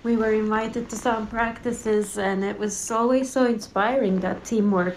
we 0.02 0.16
were 0.16 0.32
invited 0.32 0.90
to 0.90 0.96
some 0.96 1.28
practices, 1.28 2.18
and 2.18 2.42
it 2.42 2.58
was 2.58 2.90
always 2.90 3.30
so 3.30 3.46
inspiring 3.46 4.18
that 4.18 4.44
teamwork. 4.44 4.96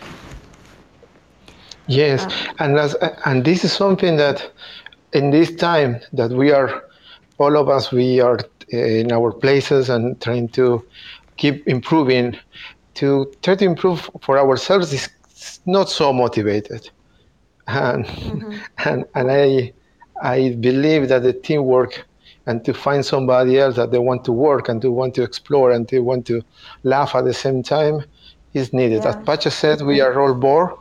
Yes, 1.86 2.26
Uh, 2.26 2.54
and 2.58 2.80
as, 2.80 2.96
and 3.26 3.46
this 3.46 3.64
is 3.64 3.72
something 3.74 4.18
that 4.18 4.52
in 5.14 5.30
this 5.30 5.56
time 5.56 6.00
that 6.14 6.32
we 6.32 6.52
are 6.52 6.84
all 7.38 7.56
of 7.56 7.70
us 7.70 7.92
we 7.92 8.20
are 8.20 8.40
in 8.70 9.12
our 9.12 9.32
places 9.32 9.90
and 9.90 10.20
trying 10.22 10.48
to 10.50 10.82
keep 11.38 11.68
improving 11.68 12.36
to 12.96 13.32
try 13.44 13.56
to 13.56 13.66
improve 13.66 14.10
for 14.22 14.40
ourselves 14.40 14.92
is 14.94 15.10
not 15.66 15.90
so 15.90 16.14
motivated. 16.14 16.90
And 17.68 18.06
and, 18.86 19.06
and 19.16 19.32
i 19.32 19.74
i 20.22 20.56
believe 20.68 21.08
that 21.10 21.24
the 21.24 21.34
teamwork 21.34 22.06
and 22.48 22.66
to 22.66 22.74
find 22.74 23.06
somebody 23.06 23.60
else 23.60 23.76
that 23.76 23.92
they 23.92 24.00
want 24.00 24.26
to 24.26 24.32
work 24.32 24.68
and 24.70 24.82
to 24.82 24.92
want 24.92 25.14
to 25.16 25.24
explore 25.24 25.72
and 25.72 25.88
to 25.90 26.00
want 26.00 26.26
to 26.26 26.42
laugh 26.84 27.16
at 27.16 27.26
the 27.26 27.34
same 27.34 27.62
time 27.64 27.98
is 28.54 28.74
needed. 28.74 29.06
As 29.06 29.16
Yeah. 29.16 29.24
pacha 29.28 29.52
said 29.52 29.82
we 29.82 30.02
are 30.02 30.20
all 30.22 30.34
bored 30.34 30.72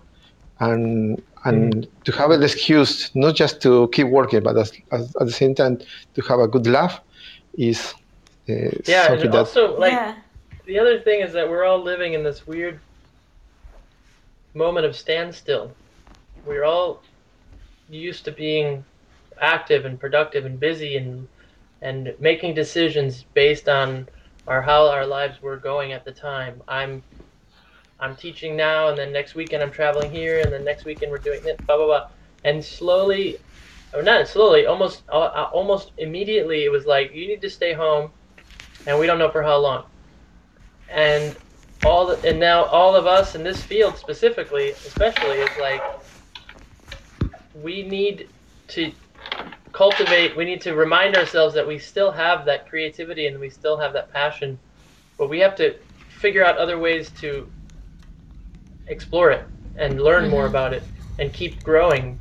and 0.61 1.21
and 1.45 1.87
to 2.05 2.13
have 2.13 2.31
an 2.31 2.43
excuse 2.43 3.11
not 3.15 3.35
just 3.35 3.61
to 3.63 3.89
keep 3.95 4.09
working 4.09 4.43
but 4.43 4.57
as, 4.57 4.73
as, 4.93 5.15
at 5.21 5.27
the 5.27 5.33
same 5.43 5.55
time 5.55 5.79
to 6.15 6.21
have 6.23 6.41
a 6.41 6.49
good 6.49 6.67
laugh 6.67 7.01
is 7.55 7.95
uh, 8.49 8.71
Yeah, 8.87 9.07
something 9.07 9.23
and 9.27 9.33
that 9.33 9.47
also 9.47 9.79
like 9.79 9.93
yeah, 9.93 10.15
the 10.67 10.79
other 10.79 11.01
thing 11.01 11.21
is 11.21 11.33
that 11.33 11.49
we're 11.49 11.65
all 11.65 11.83
living 11.83 12.15
in 12.15 12.23
this 12.23 12.47
weird 12.47 12.81
moment 14.55 14.87
of 14.87 14.97
standstill. 14.97 15.77
We're 16.45 16.65
all 16.65 17.03
used 17.89 18.25
to 18.27 18.33
being 18.33 18.85
active 19.41 19.85
and 19.85 19.99
productive 20.01 20.45
and 20.47 20.61
busy 20.61 20.97
and 20.97 21.29
and 21.83 22.15
making 22.21 22.55
decisions 22.55 23.25
based 23.35 23.69
on 23.69 24.09
our 24.47 24.63
how 24.63 24.89
our 24.89 25.07
lives 25.07 25.41
were 25.43 25.57
going 25.57 25.93
at 25.93 26.05
the 26.05 26.13
time. 26.13 26.63
I'm 26.69 27.05
I'm 28.01 28.17
teaching 28.17 28.57
now, 28.57 28.89
and 28.89 28.99
then 28.99 29.13
next 29.13 29.35
weekend 29.35 29.63
I'm 29.63 29.71
traveling 29.73 30.11
here, 30.11 30.41
and 30.45 30.53
then 30.53 30.65
next 30.65 30.85
weekend 30.85 31.13
we're 31.13 31.19
doing 31.19 31.43
this, 31.45 31.59
blah 31.67 31.77
blah 31.77 31.87
blah, 31.87 32.05
and 32.45 32.65
slowly, 32.65 33.39
or 33.93 34.03
not 34.03 34.29
slowly, 34.29 34.67
almost 34.67 35.05
uh, 35.13 35.19
uh, 35.19 35.51
almost 35.53 35.93
immediately, 35.99 36.65
it 36.65 36.73
was 36.73 36.87
like 36.87 37.13
you 37.15 37.29
need 37.29 37.43
to 37.43 37.51
stay 37.51 37.73
home, 37.73 38.13
and 38.87 38.99
we 38.99 39.07
don't 39.07 39.19
know 39.19 39.31
for 39.31 39.43
how 39.43 39.59
long 39.59 39.85
and 40.89 41.39
all 41.85 42.07
the, 42.07 42.21
and 42.29 42.39
now 42.39 42.65
all 42.67 42.95
of 42.97 43.07
us 43.07 43.35
in 43.35 43.43
this 43.43 43.63
field 43.63 43.97
specifically 43.97 44.75
especially 44.87 45.37
is 45.39 45.57
like 45.59 45.83
we 47.55 47.83
need 47.83 48.29
to 48.69 48.93
cultivate 49.73 50.37
we 50.37 50.45
need 50.45 50.61
to 50.61 50.75
remind 50.75 51.17
ourselves 51.17 51.55
that 51.55 51.67
we 51.67 51.79
still 51.79 52.11
have 52.11 52.45
that 52.45 52.69
creativity 52.69 53.27
and 53.27 53.39
we 53.39 53.49
still 53.51 53.77
have 53.79 53.93
that 53.93 54.13
passion 54.13 54.59
but 55.19 55.29
we 55.29 55.39
have 55.39 55.55
to 55.57 55.75
figure 56.09 56.45
out 56.45 56.59
other 56.59 56.79
ways 56.79 57.11
to 57.11 57.47
explore 58.89 59.31
it 59.31 59.47
and 59.77 60.03
learn 60.03 60.29
more 60.29 60.47
Mhm. 60.47 60.51
about 60.51 60.73
it 60.75 60.89
and 61.19 61.33
keep 61.33 61.63
growing 61.63 62.21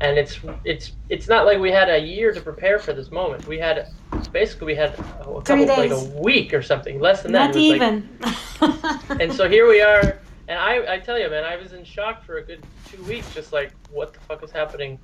and 0.00 0.18
it's 0.18 0.40
it's 0.64 0.92
it's 1.08 1.28
not 1.28 1.44
like 1.46 1.58
we 1.58 1.70
had 1.70 1.88
a 1.90 1.98
year 1.98 2.32
to 2.32 2.40
prepare 2.40 2.78
for 2.78 2.92
this 2.92 3.10
moment. 3.10 3.46
We 3.46 3.58
had 3.58 3.88
basically 4.32 4.68
we 4.68 4.74
had 4.74 4.90
a 4.98 5.42
couple 5.42 5.66
like 5.66 5.90
a 5.90 6.04
week 6.20 6.54
or 6.54 6.62
something 6.62 7.00
less 7.00 7.22
than 7.22 7.32
that. 7.32 7.46
Not 7.46 7.54
was 7.54 7.68
like- 7.68 7.76
even. 7.76 9.20
and 9.20 9.32
so 9.32 9.48
here 9.48 9.68
we 9.68 9.80
are 9.80 10.20
and 10.50 10.58
I, 10.58 10.94
I 10.94 10.98
tell 10.98 11.18
you 11.18 11.30
man 11.30 11.44
i 11.44 11.56
was 11.56 11.72
in 11.72 11.84
shock 11.84 12.24
for 12.24 12.38
a 12.38 12.42
good 12.42 12.62
two 12.90 13.02
weeks 13.04 13.32
just 13.32 13.52
like 13.52 13.72
what 13.90 14.12
the 14.12 14.20
fuck 14.20 14.42
is 14.42 14.50
happening? 14.50 14.98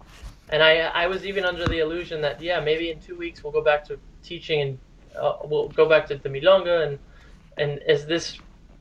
And 0.50 0.62
i 0.62 0.78
i 1.02 1.06
was 1.06 1.24
even 1.24 1.44
under 1.44 1.66
the 1.66 1.78
illusion 1.78 2.20
that 2.22 2.42
yeah 2.42 2.60
maybe 2.60 2.90
in 2.90 3.00
two 3.00 3.16
weeks 3.16 3.42
we'll 3.42 3.52
go 3.52 3.62
back 3.62 3.84
to 3.86 3.98
teaching 4.22 4.60
and 4.60 4.78
uh, 5.18 5.36
we'll 5.44 5.68
go 5.68 5.88
back 5.88 6.06
to 6.08 6.16
the 6.16 6.28
milonga 6.28 6.86
and 6.86 6.98
and 7.56 7.78
as 7.84 8.06
this 8.06 8.38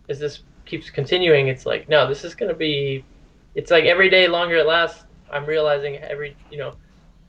as 0.09 0.19
this 0.19 0.41
keeps 0.65 0.89
continuing 0.89 1.47
it's 1.47 1.65
like 1.65 1.87
no 1.87 2.07
this 2.07 2.23
is 2.23 2.33
going 2.35 2.49
to 2.49 2.57
be 2.57 3.05
it's 3.53 3.71
like 3.71 3.85
every 3.85 4.09
day 4.09 4.27
longer 4.27 4.57
it 4.57 4.65
lasts 4.65 5.05
i'm 5.31 5.45
realizing 5.45 5.97
every 5.97 6.35
you 6.49 6.57
know 6.57 6.73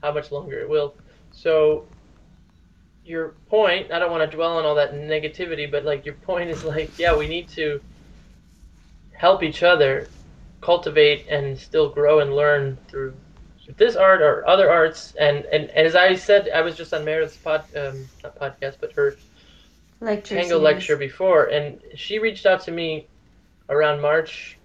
how 0.02 0.12
much 0.12 0.30
longer 0.30 0.60
it 0.60 0.68
will 0.68 0.94
so 1.32 1.86
your 3.04 3.36
point 3.48 3.90
i 3.92 3.98
don't 3.98 4.10
want 4.10 4.28
to 4.28 4.36
dwell 4.36 4.58
on 4.58 4.64
all 4.64 4.74
that 4.74 4.94
negativity 4.94 5.70
but 5.70 5.84
like 5.84 6.04
your 6.04 6.14
point 6.14 6.50
is 6.50 6.64
like 6.64 6.98
yeah 6.98 7.14
we 7.16 7.26
need 7.26 7.48
to 7.48 7.80
help 9.12 9.42
each 9.42 9.62
other 9.62 10.08
cultivate 10.60 11.26
and 11.30 11.58
still 11.58 11.88
grow 11.88 12.20
and 12.20 12.34
learn 12.34 12.76
through 12.88 13.14
this 13.76 13.96
art 13.96 14.22
or 14.22 14.46
other 14.48 14.70
arts 14.70 15.14
and 15.18 15.44
and, 15.46 15.70
as 15.70 15.94
i 15.94 16.14
said 16.14 16.48
i 16.54 16.60
was 16.60 16.76
just 16.76 16.94
on 16.94 17.04
meredith's 17.04 17.36
pod 17.36 17.64
um, 17.76 18.08
not 18.22 18.38
podcast 18.38 18.76
but 18.80 18.92
her 18.92 19.16
lecture 20.00 20.34
tango 20.36 20.48
series. 20.48 20.62
lecture 20.62 20.96
before 20.96 21.46
and 21.46 21.80
she 21.94 22.18
reached 22.18 22.46
out 22.46 22.60
to 22.60 22.70
me 22.70 23.06
around 23.68 24.00
march 24.00 24.55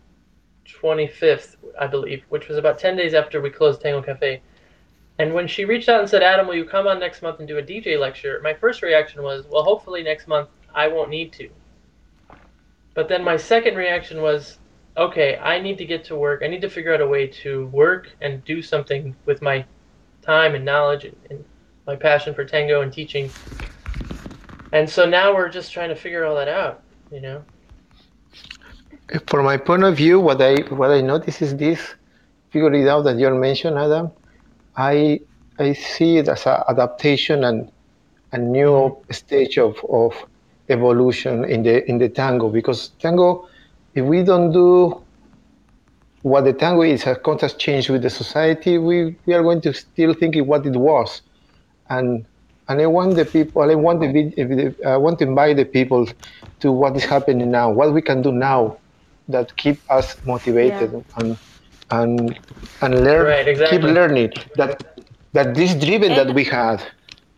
25th 0.67 1.55
i 1.79 1.87
believe 1.87 2.23
which 2.29 2.47
was 2.47 2.57
about 2.57 2.79
10 2.79 2.95
days 2.95 3.13
after 3.13 3.41
we 3.41 3.49
closed 3.49 3.81
tango 3.81 4.01
cafe. 4.01 4.41
And 5.19 5.33
when 5.33 5.47
she 5.47 5.65
reached 5.65 5.89
out 5.89 5.99
and 5.99 6.09
said 6.09 6.23
adam 6.23 6.47
will 6.47 6.55
you 6.55 6.65
come 6.65 6.87
on 6.87 6.99
next 6.99 7.21
month 7.21 7.39
and 7.39 7.47
do 7.47 7.57
a 7.57 7.63
dj 7.63 7.99
lecture? 7.99 8.39
my 8.43 8.53
first 8.53 8.81
reaction 8.81 9.23
was 9.23 9.45
well 9.49 9.63
hopefully 9.63 10.03
next 10.03 10.27
month 10.27 10.49
i 10.73 10.87
won't 10.87 11.09
need 11.09 11.33
to. 11.33 11.49
But 12.95 13.09
then 13.09 13.23
my 13.23 13.37
second 13.37 13.75
reaction 13.75 14.21
was 14.21 14.59
okay 14.97 15.37
i 15.37 15.59
need 15.59 15.77
to 15.79 15.85
get 15.85 16.05
to 16.05 16.15
work. 16.15 16.41
I 16.43 16.47
need 16.47 16.61
to 16.61 16.69
figure 16.69 16.93
out 16.93 17.01
a 17.01 17.07
way 17.07 17.27
to 17.43 17.67
work 17.67 18.15
and 18.21 18.43
do 18.43 18.61
something 18.61 19.15
with 19.25 19.41
my 19.41 19.65
time 20.21 20.55
and 20.55 20.65
knowledge 20.65 21.05
and, 21.05 21.15
and 21.29 21.45
my 21.87 21.95
passion 21.95 22.33
for 22.35 22.45
tango 22.45 22.81
and 22.81 22.93
teaching. 22.93 23.33
And 24.71 24.89
so 24.89 25.05
now 25.05 25.35
we're 25.35 25.49
just 25.49 25.73
trying 25.73 25.89
to 25.89 25.95
figure 25.95 26.25
all 26.25 26.35
that 26.35 26.47
out 26.47 26.83
you 27.11 27.21
know 27.21 27.45
from 29.27 29.45
my 29.45 29.57
point 29.57 29.83
of 29.83 29.97
view, 29.97 30.19
what 30.19 30.41
I 30.41 30.55
what 30.69 30.91
I 30.91 31.01
notice 31.01 31.41
is 31.41 31.55
this: 31.55 31.95
figure 32.49 32.73
it 32.73 32.87
out 32.87 33.03
that 33.03 33.17
you 33.17 33.29
mentioned, 33.31 33.77
Adam. 33.77 34.11
I 34.75 35.19
I 35.59 35.73
see 35.73 36.17
it 36.17 36.29
as 36.29 36.45
an 36.45 36.63
adaptation 36.69 37.43
and 37.43 37.71
a 38.31 38.37
new 38.37 38.71
mm-hmm. 38.71 39.11
stage 39.11 39.57
of, 39.57 39.77
of 39.89 40.13
evolution 40.69 41.43
in 41.45 41.63
the 41.63 41.87
in 41.89 41.97
the 41.97 42.09
tango 42.09 42.49
because 42.49 42.89
tango, 42.99 43.47
if 43.95 44.05
we 44.05 44.23
don't 44.23 44.51
do 44.51 45.01
what 46.21 46.45
the 46.45 46.53
tango 46.53 46.83
is, 46.83 47.05
a 47.05 47.15
constant 47.15 47.57
change 47.57 47.89
with 47.89 48.03
the 48.03 48.09
society, 48.09 48.77
we, 48.77 49.15
we 49.25 49.33
are 49.33 49.41
going 49.41 49.59
to 49.59 49.73
still 49.73 50.13
think 50.13 50.35
it 50.35 50.41
what 50.41 50.65
it 50.65 50.75
was, 50.75 51.21
and 51.89 52.25
and 52.69 52.79
I 52.79 52.85
want 52.85 53.15
the 53.15 53.25
people, 53.25 53.63
I 53.63 53.75
want 53.75 53.99
the, 53.99 54.75
I 54.85 54.95
want 54.95 55.19
to 55.19 55.25
invite 55.25 55.57
the 55.57 55.65
people 55.65 56.07
to 56.61 56.71
what 56.71 56.95
is 56.95 57.03
happening 57.03 57.51
now, 57.51 57.69
what 57.69 57.91
we 57.91 58.01
can 58.01 58.21
do 58.21 58.31
now 58.31 58.77
that 59.31 59.55
keep 59.57 59.77
us 59.89 60.15
motivated 60.25 60.91
and 61.17 61.37
and 61.91 62.39
and 62.81 63.03
learn 63.03 63.29
Right, 63.29 63.47
exactly. 63.47 63.67
keep 63.69 63.83
learning 63.83 64.31
that 64.55 64.71
that 65.33 65.55
this 65.55 65.75
driven 65.75 66.13
that 66.15 66.33
we 66.33 66.43
had 66.43 66.79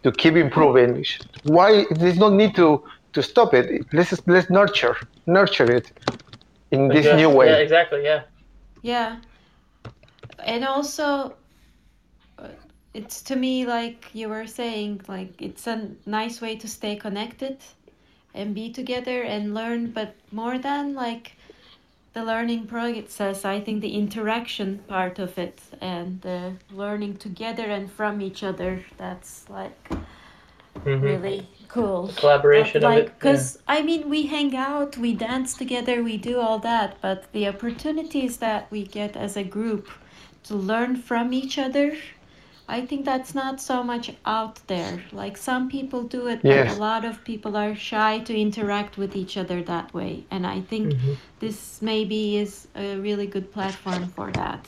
to 0.04 0.12
keep 0.12 0.36
improving 0.36 1.04
why 1.44 1.86
there's 1.92 2.18
no 2.18 2.30
need 2.30 2.56
to 2.56 2.84
to 3.14 3.22
stop 3.24 3.54
it? 3.54 3.66
Let's 3.94 4.14
let's 4.28 4.50
nurture 4.50 4.96
nurture 5.28 5.72
it 5.72 5.92
in 6.72 6.92
this 6.92 7.12
Yeah, 7.12 7.14
new 7.14 7.30
way. 7.30 7.54
yeah 7.54 7.58
exactly 7.58 8.04
yeah. 8.04 8.24
Yeah. 8.82 9.18
And 10.40 10.64
also, 10.66 11.36
uh, 12.38 12.50
it's 12.94 13.22
to 13.24 13.36
me 13.36 13.66
like 13.66 14.10
you 14.14 14.30
were 14.30 14.48
saying, 14.48 15.02
like 15.08 15.42
it's 15.42 15.68
a 15.68 15.92
nice 16.06 16.42
way 16.42 16.56
to 16.58 16.68
stay 16.68 16.96
connected 16.96 17.58
and 18.34 18.54
be 18.56 18.72
together 18.72 19.22
and 19.24 19.54
learn, 19.54 19.92
but 19.92 20.16
more 20.32 20.58
than 20.58 20.94
like 20.94 21.38
the 22.14 22.24
learning 22.24 22.68
process, 22.68 23.44
I 23.44 23.60
think 23.60 23.82
the 23.82 23.96
interaction 23.96 24.80
part 24.88 25.18
of 25.20 25.38
it 25.38 25.60
and 25.82 26.22
the 26.22 26.54
learning 26.72 27.18
together 27.18 27.64
and 27.64 27.92
from 27.92 28.22
each 28.22 28.44
other, 28.44 28.84
that's 28.98 29.50
like 29.50 29.90
Mhm. 30.86 31.02
really 31.02 31.48
cool. 31.68 32.10
collaboration 32.16 32.82
But, 32.82 32.88
of 32.88 32.94
like 32.94 33.04
it 33.04 33.08
yeah. 33.08 33.14
because 33.20 33.60
i 33.68 33.82
mean 33.82 34.10
we 34.10 34.24
hang 34.36 34.56
out 34.56 34.98
we 34.98 35.12
dance 35.14 35.56
together 35.56 35.96
we 36.04 36.18
do 36.18 36.40
all 36.40 36.60
that 36.60 36.90
but 37.02 37.32
the 37.32 37.48
opportunities 37.48 38.38
that 38.38 38.70
we 38.72 38.82
get 39.00 39.16
as 39.16 39.36
a 39.38 39.44
group 39.44 39.86
to 40.48 40.54
learn 40.56 40.96
from 40.96 41.32
each 41.34 41.58
other 41.58 41.88
i 42.68 42.82
think 42.86 43.06
that's 43.06 43.34
not 43.36 43.60
so 43.62 43.84
much 43.84 44.12
out 44.26 44.60
there 44.68 45.02
like 45.12 45.38
some 45.38 45.70
people 45.70 46.04
do 46.04 46.28
it 46.28 46.42
Yes. 46.44 46.48
but 46.48 46.68
a 46.68 46.74
lot 46.74 47.06
of 47.06 47.24
people 47.24 47.56
are 47.58 47.76
shy 47.76 48.20
to 48.20 48.36
interact 48.38 48.98
with 48.98 49.16
each 49.16 49.38
other 49.38 49.62
that 49.64 49.94
way 49.94 50.26
and 50.32 50.46
i 50.48 50.60
think 50.62 50.94
Mhm. 50.94 51.18
this 51.40 51.82
maybe 51.82 52.38
is 52.38 52.68
a 52.76 52.98
really 52.98 53.28
good 53.28 53.52
platform 53.52 54.08
for 54.08 54.32
that 54.32 54.68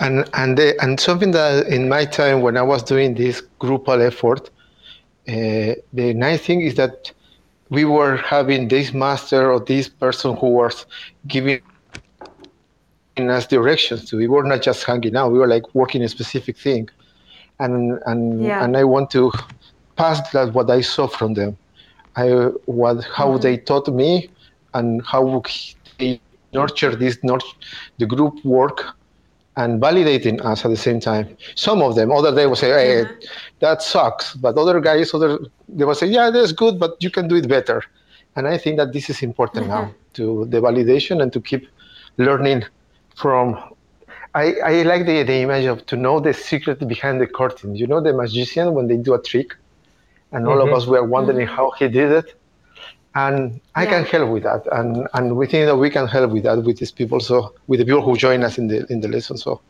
and 0.00 0.24
and 0.34 0.58
the, 0.58 0.74
and 0.82 0.98
something 1.00 1.32
that 1.32 1.66
in 1.68 1.88
my 1.88 2.04
time 2.04 2.40
when 2.42 2.56
I 2.56 2.62
was 2.62 2.82
doing 2.82 3.14
this 3.14 3.42
groupal 3.60 4.00
effort, 4.06 4.50
uh, 5.28 5.74
the 5.92 6.14
nice 6.14 6.40
thing 6.44 6.62
is 6.62 6.74
that 6.76 7.12
we 7.70 7.84
were 7.84 8.16
having 8.16 8.68
this 8.68 8.92
master 8.92 9.50
or 9.52 9.60
this 9.60 9.88
person 9.88 10.36
who 10.36 10.48
was 10.50 10.86
giving 11.26 11.62
us 13.18 13.46
directions. 13.46 14.08
So 14.10 14.16
we 14.16 14.28
were 14.28 14.44
not 14.44 14.62
just 14.62 14.84
hanging 14.84 15.16
out; 15.16 15.32
we 15.32 15.38
were 15.38 15.48
like 15.48 15.74
working 15.74 16.02
a 16.02 16.08
specific 16.08 16.56
thing, 16.56 16.88
and 17.58 18.00
and 18.06 18.42
Yeah. 18.42 18.64
and 18.64 18.76
I 18.76 18.84
want 18.84 19.10
to 19.10 19.32
pass 19.96 20.18
that 20.30 20.52
what 20.54 20.70
I 20.70 20.80
saw 20.80 21.06
from 21.06 21.34
them 21.34 21.56
I 22.16 22.28
what 22.66 23.04
how 23.04 23.32
mm-hmm. 23.32 23.42
they 23.42 23.56
taught 23.56 23.88
me 23.88 24.28
and 24.74 25.04
how 25.04 25.42
they 25.98 26.20
nurture 26.52 26.94
this 26.94 27.16
nurt- 27.22 27.54
the 27.98 28.06
group 28.06 28.44
work 28.44 28.84
and 29.56 29.80
validating 29.80 30.42
us 30.44 30.64
at 30.64 30.70
the 30.70 30.76
same 30.76 30.98
time. 30.98 31.36
Some 31.54 31.82
of 31.82 31.94
them, 31.94 32.10
other 32.10 32.30
they 32.30 32.46
will 32.46 32.56
say, 32.56 32.70
"Hey, 32.70 33.04
mm-hmm. 33.04 33.24
that 33.60 33.82
sucks," 33.82 34.34
but 34.34 34.56
other 34.56 34.80
guys, 34.80 35.14
other 35.14 35.38
they 35.68 35.84
will 35.84 35.94
say, 35.94 36.06
"Yeah, 36.06 36.30
that's 36.30 36.52
good, 36.52 36.78
but 36.78 36.96
you 37.00 37.10
can 37.10 37.28
do 37.28 37.36
it 37.36 37.48
better." 37.48 37.82
And 38.36 38.46
I 38.48 38.56
think 38.56 38.76
that 38.78 38.92
this 38.92 39.10
is 39.10 39.22
important 39.22 39.66
mm-hmm. 39.66 39.86
now 39.86 39.94
to 40.14 40.46
the 40.46 40.60
validation 40.60 41.22
and 41.22 41.32
to 41.32 41.40
keep 41.40 41.66
learning 42.18 42.64
from. 43.16 43.58
I, 44.34 44.54
I 44.64 44.82
like 44.82 45.04
the, 45.04 45.22
the 45.24 45.34
image 45.34 45.66
of 45.66 45.84
to 45.86 45.96
know 45.96 46.18
the 46.18 46.32
secret 46.32 46.86
behind 46.88 47.20
the 47.20 47.26
curtain. 47.26 47.76
You 47.76 47.86
know, 47.86 48.00
the 48.00 48.14
magician 48.14 48.72
when 48.72 48.88
they 48.88 48.96
do 48.96 49.12
a 49.12 49.22
trick, 49.22 49.54
and 50.32 50.46
all 50.46 50.60
of 50.60 50.68
mm-hmm. 50.68 50.76
us 50.76 50.86
were 50.86 51.04
wondering 51.04 51.46
mm-hmm. 51.46 51.54
how 51.54 51.70
he 51.72 51.88
did 51.88 52.10
it. 52.12 52.34
And 53.14 53.60
I 53.74 53.84
can 53.84 54.04
help 54.04 54.30
with 54.30 54.44
that, 54.44 54.66
and 54.72 55.06
and 55.12 55.36
we 55.36 55.46
think 55.46 55.66
that 55.66 55.76
we 55.76 55.90
can 55.90 56.06
help 56.08 56.30
with 56.30 56.44
that 56.44 56.64
with 56.64 56.78
these 56.78 56.90
people. 56.90 57.20
So 57.20 57.54
with 57.66 57.80
the 57.80 57.84
people 57.84 58.00
who 58.00 58.16
join 58.16 58.42
us 58.42 58.56
in 58.56 58.68
the 58.68 58.86
in 58.88 59.02
the 59.02 59.08
lesson, 59.08 59.36
so 59.36 59.60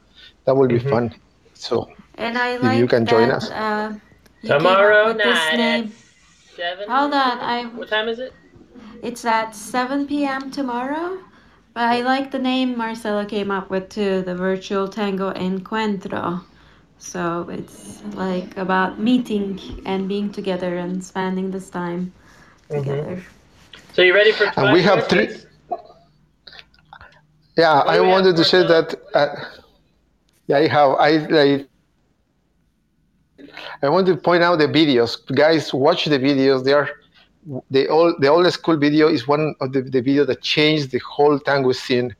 that 0.44 0.54
will 0.54 0.68
be 0.68 0.78
mm-hmm. 0.78 0.90
fun. 0.90 1.14
So 1.54 1.90
And 2.14 2.38
I 2.38 2.74
If 2.74 2.78
you 2.78 2.86
can 2.86 3.04
join 3.04 3.32
us. 3.32 3.50
Uh, 3.50 3.98
you 4.42 4.48
came 4.48 4.56
up 4.56 4.62
Tomorrow 4.62 5.12
night 5.12 5.60
at 5.60 5.88
seven. 6.56 6.88
Hold 6.88 7.14
on, 7.14 7.38
I 7.40 7.64
What 7.64 7.88
time 7.88 8.08
is 8.08 8.20
it? 8.20 8.32
It's 9.02 9.24
at 9.24 9.54
7 9.54 10.06
p.m. 10.06 10.52
tomorrow. 10.52 11.18
But 11.74 11.84
I 11.84 12.02
like 12.02 12.30
the 12.30 12.38
name 12.38 12.76
Marcelo 12.76 13.24
came 13.24 13.50
up 13.50 13.70
with 13.70 13.88
too, 13.88 14.22
the 14.22 14.34
virtual 14.34 14.88
tango 14.88 15.32
encuentro. 15.32 16.42
So 16.98 17.48
it's 17.50 18.02
like 18.14 18.56
about 18.56 19.00
meeting 19.00 19.58
and 19.86 20.08
being 20.08 20.30
together 20.30 20.76
and 20.76 21.02
spending 21.02 21.50
this 21.50 21.70
time 21.70 22.12
together. 22.70 23.22
So 23.92 24.02
you 24.02 24.14
ready 24.14 24.32
for? 24.32 24.52
And 24.56 24.72
we 24.72 24.82
have 24.82 25.08
three- 25.08 25.34
yeah, 27.56 27.76
What 27.78 27.88
I 27.88 27.96
do 27.96 28.02
we 28.02 28.08
have, 28.08 28.12
wanted 28.12 28.36
to 28.36 28.44
say 28.44 28.66
that. 28.66 28.94
Uh, 29.14 29.34
yeah, 30.46 30.58
I 30.58 30.66
have. 30.68 30.90
I 30.98 31.10
like. 31.28 31.68
I 33.82 33.88
want 33.88 34.06
to 34.06 34.16
point 34.16 34.42
out 34.42 34.58
the 34.58 34.68
videos. 34.68 35.16
Guys, 35.34 35.74
watch 35.74 36.04
the 36.04 36.18
videos. 36.18 36.64
They 36.64 36.72
are 36.72 36.88
the 37.70 37.88
old 37.88 38.20
the 38.20 38.28
old 38.28 38.50
school 38.52 38.76
video 38.76 39.08
is 39.08 39.26
one 39.26 39.54
of 39.60 39.72
the, 39.72 39.82
the 39.82 40.00
video 40.00 40.24
that 40.24 40.42
changed 40.42 40.90
the 40.90 40.98
whole 40.98 41.38
tango 41.38 41.72
scene 41.72 42.14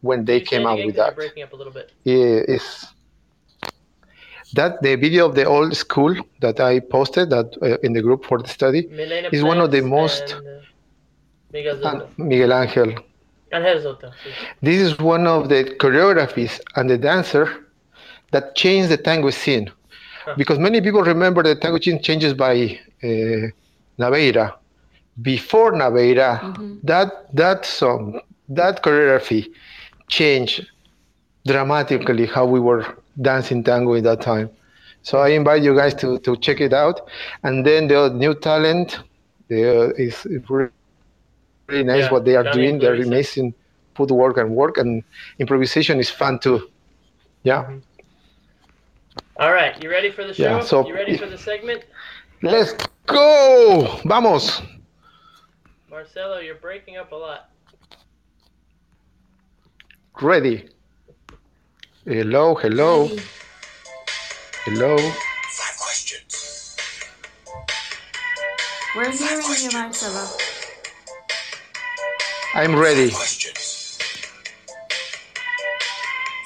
when 0.00 0.24
they 0.24 0.38
you 0.40 0.46
came 0.46 0.66
out 0.66 0.78
with 0.84 0.96
that. 0.96 1.14
breaking 1.14 1.42
up 1.42 1.52
a 1.52 1.56
little 1.56 1.72
bit. 1.72 1.92
Yeah, 2.04 2.56
is 2.56 2.86
that 4.54 4.80
the 4.82 4.94
video 4.96 5.26
of 5.28 5.34
the 5.34 5.44
old 5.44 5.76
school 5.76 6.14
that 6.40 6.60
I 6.60 6.80
posted 6.80 7.30
that 7.30 7.56
uh, 7.62 7.78
in 7.82 7.92
the 7.92 8.02
group 8.02 8.24
for 8.24 8.38
the 8.40 8.48
study 8.48 8.86
Milena 8.90 9.28
is 9.32 9.42
one 9.42 9.60
of 9.60 9.70
the 9.70 9.82
most 9.82 10.32
and, 10.32 10.48
uh, 10.48 10.60
Miguel 11.52 11.86
and 11.86 12.18
Miguel 12.18 12.52
Angel. 12.52 12.94
Angel 13.52 13.78
Zotto. 13.80 14.12
This 14.62 14.80
is 14.80 14.98
one 14.98 15.26
of 15.26 15.48
the 15.48 15.64
choreographies 15.78 16.60
and 16.76 16.88
the 16.88 16.98
dancer 16.98 17.66
that 18.32 18.54
changed 18.54 18.88
the 18.90 18.96
tango 18.96 19.30
scene. 19.30 19.70
Huh. 20.24 20.34
Because 20.36 20.58
many 20.58 20.80
people 20.80 21.02
remember 21.02 21.42
the 21.42 21.54
tango 21.54 21.78
scene 21.78 22.02
changes 22.02 22.34
by 22.34 22.80
uh, 23.02 23.48
Naveira. 23.98 24.54
Before 25.22 25.72
Naveira, 25.72 26.30
that 26.82 27.34
that 27.34 27.64
song, 27.64 28.20
that 28.48 28.82
choreography 28.82 29.46
changed 30.08 30.66
dramatically 31.46 32.26
how 32.26 32.44
we 32.46 32.58
were 32.60 32.84
dancing 33.20 33.62
tango 33.62 33.94
in 33.94 34.04
that 34.04 34.20
time. 34.20 34.50
So 35.02 35.18
I 35.18 35.28
invite 35.28 35.62
you 35.62 35.76
guys 35.76 35.94
to, 35.96 36.18
to 36.20 36.36
check 36.38 36.60
it 36.60 36.72
out. 36.72 37.08
And 37.42 37.64
then 37.64 37.88
the 37.88 38.08
new 38.08 38.34
talent 38.34 38.98
uh, 39.50 39.92
is 39.94 40.26
really, 40.48 40.70
really 41.68 41.84
nice 41.84 42.04
Yeah, 42.04 42.10
what 42.10 42.24
they 42.24 42.36
are 42.36 42.50
doing. 42.52 42.78
They're 42.78 42.94
Clarissa. 42.94 43.08
amazing 43.08 43.54
footwork 43.94 44.38
and 44.38 44.56
work, 44.56 44.78
and 44.78 45.04
improvisation 45.38 46.00
is 46.00 46.10
fun 46.10 46.38
too. 46.40 46.70
Yeah. 47.44 47.70
All 49.36 49.52
right, 49.52 49.80
you 49.82 49.90
ready 49.90 50.10
for 50.10 50.24
the 50.24 50.32
show? 50.34 50.42
Yeah, 50.42 50.60
so- 50.60 50.86
you 50.88 50.94
ready 50.94 51.16
for 51.16 51.26
the 51.26 51.38
segment? 51.38 51.84
Let's 52.44 52.74
go! 53.06 54.00
Vamos! 54.04 54.60
Marcelo, 55.88 56.40
you're 56.40 56.56
breaking 56.56 56.98
up 56.98 57.10
a 57.12 57.14
lot. 57.14 57.48
Ready. 60.20 60.68
Hello, 62.04 62.54
hello, 62.54 63.04
Ready. 63.04 63.22
hello. 64.66 64.98
Five 64.98 65.78
questions. 65.78 66.76
We're 68.94 69.10
hearing 69.10 69.44
you, 69.62 69.70
Marcelo. 69.72 70.28
I'm 72.52 72.76
ready. 72.76 73.10
Questions. 73.10 73.98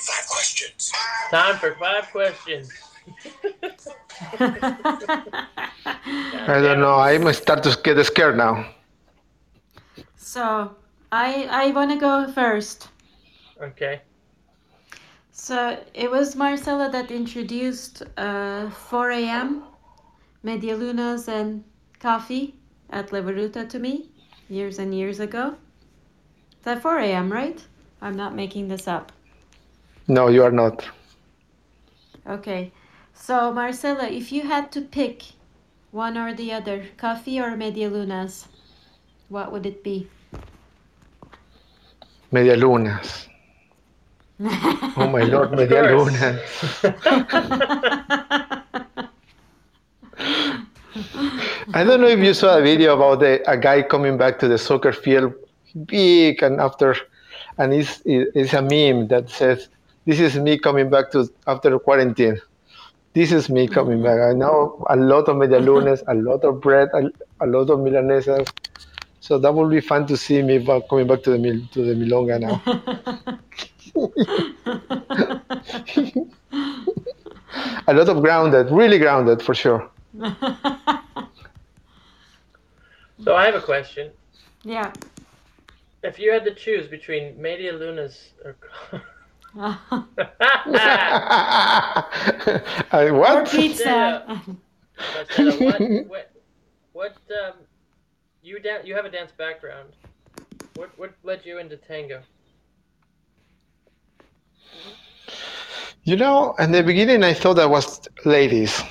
Five 0.07 0.29
questions. 0.29 0.93
Time 1.33 1.57
for 1.57 1.75
five 1.75 2.09
questions. 2.13 2.71
I 6.47 6.61
don't 6.63 6.81
know. 6.81 6.97
I'm 6.97 7.33
start 7.33 7.63
to 7.65 7.79
get 7.83 8.05
scared 8.07 8.37
now. 8.37 8.67
so 10.17 10.75
I 11.13 11.49
I 11.51 11.71
want 11.71 11.91
to 11.91 11.97
go 11.99 12.31
first. 12.33 12.89
Okay. 13.61 14.01
So 15.33 15.79
it 15.95 16.11
was 16.11 16.35
Marcela 16.35 16.91
that 16.91 17.11
introduced 17.11 18.03
uh, 18.17 18.71
4 18.71 19.11
a.m. 19.13 19.63
Media 20.43 20.77
Lunas 20.77 21.29
and 21.29 21.65
coffee 22.01 22.55
at 22.91 23.13
La 23.13 23.21
Viruta 23.21 23.69
to 23.69 23.79
me 23.79 24.11
years 24.49 24.79
and 24.79 24.95
years 24.95 25.21
ago. 25.21 25.57
Is 26.59 26.65
that 26.65 26.83
4 26.83 26.99
a.m., 26.99 27.33
right? 27.33 27.65
I'm 28.03 28.17
not 28.17 28.35
making 28.35 28.69
this 28.69 28.89
up. 28.89 29.13
No, 30.09 30.29
you 30.29 30.43
are 30.43 30.51
not. 30.51 30.89
Okay. 32.27 32.73
So, 33.21 33.53
Marcela, 33.53 34.09
if 34.09 34.33
you 34.33 34.43
had 34.43 34.73
to 34.73 34.81
pick 34.81 35.23
one 35.91 36.17
or 36.17 36.33
the 36.33 36.53
other, 36.53 36.87
coffee 36.97 37.39
or 37.41 37.57
Media 37.57 37.91
Lunas, 37.91 38.47
what 39.29 39.53
would 39.53 39.67
it 39.67 39.85
be? 39.85 40.09
Media 42.33 42.57
lunas. 42.57 43.29
Oh 44.97 45.09
my 45.09 45.23
lord, 45.23 45.53
media 45.53 45.83
lunas. 45.83 46.41
I 51.75 51.85
don't 51.85 52.01
know 52.01 52.09
if 52.09 52.21
you 52.21 52.35
saw 52.35 52.59
a 52.59 52.63
video 52.63 52.97
about 52.97 53.21
the, 53.21 53.43
a 53.51 53.57
guy 53.57 53.83
coming 53.83 54.17
back 54.17 54.39
to 54.41 54.49
the 54.49 54.59
soccer 54.59 54.93
field, 54.93 55.35
big, 55.87 56.43
and 56.43 56.61
after, 56.61 56.97
and 57.59 57.73
it's, 57.75 58.01
it's 58.05 58.55
a 58.55 58.63
meme 58.63 59.09
that 59.09 59.29
says, 59.31 59.69
"This 60.07 60.19
is 60.21 60.37
me 60.37 60.59
coming 60.59 60.89
back 60.91 61.11
to 61.13 61.29
after 61.47 61.79
quarantine. 61.79 62.41
This 63.19 63.33
is 63.33 63.45
me 63.57 63.63
coming 63.79 64.01
back." 64.07 64.19
I 64.31 64.33
know 64.43 64.85
a 64.89 64.97
lot 64.97 65.25
of 65.29 65.35
medialunas, 65.43 66.01
a 66.15 66.17
lot 66.29 66.45
of 66.45 66.61
bread, 66.61 66.89
a, 66.95 67.01
a 67.45 67.47
lot 67.47 67.69
of 67.71 67.79
milanesas. 67.81 68.47
So 69.21 69.39
that 69.39 69.53
will 69.53 69.69
be 69.69 69.81
fun 69.81 70.07
to 70.07 70.17
see 70.17 70.43
me 70.43 70.59
back, 70.59 70.89
coming 70.89 71.07
back 71.09 71.23
to 71.25 71.31
the 71.31 71.39
mil, 71.39 71.59
to 71.75 71.81
the 71.89 71.95
milonga 72.01 72.37
now. 72.47 72.57
a 77.89 77.95
lot 77.95 78.09
of 78.09 78.23
grounded, 78.23 78.71
really 78.71 78.99
grounded 78.99 79.43
for 79.43 79.55
sure. 79.55 79.91
So 83.25 83.35
I 83.35 83.47
have 83.47 83.57
a 83.57 83.61
question. 83.61 84.13
yeah. 84.63 84.93
If 86.05 86.21
you 86.21 86.31
had 86.31 86.45
to 86.45 86.55
choose 86.55 86.87
between 86.87 87.43
Media 87.43 87.73
Lunas 87.73 88.31
or 89.59 89.79
I, 92.93 93.11
or 93.11 93.13
what? 93.13 93.51
pizza. 93.51 94.43
Marcelo, 95.15 95.57
what 95.59 95.85
what 96.07 96.31
what 96.93 97.17
um 97.45 97.55
you 98.43 98.59
dan- 98.61 98.87
you 98.87 98.95
have 98.95 99.05
a 99.05 99.11
dance 99.11 99.33
background. 99.33 99.91
What 100.75 100.97
what 100.99 101.13
led 101.25 101.45
you 101.45 101.59
into 101.59 101.77
tango? 101.77 102.23
You 106.05 106.17
know, 106.17 106.55
in 106.59 106.73
the 106.73 106.83
beginning, 106.83 107.23
I 107.23 107.35
thought 107.35 107.55
that 107.55 107.69
was 107.71 108.01
ladies, 108.25 108.83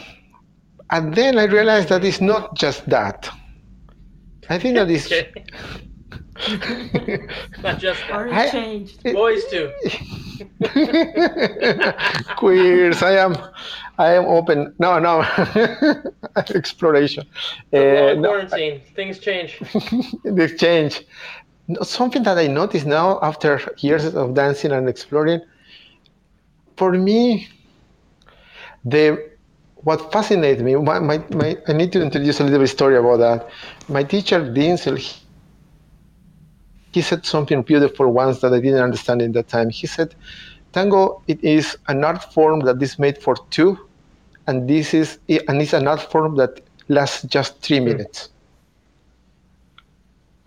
and 0.91 1.13
then 1.15 1.37
I 1.37 1.45
realized 1.45 1.89
that 1.89 2.03
it's 2.03 2.21
not 2.21 2.55
just 2.55 2.87
that. 2.89 3.29
I 4.49 4.57
think 4.59 4.75
that 4.75 4.89
is 4.89 5.05
Okay. 5.11 5.86
Not 7.63 7.79
just 7.79 8.01
that. 8.07 8.31
I- 8.31 8.49
changed. 8.49 9.03
boys 9.03 9.43
too. 9.45 9.71
queers. 12.37 13.01
I 13.03 13.11
am, 13.17 13.35
I 13.97 14.13
am 14.13 14.25
open. 14.25 14.73
No, 14.79 14.99
no, 14.99 15.21
exploration. 16.55 17.25
Uh, 17.73 17.77
Uh, 17.77 18.13
no, 18.15 18.29
quarantine, 18.29 18.81
things 18.95 19.19
change. 19.19 19.59
the 20.23 20.43
exchange. 20.43 21.03
No, 21.67 21.81
Something 21.81 22.23
that 22.23 22.37
I 22.37 22.47
notice 22.47 22.85
now 22.85 23.19
after 23.21 23.59
years 23.79 24.05
of 24.15 24.33
dancing 24.33 24.71
and 24.71 24.87
exploring, 24.87 25.41
for 26.77 26.91
me, 26.91 27.47
the 28.85 29.29
what 29.83 30.11
fascinates 30.11 30.61
me, 30.61 30.75
my, 30.75 30.99
my, 30.99 31.17
my, 31.31 31.57
I 31.67 31.73
need 31.73 31.91
to 31.93 32.01
introduce 32.01 32.39
a 32.39 32.43
little 32.43 32.59
bit 32.59 32.67
story 32.67 32.97
about 32.97 33.17
that. 33.17 33.49
My 33.87 34.03
teacher, 34.03 34.39
Dinzel, 34.41 34.97
he, 36.93 37.01
said 37.01 37.25
something 37.25 37.61
beautiful 37.61 38.11
once 38.11 38.39
that 38.41 38.53
I 38.53 38.59
didn't 38.59 38.81
understand 38.81 39.21
in 39.21 39.31
that 39.33 39.47
time. 39.47 39.69
He 39.69 39.87
said, 39.87 40.15
tango 40.73 41.21
it 41.27 41.43
is 41.43 41.77
an 41.87 42.03
art 42.03 42.23
form 42.33 42.61
that 42.61 42.81
is 42.81 42.99
made 42.99 43.17
for 43.17 43.35
two, 43.49 43.77
and 44.47 44.67
this 44.69 44.93
is 44.93 45.19
and 45.47 45.61
it's 45.61 45.73
an 45.73 45.87
art 45.87 46.01
form 46.11 46.35
that 46.35 46.61
lasts 46.87 47.23
just 47.23 47.61
three 47.61 47.79
minutes. 47.79 48.29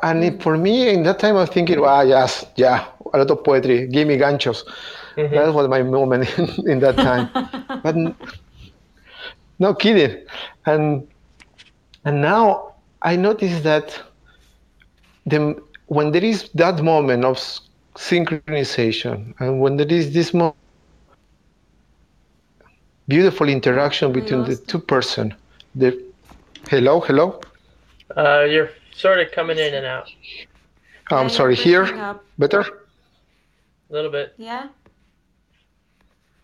And 0.02 0.24
it, 0.24 0.42
for 0.42 0.56
me, 0.56 0.88
in 0.88 1.02
that 1.02 1.18
time, 1.18 1.36
I 1.36 1.40
was 1.40 1.50
thinking, 1.50 1.78
ah, 1.84 2.00
yes, 2.00 2.46
yeah, 2.56 2.86
a 3.12 3.18
lot 3.18 3.30
of 3.30 3.44
poetry. 3.44 3.86
Give 3.86 4.08
me 4.08 4.16
ganchos. 4.16 4.64
Mhm. 5.16 5.30
That 5.30 5.52
was 5.52 5.68
my 5.68 5.82
moment 5.82 6.38
in, 6.66 6.80
that 6.80 6.96
time. 6.96 7.28
but 7.82 7.94
no 9.58 9.74
kidding. 9.74 10.24
And 10.64 11.06
and 12.04 12.22
now 12.22 12.74
I 13.02 13.16
notice 13.16 13.60
that 13.62 14.00
the 15.26 15.62
when 15.90 16.12
there 16.12 16.24
is 16.24 16.48
that 16.54 16.82
moment 16.84 17.24
of 17.24 17.36
synchronization, 17.96 19.34
and 19.40 19.60
when 19.60 19.76
there 19.76 19.88
is 19.88 20.12
this 20.14 20.32
mo- 20.32 20.54
beautiful 23.08 23.48
interaction 23.48 24.12
between 24.12 24.44
the 24.44 24.54
two 24.54 24.78
person, 24.78 25.34
the 25.74 25.90
hello, 26.68 27.00
hello. 27.00 27.40
Uh, 28.16 28.46
you're 28.48 28.70
sort 28.94 29.18
of 29.18 29.32
coming 29.32 29.58
in 29.58 29.74
and 29.74 29.84
out 29.84 30.08
I'm 31.10 31.22
you're 31.22 31.30
sorry. 31.30 31.56
Here, 31.56 31.84
up. 31.98 32.24
better. 32.38 32.60
a 32.60 33.92
little 33.92 34.12
bit. 34.12 34.34
Yeah, 34.36 34.68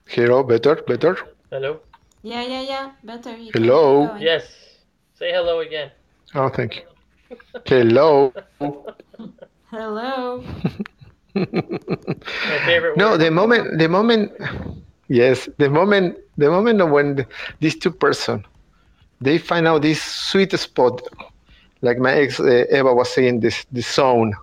Hello, 0.09 0.43
better, 0.43 0.75
better. 0.89 1.17
Hello. 1.51 1.81
yeah, 2.23 2.43
yeah, 2.43 2.63
yeah. 2.63 2.91
Better. 3.05 3.37
You 3.37 3.53
Hello? 3.55 4.17
Yes. 4.17 4.43
Say 5.15 5.31
hello 5.31 5.61
again. 5.61 5.93
Oh, 6.35 6.49
thank 6.49 6.77
you. 6.77 6.83
Hello. 7.67 8.33
Hello. 9.71 10.45
My 11.35 12.59
favorite. 12.65 12.97
No, 12.97 13.11
word. 13.11 13.21
the 13.21 13.31
moment, 13.31 13.79
the 13.79 13.89
moment, 13.89 14.33
yes, 15.09 15.49
the 15.59 15.69
moment, 15.69 16.19
the 16.39 16.51
moment 16.51 16.81
of 16.81 16.91
when 16.91 17.17
the, 17.17 17.27
these 17.61 17.77
two 17.77 17.91
person, 17.91 18.45
they 19.21 19.39
find 19.39 19.67
out 19.67 19.83
this 19.83 20.03
sweet 20.03 20.53
spot, 20.53 21.03
like 21.83 21.99
my 21.99 22.13
ex 22.13 22.41
uh, 22.41 22.65
Eva 22.71 22.95
was 22.95 23.11
saying, 23.11 23.41
this 23.41 23.67
this 23.73 23.93
zone, 23.93 24.35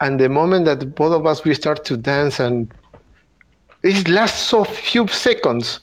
and 0.00 0.18
the 0.20 0.28
moment 0.28 0.64
that 0.66 0.94
both 0.94 1.12
of 1.12 1.26
us 1.26 1.44
we 1.44 1.54
start 1.54 1.84
to 1.86 1.96
dance, 1.96 2.40
and 2.40 2.72
it 3.82 4.08
lasts 4.08 4.42
so 4.42 4.64
few 4.64 5.06
seconds 5.08 5.80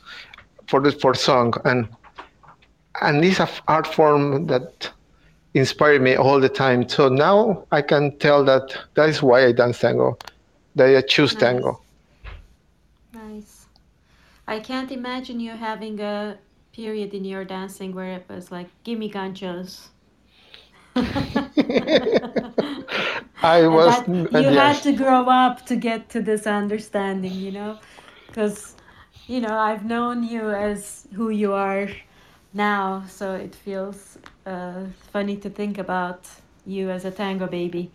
for 0.67 0.79
the 0.81 0.91
for 0.91 1.13
song, 1.15 1.53
and 1.65 1.87
and 3.01 3.23
this 3.23 3.39
a 3.39 3.49
art 3.67 3.87
form 3.87 4.47
that 4.47 4.91
inspired 5.57 6.01
me 6.01 6.15
all 6.15 6.39
the 6.39 6.49
time. 6.49 6.87
So 6.87 7.09
now 7.09 7.65
I 7.71 7.81
can 7.81 8.17
tell 8.17 8.43
that 8.45 8.75
that 8.95 9.09
is 9.09 9.21
why 9.21 9.45
I 9.45 9.51
dance 9.51 9.79
tango, 9.79 10.17
that 10.75 10.95
I 10.95 11.01
choose 11.01 11.33
Nice. 11.33 11.39
tango. 11.39 11.81
Nice. 13.13 13.65
I 14.47 14.59
can't 14.59 14.91
imagine 14.91 15.39
you 15.39 15.51
having 15.51 15.99
a 15.99 16.37
period 16.73 17.13
in 17.13 17.25
your 17.25 17.43
dancing 17.43 17.93
where 17.93 18.13
it 18.13 18.25
was 18.29 18.51
like, 18.51 18.69
give 18.83 18.99
me 18.99 19.09
ganchos. 19.11 19.89
I 23.43 23.67
was, 23.67 23.95
that- 24.05 24.07
you 24.07 24.51
yes, 24.51 24.83
had 24.83 24.83
to 24.83 24.91
grow 24.93 25.25
up 25.29 25.65
to 25.67 25.75
get 25.75 26.09
to 26.09 26.21
this 26.21 26.47
understanding, 26.47 27.33
you 27.33 27.51
know? 27.51 27.79
Because, 28.27 28.75
you 29.27 29.41
know, 29.41 29.57
I've 29.57 29.85
known 29.85 30.23
you 30.23 30.49
as 30.51 31.07
who 31.13 31.29
you 31.29 31.53
are 31.53 31.89
now, 32.57 33.03
so 33.07 33.35
it 33.35 33.55
feels 33.55 34.17
uh, 34.45 34.83
funny 35.13 35.37
to 35.37 35.49
think 35.49 35.77
about 35.77 36.27
you 36.65 36.89
as 36.89 37.05
a 37.05 37.11
tango 37.11 37.47
baby. 37.47 37.91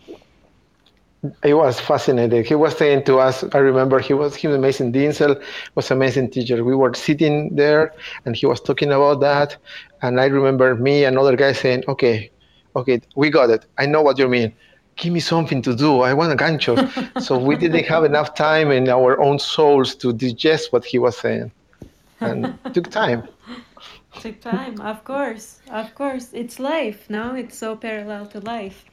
it 1.44 1.54
was 1.54 1.78
fascinating. 1.78 2.44
He 2.44 2.54
was 2.54 2.76
saying 2.76 3.04
to 3.04 3.18
us, 3.18 3.44
I 3.52 3.58
remember 3.58 3.98
he 4.00 4.14
was 4.14 4.34
he 4.34 4.46
was 4.48 4.56
amazing. 4.56 4.92
Dinzel 4.92 5.40
was 5.74 5.90
amazing 5.90 6.30
teacher. 6.30 6.64
We 6.64 6.74
were 6.74 6.94
sitting 6.94 7.54
there, 7.54 7.94
and 8.24 8.34
he 8.34 8.46
was 8.46 8.60
talking 8.60 8.90
about 8.90 9.20
that, 9.20 9.56
and 10.02 10.20
I 10.20 10.26
remember 10.26 10.74
me 10.74 11.04
and 11.04 11.18
other 11.18 11.36
guys 11.36 11.58
saying, 11.60 11.84
"Okay, 11.88 12.30
okay, 12.74 13.00
we 13.14 13.30
got 13.30 13.50
it. 13.50 13.66
I 13.78 13.86
know 13.86 14.02
what 14.02 14.18
you 14.18 14.28
mean. 14.28 14.52
Give 14.96 15.12
me 15.12 15.20
something 15.20 15.62
to 15.62 15.74
do. 15.76 16.00
I 16.00 16.12
want 16.14 16.32
a 16.32 16.36
gancho." 16.36 16.74
so 17.26 17.38
we 17.38 17.56
didn't 17.56 17.86
have 17.86 18.04
enough 18.04 18.34
time 18.34 18.70
in 18.72 18.88
our 18.88 19.20
own 19.20 19.38
souls 19.38 19.94
to 19.96 20.12
digest 20.12 20.72
what 20.72 20.84
he 20.84 20.98
was 20.98 21.16
saying, 21.16 21.52
and 22.20 22.58
it 22.64 22.74
took 22.74 22.90
time. 22.90 23.28
Took 24.18 24.40
time, 24.40 24.80
of 24.80 25.04
course, 25.04 25.60
of 25.68 25.94
course. 25.94 26.32
It's 26.32 26.58
life, 26.58 27.08
no? 27.10 27.34
It's 27.34 27.56
so 27.56 27.76
parallel 27.76 28.26
to 28.28 28.40
life. 28.40 28.86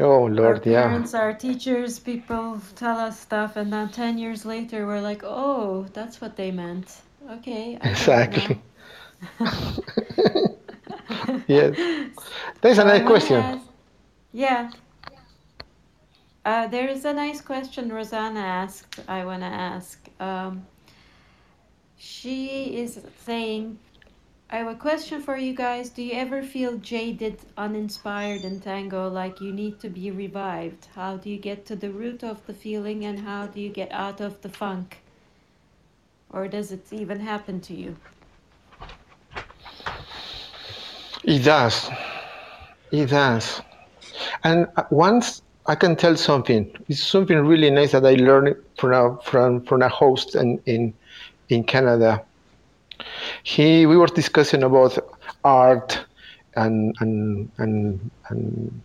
Oh 0.00 0.28
Our 0.28 0.28
Lord, 0.28 0.66
yeah. 0.66 0.70
parents, 0.70 1.14
our 1.14 1.32
teachers, 1.34 1.98
people 1.98 2.60
tell 2.74 2.98
us 2.98 3.18
stuff, 3.20 3.56
and 3.56 3.72
then 3.72 3.90
10 3.90 4.18
years 4.18 4.44
later, 4.44 4.86
we're 4.86 5.00
like, 5.00 5.22
oh, 5.24 5.86
that's 5.92 6.20
what 6.20 6.36
they 6.36 6.50
meant. 6.50 7.00
Okay. 7.30 7.78
I 7.80 7.88
Exactly. 7.90 8.60
Yes. 11.46 11.74
There's 12.60 12.76
So 12.76 12.78
a 12.78 12.84
I 12.84 12.84
nice 12.84 12.98
wanna 12.98 13.04
question. 13.04 13.36
ask- 13.36 13.66
yeah. 14.32 14.70
Uh, 16.44 16.66
there 16.68 16.88
is 16.88 17.04
a 17.04 17.12
nice 17.12 17.40
question 17.40 17.92
Rosanna 17.92 18.40
asked. 18.40 19.00
I 19.08 19.24
want 19.24 19.42
to 19.42 19.46
ask. 19.46 20.08
Um, 20.20 20.66
she 21.96 22.76
is 22.78 23.00
saying, 23.24 23.78
I 24.48 24.58
have 24.58 24.68
a 24.68 24.76
question 24.76 25.20
for 25.22 25.36
you 25.36 25.54
guys. 25.54 25.90
Do 25.90 26.02
you 26.02 26.12
ever 26.12 26.42
feel 26.42 26.78
jaded, 26.78 27.38
uninspired 27.56 28.42
in 28.44 28.60
tango, 28.60 29.08
like 29.08 29.40
you 29.40 29.52
need 29.52 29.80
to 29.80 29.88
be 29.88 30.12
revived? 30.12 30.86
How 30.94 31.16
do 31.16 31.30
you 31.30 31.36
get 31.36 31.66
to 31.66 31.74
the 31.74 31.90
root 31.90 32.22
of 32.22 32.46
the 32.46 32.54
feeling 32.54 33.04
and 33.04 33.18
how 33.18 33.48
do 33.48 33.60
you 33.60 33.70
get 33.70 33.90
out 33.90 34.20
of 34.20 34.40
the 34.42 34.48
funk? 34.48 34.98
Or 36.30 36.46
does 36.46 36.70
it 36.70 36.92
even 36.92 37.18
happen 37.18 37.60
to 37.62 37.74
you? 37.74 37.96
It 41.24 41.42
does. 41.42 41.90
It 42.92 43.06
does. 43.06 43.60
And 44.44 44.68
uh, 44.76 44.84
once 44.90 45.42
I 45.68 45.74
can 45.74 45.96
tell 45.96 46.16
something. 46.16 46.70
It's 46.88 47.02
something 47.02 47.36
really 47.38 47.70
nice 47.70 47.92
that 47.92 48.06
I 48.06 48.14
learned 48.14 48.54
from 48.78 48.92
a, 48.92 49.20
from 49.22 49.62
from 49.62 49.82
a 49.82 49.88
host 49.88 50.36
in 50.36 50.60
in, 50.66 50.94
in 51.48 51.64
Canada. 51.64 52.22
He 53.42 53.86
we 53.86 53.96
were 53.96 54.06
discussing 54.06 54.62
about 54.62 54.98
art 55.44 56.04
and 56.56 56.94
and 57.00 57.50
and, 57.58 58.10
and 58.28 58.82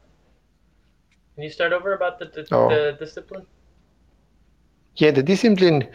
Can 1.35 1.45
you 1.45 1.51
start 1.51 1.73
over 1.73 1.93
about 1.95 2.19
the 2.19 2.27
the, 2.27 2.47
Oh. 2.53 2.69
the 2.69 2.97
discipline? 2.99 3.47
Yeah, 4.97 5.11
the 5.11 5.23
discipline 5.23 5.89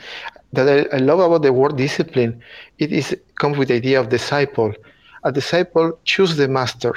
that 0.54 0.68
I, 0.68 0.96
I 0.96 1.00
love 1.00 1.20
about 1.20 1.42
the 1.42 1.54
word 1.54 1.78
discipline, 1.78 2.42
it 2.78 2.92
is 2.92 3.16
comes 3.40 3.58
with 3.58 3.70
the 3.70 3.76
idea 3.76 4.00
of 4.00 4.10
disciple. 4.10 4.74
A 5.24 5.32
disciple 5.32 5.98
choose 6.04 6.36
the 6.36 6.48
master, 6.48 6.94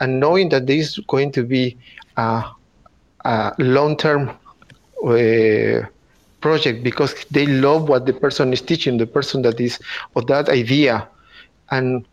and 0.00 0.20
knowing 0.20 0.48
that 0.50 0.66
this 0.66 0.90
is 0.90 1.04
going 1.06 1.32
to 1.32 1.42
be 1.44 1.76
a, 2.16 2.44
a 3.24 3.52
long-term 3.58 4.30
uh, 5.04 5.86
project 6.40 6.82
because 6.82 7.14
they 7.30 7.46
love 7.46 7.88
what 7.88 8.06
the 8.06 8.12
person 8.12 8.52
is 8.52 8.62
teaching, 8.62 8.96
the 8.98 9.06
person 9.06 9.42
that 9.42 9.60
is 9.60 9.78
of 10.16 10.26
that 10.26 10.48
idea, 10.48 11.06
and 11.70 12.06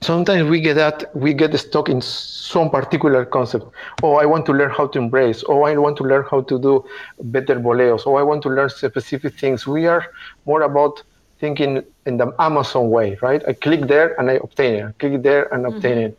sometimes 0.00 0.48
we 0.48 0.60
get 0.60 0.74
that 0.74 1.14
we 1.14 1.34
get 1.34 1.56
stuck 1.58 1.88
in 1.88 2.00
some 2.00 2.70
particular 2.70 3.24
concept. 3.24 3.66
Oh 4.02 4.14
i 4.14 4.24
want 4.26 4.46
to 4.46 4.52
learn 4.52 4.70
how 4.70 4.86
to 4.88 4.98
embrace. 4.98 5.42
Oh 5.48 5.62
i 5.64 5.76
want 5.76 5.96
to 5.98 6.04
learn 6.04 6.24
how 6.30 6.42
to 6.42 6.58
do 6.58 6.84
better 7.20 7.56
boleos. 7.56 8.02
Oh 8.06 8.14
i 8.14 8.22
want 8.22 8.42
to 8.42 8.48
learn 8.48 8.70
specific 8.70 9.34
things. 9.34 9.66
We 9.66 9.86
are 9.86 10.06
more 10.46 10.62
about 10.62 11.02
thinking 11.40 11.84
in 12.06 12.16
the 12.16 12.34
amazon 12.38 12.90
way 12.90 13.16
right? 13.22 13.42
I 13.46 13.52
click 13.52 13.86
there 13.86 14.18
and 14.18 14.30
i 14.30 14.34
obtain 14.34 14.74
it. 14.74 14.84
I 14.84 14.92
click 14.92 15.22
there 15.22 15.52
and 15.52 15.66
obtain 15.66 15.98
it. 15.98 16.18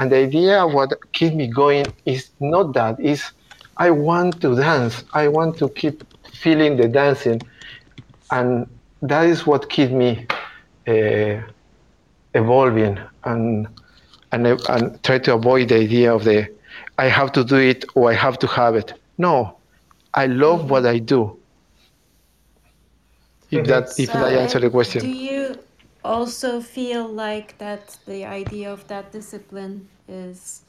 And 0.00 0.12
the 0.12 0.16
idea 0.16 0.64
of 0.64 0.74
what 0.74 0.90
keeps 1.12 1.34
me 1.34 1.48
going 1.48 1.86
is 2.04 2.30
not 2.40 2.72
that 2.74 3.00
is 3.00 3.30
i 3.76 3.90
want 3.90 4.40
to 4.42 4.56
dance. 4.56 5.04
I 5.12 5.28
want 5.28 5.58
to 5.58 5.68
keep 5.68 6.04
feeling 6.32 6.76
the 6.76 6.88
dancing. 6.88 7.40
And 8.30 8.68
that 9.02 9.26
is 9.26 9.46
what 9.46 9.70
keeps 9.70 9.92
me 9.92 10.26
uh, 10.86 11.40
evolving 12.34 12.98
and 13.24 13.68
and 14.32 14.46
and 14.46 15.02
try 15.02 15.18
to 15.18 15.34
avoid 15.34 15.68
the 15.68 15.76
idea 15.76 16.14
of 16.14 16.24
the 16.24 16.48
I 16.98 17.06
have 17.06 17.32
to 17.32 17.44
do 17.44 17.56
it 17.56 17.84
or 17.94 18.10
I 18.10 18.14
have 18.14 18.38
to 18.40 18.46
have 18.46 18.74
it. 18.74 18.94
No, 19.18 19.56
I 20.14 20.26
love 20.26 20.70
what 20.70 20.86
I 20.86 20.98
do. 20.98 21.36
If 23.50 23.62
mm-hmm. 23.62 23.70
that 23.70 23.84
if 23.98 24.10
So, 24.10 24.18
that 24.20 24.32
answer 24.32 24.60
the 24.60 24.70
question. 24.70 25.00
Do 25.02 25.08
you 25.08 25.58
also 26.04 26.60
feel 26.60 27.06
like 27.06 27.56
that 27.58 27.96
the 28.06 28.24
idea 28.24 28.72
of 28.72 28.86
that 28.88 29.12
discipline 29.12 29.88
is 30.08 30.62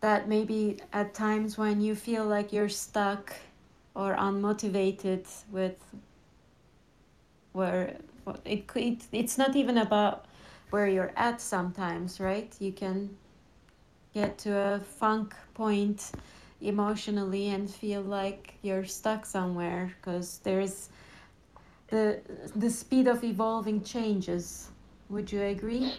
that 0.00 0.28
maybe 0.28 0.78
at 0.92 1.14
times 1.14 1.56
when 1.56 1.80
you 1.80 1.94
feel 1.94 2.26
like 2.26 2.52
you're 2.52 2.68
stuck 2.68 3.34
or 3.94 4.14
unmotivated 4.16 5.26
with 5.50 5.78
where 7.52 7.96
it, 8.44 8.70
c- 8.72 8.88
it 8.88 9.06
it's 9.12 9.38
not 9.38 9.56
even 9.56 9.78
about 9.78 10.26
where 10.74 10.88
you're 10.88 11.12
at 11.14 11.40
sometimes, 11.40 12.18
right? 12.18 12.52
You 12.58 12.72
can 12.72 13.16
get 14.12 14.36
to 14.38 14.50
a 14.74 14.80
funk 14.80 15.32
point 15.54 16.10
emotionally 16.60 17.46
and 17.50 17.70
feel 17.70 18.02
like 18.02 18.54
you're 18.62 18.84
stuck 18.84 19.24
somewhere 19.24 19.94
because 19.94 20.40
there's 20.42 20.88
the 21.92 22.04
the 22.56 22.70
speed 22.70 23.06
of 23.06 23.22
evolving 23.22 23.84
changes. 23.84 24.70
Would 25.10 25.30
you 25.30 25.42
agree? 25.42 25.92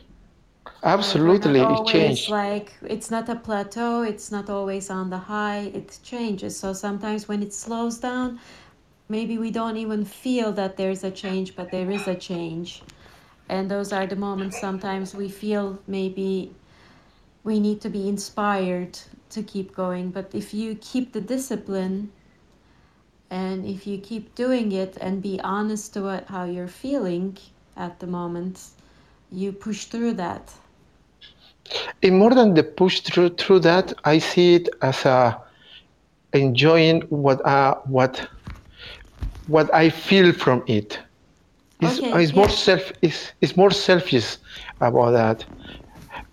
Absolutely, 0.84 1.62
it 1.62 1.86
changed. 1.86 2.30
like 2.30 2.74
it's 2.96 3.10
not 3.10 3.30
a 3.30 3.38
plateau, 3.48 4.02
it's 4.02 4.30
not 4.30 4.50
always 4.50 4.90
on 4.90 5.10
the 5.10 5.22
high, 5.36 5.72
it 5.80 6.00
changes. 6.04 6.60
So 6.60 6.74
sometimes 6.74 7.30
when 7.30 7.42
it 7.42 7.54
slows 7.54 7.98
down, 8.00 8.40
maybe 9.08 9.38
we 9.38 9.52
don't 9.52 9.78
even 9.78 10.04
feel 10.04 10.52
that 10.60 10.76
there's 10.76 11.04
a 11.06 11.12
change, 11.12 11.56
but 11.56 11.72
there 11.72 11.90
is 11.98 12.08
a 12.10 12.16
change. 12.30 12.84
And 13.50 13.70
those 13.70 13.94
are 13.94 14.08
the 14.08 14.16
moments 14.16 14.60
sometimes 14.60 15.14
we 15.14 15.30
feel 15.30 15.80
maybe 15.88 16.54
we 17.44 17.60
need 17.60 17.80
to 17.82 17.90
be 17.90 18.10
inspired 18.10 18.98
to 19.30 19.44
keep 19.44 19.76
going. 19.76 20.10
But 20.10 20.34
if 20.34 20.54
you 20.54 20.76
keep 20.82 21.14
the 21.14 21.22
discipline 21.22 22.12
and 23.30 23.66
if 23.66 23.86
you 23.86 23.98
keep 23.98 24.34
doing 24.36 24.72
it 24.72 24.98
and 25.00 25.22
be 25.22 25.40
honest 25.42 25.94
to 25.94 26.02
what 26.02 26.26
how 26.28 26.46
you're 26.46 26.68
feeling 26.68 27.38
at 27.78 28.00
the 28.00 28.08
moment, 28.08 28.62
you 29.32 29.52
push 29.52 29.86
through 29.86 30.14
that. 30.14 30.54
And 32.04 32.18
more 32.18 32.34
than 32.34 32.54
the 32.54 32.64
push 32.64 33.02
through 33.02 33.30
through 33.30 33.60
that, 33.62 33.94
I 34.06 34.20
see 34.20 34.56
it 34.56 34.70
as 34.82 35.06
a 35.06 35.42
enjoying 36.34 37.02
what 37.10 37.46
uh, 37.46 37.76
what 37.86 38.28
what 39.48 39.74
I 39.74 39.90
feel 39.90 40.32
from 40.34 40.64
it. 40.68 41.00
It's, 41.82 42.00
Okay, 42.00 42.24
it's 42.24 42.34
more 42.36 42.50
yeah. 42.50 42.56
self 42.68 42.92
it's, 43.02 43.34
it's 43.42 43.56
more 43.58 43.72
selfish 43.72 44.38
about 44.82 45.12
that. 45.12 45.46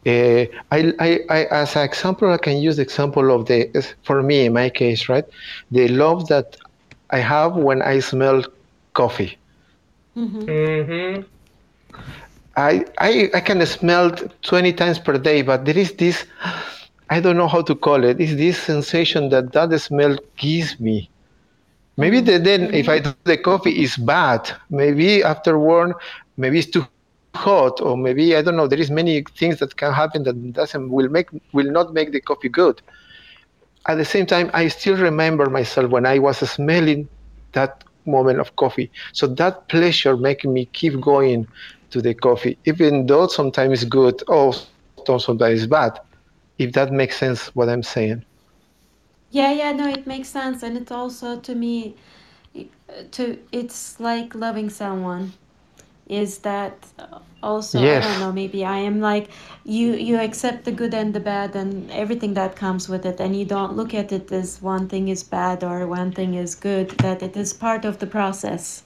Uh, 0.07 0.47
I, 0.71 0.93
I, 0.99 1.21
I, 1.31 1.45
as 1.51 1.77
an 1.77 1.83
example, 1.85 2.31
I 2.33 2.39
can 2.39 2.59
use 2.59 2.77
the 2.77 2.83
example 2.83 3.31
of 3.35 3.47
the, 3.47 3.71
for 4.03 4.23
me, 4.23 4.47
in 4.47 4.53
my 4.55 4.69
case, 4.71 5.09
right? 5.09 5.25
The 5.71 5.89
love 5.89 6.29
that 6.29 6.57
I 7.11 7.19
have 7.19 7.57
when 7.57 7.83
I 7.83 8.01
smell 8.01 8.43
coffee. 8.95 9.39
Mm-hmm. 10.17 11.23
I, 12.57 12.85
I, 12.99 13.31
I 13.35 13.41
can 13.41 13.65
smell 13.67 14.11
20 14.43 14.73
times 14.75 14.99
per 14.99 15.19
day, 15.19 15.43
but 15.43 15.65
there 15.65 15.79
is 15.79 15.93
this, 15.95 16.27
I 17.11 17.21
don't 17.21 17.37
know 17.37 17.49
how 17.49 17.63
to 17.63 17.75
call 17.75 18.05
it, 18.05 18.21
is 18.21 18.37
this 18.37 18.59
sensation 18.59 19.31
that 19.31 19.53
that 19.53 19.79
smell 19.81 20.17
gives 20.37 20.81
me. 20.81 21.12
Maybe 21.97 22.19
mm-hmm. 22.19 22.27
the, 22.27 22.39
then 22.39 22.75
if 22.75 22.89
I 22.89 22.99
do 22.99 23.13
the 23.25 23.37
coffee 23.37 23.83
is 23.83 23.97
bad. 23.97 24.51
Maybe 24.71 25.23
afterward, 25.23 25.95
maybe 26.37 26.59
it's 26.59 26.71
too 26.71 26.87
hot, 27.35 27.81
or 27.81 27.97
maybe 27.97 28.37
I 28.37 28.43
don't 28.43 28.57
know. 28.57 28.67
There 28.67 28.81
is 28.81 28.91
many 28.91 29.23
things 29.37 29.59
that 29.59 29.77
can 29.77 29.93
happen 29.93 30.23
that 30.25 30.53
doesn't 30.53 30.91
will 30.91 31.09
make 31.09 31.29
will 31.53 31.71
not 31.71 31.93
make 31.93 32.13
the 32.13 32.21
coffee 32.21 32.49
good. 32.49 32.81
At 33.87 33.97
the 33.97 34.05
same 34.05 34.27
time, 34.27 34.51
I 34.55 34.69
still 34.69 34.97
remember 34.97 35.51
myself 35.51 35.91
when 35.91 36.07
I 36.07 36.19
was 36.19 36.39
smelling 36.39 37.09
that 37.53 37.85
moment 38.07 38.41
of 38.41 38.55
coffee. 38.57 38.91
So 39.13 39.27
that 39.27 39.69
pleasure 39.69 40.17
making 40.17 40.53
me 40.53 40.67
keep 40.67 41.01
going 41.01 41.49
to 41.91 42.01
the 42.01 42.15
coffee, 42.15 42.57
even 42.65 43.07
though 43.07 43.27
sometimes 43.27 43.83
it's 43.83 43.91
good, 43.91 44.23
or 44.29 44.55
sometimes 45.19 45.67
bad. 45.67 45.99
If 46.59 46.73
that 46.73 46.93
makes 46.93 47.17
sense, 47.17 47.49
what 47.55 47.69
I'm 47.69 47.83
saying. 47.83 48.25
Yeah, 49.33 49.53
yeah, 49.53 49.73
no, 49.73 49.89
it 49.89 50.07
makes 50.07 50.29
sense, 50.29 50.63
and 50.63 50.77
it 50.77 50.93
also 50.93 51.41
to 51.41 51.55
me, 51.57 51.97
to 53.13 53.39
it's 53.53 53.99
like 54.01 54.35
loving 54.35 54.71
someone. 54.71 55.33
Is 56.09 56.39
that 56.41 56.75
uh, 56.99 57.21
also? 57.43 57.87
I 57.89 57.99
don't 58.01 58.19
know. 58.19 58.33
Maybe 58.33 58.65
I 58.65 58.79
am 58.79 59.01
like 59.01 59.31
you. 59.65 59.95
You 59.95 60.19
accept 60.19 60.65
the 60.65 60.73
good 60.73 60.95
and 60.95 61.15
the 61.15 61.21
bad 61.21 61.57
and 61.57 61.91
everything 61.91 62.35
that 62.35 62.57
comes 62.57 62.89
with 62.89 63.07
it, 63.07 63.21
and 63.21 63.35
you 63.37 63.47
don't 63.47 63.75
look 63.77 63.95
at 63.95 64.13
it 64.13 64.31
as 64.33 64.61
one 64.63 64.89
thing 64.89 65.09
is 65.09 65.25
bad 65.25 65.65
or 65.65 65.87
one 65.87 66.13
thing 66.13 66.35
is 66.35 66.55
good. 66.55 66.91
That 66.99 67.23
it 67.23 67.37
is 67.37 67.55
part 67.55 67.85
of 67.87 67.99
the 67.99 68.07
process. 68.07 68.85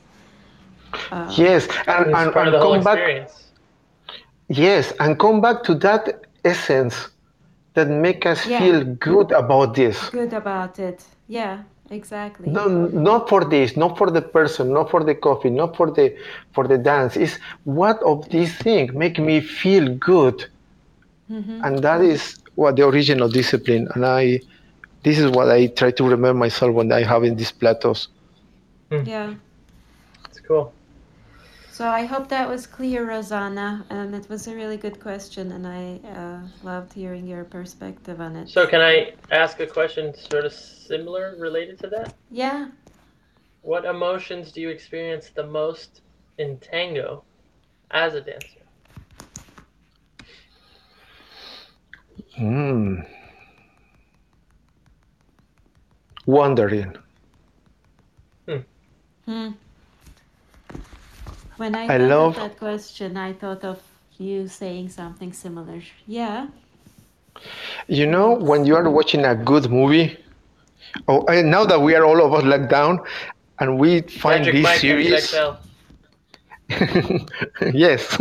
Uh, 1.10 1.32
Yes, 1.36 1.68
and, 1.88 2.06
It's 2.10 2.18
and, 2.18 2.32
part 2.32 2.48
and 2.48 2.62
come 2.62 2.82
back. 2.84 3.30
Yes, 4.48 4.92
and 5.00 5.18
come 5.18 5.40
back 5.40 5.64
to 5.64 5.74
that 5.76 6.26
essence 6.44 7.08
that 7.76 7.88
make 7.88 8.26
us 8.26 8.40
Yeah. 8.46 8.58
feel 8.58 8.84
good 9.10 9.32
about 9.32 9.74
this. 9.74 10.10
good 10.10 10.32
about 10.34 10.78
it. 10.78 11.04
Yeah, 11.28 11.64
exactly. 11.90 12.48
No, 12.50 12.68
not 13.08 13.28
for 13.28 13.44
this, 13.44 13.76
not 13.76 13.98
for 13.98 14.10
the 14.10 14.22
person, 14.22 14.72
not 14.72 14.90
for 14.90 15.02
the 15.04 15.14
coffee, 15.14 15.50
not 15.50 15.76
for 15.76 15.90
the 15.90 16.14
for 16.54 16.66
the 16.68 16.78
dance. 16.78 17.16
It's 17.16 17.38
what 17.64 18.02
of 18.02 18.28
these 18.30 18.54
things 18.56 18.92
make 18.94 19.18
me 19.18 19.40
feel 19.40 19.86
good, 19.96 20.46
hmm 21.28 21.64
and 21.64 21.82
that 21.82 22.02
is 22.02 22.36
what 22.54 22.76
the 22.76 22.86
original 22.86 23.28
discipline. 23.28 23.88
And 23.94 24.06
I, 24.06 24.40
this 25.04 25.18
is 25.18 25.30
what 25.30 25.50
I 25.50 25.68
try 25.68 25.90
to 25.92 26.04
remember 26.08 26.38
myself 26.38 26.74
when 26.74 26.92
I 26.92 27.02
have 27.04 27.24
in 27.24 27.36
these 27.36 27.52
plateaus. 27.52 28.08
Yeah. 28.90 29.34
It's 30.30 30.40
cool. 30.40 30.75
So 31.76 31.86
I 31.86 32.06
hope 32.06 32.28
that 32.28 32.48
was 32.48 32.66
clear, 32.66 33.06
Rosanna, 33.06 33.84
and 33.90 34.14
it 34.14 34.30
was 34.30 34.48
a 34.48 34.54
really 34.54 34.78
good 34.78 34.98
question, 34.98 35.52
and 35.52 35.66
I 35.66 36.00
uh, 36.08 36.40
loved 36.62 36.94
hearing 36.94 37.26
your 37.26 37.44
perspective 37.44 38.18
on 38.18 38.34
it. 38.34 38.48
So 38.48 38.66
can 38.66 38.80
I 38.80 39.12
ask 39.30 39.60
a 39.60 39.66
question 39.66 40.14
sort 40.14 40.46
of 40.46 40.54
similar 40.54 41.36
related 41.38 41.78
to 41.80 41.88
that? 41.88 42.16
Yeah. 42.30 42.68
What 43.60 43.84
emotions 43.84 44.52
do 44.52 44.62
you 44.62 44.70
experience 44.70 45.28
the 45.28 45.46
most 45.46 46.00
in 46.38 46.58
tango 46.60 47.24
as 47.90 48.14
a 48.14 48.22
dancer? 48.22 48.64
Mm. 52.38 53.06
Wondering. 56.24 56.96
Hmm. 59.26 59.50
When 61.56 61.74
I, 61.74 61.84
I 61.84 61.98
thought 61.98 62.08
love- 62.08 62.36
of 62.36 62.42
that 62.42 62.58
question, 62.58 63.16
I 63.16 63.32
thought 63.32 63.64
of 63.64 63.80
you 64.18 64.48
saying 64.48 64.90
something 64.90 65.32
similar. 65.32 65.80
Yeah. 66.06 66.48
You 67.86 68.06
know, 68.06 68.34
when 68.34 68.64
you 68.64 68.76
are 68.76 68.88
watching 68.88 69.24
a 69.24 69.34
good 69.34 69.70
movie, 69.70 70.16
oh, 71.08 71.24
and 71.26 71.50
now 71.50 71.64
that 71.64 71.80
we 71.80 71.94
are 71.94 72.04
all 72.04 72.24
of 72.24 72.32
us 72.32 72.42
over 72.42 72.58
lockdown, 72.58 73.04
and 73.58 73.78
we 73.78 74.02
find 74.02 74.44
Magic 74.46 74.54
this 74.54 74.62
Mike 74.62 74.80
series, 74.80 75.34
yes, 77.74 78.18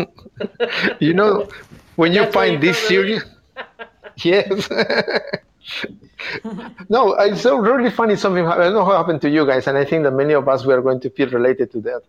you 1.00 1.14
know, 1.14 1.48
when 1.96 2.14
you 2.14 2.22
That's 2.22 2.34
find 2.34 2.54
you 2.54 2.60
this 2.60 2.78
series, 2.88 3.24
yes, 4.18 4.70
No, 6.90 7.14
it's 7.14 7.42
so 7.42 7.58
really 7.58 7.90
funny. 7.90 8.16
Something 8.16 8.46
I 8.46 8.58
don't 8.58 8.74
know 8.74 8.84
what 8.84 8.98
happened 8.98 9.22
to 9.22 9.30
you 9.30 9.46
guys, 9.46 9.68
and 9.68 9.78
I 9.78 9.86
think 9.86 10.04
that 10.04 10.12
many 10.12 10.34
of 10.34 10.48
us 10.48 10.66
we 10.66 10.74
are 10.74 10.82
going 10.82 11.00
to 11.02 11.10
feel 11.10 11.30
related 11.30 11.72
to 11.72 11.80
that. 11.82 12.02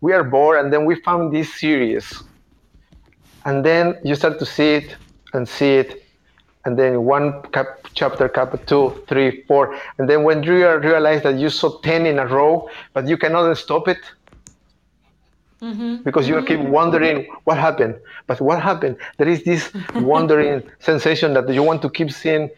We 0.00 0.12
are 0.12 0.24
bored, 0.24 0.60
and 0.60 0.72
then 0.72 0.84
we 0.84 0.96
found 0.96 1.32
this 1.32 1.52
series, 1.54 2.22
and 3.44 3.64
then 3.64 3.98
you 4.04 4.14
start 4.14 4.38
to 4.38 4.46
see 4.46 4.74
it 4.74 4.96
and 5.32 5.48
see 5.48 5.74
it, 5.76 6.04
and 6.64 6.78
then 6.78 7.04
one 7.04 7.42
cap, 7.52 7.66
chapter, 7.94 8.28
chapter 8.28 8.58
two, 8.58 9.02
three, 9.08 9.42
four, 9.44 9.76
and 9.98 10.08
then 10.08 10.22
when 10.22 10.42
you 10.42 10.54
realize 10.78 11.22
that 11.22 11.36
you 11.38 11.48
saw 11.48 11.78
ten 11.80 12.06
in 12.06 12.18
a 12.18 12.26
row, 12.26 12.68
but 12.92 13.08
you 13.08 13.16
cannot 13.16 13.56
stop 13.56 13.88
it 13.88 13.98
because 16.04 16.28
you 16.28 16.40
keep 16.42 16.60
wondering 16.60 17.26
what 17.44 17.58
happened. 17.58 17.96
But 18.26 18.40
what 18.40 18.60
happened? 18.62 18.96
There 19.18 19.28
is 19.28 19.42
this 19.44 19.72
wondering 19.94 20.62
sensation 20.80 21.34
that 21.34 21.48
you 21.48 21.62
want 21.62 21.82
to 21.82 21.90
keep 21.90 22.10
seeing. 22.10 22.50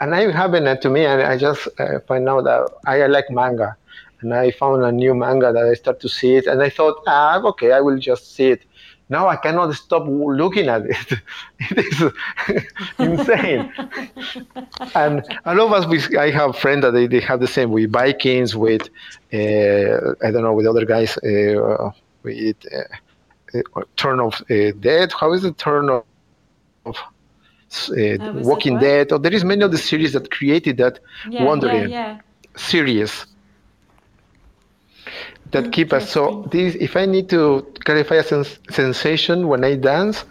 And 0.00 0.14
I 0.14 0.30
happened 0.32 0.80
to 0.82 0.90
me, 0.90 1.04
and 1.04 1.22
I 1.22 1.36
just 1.38 1.68
uh, 1.78 2.00
find 2.06 2.28
out 2.28 2.44
that 2.44 2.68
I 2.86 3.06
like 3.06 3.30
manga. 3.30 3.76
And 4.24 4.34
I 4.34 4.52
found 4.52 4.84
a 4.84 4.92
new 4.92 5.14
manga 5.14 5.52
that 5.52 5.64
I 5.64 5.74
start 5.74 6.00
to 6.00 6.08
see 6.08 6.36
it, 6.36 6.46
and 6.46 6.62
I 6.62 6.70
thought, 6.70 6.96
ah, 7.06 7.40
okay, 7.44 7.72
I 7.72 7.80
will 7.80 7.98
just 7.98 8.34
see 8.34 8.50
it. 8.52 8.64
Now 9.10 9.28
I 9.28 9.36
cannot 9.36 9.74
stop 9.74 10.04
looking 10.08 10.68
at 10.68 10.82
it. 10.86 11.20
It 11.70 11.78
is 11.92 12.02
insane. 12.98 13.70
and 14.94 15.22
a 15.44 15.54
lot 15.54 15.66
of 15.66 15.72
us, 15.72 15.86
we, 15.86 16.16
I 16.18 16.30
have 16.30 16.56
friends 16.56 16.82
that 16.82 16.92
they, 16.92 17.06
they 17.06 17.20
have 17.20 17.40
the 17.40 17.48
same 17.48 17.70
with 17.70 17.92
Vikings, 17.92 18.56
with 18.56 18.82
uh, 19.32 20.14
I 20.26 20.30
don't 20.32 20.42
know, 20.42 20.54
with 20.54 20.66
other 20.66 20.86
guys, 20.86 21.16
uh, 21.18 21.90
with 22.22 22.56
uh, 22.74 23.60
uh, 23.76 23.82
Turn 23.96 24.20
of 24.20 24.42
uh, 24.50 24.72
Dead. 24.80 25.12
How 25.12 25.32
is 25.32 25.42
the 25.42 25.52
Turn 25.52 25.90
of, 25.90 26.06
of 26.84 26.96
uh, 27.00 28.18
Walking? 28.32 28.78
Dead? 28.78 29.12
Or 29.12 29.18
there 29.18 29.32
is 29.34 29.44
many 29.44 29.62
of 29.62 29.70
the 29.72 29.78
series 29.78 30.12
that 30.12 30.30
created 30.30 30.78
that 30.78 31.00
Yeah, 31.24 31.54
wondering 31.54 31.94
yeah, 31.94 32.20
series 32.56 33.26
that 35.54 35.72
keep 35.72 35.92
us 35.94 36.10
so 36.10 36.46
this 36.52 36.76
if 36.76 36.96
i 36.96 37.06
need 37.06 37.28
to 37.30 37.66
clarify 37.84 38.16
a 38.16 38.24
sens- 38.24 38.58
sensation 38.70 39.48
when 39.48 39.64
i 39.64 39.76
dance 39.76 40.24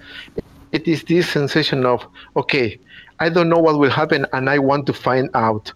it 0.71 0.87
is 0.87 1.03
this 1.03 1.29
sensation 1.29 1.85
of 1.85 2.07
okay 2.35 2.79
i 3.19 3.29
don't 3.29 3.49
know 3.49 3.59
what 3.59 3.79
will 3.79 3.91
happen 3.91 4.25
and 4.33 4.49
i 4.49 4.59
want 4.59 4.85
to 4.87 4.93
find 4.93 5.29
out 5.35 5.73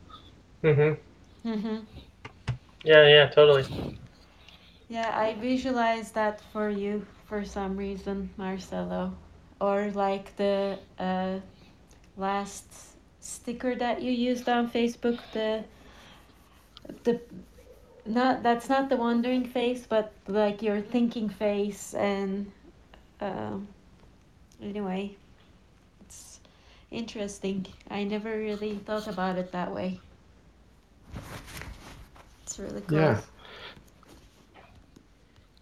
Mhm. 0.63 0.97
yeah. 1.43 1.55
hmm 1.55 1.77
Yeah, 2.83 3.07
yeah, 3.07 3.27
totally. 3.29 3.65
Yeah, 4.89 5.11
I 5.17 5.35
visualize 5.35 6.11
that 6.13 6.41
for 6.41 6.69
you 6.69 7.05
for 7.25 7.43
some 7.45 7.77
reason, 7.77 8.29
Marcelo. 8.37 9.17
Or 9.59 9.91
like 9.93 10.35
the 10.37 10.79
uh, 10.99 11.39
last 12.17 12.97
sticker 13.19 13.75
that 13.75 14.01
you 14.01 14.11
used 14.11 14.47
on 14.49 14.69
Facebook, 14.69 15.19
the 15.33 15.65
the 17.03 17.19
not 18.07 18.43
that's 18.43 18.69
not 18.69 18.89
the 18.89 18.97
wondering 18.97 19.45
face, 19.45 19.85
but 19.87 20.11
like 20.27 20.61
your 20.61 20.81
thinking 20.81 21.29
face 21.29 21.93
and 21.93 22.51
um 23.21 23.67
anyway, 24.61 25.15
it's 26.01 26.39
interesting. 26.91 27.65
I 27.89 28.03
never 28.03 28.37
really 28.37 28.75
thought 28.85 29.07
about 29.07 29.37
it 29.37 29.51
that 29.51 29.73
way. 29.73 29.99
It's 32.43 32.59
really 32.59 32.81
cool. 32.81 32.97
Yeah. 32.97 33.21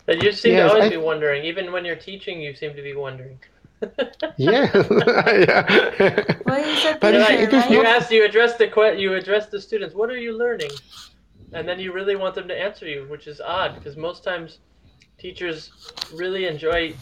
But 0.06 0.22
you 0.22 0.32
seem 0.32 0.54
Yes, 0.54 0.70
to 0.70 0.76
always 0.76 0.86
I- 0.86 0.90
be 0.90 0.98
wondering. 0.98 1.44
Even 1.46 1.72
when 1.72 1.84
you're 1.84 1.96
teaching, 1.96 2.40
you 2.42 2.54
seem 2.54 2.76
to 2.76 2.82
be 2.82 2.94
wondering. 2.96 3.40
yeah, 4.38 4.70
yeah. 4.74 6.24
Well, 6.46 6.64
it's 6.64 6.86
a 6.86 6.98
But 7.02 7.14
You're 7.14 7.22
it's- 7.24 7.28
picture, 7.28 7.44
it 7.44 7.54
is 7.54 7.54
right? 7.54 7.72
you 7.72 7.84
ask, 7.84 8.12
you 8.12 8.24
address 8.24 8.56
the 8.58 8.68
que- 8.68 8.98
you 9.00 9.14
address 9.16 9.48
the 9.48 9.60
students. 9.60 9.96
What 9.96 10.10
are 10.10 10.18
you 10.18 10.38
learning? 10.38 10.72
And 11.56 11.68
then 11.68 11.80
you 11.80 11.94
really 11.94 12.18
want 12.18 12.36
them 12.36 12.50
to 12.50 12.54
answer 12.54 12.86
you, 12.86 13.06
which 13.10 13.28
is 13.28 13.40
odd 13.40 13.76
because 13.76 13.96
most 13.96 14.24
times 14.26 14.60
teachers 15.18 15.72
really 16.14 16.48
enjoy 16.48 16.94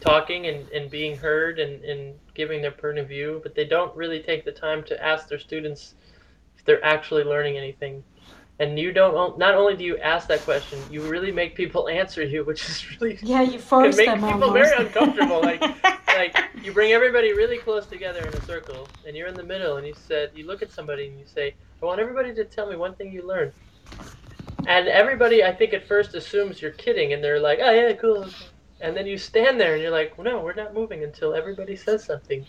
talking 0.00 0.46
and, 0.46 0.68
and 0.68 0.88
being 0.88 1.16
heard 1.16 1.58
and, 1.58 1.84
and 1.84 2.14
giving 2.34 2.62
their 2.62 2.70
point 2.70 2.98
of 2.98 3.08
view, 3.08 3.40
but 3.42 3.56
they 3.56 3.64
don't 3.64 3.94
really 3.96 4.20
take 4.20 4.44
the 4.44 4.52
time 4.52 4.84
to 4.84 5.04
ask 5.04 5.28
their 5.28 5.40
students 5.40 5.94
if 6.56 6.64
they're 6.64 6.84
actually 6.84 7.24
learning 7.24 7.56
anything. 7.56 8.04
And 8.60 8.78
you 8.78 8.92
don't. 8.92 9.38
Not 9.38 9.54
only 9.54 9.76
do 9.76 9.84
you 9.84 9.98
ask 9.98 10.26
that 10.28 10.40
question, 10.40 10.78
you 10.90 11.02
really 11.02 11.30
make 11.30 11.54
people 11.56 11.88
answer 12.00 12.22
you, 12.22 12.44
which 12.44 12.68
is 12.68 13.00
really 13.00 13.18
Yeah, 13.22 13.42
you 13.42 13.52
can 13.52 13.60
force 13.60 13.96
make 13.96 14.06
them 14.06 14.20
people 14.20 14.44
almost. 14.44 14.52
very 14.52 14.86
uncomfortable. 14.86 15.40
Like, 15.40 15.60
like 16.08 16.36
you 16.62 16.72
bring 16.72 16.92
everybody 16.92 17.32
really 17.32 17.58
close 17.58 17.86
together 17.86 18.20
in 18.20 18.34
a 18.34 18.42
circle, 18.42 18.88
and 19.06 19.16
you're 19.16 19.28
in 19.28 19.34
the 19.34 19.44
middle, 19.44 19.76
and 19.76 19.86
you 19.86 19.94
said, 19.94 20.30
you 20.34 20.44
look 20.46 20.62
at 20.62 20.72
somebody 20.72 21.06
and 21.06 21.18
you 21.18 21.26
say, 21.26 21.54
"I 21.80 21.86
want 21.86 22.00
everybody 22.00 22.34
to 22.34 22.44
tell 22.44 22.68
me 22.68 22.74
one 22.74 22.94
thing 22.94 23.12
you 23.12 23.26
learned." 23.26 23.52
And 24.66 24.88
everybody, 24.88 25.44
I 25.44 25.52
think, 25.52 25.72
at 25.72 25.86
first 25.86 26.14
assumes 26.14 26.60
you're 26.60 26.72
kidding, 26.72 27.12
and 27.12 27.22
they're 27.24 27.40
like, 27.40 27.60
"Oh 27.62 27.70
yeah, 27.70 27.92
cool." 27.94 28.26
And 28.80 28.96
then 28.96 29.06
you 29.06 29.18
stand 29.18 29.60
there, 29.60 29.74
and 29.74 29.82
you're 29.82 29.90
like, 29.90 30.18
"No, 30.18 30.40
we're 30.40 30.54
not 30.54 30.74
moving 30.74 31.04
until 31.04 31.34
everybody 31.34 31.76
says 31.76 32.04
something." 32.04 32.46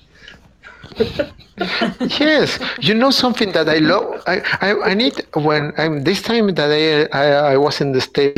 yes 2.20 2.60
you 2.80 2.94
know 2.94 3.12
something 3.12 3.52
that 3.52 3.68
i 3.70 3.78
love 3.80 4.24
i 4.28 4.40
i, 4.62 4.92
I 4.92 4.94
need 4.94 5.14
when 5.36 5.74
i'm 5.78 6.04
this 6.04 6.22
time 6.22 6.54
that 6.56 6.72
I, 6.72 7.06
I 7.18 7.54
i 7.54 7.58
was 7.58 7.82
in 7.82 7.92
the 7.92 8.02
state 8.02 8.38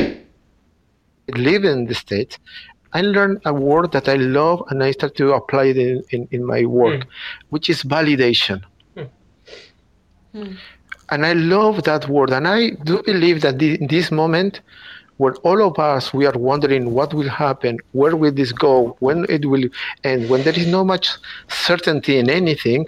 live 1.36 1.64
in 1.65 1.86
the 1.86 1.94
states 1.94 2.40
i 2.94 3.02
learned 3.02 3.41
a 3.45 3.53
word 3.53 3.91
that 3.91 4.10
i 4.10 4.15
love 4.15 4.64
and 4.69 4.84
i 4.84 4.91
start 4.91 5.15
to 5.15 5.34
apply 5.34 5.65
it 5.65 5.78
in, 5.78 6.03
in, 6.10 6.28
in 6.32 6.45
my 6.45 6.65
work 6.65 7.06
which 7.49 7.69
is 7.69 7.84
validation 7.84 8.64
Hmm. 10.34 10.53
And 11.12 11.26
i 11.26 11.34
love 11.34 11.84
that 11.84 12.08
word 12.10 12.32
and 12.32 12.48
i 12.48 12.70
do 12.84 13.02
believe 13.04 13.42
that 13.42 13.62
in 13.62 13.88
this 13.88 14.12
moment 14.12 14.62
where 15.18 15.36
all 15.44 15.62
of 15.62 15.78
us 15.78 16.14
we 16.14 16.26
are 16.26 16.38
wondering 16.38 16.94
what 16.94 17.14
will 17.14 17.30
happen 17.30 17.78
where 17.92 18.16
will 18.16 18.32
this 18.32 18.52
go 18.52 18.96
when 19.00 19.26
it 19.30 19.46
will 19.46 19.66
end 20.04 20.30
when 20.30 20.42
there 20.44 20.58
is 20.58 20.68
no 20.68 20.84
much 20.84 21.10
certainty 21.48 22.18
in 22.18 22.30
anything 22.30 22.86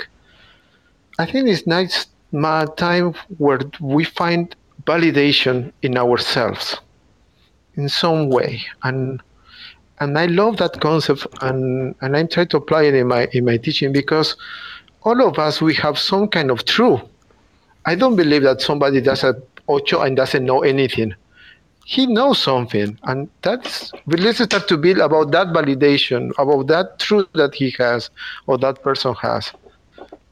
I 1.19 1.25
think 1.27 1.47
it's 1.47 1.67
nice 1.67 2.07
ma- 2.31 2.65
time 2.65 3.13
where 3.37 3.59
we 3.79 4.03
find 4.03 4.55
validation 4.85 5.71
in 5.83 5.97
ourselves 5.97 6.77
in 7.75 7.87
some 7.89 8.29
way, 8.29 8.61
and 8.83 9.21
and 9.99 10.17
I 10.17 10.25
love 10.25 10.57
that 10.57 10.81
concept, 10.81 11.27
and 11.41 11.93
and 12.01 12.17
I'm 12.17 12.27
trying 12.27 12.47
to 12.49 12.57
apply 12.57 12.83
it 12.83 12.95
in 12.95 13.07
my 13.07 13.27
in 13.31 13.45
my 13.45 13.57
teaching 13.57 13.91
because 13.93 14.35
all 15.03 15.21
of 15.21 15.37
us 15.37 15.61
we 15.61 15.73
have 15.75 15.99
some 15.99 16.27
kind 16.27 16.49
of 16.49 16.65
truth. 16.65 17.01
I 17.85 17.95
don't 17.95 18.15
believe 18.15 18.43
that 18.43 18.61
somebody 18.61 19.01
does 19.01 19.23
a 19.23 19.35
ocho 19.67 20.01
and 20.01 20.15
doesn't 20.15 20.45
know 20.45 20.61
anything. 20.61 21.13
He 21.85 22.05
knows 22.07 22.39
something, 22.41 22.97
and 23.03 23.29
that's 23.41 23.91
but 24.05 24.19
let's 24.19 24.43
start 24.43 24.67
to 24.69 24.77
build 24.77 24.99
about 24.99 25.31
that 25.31 25.47
validation, 25.47 26.31
about 26.37 26.67
that 26.67 26.99
truth 26.99 27.27
that 27.33 27.55
he 27.55 27.73
has 27.79 28.09
or 28.47 28.57
that 28.59 28.81
person 28.83 29.13
has. 29.21 29.51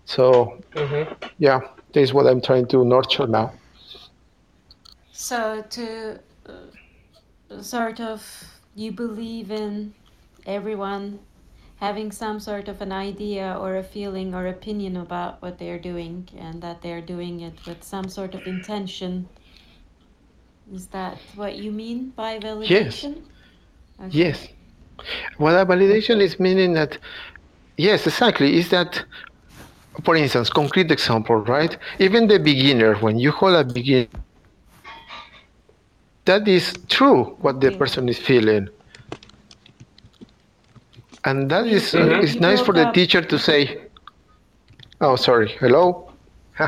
So 0.05 0.59
hmm 0.75 1.03
yeah, 1.37 1.59
this 1.93 2.03
is 2.09 2.13
what 2.13 2.27
I'm 2.27 2.41
trying 2.41 2.67
to 2.67 2.83
nurture 2.85 3.27
now. 3.27 3.53
So 5.11 5.63
to 5.69 6.19
uh, 6.45 7.61
sort 7.61 7.99
of 7.99 8.61
you 8.75 8.91
believe 8.91 9.51
in 9.51 9.93
everyone 10.45 11.19
having 11.81 12.11
some 12.11 12.39
sort 12.39 12.67
of 12.67 12.79
an 12.79 12.91
idea 12.91 13.57
or 13.59 13.77
a 13.77 13.83
feeling 13.83 14.35
or 14.35 14.45
opinion 14.45 14.97
about 14.97 15.41
what 15.41 15.57
they're 15.57 15.79
doing 15.79 16.29
and 16.37 16.61
that 16.61 16.79
they're 16.83 17.01
doing 17.01 17.41
it 17.41 17.55
with 17.65 17.83
some 17.83 18.07
sort 18.07 18.35
of 18.35 18.45
intention. 18.45 19.27
Is 20.71 20.85
that 20.87 21.17
what 21.33 21.55
you 21.57 21.71
mean 21.71 22.13
by 22.15 22.37
validation? 22.37 23.23
Okay. 23.99 24.11
Yes. 24.11 24.47
Well, 25.39 25.59
a 25.59 25.65
validation 25.65 26.21
is 26.21 26.39
meaning 26.39 26.73
that, 26.73 26.99
yes, 27.77 28.05
exactly, 28.05 28.59
is 28.59 28.69
that, 28.69 29.03
for 30.03 30.15
instance, 30.15 30.51
concrete 30.51 30.91
example, 30.91 31.37
right? 31.37 31.75
Even 31.97 32.27
the 32.27 32.37
beginner, 32.37 32.93
when 32.97 33.17
you 33.17 33.31
hold 33.31 33.55
a 33.55 33.63
beginner, 33.63 34.07
that 36.25 36.47
is 36.47 36.73
true 36.89 37.35
what 37.41 37.59
the 37.59 37.71
person 37.71 38.07
is 38.07 38.19
feeling. 38.19 38.69
And 41.25 41.49
that 41.51 41.65
You- 41.65 41.75
is, 41.77 41.93
Mhm. 41.93 42.23
it's 42.23 42.35
nice 42.35 42.59
for 42.59 42.73
broke 42.73 42.77
the 42.83 42.87
up. 42.89 42.93
teacher 42.93 43.21
to 43.21 43.37
say, 43.37 43.59
oh, 45.01 45.15
sorry, 45.15 45.49
hello? 45.59 46.11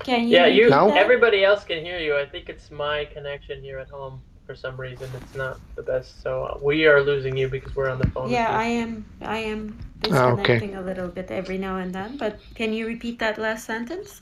Can 0.00 0.28
you 0.28 0.36
Yeah, 0.36 0.46
you. 0.46 0.68
Now? 0.70 0.90
Everybody 0.94 1.42
else 1.44 1.64
can 1.64 1.82
hear 1.84 1.98
you. 1.98 2.16
I 2.16 2.26
think 2.26 2.48
it's 2.48 2.70
my 2.70 3.06
connection 3.14 3.60
here 3.62 3.78
at 3.78 3.88
home. 3.88 4.20
For 4.46 4.54
some 4.54 4.76
reason, 4.76 5.08
it's 5.20 5.34
not 5.34 5.58
the 5.74 5.82
best. 5.82 6.22
So 6.22 6.44
uh, 6.44 6.58
we 6.62 6.86
are 6.86 7.02
losing 7.02 7.36
you 7.36 7.48
because 7.48 7.74
we're 7.74 7.90
on 7.90 7.98
the 7.98 8.08
phone. 8.10 8.30
Yeah, 8.30 8.50
I 8.50 8.66
am. 8.66 9.04
I 9.22 9.38
am 9.38 9.76
Ah, 10.12 10.30
okay. 10.30 10.60
disconnecting 10.60 10.74
a 10.76 10.82
little 10.82 11.08
bit 11.08 11.30
every 11.32 11.58
now 11.58 11.78
and 11.78 11.92
then. 11.92 12.16
But 12.18 12.38
can 12.54 12.72
you 12.72 12.86
repeat 12.86 13.18
that 13.18 13.38
last 13.38 13.64
sentence? 13.64 14.20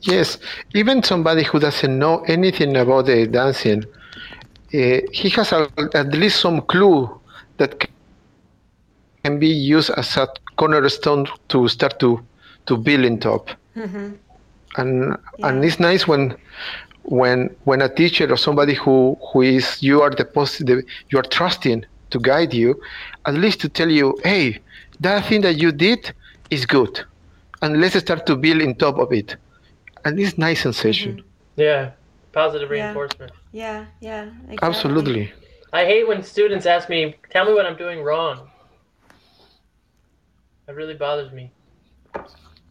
Yes, 0.00 0.38
even 0.74 1.02
somebody 1.04 1.44
who 1.44 1.60
doesn't 1.60 1.96
know 1.96 2.22
anything 2.26 2.76
about 2.76 3.06
the 3.06 3.26
dancing, 3.28 3.84
uh, 4.74 5.00
he 5.12 5.28
has 5.36 5.52
a, 5.52 5.68
at 5.94 6.08
least 6.12 6.40
some 6.40 6.62
clue 6.62 7.19
that 7.60 7.72
can 9.24 9.38
be 9.38 9.48
used 9.48 9.90
as 9.96 10.16
a 10.16 10.26
cornerstone 10.56 11.26
to 11.48 11.68
start 11.68 11.98
to 12.00 12.20
to 12.66 12.76
build 12.76 13.04
in 13.10 13.18
top. 13.18 13.50
Mhm. 13.76 14.16
And 14.76 15.16
and 15.42 15.64
it's 15.64 15.78
nice 15.80 16.06
when 16.10 16.34
when 17.04 17.38
when 17.64 17.80
a 17.82 17.88
teacher 17.88 18.26
or 18.32 18.36
somebody 18.36 18.74
who 18.74 19.16
who 19.32 19.42
is 19.42 19.82
you 19.82 20.02
are 20.02 20.10
the, 20.10 20.24
pos- 20.24 20.58
the 20.68 20.82
you 21.10 21.18
are 21.18 21.28
trusting 21.38 21.84
to 22.10 22.18
guide 22.20 22.52
you, 22.54 22.74
at 23.26 23.34
least 23.34 23.60
to 23.60 23.68
tell 23.68 23.90
you, 23.90 24.06
hey, 24.24 24.58
that 25.00 25.24
thing 25.26 25.42
that 25.42 25.56
you 25.62 25.70
did 25.72 26.12
is 26.50 26.66
good, 26.66 27.00
and 27.62 27.80
let's 27.80 27.98
start 27.98 28.26
to 28.26 28.36
build 28.36 28.60
in 28.60 28.74
top 28.74 28.98
of 28.98 29.12
it. 29.12 29.36
And 30.04 30.18
it's 30.18 30.36
nice 30.38 30.60
sensation. 30.62 31.22
Yeah, 31.56 31.90
positive 32.32 32.70
Yeah. 32.70 32.84
reinforcement. 32.84 33.32
Yeah, 33.52 33.84
yeah. 34.00 34.24
Exactly. 34.48 34.68
Absolutely. 34.68 35.32
I 35.72 35.84
hate 35.84 36.08
when 36.08 36.22
students 36.22 36.66
ask 36.66 36.88
me, 36.88 37.16
"Tell 37.30 37.44
me 37.44 37.52
what 37.52 37.66
I'm 37.66 37.76
doing 37.76 38.02
wrong." 38.02 38.50
That 40.66 40.74
really 40.74 40.94
bothers 40.94 41.32
me. 41.32 41.50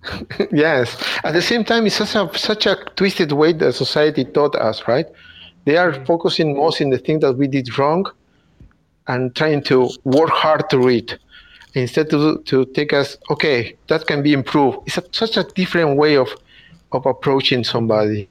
yes. 0.51 1.01
At 1.23 1.33
the 1.33 1.41
same 1.41 1.63
time, 1.63 1.85
it's 1.85 1.95
such 1.95 2.15
a 2.15 2.37
such 2.37 2.65
a 2.65 2.75
twisted 2.95 3.31
way 3.31 3.53
that 3.53 3.73
society 3.73 4.25
taught 4.25 4.55
us, 4.55 4.87
right? 4.87 5.05
They 5.65 5.77
are 5.77 5.91
mm. 5.91 6.05
focusing 6.05 6.55
most 6.55 6.81
in 6.81 6.89
the 6.89 6.97
thing 6.97 7.19
that 7.19 7.33
we 7.33 7.47
did 7.47 7.77
wrong, 7.77 8.05
and 9.07 9.35
trying 9.35 9.63
to 9.63 9.89
work 10.03 10.29
hard 10.29 10.69
to 10.69 10.87
it, 10.89 11.17
instead 11.73 12.09
to 12.11 12.41
to 12.45 12.65
take 12.67 12.93
us, 12.93 13.17
okay, 13.29 13.75
that 13.87 14.07
can 14.07 14.23
be 14.23 14.33
improved. 14.33 14.79
It's 14.87 14.97
a, 14.97 15.03
such 15.11 15.37
a 15.37 15.43
different 15.43 15.97
way 15.97 16.15
of 16.17 16.29
of 16.91 17.05
approaching 17.05 17.63
somebody. 17.63 18.29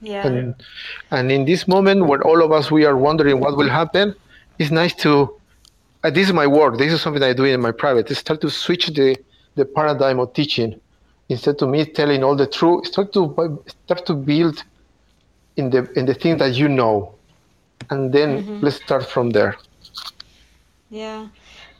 Yeah. 0.00 0.26
And 0.26 0.54
and 1.10 1.32
in 1.32 1.44
this 1.44 1.66
moment 1.66 2.06
where 2.06 2.22
all 2.22 2.42
of 2.42 2.52
us 2.52 2.70
we 2.70 2.84
are 2.84 2.96
wondering 2.96 3.40
what 3.40 3.56
will 3.56 3.68
happen, 3.68 4.14
it's 4.58 4.70
nice 4.70 4.94
to. 4.96 5.36
Uh, 6.02 6.08
this 6.10 6.28
is 6.28 6.32
my 6.32 6.46
work. 6.46 6.78
This 6.78 6.92
is 6.92 7.02
something 7.02 7.22
I 7.22 7.34
do 7.34 7.44
in 7.44 7.60
my 7.60 7.72
private. 7.72 8.08
Start 8.16 8.40
to 8.40 8.50
switch 8.50 8.86
the 8.88 9.16
the 9.56 9.64
paradigm 9.64 10.18
of 10.18 10.32
teaching, 10.32 10.80
instead 11.28 11.58
to 11.58 11.66
me 11.66 11.84
telling 11.84 12.24
all 12.24 12.36
the 12.36 12.46
truth. 12.46 12.86
Start 12.86 13.12
to 13.12 13.62
start 13.84 14.06
to 14.06 14.14
build 14.14 14.64
in 15.56 15.70
the 15.70 15.90
in 15.98 16.06
the 16.06 16.14
thing 16.14 16.38
that 16.38 16.54
you 16.54 16.68
know, 16.68 17.14
and 17.90 18.12
then 18.12 18.60
let's 18.60 18.76
start 18.76 19.04
from 19.06 19.30
there. 19.30 19.56
Yeah. 20.90 21.28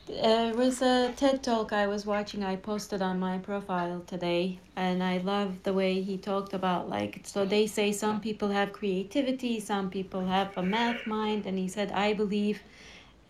Uh, 0.09 0.13
There 0.13 0.53
was 0.55 0.81
a 0.81 1.11
TED 1.15 1.43
talk 1.43 1.73
I 1.73 1.87
was 1.87 2.05
watching, 2.05 2.43
I 2.43 2.55
posted 2.55 3.01
on 3.01 3.19
my 3.19 3.37
profile 3.37 4.01
today, 4.05 4.59
and 4.75 5.03
I 5.03 5.17
love 5.17 5.63
the 5.63 5.73
way 5.73 6.01
he 6.01 6.17
talked 6.17 6.53
about 6.53 6.89
like, 6.89 7.21
so 7.23 7.45
they 7.45 7.67
say 7.67 7.91
some 7.91 8.19
people 8.21 8.49
have 8.49 8.71
creativity, 8.73 9.59
some 9.59 9.89
people 9.89 10.25
have 10.27 10.57
a 10.57 10.63
math 10.63 11.05
mind, 11.07 11.45
and 11.45 11.57
he 11.57 11.67
said, 11.67 11.91
I 11.91 12.13
believe 12.13 12.61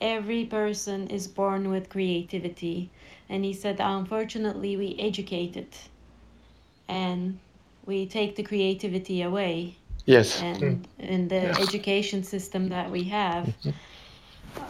every 0.02 0.46
person 0.46 1.08
is 1.08 1.28
born 1.28 1.70
with 1.70 1.90
creativity. 1.90 2.90
And 3.30 3.46
he 3.46 3.54
said, 3.54 3.78
unfortunately, 3.80 4.76
we 4.78 4.96
educate 5.00 5.56
it 5.56 5.90
and 6.88 7.40
we 7.86 8.06
take 8.06 8.36
the 8.36 8.44
creativity 8.44 9.22
away 9.22 9.76
Yes. 10.06 10.42
and 10.42 10.88
in 11.00 11.28
the 11.28 11.58
education 11.60 12.24
system 12.24 12.70
that 12.70 12.90
we 12.92 13.04
have. 13.06 13.56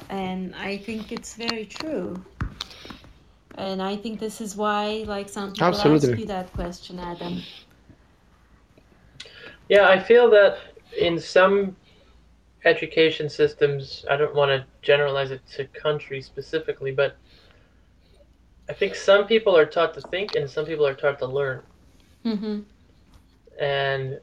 And 0.10 0.56
I 0.56 0.78
think 0.78 1.12
it's 1.12 1.36
very 1.36 1.66
true. 1.66 2.24
And 3.56 3.82
I 3.82 3.96
think 3.96 4.20
this 4.20 4.42
is 4.42 4.56
why, 4.56 5.04
like, 5.08 5.30
some 5.30 5.52
people 5.52 5.68
Absolutely. 5.68 6.12
ask 6.12 6.20
you 6.20 6.26
that 6.28 6.52
question, 6.54 7.00
Adam. 7.00 7.42
Yeah, 9.70 9.88
I 9.88 10.00
feel 10.00 10.30
that 10.32 10.58
in 11.00 11.20
some 11.20 11.76
education 12.66 13.30
systems, 13.30 14.06
I 14.10 14.18
don't 14.18 14.36
want 14.36 14.50
to 14.50 14.66
generalize 14.82 15.32
it 15.32 15.42
to 15.56 15.66
countries 15.68 16.26
specifically, 16.26 16.92
but 16.92 17.16
I 18.70 18.74
think 18.74 18.96
some 18.96 19.28
people 19.28 19.58
are 19.58 19.66
taught 19.66 19.94
to 19.96 20.02
think 20.02 20.36
and 20.36 20.50
some 20.50 20.66
people 20.66 20.86
are 20.86 20.94
taught 20.94 21.20
to 21.20 21.26
learn. 21.26 21.62
Mm-hmm. 22.26 22.60
And 23.60 24.20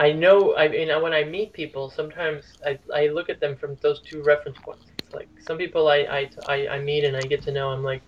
I 0.00 0.12
know, 0.12 0.56
I 0.56 0.66
mean, 0.66 0.88
when 1.02 1.12
I 1.12 1.24
meet 1.24 1.52
people, 1.52 1.90
sometimes 1.90 2.56
I, 2.64 2.78
I 2.94 3.08
look 3.08 3.28
at 3.28 3.38
them 3.38 3.54
from 3.54 3.76
those 3.82 4.00
two 4.00 4.22
reference 4.22 4.56
points. 4.56 4.86
It's 4.98 5.12
like 5.12 5.28
some 5.46 5.58
people 5.58 5.88
I, 5.88 5.98
I, 5.98 6.30
I, 6.48 6.68
I 6.68 6.78
meet 6.80 7.04
and 7.04 7.14
I 7.14 7.20
get 7.20 7.42
to 7.42 7.52
know, 7.52 7.68
I'm 7.68 7.84
like, 7.84 8.00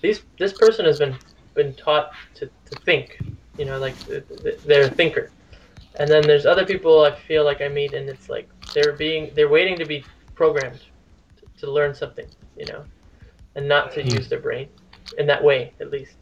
these, 0.00 0.22
this 0.38 0.54
person 0.54 0.86
has 0.86 0.98
been, 0.98 1.14
been 1.52 1.74
taught 1.74 2.12
to, 2.36 2.46
to 2.46 2.80
think, 2.86 3.20
you 3.58 3.66
know, 3.66 3.78
like 3.78 3.94
th- 4.06 4.24
th- 4.42 4.60
they're 4.62 4.86
a 4.86 4.88
thinker. 4.88 5.30
And 5.96 6.08
then 6.08 6.22
there's 6.22 6.46
other 6.46 6.64
people 6.64 7.04
I 7.04 7.14
feel 7.14 7.44
like 7.44 7.60
I 7.60 7.68
meet 7.68 7.92
and 7.92 8.08
it's 8.08 8.30
like 8.30 8.48
they're 8.72 8.94
being, 8.94 9.30
they're 9.34 9.50
waiting 9.50 9.76
to 9.76 9.84
be 9.84 10.06
programmed 10.34 10.80
to, 11.36 11.66
to 11.66 11.70
learn 11.70 11.94
something, 11.94 12.26
you 12.56 12.64
know, 12.64 12.82
and 13.56 13.68
not 13.68 13.92
to 13.92 14.00
mm-hmm. 14.00 14.16
use 14.16 14.30
their 14.30 14.40
brain 14.40 14.70
in 15.18 15.26
that 15.26 15.44
way, 15.44 15.74
at 15.80 15.90
least. 15.90 16.16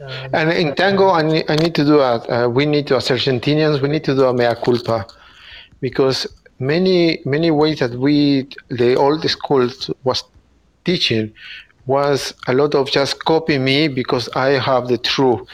Um, 0.00 0.30
And 0.32 0.52
in 0.52 0.74
tango, 0.74 1.10
I 1.10 1.22
need, 1.22 1.44
I 1.48 1.56
need 1.56 1.74
to 1.74 1.84
do 1.84 2.00
a, 2.00 2.14
uh, 2.16 2.48
we 2.48 2.66
need 2.66 2.86
to, 2.88 2.96
as 2.96 3.08
Argentinians, 3.08 3.82
we 3.82 3.88
need 3.88 4.04
to 4.04 4.14
do 4.14 4.24
a 4.26 4.32
mea 4.32 4.54
culpa 4.64 5.06
because 5.80 6.26
many, 6.58 7.20
many 7.24 7.50
ways 7.50 7.78
that 7.80 7.92
we, 7.92 8.48
the 8.68 8.94
old 8.96 9.28
schools 9.28 9.90
was 10.04 10.24
teaching 10.84 11.32
was 11.86 12.34
a 12.46 12.54
lot 12.54 12.74
of 12.74 12.90
just 12.90 13.24
copy 13.24 13.58
me 13.58 13.88
because 13.88 14.28
I 14.34 14.50
have 14.50 14.88
the 14.88 14.98
true 14.98 15.46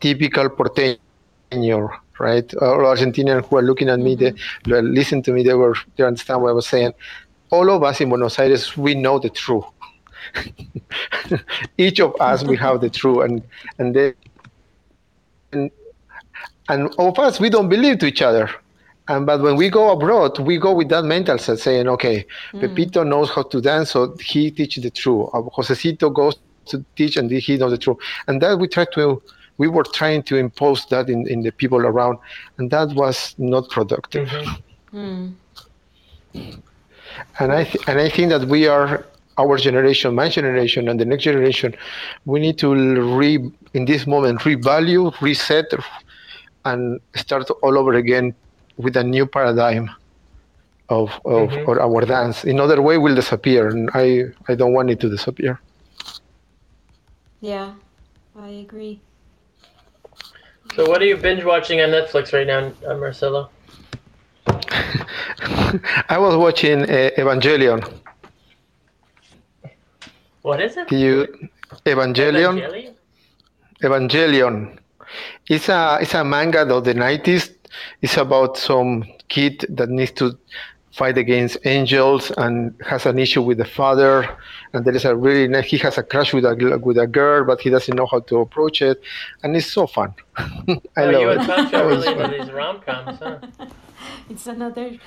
typical 0.00 0.48
porteño, 0.48 1.90
right? 2.18 2.54
All 2.56 2.78
Argentinians 2.78 3.44
who 3.46 3.56
are 3.58 3.62
looking 3.62 3.88
at 3.88 3.98
me, 3.98 4.14
they, 4.14 4.32
they 4.64 4.80
listen 4.82 5.22
to 5.22 5.32
me, 5.32 5.42
they 5.42 5.54
were, 5.54 5.74
they 5.96 6.04
understand 6.04 6.42
what 6.42 6.50
I 6.50 6.52
was 6.52 6.66
saying. 6.66 6.92
All 7.50 7.70
of 7.70 7.82
us 7.82 8.00
in 8.00 8.08
Buenos 8.08 8.38
Aires, 8.38 8.76
we 8.76 8.94
know 8.94 9.18
the 9.18 9.30
truth. 9.30 9.64
Each 11.78 12.00
of 12.00 12.14
us, 12.20 12.44
we 12.44 12.56
have 12.56 12.80
the 12.80 12.90
truth, 12.90 13.24
and 13.24 13.42
and 13.78 13.94
then 13.94 14.14
and, 15.54 15.70
and 16.68 16.94
of 16.98 17.18
us 17.18 17.40
we 17.40 17.48
don't 17.48 17.68
believe 17.68 17.98
to 17.98 18.06
each 18.06 18.22
other 18.22 18.50
and 19.08 19.26
but 19.26 19.40
when 19.40 19.56
we 19.56 19.68
go 19.68 19.90
abroad 19.90 20.38
we 20.40 20.58
go 20.58 20.74
with 20.74 20.88
that 20.88 21.04
mental 21.04 21.38
set 21.38 21.58
saying 21.58 21.88
okay 21.88 22.26
pepito 22.60 23.02
knows 23.02 23.30
how 23.30 23.42
to 23.42 23.60
dance 23.60 23.90
so 23.90 24.16
he 24.20 24.50
teaches 24.50 24.82
the 24.82 24.90
truth 24.90 25.28
uh, 25.32 25.42
josecito 25.42 26.12
goes 26.12 26.36
to 26.66 26.84
teach 26.96 27.16
and 27.16 27.30
he 27.30 27.56
knows 27.56 27.70
the 27.70 27.78
truth 27.78 27.98
and 28.26 28.40
that 28.40 28.58
we 28.58 28.66
try 28.66 28.84
to 28.92 29.22
we 29.56 29.68
were 29.68 29.84
trying 29.84 30.20
to 30.22 30.36
impose 30.36 30.84
that 30.86 31.08
in, 31.08 31.28
in 31.28 31.42
the 31.42 31.52
people 31.52 31.78
around 31.78 32.18
and 32.58 32.70
that 32.70 32.88
was 32.94 33.34
not 33.38 33.68
productive 33.70 34.28
mhm. 34.92 35.34
Mm. 36.34 36.62
and 37.38 37.52
I 37.52 37.64
th- 37.64 37.84
and 37.86 38.00
I 38.00 38.08
think 38.08 38.30
that 38.30 38.48
we 38.48 38.66
are 38.66 39.04
our 39.38 39.56
generation, 39.58 40.14
my 40.14 40.28
generation, 40.28 40.88
and 40.88 40.98
the 41.00 41.04
next 41.04 41.24
generation. 41.24 41.74
We 42.24 42.40
need 42.40 42.58
to 42.58 42.74
re 43.18 43.38
in 43.74 43.84
this 43.84 44.06
moment 44.06 44.40
revalue, 44.40 45.12
reset, 45.20 45.66
and 46.64 47.00
start 47.14 47.50
all 47.62 47.78
over 47.78 47.94
again 47.94 48.34
with 48.76 48.96
a 48.96 49.04
new 49.04 49.26
paradigm 49.26 49.90
of 50.88 51.10
of 51.24 51.48
Mhm. 51.50 51.68
or 51.68 51.80
our 51.80 52.02
dance. 52.04 52.44
In 52.44 52.60
other 52.60 52.80
way, 52.82 52.98
will 52.98 53.14
disappear, 53.14 53.68
and 53.68 53.90
I 53.94 54.26
I 54.48 54.54
don't 54.54 54.72
want 54.72 54.90
it 54.90 55.00
to 55.00 55.08
disappear. 55.08 55.60
Yeah, 57.40 57.72
I 58.38 58.48
agree. 58.66 59.00
So 60.74 60.88
what 60.88 61.00
are 61.02 61.06
you 61.06 61.16
binge 61.16 61.44
watching 61.44 61.80
on 61.80 61.90
Netflix 61.90 62.32
right 62.32 62.46
now, 62.46 62.72
Marcelo? 62.96 63.50
I 66.08 66.18
was 66.18 66.36
watching 66.36 66.82
uh, 66.82 67.10
Evangelion. 67.18 67.80
What 70.44 70.60
is 70.60 70.76
it? 70.76 70.88
Do 70.88 70.96
you 70.96 71.16
Evangelion? 71.86 72.60
Evangelion? 72.60 72.94
Evangelion. 73.82 74.78
It's 75.48 75.68
a 75.70 75.98
it's 76.02 76.12
a 76.14 76.22
manga 76.22 76.62
of 76.68 76.84
the 76.84 76.92
nineties. 76.92 77.50
It's 78.02 78.18
about 78.18 78.58
some 78.58 79.04
kid 79.28 79.64
that 79.70 79.88
needs 79.88 80.12
to 80.20 80.36
fight 80.92 81.16
against 81.16 81.56
angels 81.64 82.30
and 82.36 82.74
has 82.86 83.06
an 83.06 83.18
issue 83.18 83.40
with 83.40 83.56
the 83.56 83.64
father. 83.64 84.28
And 84.74 84.84
there 84.84 84.94
is 84.94 85.06
a 85.06 85.16
really 85.16 85.48
nice, 85.48 85.64
he 85.64 85.78
has 85.78 85.96
a 85.96 86.02
crush 86.02 86.34
with 86.34 86.44
a 86.44 86.54
with 86.82 86.98
a 86.98 87.06
girl, 87.06 87.44
but 87.46 87.60
he 87.62 87.70
doesn't 87.70 87.96
know 87.96 88.06
how 88.06 88.20
to 88.20 88.40
approach 88.40 88.82
it, 88.82 89.00
and 89.42 89.56
it's 89.56 89.72
so 89.72 89.86
fun. 89.86 90.12
I 90.36 90.44
oh, 90.98 91.10
love 91.10 91.22
you 91.22 91.30
it. 91.30 91.38
and 91.38 91.48
That 91.72 91.74
are 91.74 91.86
was 91.86 92.06
really 92.06 92.20
fun. 92.20 92.30
these 92.38 92.52
rom 92.52 92.80
coms, 92.82 93.18
huh? 93.18 93.38
It's 94.30 94.46
another. 94.46 94.98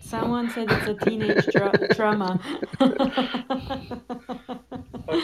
Someone 0.00 0.48
said 0.50 0.70
it's 0.70 0.88
a 0.88 0.94
teenage 1.04 1.46
dra- 1.52 1.94
trauma. 1.94 2.40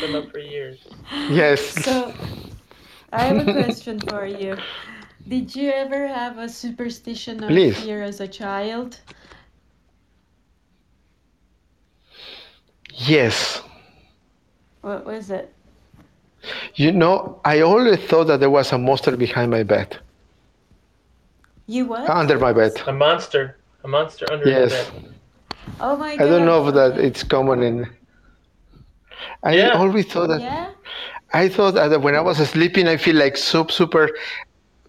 Fucked 0.03 0.12
them 0.12 0.23
up 0.23 0.33
for 0.33 0.39
years. 0.41 0.79
Yes. 1.31 1.61
so, 1.85 2.12
I 3.12 3.23
have 3.23 3.47
a 3.47 3.53
question 3.53 4.01
for 4.01 4.27
you. 4.27 4.57
Did 5.29 5.55
you 5.55 5.70
ever 5.70 6.09
have 6.09 6.39
a 6.39 6.49
superstition 6.49 7.45
or 7.45 7.49
Please. 7.49 7.79
fear 7.79 8.03
as 8.03 8.20
a 8.20 8.27
child? 8.27 8.99
Yes. 12.93 13.62
What 14.81 15.07
was 15.07 15.31
it? 15.31 15.55
You 16.74 16.91
know, 16.91 17.41
I 17.45 17.61
always 17.61 18.01
thought 18.01 18.24
that 18.24 18.41
there 18.41 18.51
was 18.51 18.73
a 18.73 18.79
monster 18.79 19.16
behind 19.16 19.53
my 19.53 19.62
bed, 19.62 19.99
You 21.69 21.87
what? 21.87 22.11
under 22.11 22.41
my 22.41 22.53
bed. 22.53 22.73
A 22.89 22.93
monster. 22.93 23.57
A 23.85 23.89
monster 23.89 24.27
under 24.33 24.49
Yes. 24.49 24.87
the 24.87 25.01
bed. 25.01 25.15
Oh 25.81 25.97
my 25.97 26.16
god. 26.16 26.27
I 26.27 26.29
don't 26.29 26.45
know 26.45 26.66
if 26.66 26.74
that 26.74 26.99
it's 26.99 27.23
common 27.23 27.62
in. 27.62 28.02
I 29.44 29.55
Yeah. 29.55 29.70
always 29.73 30.06
thought 30.06 30.28
that. 30.28 30.43
Yeah? 30.43 30.69
I 31.32 31.48
thought 31.48 31.74
that 31.74 32.01
when 32.01 32.14
I 32.14 32.20
was 32.20 32.39
sleeping, 32.48 32.86
I 32.89 32.97
feel 32.97 33.16
like 33.16 33.36
so 33.36 33.66
super 33.69 34.09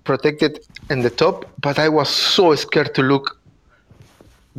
protected 0.04 0.60
in 0.90 1.02
the 1.02 1.10
top, 1.10 1.46
but 1.62 1.80
I 1.80 1.90
was 1.90 2.10
so 2.10 2.54
scared 2.56 2.94
to 2.96 3.02
look 3.02 3.38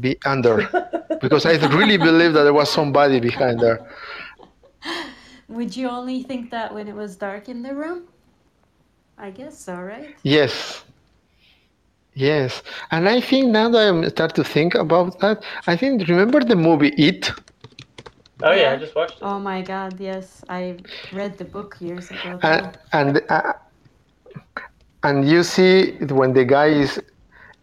be 0.00 0.16
under 0.24 0.68
because 1.20 1.46
I 1.46 1.52
really 1.68 1.96
believed 1.96 2.34
that 2.34 2.44
there 2.44 2.52
was 2.54 2.70
somebody 2.70 3.20
behind 3.20 3.60
there. 3.60 3.80
Would 5.48 5.76
you 5.76 5.88
only 5.88 6.22
think 6.22 6.50
that 6.50 6.72
when 6.74 6.88
it 6.88 6.94
was 6.94 7.16
dark 7.16 7.48
in 7.48 7.62
the 7.62 7.74
room? 7.74 8.08
I 9.18 9.30
guess 9.30 9.58
so, 9.58 9.74
right? 9.80 10.16
Yes. 10.22 10.84
Yes. 12.14 12.62
And 12.90 13.08
I 13.08 13.20
think 13.20 13.48
now 13.50 13.68
that 13.70 13.92
I 13.94 14.08
start 14.08 14.34
to 14.36 14.44
think 14.44 14.74
about 14.74 15.18
that, 15.20 15.42
I 15.66 15.76
think 15.76 16.06
remember 16.08 16.40
the 16.42 16.56
movie 16.56 16.92
It? 16.96 17.30
Oh 18.44 18.52
yeah, 18.52 18.72
I 18.72 18.76
just 18.76 18.94
watched 18.94 19.16
it. 19.16 19.22
Oh 19.22 19.38
my 19.38 19.62
god, 19.62 19.98
yes. 19.98 20.44
I 20.50 20.76
read 21.12 21.38
the 21.38 21.46
book 21.46 21.76
years 21.80 22.10
ago. 22.10 22.38
too. 22.38 22.46
And 22.46 22.78
and 22.92 23.22
uh, 23.30 23.54
and 25.02 25.26
you 25.26 25.42
see 25.42 25.92
when 26.10 26.34
the 26.34 26.44
guy 26.44 26.66
is 26.66 26.98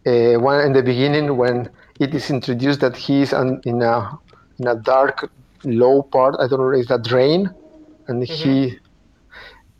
uh, 0.06 0.34
one 0.40 0.60
in 0.66 0.72
the 0.72 0.82
beginning 0.82 1.36
when 1.36 1.70
it 2.00 2.12
is 2.14 2.30
introduced 2.30 2.80
that 2.80 2.96
he 2.96 3.22
is 3.22 3.32
on, 3.32 3.60
in 3.64 3.80
a 3.80 4.18
in 4.58 4.66
a 4.66 4.74
dark 4.74 5.30
low 5.62 6.02
part. 6.02 6.34
I 6.40 6.48
don't 6.48 6.58
know, 6.58 6.70
is 6.70 6.88
that 6.88 7.04
drain, 7.04 7.48
and 8.08 8.24
he. 8.24 8.78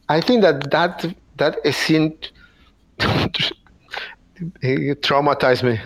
I 0.09 0.21
think 0.21 0.43
that 0.43 0.71
that 0.71 1.05
that 1.39 1.57
scene 1.75 2.17
traumatized 5.03 5.65
me. 5.65 5.81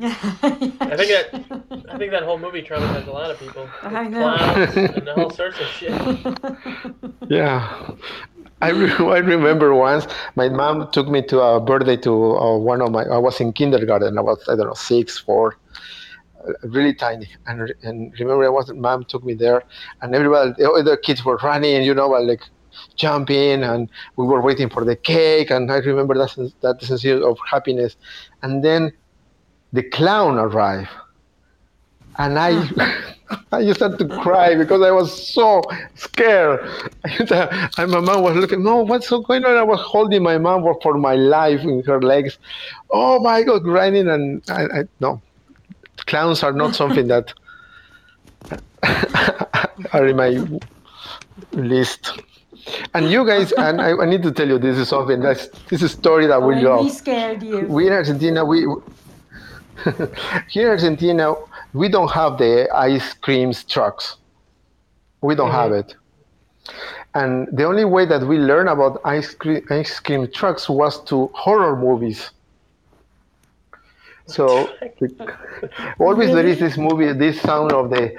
I 0.00 0.96
think 0.96 1.10
that 1.10 1.28
I 1.90 1.98
think 1.98 2.12
that 2.12 2.22
whole 2.22 2.38
movie 2.38 2.62
traumatized 2.62 3.08
a 3.08 3.10
lot 3.10 3.30
of 3.30 3.38
people. 3.38 3.68
I 3.82 4.06
know. 4.08 4.36
Clowns 4.36 4.76
and 4.76 5.08
all 5.08 5.30
sorts 5.30 5.58
of 5.60 5.66
shit. 5.66 5.92
Yeah. 7.28 7.90
I, 8.60 8.70
re- 8.70 8.90
I 8.98 9.18
remember 9.18 9.74
once 9.74 10.06
my 10.34 10.48
mom 10.48 10.90
took 10.92 11.08
me 11.08 11.22
to 11.22 11.40
a 11.40 11.60
birthday 11.60 11.96
to 11.98 12.38
uh, 12.38 12.56
one 12.56 12.80
of 12.80 12.90
my 12.90 13.02
I 13.04 13.18
was 13.18 13.40
in 13.40 13.52
kindergarten 13.52 14.16
I 14.18 14.20
was 14.22 14.42
I 14.48 14.56
don't 14.56 14.66
know 14.66 14.74
six 14.74 15.18
four 15.18 15.58
uh, 16.46 16.52
really 16.62 16.94
tiny 16.94 17.28
and 17.46 17.72
and 17.82 18.12
remember 18.18 18.44
I 18.44 18.48
was 18.48 18.72
mom 18.72 19.04
took 19.04 19.24
me 19.24 19.34
there 19.34 19.62
and 20.00 20.14
everybody 20.14 20.52
the 20.56 20.70
other 20.70 20.96
kids 20.96 21.24
were 21.24 21.36
running 21.42 21.82
you 21.82 21.94
know 21.94 22.08
like 22.08 22.42
jumping 22.96 23.62
and 23.62 23.90
we 24.16 24.26
were 24.26 24.40
waiting 24.40 24.68
for 24.70 24.84
the 24.84 24.96
cake 24.96 25.50
and 25.50 25.70
I 25.70 25.76
remember 25.78 26.14
that 26.14 26.30
sens- 26.30 26.54
that 26.62 26.80
sensation 26.80 27.22
of 27.22 27.38
happiness 27.50 27.96
and 28.42 28.64
then 28.64 28.92
the 29.72 29.82
clown 29.82 30.38
arrived 30.38 30.88
and 32.18 32.38
I 32.38 33.04
I 33.52 33.62
had 33.62 33.98
to 33.98 34.08
cry 34.22 34.54
because 34.54 34.82
I 34.82 34.90
was 34.90 35.32
so 35.34 35.62
scared. 35.94 36.60
and 37.04 37.90
my 37.90 38.00
mom 38.00 38.22
was 38.22 38.36
looking, 38.36 38.62
no, 38.62 38.82
what's 38.82 39.08
so 39.08 39.20
going 39.20 39.44
on? 39.44 39.56
I 39.56 39.62
was 39.62 39.80
holding 39.80 40.22
my 40.22 40.38
mom 40.38 40.62
for, 40.82 40.94
my 40.94 41.14
life 41.14 41.60
in 41.60 41.82
her 41.84 42.00
legs. 42.00 42.38
Oh 42.90 43.20
my 43.20 43.42
God, 43.42 43.62
crying. 43.64 44.08
And 44.08 44.42
I, 44.48 44.62
I 44.64 44.84
no, 45.00 45.20
clowns 46.06 46.42
are 46.42 46.52
not 46.52 46.74
something 46.74 47.08
that 47.08 47.34
are 49.92 50.06
in 50.06 50.16
my 50.16 50.60
list. 51.52 52.18
And 52.94 53.10
you 53.10 53.26
guys, 53.26 53.52
and 53.52 53.80
I, 53.80 53.92
I 53.92 54.06
need 54.06 54.22
to 54.22 54.32
tell 54.32 54.48
you, 54.48 54.58
this 54.58 54.78
is 54.78 54.88
something 54.88 55.20
that's 55.20 55.48
this 55.68 55.82
is 55.82 55.84
a 55.84 55.88
story 55.88 56.26
that 56.26 56.40
we 56.42 56.54
Why 56.54 56.60
love 56.60 56.84
we 56.84 56.90
scared 56.90 57.42
you? 57.42 57.60
we 57.66 57.86
in 57.86 57.92
Argentina, 57.92 58.44
we 58.44 58.66
here 60.48 60.66
in 60.66 60.70
Argentina, 60.72 61.34
we 61.72 61.88
don't 61.88 62.10
have 62.12 62.38
the 62.38 62.68
ice 62.74 63.12
cream 63.14 63.52
trucks. 63.68 64.16
We 65.22 65.34
don't 65.34 65.50
have 65.50 65.72
it. 65.72 65.94
And 67.14 67.48
the 67.56 67.64
only 67.64 67.84
way 67.84 68.04
that 68.06 68.22
we 68.26 68.38
learn 68.38 68.68
about 68.68 69.00
ice 69.04 69.34
cream, 69.34 69.62
ice 69.70 69.98
cream 70.00 70.28
trucks 70.30 70.68
was 70.68 71.02
to 71.04 71.30
horror 71.34 71.76
movies. 71.76 72.30
So 74.26 74.68
always 75.98 76.32
there 76.32 76.46
is 76.46 76.58
this 76.58 76.76
movie, 76.76 77.12
this 77.12 77.40
sound 77.40 77.72
of 77.72 77.90
the 77.90 78.14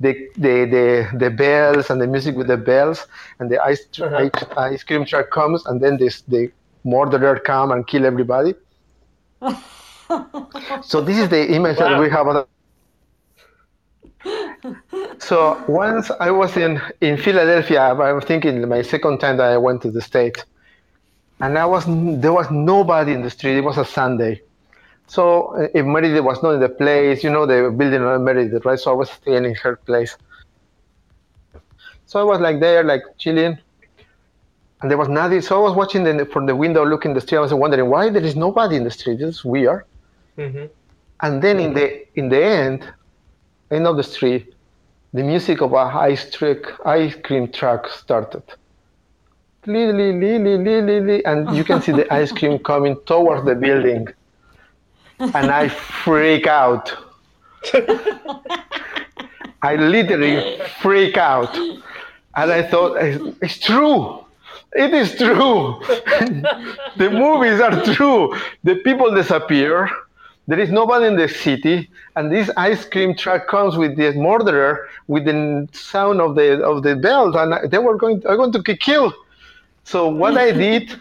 the, 0.00 0.12
the, 0.36 0.64
the, 0.66 1.08
the 1.18 1.30
bells 1.30 1.88
and 1.90 2.00
the 2.00 2.06
music 2.06 2.34
with 2.36 2.48
the 2.48 2.56
bells 2.56 3.06
and 3.38 3.48
the 3.50 3.62
ice, 3.62 3.86
Uh-huh. 4.00 4.16
ice, 4.16 4.44
ice 4.56 4.82
cream 4.82 5.04
truck 5.04 5.30
comes 5.30 5.64
and 5.66 5.80
then 5.80 5.96
this 5.96 6.22
the 6.22 6.50
murderer 6.84 7.38
come 7.38 7.70
and 7.70 7.86
kill 7.86 8.04
everybody. 8.04 8.54
So 10.82 11.00
this 11.00 11.18
is 11.18 11.28
the 11.28 11.54
image 11.54 11.78
that 11.78 11.98
we 12.00 12.08
have. 12.10 12.46
So 15.18 15.62
once 15.68 16.10
I 16.20 16.30
was 16.30 16.56
in 16.56 16.80
in 17.00 17.16
Philadelphia, 17.16 17.80
I 17.80 18.12
was 18.12 18.24
thinking 18.24 18.66
my 18.68 18.82
second 18.82 19.18
time 19.18 19.36
that 19.36 19.52
I 19.52 19.58
went 19.58 19.82
to 19.82 19.90
the 19.90 20.00
state, 20.00 20.44
and 21.40 21.58
I 21.58 21.66
was 21.66 21.84
there 21.86 22.32
was 22.32 22.50
nobody 22.50 23.12
in 23.12 23.22
the 23.22 23.30
street. 23.30 23.58
It 23.58 23.64
was 23.64 23.76
a 23.78 23.84
Sunday, 23.84 24.40
so 25.06 25.54
uh, 25.56 25.68
if 25.74 25.84
Meredith 25.84 26.24
was 26.24 26.42
not 26.42 26.54
in 26.54 26.60
the 26.60 26.68
place, 26.68 27.22
you 27.22 27.30
know, 27.30 27.46
the 27.46 27.70
building 27.70 28.02
on 28.02 28.24
Meredith, 28.24 28.64
right? 28.64 28.78
So 28.78 28.90
I 28.90 28.94
was 28.94 29.10
staying 29.10 29.44
in 29.44 29.54
her 29.56 29.76
place. 29.76 30.16
So 32.06 32.20
I 32.20 32.22
was 32.22 32.40
like 32.40 32.60
there, 32.60 32.82
like 32.84 33.02
chilling, 33.18 33.58
and 34.80 34.90
there 34.90 34.98
was 34.98 35.08
nothing. 35.08 35.40
So 35.40 35.60
I 35.60 35.68
was 35.68 35.76
watching 35.76 36.04
the, 36.04 36.26
from 36.26 36.46
the 36.46 36.56
window, 36.56 36.84
looking 36.84 37.14
the 37.14 37.20
street. 37.20 37.38
I 37.38 37.42
was 37.42 37.52
wondering 37.52 37.90
why 37.90 38.10
there 38.10 38.22
is 38.24 38.36
nobody 38.36 38.76
in 38.76 38.84
the 38.84 38.90
street. 38.90 39.18
This 39.18 39.36
is 39.36 39.44
weird. 39.44 39.84
Hmm 40.36 40.66
And 41.22 41.42
then 41.42 41.60
in 41.60 41.74
the 41.74 41.86
in 42.18 42.28
the 42.28 42.44
end, 42.44 42.80
end 43.70 43.86
of 43.86 43.96
the 43.96 44.02
street, 44.02 44.54
the 45.12 45.22
music 45.22 45.60
of 45.62 45.72
a 45.72 45.76
ice 46.10 46.30
truck, 46.30 46.80
ice 46.84 47.14
cream 47.22 47.50
truck 47.50 47.88
started. 47.88 48.42
Li, 49.66 49.92
li, 49.92 50.12
li, 50.12 50.38
li, 50.38 50.56
li, 50.58 50.80
li, 50.82 51.00
li, 51.00 51.24
and 51.24 51.56
you 51.56 51.64
can 51.64 51.80
see 51.80 51.92
the 51.92 52.12
ice 52.12 52.32
cream 52.32 52.58
coming 52.70 52.96
towards 53.06 53.46
the 53.46 53.54
building. 53.54 54.08
And 55.18 55.50
I 55.50 55.68
freak 55.68 56.46
out. 56.46 56.92
I 59.62 59.76
literally 59.76 60.60
freak 60.80 61.16
out. 61.16 61.56
And 61.56 62.52
I 62.52 62.62
thought, 62.62 62.96
it's 63.40 63.58
true. 63.60 64.24
It 64.74 64.92
is 64.92 65.16
true. 65.16 65.80
the 66.96 67.10
movies 67.10 67.60
are 67.60 67.82
true. 67.94 68.34
The 68.64 68.76
people 68.76 69.14
disappear. 69.14 69.88
There 70.46 70.60
is 70.60 70.70
nobody 70.70 71.06
in 71.06 71.16
the 71.16 71.28
city, 71.28 71.90
and 72.16 72.30
this 72.30 72.50
ice 72.56 72.84
cream 72.84 73.16
truck 73.16 73.48
comes 73.48 73.76
with 73.78 73.96
the 73.96 74.12
murderer 74.12 74.88
with 75.08 75.24
the 75.24 75.66
sound 75.72 76.20
of 76.20 76.34
the 76.34 76.62
of 76.62 76.82
the 76.82 76.96
bells, 76.96 77.34
and 77.34 77.70
they 77.70 77.78
were 77.78 77.96
going. 77.96 78.22
I'm 78.28 78.36
going 78.36 78.52
to 78.52 78.76
killed. 78.76 79.14
So 79.84 80.08
what 80.08 80.36
I 80.36 80.52
did, 80.52 81.00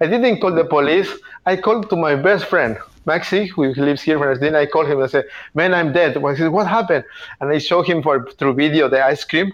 I 0.00 0.06
didn't 0.06 0.40
call 0.40 0.52
the 0.52 0.64
police. 0.64 1.08
I 1.46 1.56
called 1.56 1.88
to 1.90 1.96
my 1.96 2.16
best 2.16 2.46
friend 2.46 2.78
Maxi, 3.06 3.48
who 3.48 3.72
lives 3.74 4.02
here 4.02 4.16
in 4.16 4.22
Argentina. 4.22 4.58
I 4.58 4.66
called 4.66 4.88
him 4.88 5.00
and 5.00 5.10
said, 5.10 5.26
"Man, 5.54 5.72
I'm 5.72 5.92
dead." 5.92 6.16
He 6.16 6.36
said, 6.36 6.50
"What 6.50 6.66
happened?" 6.66 7.04
And 7.40 7.50
I 7.50 7.58
showed 7.58 7.86
him 7.86 8.02
for 8.02 8.28
through 8.38 8.54
video 8.54 8.88
the 8.88 9.04
ice 9.04 9.22
cream 9.24 9.52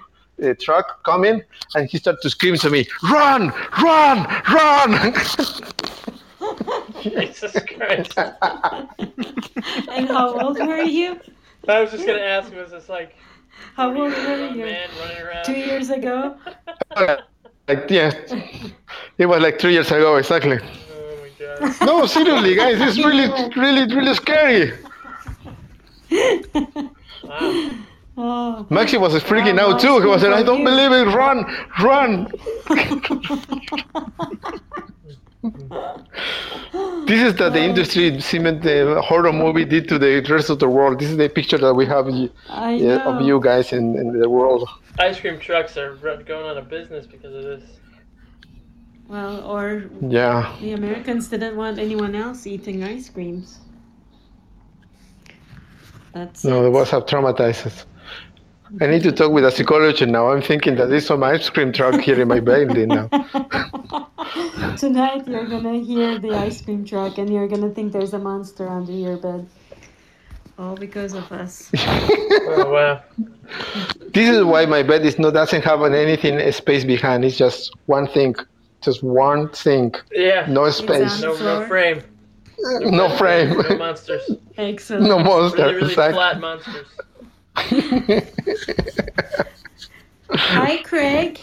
truck 0.60 1.02
coming, 1.04 1.42
and 1.74 1.88
he 1.88 1.98
started 1.98 2.22
to 2.22 2.30
scream 2.30 2.56
to 2.56 2.70
me, 2.70 2.88
"Run! 3.02 3.52
Run! 3.82 4.18
Run!" 4.50 5.14
Jesus 7.10 7.52
Christ. 7.76 8.18
And 9.88 10.08
how 10.08 10.38
old 10.40 10.58
were 10.58 10.82
you? 10.82 11.20
I 11.68 11.80
was 11.80 11.90
just 11.90 12.06
gonna 12.06 12.20
ask, 12.20 12.54
was 12.54 12.70
this 12.70 12.88
like 12.88 13.14
How 13.74 13.88
old 13.88 14.12
were 14.12 14.46
you? 14.48 14.64
man 14.64 14.88
running 15.00 15.22
around? 15.22 15.44
Two 15.44 15.54
years 15.58 15.90
ago? 15.90 16.36
like 17.68 17.90
yes, 17.90 18.14
it 19.18 19.26
was 19.26 19.40
like 19.42 19.58
three 19.60 19.72
years 19.72 19.90
ago 19.90 20.16
exactly. 20.16 20.58
Oh 20.60 21.18
my 21.22 21.30
god. 21.38 21.86
No, 21.86 22.06
seriously, 22.06 22.54
guys, 22.54 22.80
it's 22.80 22.98
really, 22.98 23.28
really, 23.56 23.94
really 23.94 24.14
scary. 24.14 24.72
Wow. 27.22 27.70
Oh. 28.18 28.66
Maxi 28.70 28.98
was 28.98 29.12
freaking 29.22 29.58
Wow, 29.58 29.72
out 29.72 29.78
too. 29.78 30.00
He 30.00 30.06
was 30.06 30.22
like, 30.22 30.32
"I 30.32 30.42
don't 30.42 30.60
you. 30.60 30.64
believe 30.64 30.90
it! 30.90 31.04
Run, 31.14 31.44
run!" 31.82 32.32
This 37.06 37.22
is 37.22 37.34
that 37.36 37.52
the 37.52 37.62
industry 37.62 38.20
cement 38.20 38.62
the 38.62 39.00
horror 39.00 39.32
movie 39.32 39.64
did 39.64 39.88
to 39.90 39.98
the 39.98 40.20
rest 40.28 40.50
of 40.50 40.58
the 40.58 40.68
world. 40.68 40.98
This 40.98 41.10
is 41.10 41.16
the 41.16 41.28
picture 41.28 41.58
that 41.58 41.72
we 41.74 41.86
have 41.86 42.08
yeah, 42.08 43.06
of 43.08 43.22
you 43.22 43.40
guys 43.40 43.72
in, 43.72 43.96
in 43.96 44.18
the 44.18 44.28
world. 44.28 44.68
Ice 44.98 45.20
cream 45.20 45.38
trucks 45.38 45.76
are 45.76 45.94
going 45.96 46.46
out 46.50 46.56
of 46.56 46.68
business 46.68 47.06
because 47.06 47.32
of 47.34 47.44
this. 47.44 47.62
Well, 49.08 49.40
or 49.44 49.84
Yeah. 50.08 50.56
the 50.60 50.72
Americans 50.72 51.28
didn't 51.28 51.56
want 51.56 51.78
anyone 51.78 52.14
else 52.16 52.44
eating 52.46 52.82
ice 52.82 53.08
creams. 53.08 53.60
That's 56.12 56.44
No, 56.44 56.60
it. 56.60 56.62
the 56.64 56.70
was 56.70 56.90
have 56.90 57.06
traumatized 57.06 57.66
us. 57.66 57.86
I 58.80 58.86
need 58.86 59.02
to 59.04 59.12
talk 59.12 59.30
with 59.32 59.44
a 59.44 59.50
psychologist 59.50 60.10
now. 60.10 60.30
I'm 60.30 60.42
thinking 60.42 60.76
that 60.76 60.88
there's 60.88 61.06
some 61.06 61.22
ice 61.22 61.48
cream 61.50 61.72
truck 61.72 62.00
here 62.00 62.20
in 62.20 62.28
my 62.28 62.40
building 62.40 62.88
now. 62.88 63.08
Tonight 64.76 65.26
you're 65.28 65.46
gonna 65.46 65.78
hear 65.78 66.18
the 66.18 66.30
ice 66.32 66.60
cream 66.60 66.84
truck 66.84 67.18
and 67.18 67.32
you're 67.32 67.48
gonna 67.48 67.70
think 67.70 67.92
there's 67.92 68.12
a 68.12 68.18
monster 68.18 68.68
under 68.68 68.92
your 68.92 69.16
bed. 69.16 69.46
All 70.58 70.74
because 70.76 71.14
of 71.14 71.30
us. 71.32 71.70
Oh 71.76 72.70
wow. 72.72 73.02
This 74.12 74.28
is 74.36 74.42
why 74.44 74.66
my 74.66 74.82
bed 74.82 75.04
is 75.04 75.18
not 75.18 75.34
doesn't 75.34 75.62
have 75.64 75.82
anything 75.82 76.50
space 76.52 76.84
behind. 76.84 77.24
It's 77.24 77.36
just 77.36 77.72
one 77.86 78.08
thing, 78.08 78.34
just 78.82 79.02
one 79.02 79.48
thing, 79.50 79.94
Yeah. 80.12 80.46
no 80.48 80.68
space, 80.70 81.20
No, 81.20 81.34
no 81.38 81.66
frame. 81.66 82.02
no 82.80 83.08
frame, 83.16 83.50
No 83.56 83.76
monsters. 83.78 84.30
Excellent. 84.58 85.04
no 85.04 85.18
monster. 85.18 85.62
Really, 85.62 85.74
really 85.74 85.88
exactly. 85.90 86.14
flat 86.14 86.40
monsters. 86.40 86.86
Hi, 90.30 90.82
Craig. 90.84 91.40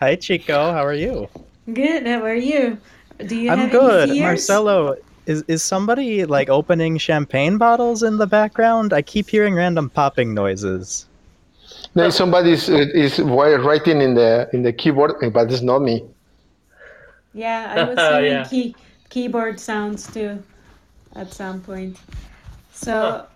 Hi, 0.00 0.16
Chico. 0.16 0.72
How 0.72 0.84
are 0.84 0.94
you? 0.94 1.28
Good. 1.72 2.06
How 2.06 2.22
are 2.24 2.34
you? 2.34 2.78
Do 3.26 3.36
you 3.36 3.50
I'm 3.50 3.58
have 3.58 3.70
good. 3.70 4.10
any? 4.10 4.20
Marcelo, 4.20 4.96
is 5.26 5.42
is 5.46 5.62
somebody 5.62 6.24
like 6.24 6.48
opening 6.48 6.98
champagne 6.98 7.58
bottles 7.58 8.02
in 8.02 8.16
the 8.16 8.26
background? 8.26 8.92
I 8.92 9.02
keep 9.02 9.28
hearing 9.28 9.54
random 9.54 9.90
popping 9.90 10.34
noises. 10.34 11.06
No, 11.94 12.08
somebody 12.10 12.52
is, 12.52 12.68
is 12.68 13.18
writing 13.20 14.00
in 14.00 14.14
the 14.14 14.48
in 14.52 14.62
the 14.62 14.72
keyboard, 14.72 15.12
but 15.32 15.52
it's 15.52 15.62
not 15.62 15.80
me. 15.82 16.04
Yeah, 17.34 17.66
I 17.76 17.82
was 17.84 17.98
hearing 18.08 18.24
Yeah. 18.24 18.44
key 18.44 18.74
keyboard 19.10 19.60
sounds 19.60 20.06
too 20.12 20.42
at 21.14 21.32
some 21.32 21.60
point. 21.60 21.98
So, 22.72 22.92
Huh. 22.92 23.26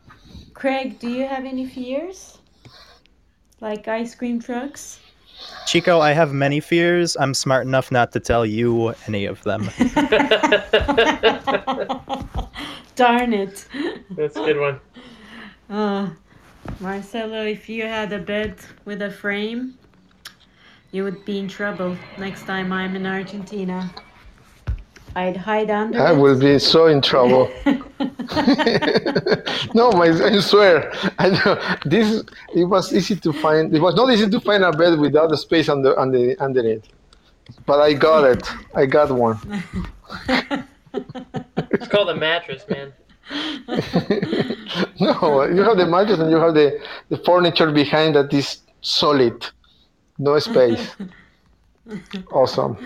Craig, 0.64 0.98
do 0.98 1.10
you 1.10 1.26
have 1.26 1.44
any 1.44 1.66
fears? 1.66 2.38
Like 3.60 3.86
ice 3.86 4.14
cream 4.14 4.40
trucks? 4.40 4.98
Chico, 5.66 6.00
I 6.00 6.12
have 6.12 6.32
many 6.32 6.58
fears. 6.58 7.18
I'm 7.20 7.34
smart 7.34 7.66
enough 7.66 7.92
not 7.92 8.12
to 8.12 8.20
tell 8.20 8.46
you 8.46 8.94
any 9.06 9.26
of 9.26 9.42
them. 9.42 9.64
Darn 12.96 13.34
it. 13.34 13.66
That's 14.12 14.36
a 14.38 14.40
good 14.40 14.58
one. 14.58 14.80
Uh, 15.68 16.08
Marcelo, 16.80 17.44
if 17.44 17.68
you 17.68 17.82
had 17.82 18.10
a 18.14 18.18
bed 18.18 18.56
with 18.86 19.02
a 19.02 19.10
frame, 19.10 19.76
you 20.92 21.04
would 21.04 21.26
be 21.26 21.40
in 21.40 21.46
trouble 21.46 21.94
next 22.16 22.46
time 22.46 22.72
I'm 22.72 22.96
in 22.96 23.04
Argentina. 23.04 23.92
I'd 25.16 25.36
hide 25.36 25.70
under 25.70 26.00
I 26.00 26.12
it. 26.12 26.16
will 26.16 26.38
be 26.38 26.58
so 26.58 26.86
in 26.86 27.00
trouble. 27.00 27.50
no, 29.74 29.90
my, 29.92 30.06
I 30.06 30.40
swear. 30.40 30.92
I 31.18 31.30
know 31.30 31.78
this. 31.84 32.22
It 32.54 32.64
was 32.64 32.92
easy 32.92 33.16
to 33.16 33.32
find. 33.32 33.74
It 33.74 33.80
was 33.80 33.94
not 33.94 34.10
easy 34.12 34.28
to 34.28 34.40
find 34.40 34.64
a 34.64 34.72
bed 34.72 34.98
without 34.98 35.30
the 35.30 35.36
space 35.36 35.68
under 35.68 35.98
under 35.98 36.34
under 36.40 36.66
it. 36.66 36.84
But 37.66 37.80
I 37.80 37.92
got 37.92 38.24
it. 38.24 38.48
I 38.74 38.86
got 38.86 39.10
one. 39.10 39.38
It's 41.72 41.88
called 41.88 42.08
a 42.10 42.14
mattress, 42.14 42.64
man. 42.68 42.92
no, 45.00 45.44
you 45.44 45.62
have 45.62 45.76
the 45.76 45.86
mattress 45.88 46.20
and 46.20 46.30
you 46.30 46.36
have 46.36 46.54
the, 46.54 46.80
the 47.08 47.16
furniture 47.18 47.72
behind 47.72 48.14
that 48.14 48.32
is 48.32 48.58
solid. 48.80 49.44
No 50.18 50.38
space. 50.38 50.94
Awesome. 52.30 52.76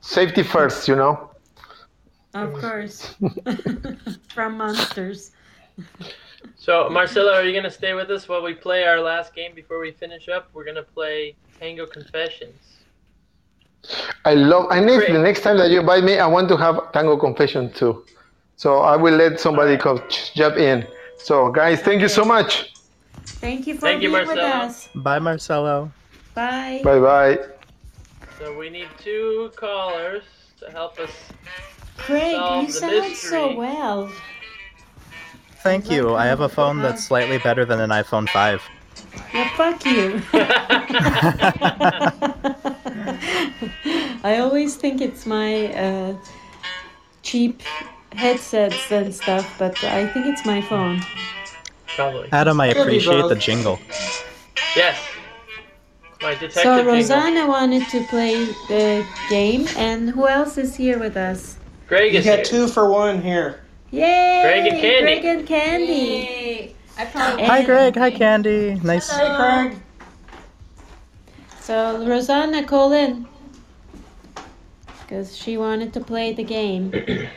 Safety 0.00 0.42
first, 0.42 0.88
you 0.88 0.96
know. 0.96 1.29
Of 2.34 2.54
course. 2.54 3.14
From 4.28 4.58
monsters. 4.58 5.32
So, 6.56 6.88
Marcelo, 6.88 7.32
are 7.32 7.42
you 7.42 7.54
gonna 7.54 7.70
stay 7.70 7.94
with 7.94 8.10
us 8.10 8.28
while 8.28 8.42
we 8.42 8.54
play 8.54 8.84
our 8.84 9.00
last 9.00 9.34
game 9.34 9.54
before 9.54 9.80
we 9.80 9.92
finish 9.92 10.28
up? 10.28 10.48
We're 10.52 10.64
gonna 10.64 10.82
play 10.82 11.34
Tango 11.58 11.86
Confessions. 11.86 12.54
I 14.24 14.34
love. 14.34 14.66
I 14.70 14.80
need 14.80 14.98
Great. 14.98 15.12
the 15.12 15.18
next 15.18 15.40
time 15.40 15.56
that 15.58 15.70
you 15.70 15.80
invite 15.80 16.04
me, 16.04 16.18
I 16.18 16.26
want 16.26 16.48
to 16.50 16.56
have 16.56 16.92
Tango 16.92 17.16
Confession 17.16 17.72
too. 17.72 18.04
So 18.56 18.78
I 18.78 18.94
will 18.96 19.14
let 19.16 19.40
somebody 19.40 19.76
come 19.76 20.02
jump 20.34 20.56
in. 20.56 20.86
So 21.16 21.50
guys, 21.50 21.80
thank 21.80 22.02
you 22.02 22.08
so 22.08 22.24
much. 22.24 22.74
Thank 23.24 23.66
you 23.66 23.74
for 23.74 23.80
Thank 23.80 24.02
you, 24.02 24.10
being 24.10 24.28
with 24.28 24.38
us. 24.38 24.88
Bye, 24.94 25.18
Marcelo. 25.18 25.90
Bye. 26.34 26.80
Bye 26.84 27.00
bye. 27.00 27.38
So 28.38 28.56
we 28.56 28.68
need 28.68 28.88
two 28.98 29.50
callers 29.56 30.24
to 30.58 30.70
help 30.70 30.98
us. 30.98 31.10
Craig, 32.00 32.34
you 32.34 32.66
the 32.66 32.72
sound 32.72 33.16
so 33.16 33.54
well. 33.56 34.10
Thank 35.62 35.90
you. 35.90 36.14
I 36.14 36.26
have 36.26 36.40
a 36.40 36.48
phone 36.48 36.80
that's 36.80 37.04
slightly 37.04 37.38
better 37.38 37.64
than 37.64 37.80
an 37.80 37.90
iPhone 37.90 38.28
5. 38.30 38.62
Yeah, 39.34 39.56
fuck 39.56 39.84
you. 39.84 40.22
I 44.24 44.38
always 44.38 44.76
think 44.76 45.00
it's 45.00 45.26
my 45.26 45.66
uh, 45.74 46.16
cheap 47.22 47.62
headsets 48.12 48.90
and 48.90 49.14
stuff, 49.14 49.54
but 49.58 49.82
I 49.84 50.06
think 50.08 50.26
it's 50.26 50.44
my 50.46 50.62
phone. 50.62 51.02
Probably. 51.94 52.28
Adam, 52.32 52.60
I 52.60 52.68
appreciate 52.68 53.28
the 53.28 53.34
jingle. 53.36 53.78
Yes. 54.74 54.98
My 56.22 56.32
detective 56.34 56.62
So 56.62 56.76
jingle. 56.76 56.94
Rosanna 56.94 57.46
wanted 57.46 57.86
to 57.88 58.04
play 58.04 58.46
the 58.68 59.06
game, 59.28 59.68
and 59.76 60.08
who 60.10 60.26
else 60.26 60.56
is 60.58 60.74
here 60.74 60.98
with 60.98 61.16
us? 61.16 61.58
Greg 61.90 62.12
You 62.12 62.20
is 62.20 62.24
here. 62.24 62.36
got 62.36 62.46
two 62.46 62.68
for 62.68 62.88
one 62.88 63.20
here. 63.20 63.60
Yay! 63.90 64.40
Greg 64.42 64.72
and 64.72 64.80
Candy. 64.80 65.02
Greg 65.20 65.24
and 65.24 65.46
Candy. 65.46 65.92
Yay. 65.92 66.74
I 66.96 67.04
probably 67.06 67.44
Hi, 67.44 67.64
Greg. 67.64 67.96
Hi, 67.96 68.10
Candy. 68.12 68.76
Nice. 68.84 69.10
Hey, 69.10 69.34
Craig. 69.36 69.82
So 71.60 72.06
Rosanna, 72.06 72.64
call 72.64 72.92
in. 72.92 73.26
Because 75.02 75.36
she 75.36 75.56
wanted 75.56 75.92
to 75.94 76.00
play 76.00 76.32
the 76.32 76.44
game. 76.44 76.92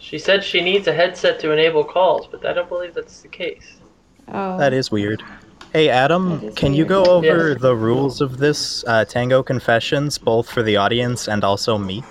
She 0.00 0.18
said 0.18 0.42
she 0.42 0.62
needs 0.62 0.86
a 0.86 0.94
headset 0.94 1.38
to 1.40 1.52
enable 1.52 1.84
calls, 1.84 2.26
but 2.28 2.46
I 2.46 2.54
don't 2.54 2.66
believe 2.70 2.94
that's 2.94 3.20
the 3.20 3.28
case. 3.28 3.76
Oh. 4.28 4.56
That 4.56 4.72
is 4.72 4.90
weird. 4.90 5.22
Hey, 5.74 5.90
Adam, 5.90 6.40
That 6.40 6.44
is 6.46 6.54
can 6.54 6.72
you 6.72 6.86
go 6.86 7.04
over 7.04 7.50
Yes. 7.50 7.60
the 7.60 7.76
rules 7.76 8.22
of 8.22 8.38
this 8.38 8.82
uh, 8.86 9.04
Tango 9.04 9.42
Confessions, 9.42 10.16
both 10.16 10.48
for 10.48 10.62
the 10.62 10.76
audience 10.78 11.28
and 11.28 11.44
also 11.44 11.76
me? 11.76 12.02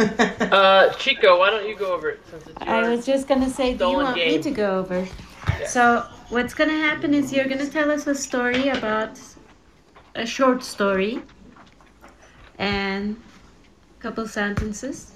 Uh, 0.50 0.92
Chico, 0.94 1.38
why 1.38 1.50
don't 1.50 1.68
you 1.68 1.76
go 1.76 1.92
over 1.92 2.10
it 2.10 2.20
since 2.28 2.46
it's 2.46 2.56
I 2.62 2.88
was 2.88 3.06
just 3.06 3.28
gonna 3.28 3.48
say, 3.48 3.74
do 3.74 3.86
you 3.86 3.96
want 3.96 4.16
game. 4.16 4.36
me 4.36 4.42
to 4.42 4.50
go 4.50 4.78
over? 4.80 5.06
So 5.66 6.06
what's 6.28 6.54
gonna 6.54 6.78
happen 6.88 7.14
is 7.14 7.32
you're 7.32 7.46
gonna 7.46 7.68
tell 7.68 7.90
us 7.90 8.06
a 8.06 8.14
story 8.14 8.68
about 8.68 9.20
a 10.14 10.26
short 10.26 10.64
story 10.64 11.22
and 12.58 13.16
a 13.98 14.02
couple 14.02 14.26
sentences, 14.26 15.12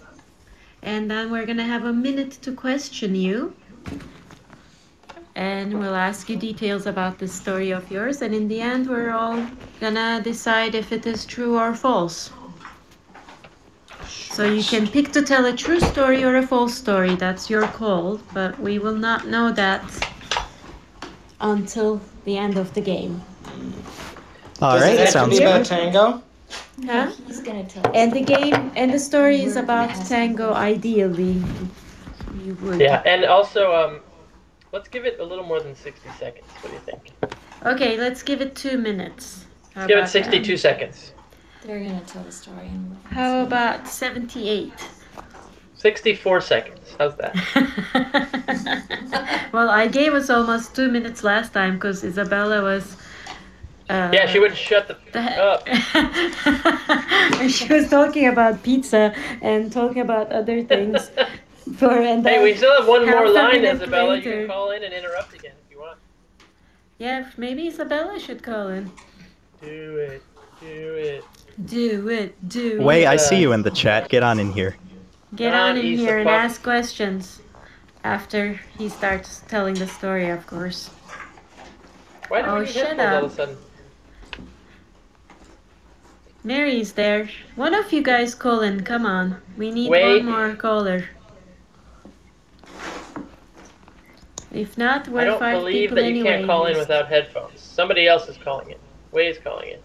and 0.82 1.10
then 1.10 1.30
we're 1.30 1.46
gonna 1.46 1.64
have 1.74 1.84
a 1.84 1.92
minute 1.92 2.32
to 2.42 2.52
question 2.52 3.14
you, 3.14 3.54
and 5.34 5.78
we'll 5.78 5.96
ask 5.96 6.28
you 6.28 6.36
details 6.36 6.86
about 6.86 7.18
the 7.18 7.26
story 7.26 7.70
of 7.70 7.90
yours, 7.90 8.22
and 8.22 8.34
in 8.34 8.48
the 8.48 8.60
end, 8.60 8.88
we're 8.88 9.12
all 9.12 9.44
gonna 9.80 10.20
decide 10.22 10.74
if 10.74 10.92
it 10.92 11.06
is 11.06 11.24
true 11.26 11.58
or 11.58 11.74
false. 11.74 12.30
So 14.34 14.44
you 14.44 14.64
can 14.64 14.88
pick 14.88 15.12
to 15.12 15.22
tell 15.22 15.44
a 15.46 15.52
true 15.52 15.78
story 15.78 16.24
or 16.24 16.34
a 16.34 16.44
false 16.44 16.74
story. 16.74 17.14
That's 17.14 17.48
your 17.48 17.68
call, 17.68 18.20
but 18.32 18.58
we 18.58 18.80
will 18.80 18.96
not 18.96 19.28
know 19.28 19.52
that 19.52 19.80
until 21.40 22.00
the 22.24 22.36
end 22.36 22.58
of 22.58 22.74
the 22.74 22.80
game. 22.80 23.22
All 24.60 24.72
Does 24.72 24.82
right, 24.82 24.94
it 24.94 24.98
have 24.98 25.06
to 25.06 25.12
sounds 25.12 25.38
be 25.38 25.44
about 25.44 25.58
good. 25.58 25.66
tango? 25.66 26.22
Huh? 26.84 27.12
He's 27.28 27.38
gonna 27.42 27.62
tell. 27.62 27.88
And 27.94 28.12
the 28.12 28.22
game 28.22 28.72
and 28.74 28.92
the 28.92 28.98
story 28.98 29.40
is 29.40 29.54
about 29.54 29.90
tango. 30.08 30.52
Ideally, 30.52 31.40
you 32.42 32.54
would. 32.60 32.80
Yeah, 32.80 33.02
and 33.06 33.24
also, 33.24 33.72
um, 33.72 34.00
let's 34.72 34.88
give 34.88 35.04
it 35.04 35.20
a 35.20 35.24
little 35.24 35.44
more 35.44 35.60
than 35.60 35.76
60 35.76 36.08
seconds. 36.18 36.48
What 36.60 36.70
do 36.70 36.74
you 36.74 36.80
think? 36.80 37.36
Okay, 37.64 37.96
let's 37.96 38.24
give 38.24 38.40
it 38.40 38.56
two 38.56 38.78
minutes. 38.78 39.46
How 39.76 39.86
Give 39.86 39.96
it 39.98 40.00
about 40.00 40.10
62 40.10 40.56
seconds. 40.56 41.13
They're 41.64 41.80
gonna 41.80 42.00
tell 42.06 42.22
the 42.22 42.32
story. 42.32 42.66
and- 42.66 42.96
that? 43.04 43.12
How 43.14 43.42
about 43.42 43.88
seventy-eight? 43.88 44.72
64 45.76 46.40
seconds. 46.40 46.94
How's 46.98 47.14
that? 47.16 47.34
well, 49.52 49.68
I 49.68 49.86
gave 49.86 50.14
us 50.14 50.30
almost 50.30 50.74
two 50.74 50.88
minutes 50.90 51.22
last 51.22 51.52
time 51.52 51.74
because 51.74 52.02
Isabella 52.04 52.62
was. 52.62 52.96
Uh, 53.90 54.10
Yeah, 54.14 54.26
she 54.26 54.38
wouldn't 54.38 54.56
shut 54.58 54.88
the 54.88 54.96
the 55.12 55.20
up. 55.42 55.68
she 57.50 57.70
was 57.70 57.90
talking 57.90 58.28
about 58.28 58.62
pizza 58.62 59.14
and 59.42 59.70
talking 59.70 60.00
about 60.00 60.32
other 60.32 60.62
things. 60.62 61.10
For 61.76 61.90
and 62.00 62.26
Hey, 62.26 62.42
we 62.42 62.54
still 62.54 62.74
have 62.78 62.86
one 62.88 63.04
more 63.06 63.28
line, 63.28 63.60
minute 63.62 63.76
Isabella. 63.76 64.16
You 64.16 64.22
can 64.22 64.46
call 64.46 64.70
in 64.70 64.84
and 64.84 64.92
interrupt 64.94 65.34
again 65.34 65.52
if 65.64 65.70
you 65.70 65.80
want. 65.80 65.98
yeah, 66.98 67.30
maybe 67.36 67.66
Isabella 67.68 68.18
should 68.20 68.42
call 68.42 68.68
in. 68.68 68.90
Do 69.62 69.96
it. 69.98 70.22
Do 70.60 70.94
it. 70.94 71.24
Do 71.62 72.08
it, 72.08 72.48
do 72.48 72.82
Wait, 72.82 73.04
it. 73.04 73.08
I 73.08 73.16
see 73.16 73.40
you 73.40 73.52
in 73.52 73.62
the 73.62 73.70
chat. 73.70 74.08
Get 74.08 74.22
on 74.22 74.40
in 74.40 74.50
here. 74.52 74.76
Get 75.34 75.52
Come 75.52 75.60
on 75.60 75.70
on, 75.72 75.76
in 75.76 75.98
here 75.98 76.18
and 76.18 76.26
Puff. 76.28 76.40
ask 76.40 76.62
questions 76.62 77.40
after 78.02 78.60
he 78.76 78.88
starts 78.88 79.42
telling 79.48 79.74
the 79.74 79.86
story, 79.86 80.30
of 80.30 80.46
course. 80.46 80.90
Why 82.28 82.42
do 82.42 82.48
Oh, 82.50 82.54
we 82.60 82.66
need 82.66 82.68
shut 82.68 82.96
headphones 82.98 83.12
all 83.14 83.24
of 83.24 83.32
a 83.32 83.34
sudden? 83.34 83.56
Mary's 86.42 86.92
there. 86.92 87.28
One 87.56 87.74
of 87.74 87.92
you 87.92 88.02
guys 88.02 88.34
call 88.34 88.60
in. 88.60 88.84
Come 88.84 89.06
on. 89.06 89.40
We 89.56 89.70
need 89.70 89.88
Wait. 89.90 90.24
one 90.24 90.26
more 90.26 90.54
caller. 90.56 91.08
If 94.52 94.76
not, 94.78 95.08
we're 95.08 95.20
I 95.20 95.24
don't 95.24 95.38
five 95.38 95.58
believe 95.58 95.90
people 95.90 95.96
that 95.96 96.02
you 96.12 96.20
anyway. 96.20 96.30
can't 96.30 96.46
call 96.46 96.66
in 96.66 96.76
without 96.76 97.08
headphones. 97.08 97.60
Somebody 97.60 98.06
else 98.06 98.28
is 98.28 98.36
calling 98.36 98.70
it. 98.70 98.80
Way 99.12 99.28
is 99.28 99.38
calling 99.38 99.68
it. 99.68 99.82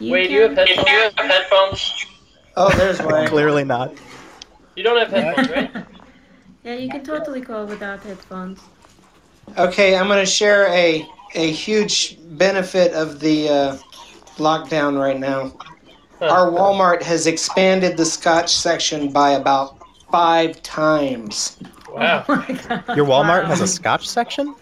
You 0.00 0.12
Wait, 0.12 0.28
do 0.28 0.34
you 0.34 0.42
have 0.42 0.56
headphones? 0.56 0.84
Do 0.84 0.90
you 0.92 0.98
have 0.98 1.14
headphones? 1.16 2.06
Oh, 2.56 2.70
there's 2.70 3.00
one. 3.02 3.26
Clearly 3.28 3.64
not. 3.64 3.92
You 4.76 4.84
don't 4.84 4.98
have 4.98 5.10
headphones, 5.10 5.50
right? 5.50 5.84
Yeah, 6.64 6.74
you 6.74 6.88
can 6.88 7.02
totally 7.02 7.40
call 7.40 7.66
without 7.66 8.00
headphones. 8.00 8.60
Okay, 9.56 9.96
I'm 9.96 10.06
going 10.06 10.24
to 10.24 10.30
share 10.30 10.68
a 10.68 11.08
a 11.34 11.50
huge 11.52 12.18
benefit 12.36 12.92
of 12.92 13.20
the 13.20 13.48
uh, 13.48 13.78
lockdown 14.36 14.98
right 15.00 15.18
now. 15.18 15.52
Our 16.20 16.50
Walmart 16.50 17.02
has 17.02 17.26
expanded 17.26 17.96
the 17.96 18.04
Scotch 18.04 18.54
section 18.54 19.10
by 19.12 19.30
about 19.30 19.78
five 20.10 20.62
times. 20.62 21.58
Wow. 21.90 22.24
Your 22.94 23.06
Walmart 23.06 23.46
has 23.46 23.60
a 23.60 23.66
Scotch 23.66 24.08
section. 24.08 24.54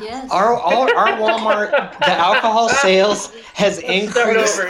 Yes. 0.00 0.30
Our 0.30 0.54
our, 0.54 0.94
our 0.94 1.08
Walmart, 1.18 1.70
the 2.00 2.10
alcohol 2.10 2.68
sales 2.68 3.32
has 3.54 3.78
Start 3.78 3.92
increased 3.92 4.60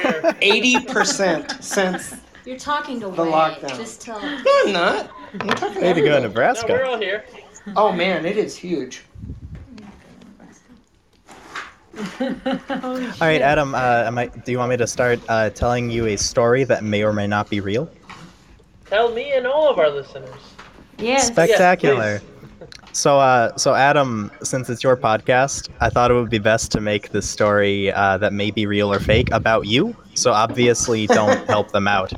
eighty 0.43 0.85
percent 0.87 1.51
since. 1.65 2.15
You're 2.45 2.59
talking 2.59 3.01
to 3.01 3.09
The 3.09 3.23
Wade. 3.23 3.33
lockdown. 3.33 3.77
Just 3.77 4.03
tell 4.03 4.21
No, 4.21 4.43
I'm 4.67 4.73
not. 4.73 5.11
I'm 5.41 5.49
talking 5.49 5.81
Way 5.83 5.95
to 5.95 6.01
go, 6.03 6.07
everybody. 6.07 6.09
No, 6.11 6.15
we're 6.17 6.21
Nebraska. 6.29 6.85
all 6.87 6.99
here. 6.99 7.25
Oh 7.75 7.91
man, 7.93 8.27
it 8.27 8.37
is 8.37 8.55
huge. 8.55 9.03
All 12.21 12.99
right, 13.21 13.41
Adam. 13.41 13.73
Uh, 13.75 14.03
am 14.05 14.19
I, 14.19 14.27
do 14.27 14.51
you 14.51 14.59
want 14.59 14.71
me 14.71 14.77
to 14.79 14.87
start 14.87 15.21
uh, 15.29 15.51
telling 15.51 15.91
you 15.91 16.07
a 16.07 16.17
story 16.17 16.65
that 16.65 16.83
may 16.83 17.05
or 17.05 17.13
may 17.13 17.27
not 17.29 17.49
be 17.49 17.61
real? 17.61 17.89
Tell 18.87 19.13
me 19.13 19.33
and 19.33 19.47
all 19.47 19.69
of 19.71 19.79
our 19.79 19.89
listeners. 19.91 20.35
Yes. 20.99 21.29
Spectacular. 21.29 22.19
please. 22.19 22.29
So, 22.95 23.19
uh, 23.19 23.57
so 23.57 23.75
Adam, 23.75 24.31
since 24.43 24.71
it's 24.71 24.83
your 24.83 24.97
podcast, 24.97 25.69
I 25.81 25.91
thought 25.91 26.11
it 26.11 26.15
would 26.15 26.31
be 26.31 26.39
best 26.39 26.73
to 26.73 26.81
make 26.81 27.11
this 27.11 27.29
story 27.29 27.93
uh, 27.93 28.19
that 28.19 28.33
may 28.33 28.51
be 28.51 28.67
real 28.67 28.93
or 28.93 29.01
fake 29.01 29.31
about 29.33 29.67
you. 29.67 29.97
So 30.15 30.33
obviously, 30.33 31.07
don't 31.19 31.47
help 31.47 31.73
them 31.73 31.89
out. 31.89 32.13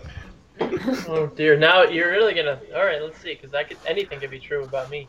Oh 0.61 1.31
dear. 1.35 1.57
Now 1.57 1.83
you're 1.83 2.11
really 2.11 2.35
gonna. 2.35 2.59
All 2.75 2.85
right, 2.85 3.03
let's 3.03 3.19
see, 3.21 3.35
because 3.35 3.51
could 3.69 3.77
anything 3.87 4.21
could 4.21 4.31
be 4.31 4.39
true 4.39 4.65
about 4.65 4.91
me. 4.91 5.09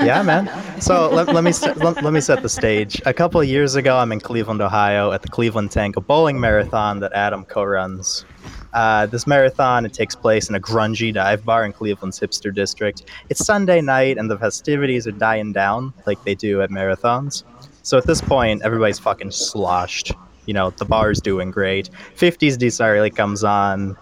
Yeah, 0.00 0.22
man. 0.22 0.50
So 0.80 1.08
let, 1.10 1.28
let 1.28 1.44
me 1.44 1.52
set, 1.52 1.76
let, 1.78 2.02
let 2.02 2.12
me 2.12 2.20
set 2.20 2.42
the 2.42 2.48
stage. 2.48 3.00
A 3.06 3.14
couple 3.14 3.40
of 3.40 3.46
years 3.46 3.76
ago, 3.76 3.96
I'm 3.96 4.10
in 4.10 4.20
Cleveland, 4.20 4.60
Ohio, 4.60 5.12
at 5.12 5.22
the 5.22 5.28
Cleveland 5.28 5.70
Tank, 5.70 5.96
a 5.96 6.00
bowling 6.00 6.40
marathon 6.40 6.98
that 7.00 7.12
Adam 7.12 7.44
co-runs. 7.44 8.24
Uh, 8.72 9.06
this 9.06 9.26
marathon 9.26 9.84
it 9.86 9.92
takes 9.92 10.14
place 10.14 10.48
in 10.48 10.54
a 10.54 10.60
grungy 10.60 11.12
dive 11.12 11.44
bar 11.44 11.64
in 11.64 11.72
Cleveland's 11.72 12.18
hipster 12.18 12.54
district. 12.54 13.04
It's 13.28 13.44
Sunday 13.44 13.80
night, 13.80 14.18
and 14.18 14.30
the 14.30 14.38
festivities 14.38 15.06
are 15.06 15.12
dying 15.12 15.52
down 15.52 15.92
like 16.06 16.22
they 16.24 16.34
do 16.34 16.62
at 16.62 16.70
marathons. 16.70 17.44
So 17.82 17.96
at 17.98 18.06
this 18.06 18.20
point, 18.20 18.62
everybody's 18.62 18.98
fucking 18.98 19.30
sloshed. 19.30 20.12
You 20.46 20.54
know, 20.54 20.70
the 20.70 20.84
bar's 20.84 21.20
doing 21.20 21.50
great. 21.50 21.90
50s 22.16 22.58
Di 22.58 22.68
Sarli 22.68 23.14
comes 23.14 23.44
on. 23.44 23.96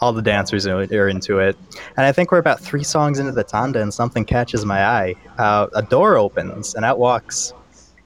All 0.00 0.12
the 0.12 0.22
dancers 0.22 0.66
are 0.66 0.80
are 0.80 1.08
into 1.08 1.38
it. 1.38 1.56
And 1.96 2.04
I 2.04 2.12
think 2.12 2.30
we're 2.30 2.38
about 2.38 2.60
three 2.60 2.84
songs 2.84 3.18
into 3.18 3.32
the 3.32 3.44
tanda, 3.44 3.80
and 3.80 3.92
something 3.92 4.24
catches 4.24 4.64
my 4.64 4.84
eye. 4.84 5.14
Uh, 5.38 5.68
a 5.74 5.82
door 5.82 6.16
opens, 6.16 6.74
and 6.74 6.84
out 6.84 6.98
walks 6.98 7.52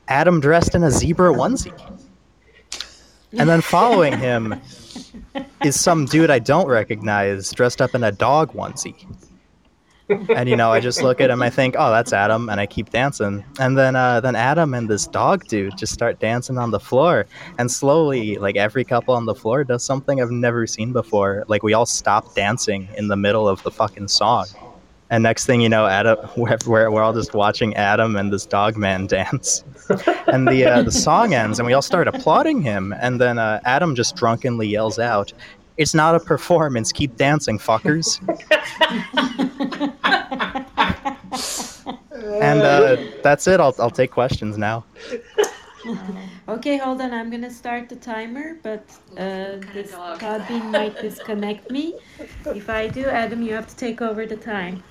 Adam 0.08 0.40
dressed 0.40 0.74
in 0.74 0.82
a 0.82 0.90
zebra 0.90 1.32
onesie. 1.32 1.72
And 3.32 3.48
then 3.48 3.60
following 3.60 4.16
him 4.18 4.60
is 5.64 5.80
some 5.80 6.06
dude 6.06 6.30
I 6.30 6.38
don't 6.38 6.66
recognize 6.66 7.50
dressed 7.52 7.80
up 7.80 7.94
in 7.94 8.04
a 8.04 8.12
dog 8.12 8.52
onesie. 8.52 9.06
And 10.34 10.48
you 10.48 10.56
know, 10.56 10.72
I 10.72 10.80
just 10.80 11.02
look 11.02 11.20
at 11.20 11.28
him, 11.28 11.42
I 11.42 11.50
think, 11.50 11.74
oh, 11.78 11.90
that's 11.90 12.14
Adam, 12.14 12.48
and 12.48 12.58
I 12.58 12.66
keep 12.66 12.88
dancing. 12.90 13.44
And 13.60 13.76
then, 13.76 13.94
uh, 13.94 14.20
then 14.20 14.36
Adam 14.36 14.72
and 14.72 14.88
this 14.88 15.06
dog 15.06 15.46
dude 15.48 15.76
just 15.76 15.92
start 15.92 16.18
dancing 16.18 16.56
on 16.56 16.70
the 16.70 16.80
floor, 16.80 17.26
and 17.58 17.70
slowly, 17.70 18.36
like 18.36 18.56
every 18.56 18.84
couple 18.84 19.14
on 19.14 19.26
the 19.26 19.34
floor 19.34 19.64
does 19.64 19.84
something 19.84 20.20
I've 20.22 20.30
never 20.30 20.66
seen 20.66 20.92
before. 20.94 21.44
Like 21.46 21.62
we 21.62 21.74
all 21.74 21.84
stop 21.84 22.34
dancing 22.34 22.88
in 22.96 23.08
the 23.08 23.16
middle 23.16 23.46
of 23.46 23.62
the 23.64 23.70
fucking 23.70 24.08
song, 24.08 24.46
and 25.10 25.22
next 25.22 25.46
thing 25.46 25.60
you 25.60 25.68
know, 25.68 25.86
Adam, 25.86 26.18
we're, 26.36 26.58
we're, 26.66 26.90
we're 26.90 27.02
all 27.02 27.12
just 27.12 27.34
watching 27.34 27.74
Adam 27.74 28.16
and 28.16 28.32
this 28.32 28.46
dog 28.46 28.76
man 28.76 29.06
dance. 29.18 29.64
And 30.26 30.46
the 30.46 30.66
uh, 30.66 30.82
the 30.82 30.92
song 30.92 31.34
ends, 31.34 31.58
and 31.58 31.66
we 31.66 31.72
all 31.72 31.82
start 31.82 32.08
applauding 32.08 32.60
him. 32.60 32.94
And 33.00 33.20
then 33.20 33.38
uh, 33.38 33.60
Adam 33.64 33.94
just 33.94 34.16
drunkenly 34.16 34.68
yells 34.68 34.98
out, 34.98 35.32
"It's 35.78 35.94
not 35.94 36.14
a 36.14 36.20
performance. 36.20 36.92
Keep 36.92 37.16
dancing, 37.16 37.58
fuckers!" 37.58 38.20
And 42.40 42.62
uh, 42.62 42.96
that's 43.22 43.46
it. 43.46 43.60
I'll 43.60 43.74
I'll 43.78 43.90
take 43.90 44.10
questions 44.10 44.58
now. 44.58 44.84
Okay, 46.48 46.76
hold 46.76 47.00
on. 47.00 47.12
I'm 47.12 47.30
gonna 47.30 47.50
start 47.50 47.88
the 47.88 47.96
timer, 47.96 48.56
but 48.62 48.84
uh, 49.12 49.58
this 49.72 49.92
Podbean 49.92 50.70
might 50.70 51.00
disconnect 51.00 51.70
me. 51.70 51.94
If 52.46 52.68
I 52.68 52.88
do, 52.88 53.06
Adam, 53.06 53.42
you 53.42 53.54
have 53.54 53.68
to 53.68 53.76
take 53.76 54.02
over 54.02 54.26
the 54.26 54.36
time. 54.36 54.82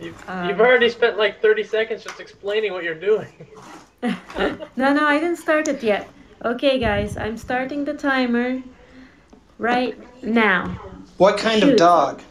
You've, 0.00 0.28
Um, 0.28 0.48
you've 0.48 0.60
already 0.60 0.88
spent 0.88 1.18
like 1.18 1.42
30 1.42 1.64
seconds 1.64 2.04
just 2.04 2.20
explaining 2.20 2.72
what 2.72 2.84
you're 2.84 2.94
doing. 2.94 3.32
No, 4.76 4.94
no, 4.94 5.04
I 5.04 5.18
didn't 5.18 5.38
start 5.38 5.66
it 5.66 5.82
yet. 5.82 6.08
Okay, 6.44 6.78
guys, 6.78 7.16
I'm 7.16 7.36
starting 7.36 7.84
the 7.84 7.94
timer 7.94 8.62
right 9.58 9.98
now. 10.22 10.68
What 11.16 11.36
kind 11.36 11.64
of 11.64 11.76
dog? 11.76 12.22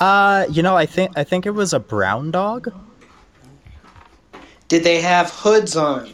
Uh, 0.00 0.44
you 0.50 0.60
know, 0.60 0.76
I 0.76 0.86
think 0.86 1.16
I 1.16 1.22
think 1.22 1.46
it 1.46 1.52
was 1.52 1.72
a 1.72 1.78
brown 1.78 2.32
dog. 2.32 2.72
Did 4.66 4.82
they 4.82 5.00
have 5.00 5.30
hoods 5.30 5.76
on? 5.76 6.10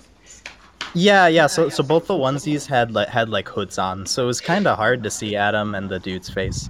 Yeah, 0.93 1.27
yeah. 1.29 1.47
So 1.47 1.71
so 1.71 1.83
both 1.83 2.07
the 2.07 2.15
onesies 2.15 2.67
had 2.67 2.93
like 2.93 3.09
had 3.09 3.31
like 3.31 3.49
hoods 3.49 3.79
on, 3.79 4.05
so 4.05 4.25
it 4.25 4.27
was 4.27 4.41
kind 4.43 4.67
of 4.67 4.77
hard 4.77 5.03
to 5.05 5.11
see 5.11 5.35
Adam 5.35 5.75
and 5.75 5.89
the 5.89 5.99
dude's 5.99 6.29
face. 6.29 6.69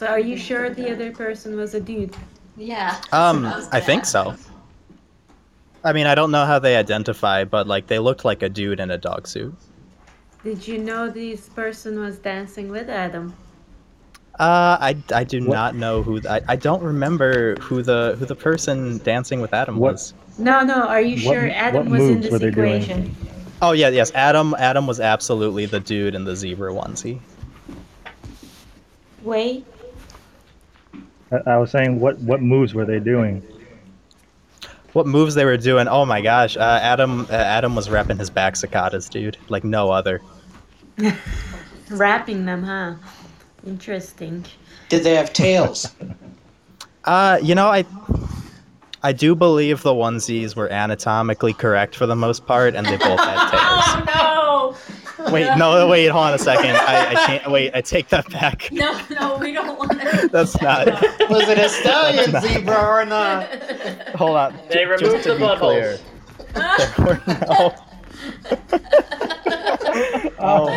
So, 0.00 0.06
are 0.06 0.18
you 0.18 0.38
sure 0.38 0.70
the 0.70 0.90
other 0.90 1.12
person 1.12 1.56
was 1.58 1.74
a 1.74 1.80
dude? 1.80 2.16
Yeah. 2.56 2.98
Um, 3.12 3.42
that's 3.42 3.54
what 3.54 3.56
was 3.66 3.68
I 3.70 3.80
think 3.80 4.06
so. 4.06 4.34
I 5.84 5.92
mean, 5.92 6.06
I 6.06 6.14
don't 6.14 6.30
know 6.30 6.46
how 6.46 6.58
they 6.58 6.76
identify, 6.76 7.44
but 7.44 7.66
like 7.66 7.86
they 7.86 7.98
looked 7.98 8.24
like 8.24 8.42
a 8.42 8.48
dude 8.48 8.80
in 8.80 8.90
a 8.90 8.96
dog 8.96 9.28
suit. 9.28 9.54
Did 10.42 10.66
you 10.66 10.78
know 10.78 11.10
this 11.10 11.50
person 11.50 12.00
was 12.00 12.16
dancing 12.16 12.70
with 12.70 12.88
Adam? 12.88 13.34
Uh, 14.38 14.78
I, 14.80 14.96
I 15.12 15.22
do 15.22 15.40
What- 15.44 15.54
not 15.54 15.74
know 15.74 16.02
who 16.02 16.18
I, 16.26 16.40
I 16.48 16.56
don't 16.56 16.82
remember 16.82 17.56
who 17.56 17.82
the 17.82 18.16
who 18.18 18.24
the 18.24 18.34
person 18.34 18.96
dancing 19.04 19.42
with 19.42 19.52
Adam 19.52 19.76
What- 19.76 19.92
was. 19.92 20.14
No, 20.38 20.62
no. 20.64 20.86
Are 20.88 21.02
you 21.02 21.16
What- 21.28 21.34
sure 21.34 21.50
Adam 21.50 21.90
what 21.90 21.98
was 21.98 22.08
in 22.08 22.14
moves 22.14 22.22
this 22.22 22.32
were 22.32 22.38
they 22.38 22.50
doing? 22.50 22.82
equation? 22.84 23.14
Oh 23.60 23.72
yeah, 23.72 23.90
yes. 23.90 24.10
Adam 24.14 24.54
Adam 24.58 24.86
was 24.86 24.98
absolutely 24.98 25.66
the 25.66 25.78
dude 25.80 26.14
in 26.14 26.24
the 26.24 26.34
zebra 26.34 26.72
onesie. 26.72 27.20
Wait. 29.22 29.66
I, 31.30 31.52
I 31.52 31.56
was 31.58 31.70
saying, 31.70 32.00
what 32.00 32.18
what 32.18 32.42
moves 32.42 32.74
were 32.74 32.84
they 32.84 33.00
doing? 33.00 33.42
What 34.92 35.06
moves 35.06 35.34
they 35.34 35.44
were 35.44 35.56
doing? 35.56 35.86
Oh 35.86 36.04
my 36.04 36.20
gosh, 36.20 36.56
uh, 36.56 36.80
Adam 36.82 37.22
uh, 37.30 37.34
Adam 37.34 37.76
was 37.76 37.88
repping 37.88 38.18
his 38.18 38.30
back 38.30 38.54
sacadas, 38.54 39.08
dude, 39.08 39.36
like 39.48 39.64
no 39.64 39.90
other. 39.90 40.20
Wrapping 41.90 42.44
them, 42.44 42.62
huh? 42.62 42.94
Interesting. 43.66 44.44
Did 44.88 45.04
they 45.04 45.14
have 45.14 45.32
tails? 45.32 45.94
Uh, 47.02 47.38
you 47.42 47.54
know, 47.54 47.68
I 47.68 47.86
I 49.02 49.12
do 49.12 49.34
believe 49.34 49.82
the 49.82 49.94
onesies 49.94 50.54
were 50.54 50.70
anatomically 50.70 51.54
correct 51.54 51.96
for 51.96 52.04
the 52.06 52.14
most 52.14 52.46
part, 52.46 52.74
and 52.74 52.86
they 52.86 52.98
both 52.98 53.18
had 53.18 53.50
tails. 53.50 53.59
Oh 55.30 55.34
Wait, 55.34 55.56
no, 55.56 55.86
wait, 55.88 56.06
hold 56.08 56.24
on 56.26 56.34
a 56.34 56.38
second. 56.38 56.76
I, 56.76 57.10
I 57.10 57.14
can't. 57.26 57.50
Wait, 57.52 57.70
I 57.74 57.80
take 57.80 58.08
that 58.08 58.28
back. 58.30 58.68
no! 58.72 58.90
No, 59.10 59.28
no, 59.34 59.38
we 59.38 59.52
don't 59.52 59.78
want 59.78 59.92
to. 59.92 60.28
That's 60.32 60.60
not. 60.60 60.86
Was 61.30 61.48
it 61.48 61.58
a 61.58 61.68
stallion 61.68 62.40
zebra 62.40 62.74
or 62.76 63.04
not? 63.04 63.48
Hold 64.16 64.36
on. 64.36 64.58
They 64.70 64.84
Ju- 64.84 64.96
just 64.98 65.02
removed 65.04 65.22
to 65.24 65.34
the 65.34 65.38
be 65.38 65.56
clear, 65.56 65.98
buttholes. 66.54 66.96
there 66.96 67.06
were 67.06 67.22
no. 67.48 67.74
Oh, 70.42 70.68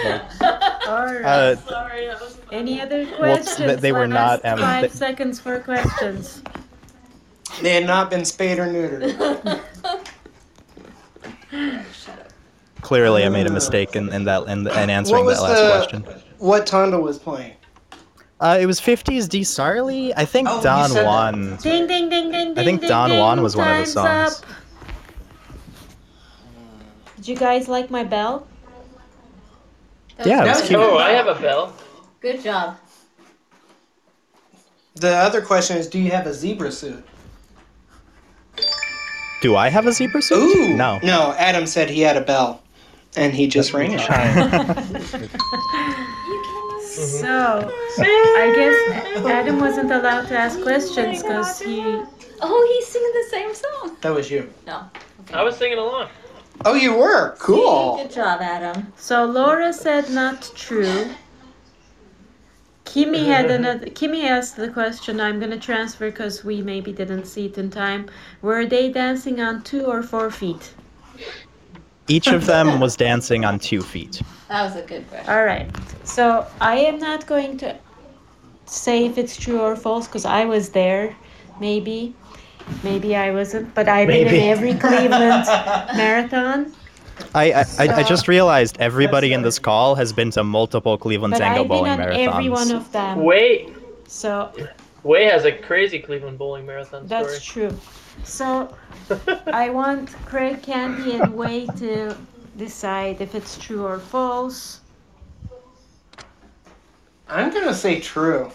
All 0.88 1.05
right. 1.05 1.23
Uh, 1.23 1.55
Sorry, 1.57 2.07
that 2.07 2.19
was. 2.19 2.38
Any 2.51 2.81
other 2.81 3.05
well, 3.19 3.35
questions? 3.38 3.81
they 3.81 3.91
were 3.91 4.07
Last 4.07 4.43
not, 4.43 4.53
um, 4.53 4.59
five 4.59 4.81
they- 4.84 4.88
seconds 4.97 5.39
for 5.39 5.59
questions. 5.59 6.43
They 7.61 7.73
had 7.73 7.85
not 7.88 8.09
been 8.09 8.25
spayed 8.25 8.59
or 8.59 8.65
neutered. 8.67 9.61
Clearly, 12.84 13.23
I 13.23 13.30
made 13.30 13.47
a 13.47 13.51
mistake 13.51 13.95
in, 13.95 14.11
in 14.14 14.26
that 14.26 14.43
in, 14.43 14.68
in 14.68 14.89
answering 14.89 15.26
that 15.26 15.41
last 15.41 15.60
the- 15.89 15.99
question. 16.01 16.23
What 16.38 16.68
tanda 16.68 16.99
was 16.99 17.18
playing? 17.18 17.53
Uh, 18.41 18.57
it 18.60 18.65
was 18.65 18.81
50s 18.81 19.30
Di 19.30 19.39
Sarli. 19.41 20.11
I 20.18 20.26
think 20.26 20.49
Oh, 20.51 20.61
Don 20.61 20.89
said 20.89 20.97
that. 20.97 21.05
Juan. 21.05 21.55
Ding, 21.61 21.88
ding, 21.88 22.10
ding, 22.10 22.30
ding, 22.30 22.53
ding. 22.53 22.60
I 22.60 22.64
think 22.65 22.81
ding, 22.81 22.89
Don 22.89 23.10
ding. 23.11 23.19
Juan 23.19 23.41
was 23.41 23.55
one 23.55 23.69
of 23.72 23.77
the 23.77 23.85
songs. 23.85 24.41
Up. 24.41 24.45
Did 27.15 27.27
you 27.30 27.35
guys 27.38 27.69
like 27.69 27.89
my 27.89 28.03
bell? 28.03 28.45
That 30.18 30.27
Yeah, 30.27 30.43
it 30.43 30.47
was 30.49 30.61
cute. 30.64 30.77
Oh, 30.80 30.97
I 30.97 31.11
have 31.11 31.27
a 31.27 31.35
bell. 31.35 31.73
Good 32.19 32.43
job. 32.43 32.76
The 34.95 35.15
other 35.15 35.41
question 35.41 35.77
is, 35.77 35.88
do 35.88 35.97
you 35.99 36.11
have 36.11 36.27
a 36.27 36.34
zebra 36.34 36.72
suit? 36.72 37.03
Do 39.41 39.55
I 39.55 39.69
have 39.69 39.88
a 39.88 39.91
zebra 39.93 40.22
suit? 40.22 40.38
Ooh. 40.38 40.76
No. 40.76 40.99
No, 41.03 41.34
Adam 41.38 41.65
said 41.65 41.89
he 41.89 42.01
had 42.01 42.15
a 42.18 42.22
bell, 42.22 42.61
and 43.15 43.34
he 43.34 43.48
just 43.48 43.73
rang 43.73 43.94
it. 43.94 44.02
So, 46.94 47.26
mm-hmm. 47.26 48.03
I 48.03 48.53
guess 48.56 49.26
Adam 49.26 49.60
wasn't 49.60 49.91
allowed 49.91 50.27
to 50.27 50.38
ask 50.38 50.61
questions 50.61 51.23
because 51.23 51.60
he. 51.60 51.81
Oh, 52.40 52.72
he's 52.72 52.88
singing 52.88 53.14
the 53.14 53.30
same 53.30 53.56
song. 53.56 53.98
That 54.02 54.14
was 54.14 54.30
you. 54.30 54.53
No. 54.68 54.84
I 55.34 55.44
was 55.44 55.57
singing 55.57 55.80
along. 55.80 56.10
Oh, 56.65 56.76
you 56.76 56.94
were 56.94 57.35
cool. 57.40 57.98
Good 57.98 58.11
job, 58.11 58.41
Adam. 58.41 58.94
So 58.95 59.26
Laura 59.26 59.73
said 59.73 60.11
not 60.11 60.52
true. 60.56 61.07
Kimmy 62.85 63.26
had 63.26 63.45
mm-hmm. 63.45 63.56
another. 63.56 63.85
Kimmy 63.88 64.26
asked 64.26 64.56
the 64.56 64.69
question. 64.69 65.19
I'm 65.19 65.40
gonna 65.40 65.60
transfer 65.60 66.11
because 66.11 66.44
we 66.44 66.61
maybe 66.61 66.94
didn't 66.94 67.26
see 67.26 67.48
it 67.48 67.57
in 67.57 67.72
time. 67.72 68.07
Were 68.44 68.68
they 68.68 68.91
dancing 68.91 69.41
on 69.41 69.64
two 69.64 69.85
or 69.85 70.03
four 70.03 70.30
feet? 70.30 70.76
Each 72.07 72.27
of 72.27 72.45
them 72.45 72.80
was 72.80 72.95
dancing 72.95 73.45
on 73.45 73.59
two 73.59 73.81
feet. 73.81 74.21
That 74.49 74.63
was 74.63 74.75
a 74.75 74.81
good 74.81 75.07
question. 75.09 75.30
All 75.34 75.45
right. 75.45 75.69
So 76.03 76.45
I 76.59 76.77
am 76.77 76.99
not 76.99 77.25
going 77.27 77.57
to 77.59 77.77
say 78.65 79.05
if 79.05 79.17
it's 79.17 79.38
true 79.38 79.59
or 79.61 79.75
false 79.75 80.07
because 80.07 80.25
I 80.25 80.45
was 80.45 80.69
there. 80.69 81.15
Maybe, 81.59 82.13
maybe 82.84 83.15
I 83.15 83.31
wasn't. 83.31 83.73
But 83.73 83.88
I've 83.88 84.07
been 84.07 84.27
in 84.27 84.41
every 84.41 84.73
Cleveland 84.85 85.45
marathon. 85.95 86.73
I, 87.35 87.51
I, 87.51 87.65
I 87.80 87.88
I 87.95 88.03
just 88.03 88.27
realized 88.27 88.77
everybody 88.80 89.34
in 89.34 89.43
this 89.43 89.59
call 89.59 89.95
has 89.95 90.11
been 90.11 90.31
to 90.31 90.43
multiple 90.43 90.97
Cleveland 90.97 91.31
But 91.34 91.39
Tango 91.39 91.61
I've 91.61 91.67
been 91.67 91.77
bowling 91.77 91.91
on 91.91 91.99
marathons. 91.99 92.27
every 92.27 92.49
one 92.49 92.71
of 92.71 92.91
them. 92.91 93.23
Way 93.23 93.71
So 94.07 94.51
Way 95.03 95.25
has 95.25 95.45
a 95.45 95.51
crazy 95.51 95.99
Cleveland 95.99 96.38
bowling 96.38 96.65
marathon 96.65 97.07
story. 97.07 97.23
That's 97.23 97.43
true. 97.43 97.77
So 98.23 98.76
I 99.48 99.69
want 99.69 100.14
Craig, 100.26 100.61
Candy, 100.61 101.14
and 101.18 101.35
Way 101.35 101.68
to 101.77 102.15
decide 102.57 103.22
if 103.22 103.35
it's 103.35 103.57
true 103.57 103.85
or 103.85 103.99
false. 103.99 104.81
I'm 107.27 107.52
gonna 107.53 107.73
say 107.73 107.99
true. 107.99 108.52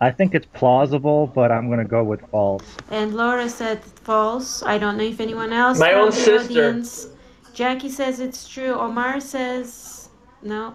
I 0.00 0.10
think 0.10 0.34
it's 0.34 0.46
plausible, 0.46 1.26
but 1.26 1.52
I'm 1.52 1.68
gonna 1.68 1.84
go 1.84 2.02
with 2.02 2.22
false. 2.30 2.64
And 2.90 3.14
Laura 3.14 3.48
said 3.48 3.84
false. 3.84 4.62
I 4.62 4.78
don't 4.78 4.96
know 4.96 5.04
if 5.04 5.20
anyone 5.20 5.52
else. 5.52 5.78
My 5.78 5.92
own 5.92 6.10
sister. 6.10 6.40
Audience. 6.40 7.08
Jackie 7.52 7.90
says 7.90 8.20
it's 8.20 8.48
true. 8.48 8.72
Omar 8.72 9.20
says 9.20 10.08
no. 10.42 10.74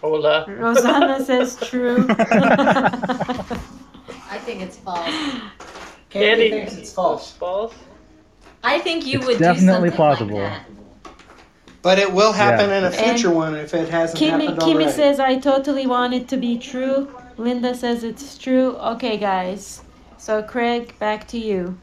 Hola. 0.00 0.46
Rosanna 0.48 1.22
says 1.24 1.56
true. 1.56 2.08
I 4.32 4.38
think 4.38 4.62
it's 4.62 4.78
false. 4.78 5.14
Candy 6.10 6.50
thinks 6.50 6.74
it's 6.76 6.92
false. 6.92 7.32
False. 7.32 7.74
I 8.64 8.78
think 8.78 9.04
you 9.06 9.18
It's 9.18 9.26
would 9.26 9.38
definitely 9.38 9.90
do 9.90 9.96
something 9.96 9.96
plausible. 9.96 10.38
like 10.38 10.62
that. 11.04 11.12
But 11.82 11.98
it 11.98 12.10
will 12.12 12.32
happen 12.32 12.70
Yeah. 12.70 12.78
in 12.78 12.84
a 12.84 12.90
future 12.90 13.28
And 13.28 13.36
one 13.36 13.54
if 13.56 13.74
it 13.74 13.88
hasn't 13.90 14.18
Kimmy, 14.18 14.44
happened 14.48 14.58
Kimmy 14.60 14.74
already. 14.86 14.92
says 14.92 15.20
I 15.20 15.38
totally 15.38 15.86
want 15.86 16.14
it 16.14 16.28
to 16.28 16.36
be 16.38 16.56
true. 16.56 17.08
Linda 17.36 17.74
says 17.74 18.04
it's 18.04 18.38
true. 18.38 18.76
Okay, 18.94 19.16
guys. 19.18 19.82
So 20.16 20.42
Craig, 20.42 20.98
back 20.98 21.28
to 21.28 21.38
you. 21.38 21.76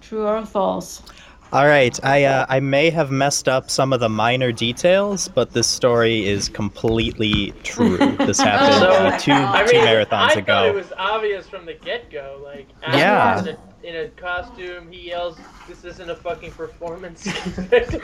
True 0.00 0.26
or 0.26 0.46
false? 0.46 1.02
All 1.52 1.66
right, 1.66 1.98
I 2.04 2.24
uh, 2.24 2.44
I 2.48 2.58
may 2.60 2.90
have 2.90 3.10
messed 3.10 3.48
up 3.48 3.70
some 3.70 3.92
of 3.92 4.00
the 4.00 4.08
minor 4.08 4.50
details, 4.52 5.28
but 5.28 5.52
this 5.52 5.68
story 5.68 6.26
is 6.26 6.48
completely 6.48 7.52
true. 7.62 7.96
This 8.26 8.40
happened 8.40 8.74
So, 8.80 8.90
uh, 8.90 9.18
two 9.18 9.32
I 9.32 9.64
two 9.64 9.76
mean, 9.78 9.86
marathons 9.86 10.36
I 10.36 10.40
thought 10.42 10.66
it 10.66 10.74
was 10.74 10.92
obvious 10.98 11.48
from 11.48 11.64
the 11.64 11.74
get-go. 11.74 12.40
Like, 12.44 12.66
Adam 12.82 12.98
Yeah. 12.98 13.40
in 13.40 13.48
a, 13.48 13.56
in 13.84 14.06
a 14.06 14.08
costume, 14.20 14.90
he 14.90 15.06
yells, 15.08 15.38
"This 15.68 15.84
isn't 15.84 16.10
a 16.10 16.16
fucking 16.16 16.50
performance." 16.50 17.22
That's 17.70 17.94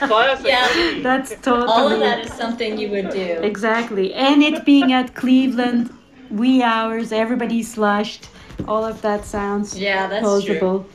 classic. 0.00 0.46
Yeah. 0.46 1.00
That's 1.02 1.30
totally 1.42 1.68
All 1.68 1.92
of 1.92 2.00
that 2.00 2.24
is 2.24 2.32
something 2.32 2.78
you 2.78 2.90
would 2.90 3.10
do. 3.10 3.40
exactly. 3.42 4.14
And 4.14 4.42
it 4.42 4.64
being 4.64 4.92
at 4.94 5.14
Cleveland, 5.14 5.90
wee 6.30 6.62
hours, 6.62 7.12
everybody 7.12 7.62
slushed. 7.62 8.30
All 8.66 8.84
of 8.84 9.00
that 9.02 9.24
sounds 9.24 9.78
Yeah, 9.78 10.08
that's 10.08 10.22
plausible. 10.24 10.86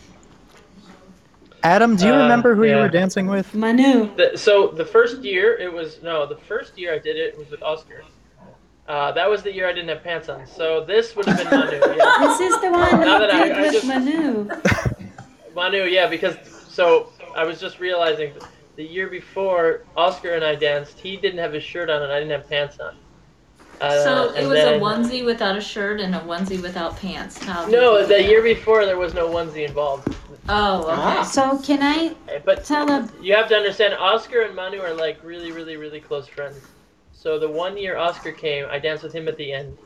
Adam, 1.63 1.95
do 1.95 2.05
you 2.05 2.13
Uh, 2.13 2.17
remember 2.23 2.55
who 2.55 2.65
you 2.65 2.75
were 2.75 2.89
dancing 2.89 3.27
with? 3.27 3.53
Manu. 3.53 4.13
The, 4.17 4.37
so 4.37 4.67
the 4.67 4.83
first 4.85 5.21
year 5.23 5.55
it 5.57 5.71
was 5.71 6.01
no, 6.03 6.25
the 6.25 6.35
first 6.35 6.77
year 6.77 6.93
I 6.93 6.99
did 6.99 7.15
it 7.15 7.37
was 7.37 7.49
with 7.49 7.63
Oscar. 7.63 8.03
Uh, 8.85 9.13
that 9.13 9.29
was 9.29 9.43
the 9.43 9.53
year 9.53 9.67
I 9.69 9.71
didn't 9.71 9.87
have 9.87 10.03
pants 10.03 10.27
on. 10.27 10.45
So 10.45 10.83
this 10.83 11.15
would 11.15 11.25
have 11.25 11.37
been 11.37 11.47
Manu. 11.49 11.79
Yeah. 11.95 12.17
This 12.19 12.39
is 12.41 12.59
the 12.61 12.69
one 12.69 12.99
Now 12.99 13.17
that 13.19 13.31
I- 13.31 13.47
did 13.47 13.57
I 13.57 13.61
with 13.61 13.71
just- 13.73 13.85
Manu. 13.87 14.49
Manu, 15.55 15.83
yeah, 15.85 16.07
because 16.07 16.35
so 16.67 17.09
I 17.35 17.45
was 17.45 17.61
just 17.61 17.79
realizing 17.79 18.33
the 18.75 18.83
year 18.83 19.07
before 19.07 19.83
Oscar 19.95 20.31
and 20.33 20.43
I 20.43 20.55
danced, 20.55 20.99
he 20.99 21.15
didn't 21.15 21.39
have 21.39 21.53
his 21.53 21.63
shirt 21.63 21.89
on 21.89 22.01
and 22.01 22.11
I 22.11 22.19
didn't 22.19 22.31
have 22.31 22.49
pants 22.49 22.77
on. 22.81 22.95
Uh, 23.79 24.03
So 24.03 24.33
it 24.35 24.43
was 24.45 24.53
then- 24.59 24.73
a 24.73 24.79
onesie 24.83 25.23
without 25.23 25.55
a 25.55 25.61
shirt 25.61 26.01
and 26.01 26.13
a 26.13 26.19
onesie 26.19 26.61
without 26.61 26.97
pants. 26.99 27.41
How 27.41 27.65
No, 27.67 28.05
the 28.05 28.21
year 28.21 28.41
before 28.41 28.85
there 28.85 28.97
was 28.97 29.13
no 29.13 29.29
onesie 29.29 29.65
involved. 29.65 30.13
Oh, 30.49 30.89
okay. 30.89 31.23
So 31.23 31.57
can 31.59 31.81
I 31.81 32.15
Uh, 32.27 32.39
But 32.45 32.65
tell 32.65 32.89
a 32.89 33.09
you 33.21 33.33
have 33.35 33.47
to 33.49 33.55
understand, 33.55 33.93
Oscar 33.93 34.41
and 34.41 34.55
Manu 34.55 34.79
are 34.81 34.93
like 34.93 35.23
really, 35.23 35.51
really, 35.51 35.77
really 35.77 35.99
close 35.99 36.27
friends. 36.27 36.59
So 37.13 37.39
the 37.39 37.49
one 37.49 37.77
year 37.77 37.97
Oscar 37.97 38.31
came, 38.31 38.65
I 38.69 38.79
danced 38.79 39.03
with 39.03 39.13
him 39.13 39.27
at 39.27 39.37
the 39.37 39.51
end. 39.53 39.77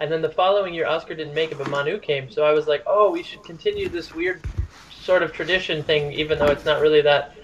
And 0.00 0.10
then 0.10 0.22
the 0.22 0.30
following 0.30 0.74
year, 0.74 0.86
Oscar 0.86 1.14
didn't 1.14 1.34
make 1.34 1.52
it, 1.52 1.58
but 1.58 1.68
Manu 1.68 1.98
came. 1.98 2.30
So 2.30 2.44
I 2.44 2.52
was 2.52 2.66
like, 2.66 2.82
oh, 2.86 3.10
we 3.10 3.22
should 3.22 3.44
continue 3.44 3.88
this 3.88 4.14
weird 4.14 4.42
sort 4.90 5.22
of 5.22 5.32
tradition 5.32 5.82
thing, 5.84 6.12
even 6.12 6.38
though 6.38 6.46
it's 6.50 6.64
not 6.64 6.80
really 6.80 7.02
that. 7.02 7.34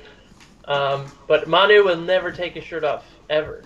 Um, 0.64 1.12
but 1.28 1.48
Manu 1.48 1.84
will 1.84 1.98
never 2.00 2.32
take 2.32 2.54
his 2.54 2.64
shirt 2.64 2.82
off, 2.82 3.04
ever. 3.28 3.62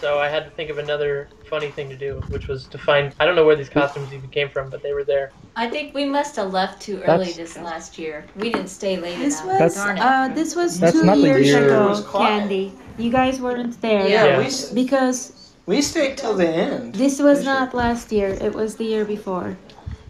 So 0.00 0.18
I 0.18 0.28
had 0.28 0.44
to 0.44 0.50
think 0.50 0.70
of 0.70 0.78
another 0.78 1.28
funny 1.48 1.70
thing 1.70 1.88
to 1.90 1.96
do, 1.96 2.22
which 2.28 2.48
was 2.48 2.66
to 2.68 2.78
find. 2.78 3.14
I 3.20 3.26
don't 3.26 3.36
know 3.36 3.44
where 3.44 3.56
these 3.56 3.68
costumes 3.68 4.12
even 4.12 4.30
came 4.30 4.48
from, 4.48 4.70
but 4.70 4.82
they 4.82 4.92
were 4.94 5.04
there. 5.04 5.30
I 5.56 5.68
think 5.68 5.94
we 5.94 6.04
must 6.04 6.36
have 6.36 6.52
left 6.52 6.80
too 6.80 6.96
early 7.02 7.26
That's- 7.32 7.36
this 7.36 7.56
last 7.58 7.98
year. 7.98 8.24
We 8.36 8.50
didn't 8.50 8.68
stay 8.68 8.96
late 8.98 9.18
This 9.18 9.42
enough. 9.42 9.60
was 9.60 9.74
Darn 9.74 9.96
it. 9.98 10.02
uh 10.02 10.28
this 10.34 10.54
was 10.56 10.78
That's 10.80 10.92
two 10.98 11.04
not 11.04 11.16
the 11.16 11.22
years 11.22 11.46
year- 11.46 11.64
It 11.64 11.66
ago, 11.72 11.88
was 11.88 12.00
quiet. 12.00 12.28
Candy. 12.40 12.72
You 12.98 13.10
guys 13.10 13.40
weren't 13.40 13.80
there. 13.82 14.06
Yeah, 14.08 14.24
Yeah. 14.24 14.38
we 14.38 14.46
s- 14.46 14.70
Because 14.70 15.18
we 15.66 15.82
stayed 15.82 16.16
till 16.16 16.34
the 16.34 16.48
end. 16.48 16.94
this 16.94 17.18
was 17.20 17.38
This 17.38 17.46
year. 17.46 17.54
not 17.54 17.74
last 17.74 18.10
year, 18.12 18.28
it 18.40 18.54
was 18.54 18.76
the 18.76 18.84
year 18.84 19.04
before. 19.04 19.56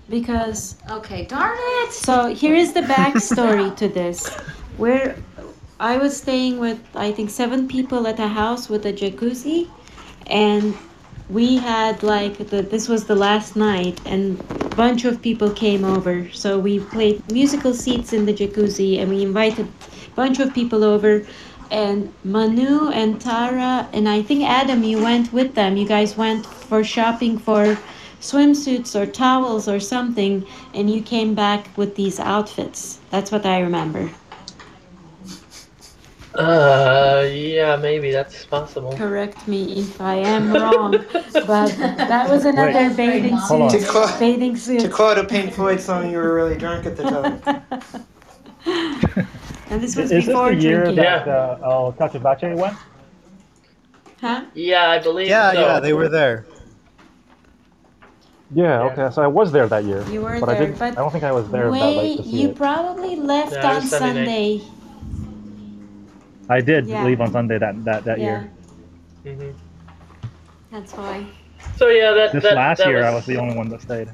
Because 0.08 0.76
okay, 0.90 1.24
darn 1.26 1.56
it. 1.82 1.92
so 1.92 2.26
here 2.42 2.54
is 2.54 2.72
the 2.72 2.82
backstory 2.82 3.74
to 3.76 3.88
this. 3.88 4.28
Where 4.76 5.14
I 5.80 5.96
was 5.96 6.14
staying 6.14 6.58
with 6.58 6.78
I 6.94 7.10
think 7.10 7.30
seven 7.30 7.66
people 7.66 8.06
at 8.06 8.20
a 8.20 8.28
house 8.28 8.68
with 8.68 8.84
a 8.84 8.92
jacuzzi 8.92 9.66
and 10.26 10.76
we 11.30 11.56
had 11.56 12.02
like 12.02 12.36
the 12.50 12.60
this 12.60 12.86
was 12.86 13.06
the 13.06 13.16
last 13.16 13.56
night 13.56 13.98
and 14.04 14.38
a 14.60 14.76
bunch 14.76 15.06
of 15.06 15.22
people 15.22 15.48
came 15.48 15.82
over. 15.86 16.28
So 16.34 16.58
we 16.58 16.80
played 16.80 17.32
musical 17.32 17.72
seats 17.72 18.12
in 18.12 18.26
the 18.26 18.34
jacuzzi 18.34 18.98
and 18.98 19.08
we 19.08 19.22
invited 19.22 19.68
a 19.68 20.14
bunch 20.14 20.38
of 20.38 20.52
people 20.52 20.84
over. 20.84 21.24
And 21.70 22.12
manu 22.24 22.90
and 22.90 23.18
tara 23.18 23.88
and 23.94 24.06
i 24.06 24.20
think 24.20 24.44
adam 24.44 24.84
you 24.84 25.02
went 25.02 25.32
with 25.32 25.54
them. 25.54 25.78
You 25.78 25.88
guys 25.88 26.14
went 26.14 26.44
for 26.44 26.84
shopping 26.84 27.38
for 27.38 27.78
swimsuits 28.20 28.94
or 28.94 29.06
towels 29.06 29.66
or 29.66 29.80
something 29.80 30.44
and 30.74 30.90
you 30.90 31.00
came 31.00 31.34
back 31.34 31.74
with 31.78 31.96
these 31.96 32.20
outfits. 32.20 32.98
That's 33.08 33.32
what 33.32 33.46
i 33.46 33.60
remember 33.60 34.10
Uh, 36.34 37.26
yeah, 37.32 37.74
maybe 37.76 38.12
that's 38.12 38.44
possible. 38.46 38.92
correct 38.96 39.48
me 39.48 39.80
if 39.80 40.00
i 40.00 40.14
am 40.14 40.52
wrong 40.52 40.92
but 41.46 41.68
that 41.76 42.28
was 42.28 42.44
another 42.44 42.88
Wait. 42.88 42.96
bathing 42.96 43.34
Hold 43.36 43.62
on. 43.62 43.70
suit 43.70 43.80
To 43.80 43.86
quote, 43.90 44.18
bathing 44.20 44.54
to 44.54 44.88
quote 44.88 45.18
a 45.18 45.24
Pink 45.24 45.52
Floyd 45.52 45.80
song, 45.80 46.10
you 46.10 46.18
were 46.18 46.34
really 46.34 46.56
drunk 46.56 46.86
at 46.86 46.96
the 46.96 47.02
time. 47.04 47.42
and 49.70 49.80
this 49.82 49.96
was 49.96 50.10
Is 50.10 50.12
was 50.12 50.26
this 50.26 50.26
before 50.26 50.50
the 50.54 50.62
year 50.62 50.84
drinking 50.84 50.96
that 50.96 51.26
uh, 51.28 51.58
El 51.64 51.92
Cachivache 51.94 52.56
went? 52.56 52.78
huh 54.20 54.44
Yeah, 54.54 54.88
I 54.90 54.98
believe 54.98 55.28
Yeah, 55.28 55.52
so. 55.52 55.60
yeah, 55.60 55.80
they 55.80 55.92
were 55.92 56.08
there. 56.08 56.46
Yeah, 58.52 58.82
okay. 58.82 59.10
So 59.14 59.22
I 59.22 59.26
was 59.28 59.52
there 59.52 59.68
that 59.68 59.84
year. 59.84 60.04
You 60.10 60.22
were 60.22 60.40
but 60.40 60.48
I 60.48 60.54
there, 60.54 60.66
didn't. 60.66 60.78
but 60.78 60.98
I 60.98 61.00
don't 61.00 61.10
think 61.12 61.24
I 61.24 61.32
was 61.32 61.48
there 61.50 61.70
that 61.70 61.72
Way, 61.72 61.96
late 61.96 62.16
to 62.18 62.24
see 62.24 62.42
you 62.42 62.48
it. 62.48 62.56
probably 62.56 63.16
left 63.16 63.52
Yeah, 63.52 63.76
on 63.76 63.82
Sunday 63.82 64.58
Sunday. 64.58 64.60
I 66.50 66.62
did 66.62 66.88
Yeah. 66.88 67.04
leave 67.04 67.20
on 67.22 67.32
Sunday 67.32 67.58
that 67.58 67.84
that, 67.86 68.04
that 68.06 68.20
Yeah, 68.20 68.26
year. 68.26 68.52
hmm 69.24 69.52
that's 70.70 70.92
why. 70.94 71.26
So 71.76 71.88
yeah, 71.88 72.12
that 72.12 72.32
This 72.34 72.44
that, 72.44 72.56
last 72.56 72.78
that 72.78 72.86
year, 72.86 72.98
was, 72.98 73.06
I 73.06 73.10
was 73.16 73.26
the 73.26 73.36
only 73.38 73.56
one 73.56 73.70
that 73.70 73.82
stayed. 73.82 74.08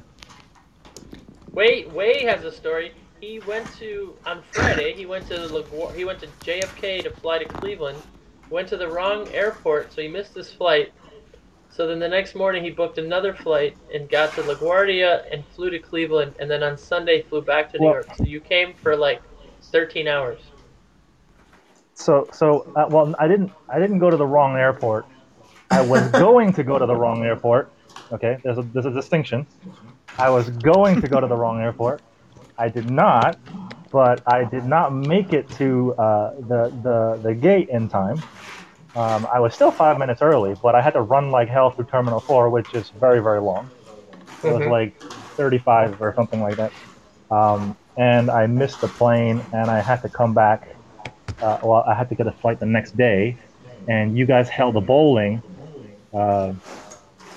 Way 1.55 1.85
Way 1.87 2.25
has 2.25 2.45
a 2.45 2.51
story. 2.51 2.93
He 3.21 3.39
went 3.39 3.71
to 3.79 4.15
on 4.25 4.43
Friday. 4.53 4.93
He 4.95 5.05
went 5.05 5.27
to 5.27 5.33
LaGuardia, 5.35 5.97
He 5.97 6.05
went 6.05 6.19
to 6.21 6.27
JFK 6.27 7.03
to 7.03 7.11
fly 7.11 7.39
to 7.39 7.45
Cleveland. 7.45 8.03
Went 8.49 8.69
to 8.69 8.77
the 8.77 8.89
wrong 8.89 9.29
airport, 9.31 9.93
so 9.93 10.01
he 10.01 10.07
missed 10.07 10.35
his 10.35 10.51
flight. 10.51 10.93
So 11.69 11.87
then 11.87 11.99
the 11.99 12.09
next 12.09 12.35
morning 12.35 12.63
he 12.63 12.71
booked 12.71 12.97
another 12.99 13.33
flight 13.35 13.77
and 13.93 14.09
got 14.09 14.33
to 14.35 14.43
LaGuardia 14.43 15.23
and 15.31 15.45
flew 15.47 15.69
to 15.71 15.79
Cleveland, 15.79 16.35
and 16.39 16.49
then 16.51 16.63
on 16.63 16.77
Sunday 16.77 17.23
flew 17.23 17.41
back 17.41 17.71
to 17.71 17.79
New 17.79 17.85
Well- 17.85 17.93
York. 17.93 18.09
So 18.13 18.25
you 18.25 18.41
came 18.41 18.73
for 18.75 18.95
like 18.95 19.23
13 19.71 20.07
hours. 20.07 20.41
So 21.97 22.29
so 22.31 22.67
uh, 22.75 22.85
well, 22.89 23.13
I 23.19 23.27
didn't 23.27 23.53
I 23.69 23.79
didn't 23.79 23.99
go 23.99 24.11
to 24.11 24.17
the 24.17 24.27
wrong 24.27 24.57
airport. 24.57 25.09
I 25.71 25.81
was 25.81 26.07
going 26.09 26.53
to 26.53 26.63
go 26.63 26.79
to 26.79 26.85
the 26.85 26.95
wrong 26.95 27.23
airport. 27.23 27.73
Okay, 28.13 28.39
there's 28.43 28.57
a 28.59 28.63
there's 28.73 28.85
a 28.85 28.91
distinction. 28.93 29.47
I 30.17 30.29
was 30.29 30.49
going 30.51 30.99
to 30.99 31.09
go 31.09 31.21
to 31.21 31.27
the 31.27 31.35
wrong 31.37 31.61
airport. 31.61 32.03
I 32.57 32.69
did 32.69 32.85
not, 32.87 33.41
but 33.91 34.23
I 34.27 34.45
did 34.45 34.65
not 34.65 34.93
make 34.93 35.33
it 35.33 35.51
to 35.53 35.95
uh, 35.97 36.31
the 36.37 36.71
the 36.83 37.21
the 37.23 37.35
gate 37.35 37.69
in 37.71 37.89
time. 37.89 38.25
Um, 38.95 39.27
I 39.33 39.39
was 39.39 39.53
still 39.55 39.71
five 39.71 39.99
minutes 39.99 40.21
early, 40.21 40.55
but 40.61 40.75
I 40.75 40.81
had 40.81 40.93
to 40.93 41.01
run 41.01 41.31
like 41.31 41.49
hell 41.49 41.71
through 41.71 41.87
Terminal 41.87 42.21
Four, 42.21 42.49
which 42.51 42.73
is 42.75 42.91
very 42.91 43.21
very 43.21 43.41
long. 43.41 43.71
It 44.43 44.49
was 44.49 44.65
Mhm. 44.65 44.67
like 44.67 44.95
35 45.37 46.01
or 46.01 46.13
something 46.15 46.41
like 46.41 46.57
that. 46.57 46.73
Um, 47.35 47.77
and 47.97 48.31
I 48.31 48.47
missed 48.47 48.81
the 48.81 48.89
plane, 48.89 49.47
and 49.53 49.71
I 49.71 49.83
had 49.83 50.01
to 50.03 50.09
come 50.09 50.35
back. 50.35 50.76
Uh, 51.41 51.59
well, 51.63 51.83
I 51.87 51.93
had 51.93 52.09
to 52.09 52.15
get 52.15 52.27
a 52.27 52.31
flight 52.31 52.59
the 52.59 52.65
next 52.65 52.97
day, 52.97 53.37
and 53.87 54.17
you 54.17 54.25
guys 54.25 54.49
held 54.49 54.75
a 54.75 54.81
bowling 54.81 55.41
uh, 56.13 56.53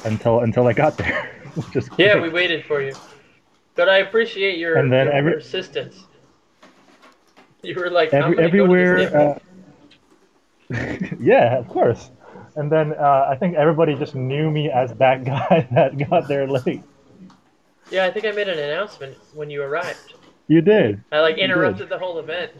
until 0.05 0.41
until 0.41 0.67
I 0.67 0.73
got 0.73 0.97
there, 0.97 1.31
is 1.75 1.89
Yeah, 1.99 2.15
great. 2.15 2.23
we 2.23 2.29
waited 2.31 2.65
for 2.65 2.81
you. 2.83 2.95
But 3.75 3.89
I 3.89 3.99
appreciate 3.99 4.59
your, 4.59 4.77
And 4.77 4.93
then 4.93 5.07
your 5.07 5.15
every- 5.15 5.33
persistence. 5.35 6.05
You 7.63 7.75
were 7.75 7.91
like, 7.91 8.13
Every, 8.15 8.39
everywhere. 8.39 9.15
Uh, 9.15 9.39
yeah, 11.21 11.59
of 11.59 11.69
course. 11.69 12.11
And 12.57 12.71
then 12.73 12.95
uh, 12.95 13.27
I 13.31 13.37
think 13.37 13.55
everybody 13.57 13.95
just 13.97 14.15
knew 14.15 14.51
me 14.51 14.71
as 14.71 14.93
that 14.95 15.25
guy 15.33 15.69
that 15.73 15.99
got 16.09 16.27
there 16.27 16.47
late. 16.49 16.83
yeah, 17.91 18.07
I 18.07 18.11
think 18.11 18.25
I 18.25 18.31
made 18.33 18.49
an 18.49 18.59
announcement 18.59 19.17
when 19.35 19.51
you 19.51 19.63
arrived. 19.63 20.15
You 20.49 20.63
did. 20.63 21.03
I 21.13 21.21
like 21.21 21.37
did. 21.37 21.45
interrupted 21.45 21.89
the 21.91 21.99
whole 21.99 22.19
event. 22.19 22.53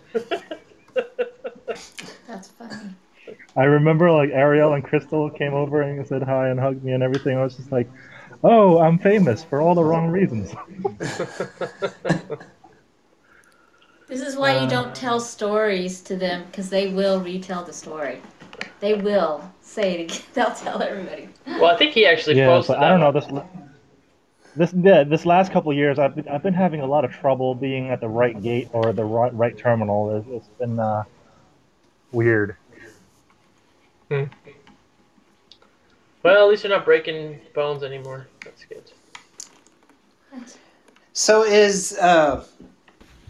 That's 2.27 2.49
funny. 2.49 2.95
I 3.57 3.65
remember 3.65 4.11
like 4.11 4.31
Ariel 4.31 4.75
and 4.75 4.85
Crystal 4.85 5.29
came 5.31 5.55
over 5.55 5.83
and 5.83 6.07
said 6.07 6.23
hi 6.23 6.49
and 6.49 6.59
hugged 6.61 6.85
me 6.85 6.93
and 6.93 7.03
everything. 7.03 7.37
I 7.37 7.43
was 7.43 7.57
just 7.57 7.73
like, 7.73 7.91
oh, 8.45 8.79
I'm 8.79 8.99
famous 8.99 9.43
for 9.45 9.61
all 9.61 9.75
the 9.75 9.85
wrong 9.85 10.09
reasons. 10.09 10.53
This 14.09 14.23
is 14.23 14.37
why 14.37 14.57
Uh. 14.57 14.65
you 14.65 14.69
don't 14.71 14.95
tell 14.95 15.21
stories 15.21 16.01
to 16.03 16.17
them 16.17 16.45
because 16.47 16.69
they 16.71 16.89
will 16.89 17.21
retell 17.21 17.63
the 17.65 17.73
story. 17.73 18.21
They 18.81 18.95
will 18.95 19.49
say 19.61 19.95
it 19.95 20.01
again. 20.11 20.23
They'll 20.35 20.55
tell 20.55 20.83
everybody. 20.83 21.29
well, 21.47 21.67
I 21.67 21.77
think 21.77 21.93
he 21.93 22.07
actually 22.07 22.37
yeah, 22.37 22.47
posted 22.47 22.77
but 22.77 22.85
I 22.85 22.89
don't 22.89 23.01
know 23.01 23.13
that 23.13 23.29
this. 23.29 23.43
This 24.57 24.73
yeah, 24.73 25.05
this 25.05 25.25
last 25.25 25.53
couple 25.53 25.71
of 25.71 25.77
years, 25.77 25.99
I've 25.99 26.17
been, 26.17 26.29
I've 26.29 26.43
been 26.43 26.55
having 26.55 26.81
a 26.81 26.87
lot 26.87 27.05
of 27.05 27.13
trouble 27.13 27.55
being 27.55 27.91
at 27.91 28.01
the 28.01 28.09
right 28.09 28.41
gate 28.43 28.69
or 28.73 28.93
the 28.93 29.05
right, 29.05 29.33
right 29.35 29.57
terminal. 29.57 30.17
It's, 30.17 30.29
it's 30.29 30.49
been 30.59 30.79
uh, 30.79 31.05
weird. 32.13 32.57
one. 34.09 34.31
Well, 36.23 36.45
at 36.45 36.51
least 36.51 36.65
you're 36.65 36.73
not 36.73 36.85
breaking 36.85 37.41
bones 37.55 37.83
anymore. 37.83 38.27
That's 38.45 38.65
good. 38.65 38.83
So 41.13 41.45
is 41.45 41.97
uh, 41.99 42.45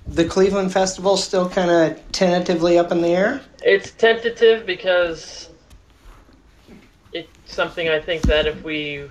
the 0.07 0.25
Cleveland 0.25 0.73
Festival 0.73 1.17
still 1.17 1.49
kind 1.49 1.71
of 1.71 2.13
tentatively 2.13 2.79
up 2.79 2.93
in 2.93 3.01
the 3.01 3.09
air? 3.09 3.41
It's 3.63 3.93
tentative 3.93 4.67
because 4.67 5.51
it's 7.13 7.29
something 7.45 7.89
I 7.89 8.01
think 8.01 8.23
that 8.23 8.47
if 8.47 8.63
we 8.65 9.09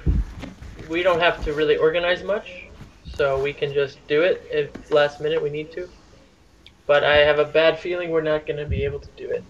we 0.89 1.03
don't 1.03 1.19
have 1.19 1.43
to 1.45 1.53
really 1.53 1.77
organize 1.77 2.23
much, 2.23 2.65
so 3.13 3.41
we 3.41 3.53
can 3.53 3.73
just 3.73 4.05
do 4.07 4.21
it 4.23 4.45
if 4.51 4.91
last 4.91 5.21
minute 5.21 5.41
we 5.41 5.49
need 5.49 5.71
to. 5.73 5.87
But 6.87 7.03
I 7.03 7.17
have 7.17 7.39
a 7.39 7.45
bad 7.45 7.77
feeling 7.77 8.09
we're 8.09 8.21
not 8.21 8.45
going 8.45 8.57
to 8.57 8.65
be 8.65 8.83
able 8.83 8.99
to 8.99 9.09
do 9.15 9.29
it. 9.29 9.43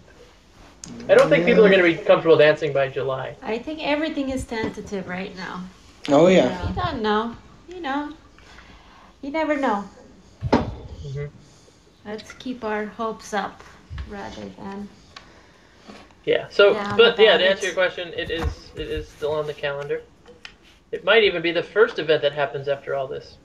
I 1.07 1.15
don't 1.15 1.29
think 1.29 1.45
people 1.45 1.65
are 1.65 1.69
going 1.69 1.83
to 1.83 1.97
be 1.97 2.03
comfortable 2.03 2.37
dancing 2.37 2.73
by 2.73 2.89
July. 2.89 3.35
I 3.41 3.57
think 3.59 3.79
everything 3.81 4.29
is 4.29 4.45
tentative 4.45 5.07
right 5.07 5.35
now. 5.35 5.63
Oh 6.09 6.27
yeah. 6.27 6.67
You 6.67 6.75
don't 6.75 7.01
know. 7.01 7.35
You 7.67 7.81
know. 7.81 8.13
You 9.21 9.31
never 9.31 9.57
know. 9.57 9.83
Mm-hmm. 10.51 11.25
Let's 12.05 12.31
keep 12.33 12.63
our 12.63 12.85
hopes 12.85 13.33
up 13.33 13.63
rather 14.09 14.49
than. 14.57 14.89
Yeah. 16.25 16.47
So, 16.49 16.73
Yeah, 16.73 16.95
but 16.97 17.19
yeah, 17.19 17.37
to 17.37 17.49
answer 17.49 17.65
your 17.65 17.75
question, 17.75 18.13
it 18.15 18.31
is 18.31 18.71
it 18.75 18.87
is 18.87 19.07
still 19.07 19.33
on 19.33 19.47
the 19.47 19.53
calendar. 19.53 20.01
It 20.91 21.03
might 21.03 21.23
even 21.23 21.41
be 21.41 21.51
the 21.51 21.63
first 21.63 21.99
event 21.99 22.21
that 22.23 22.33
happens 22.33 22.67
after 22.67 22.95
all 22.95 23.07
this. 23.07 23.37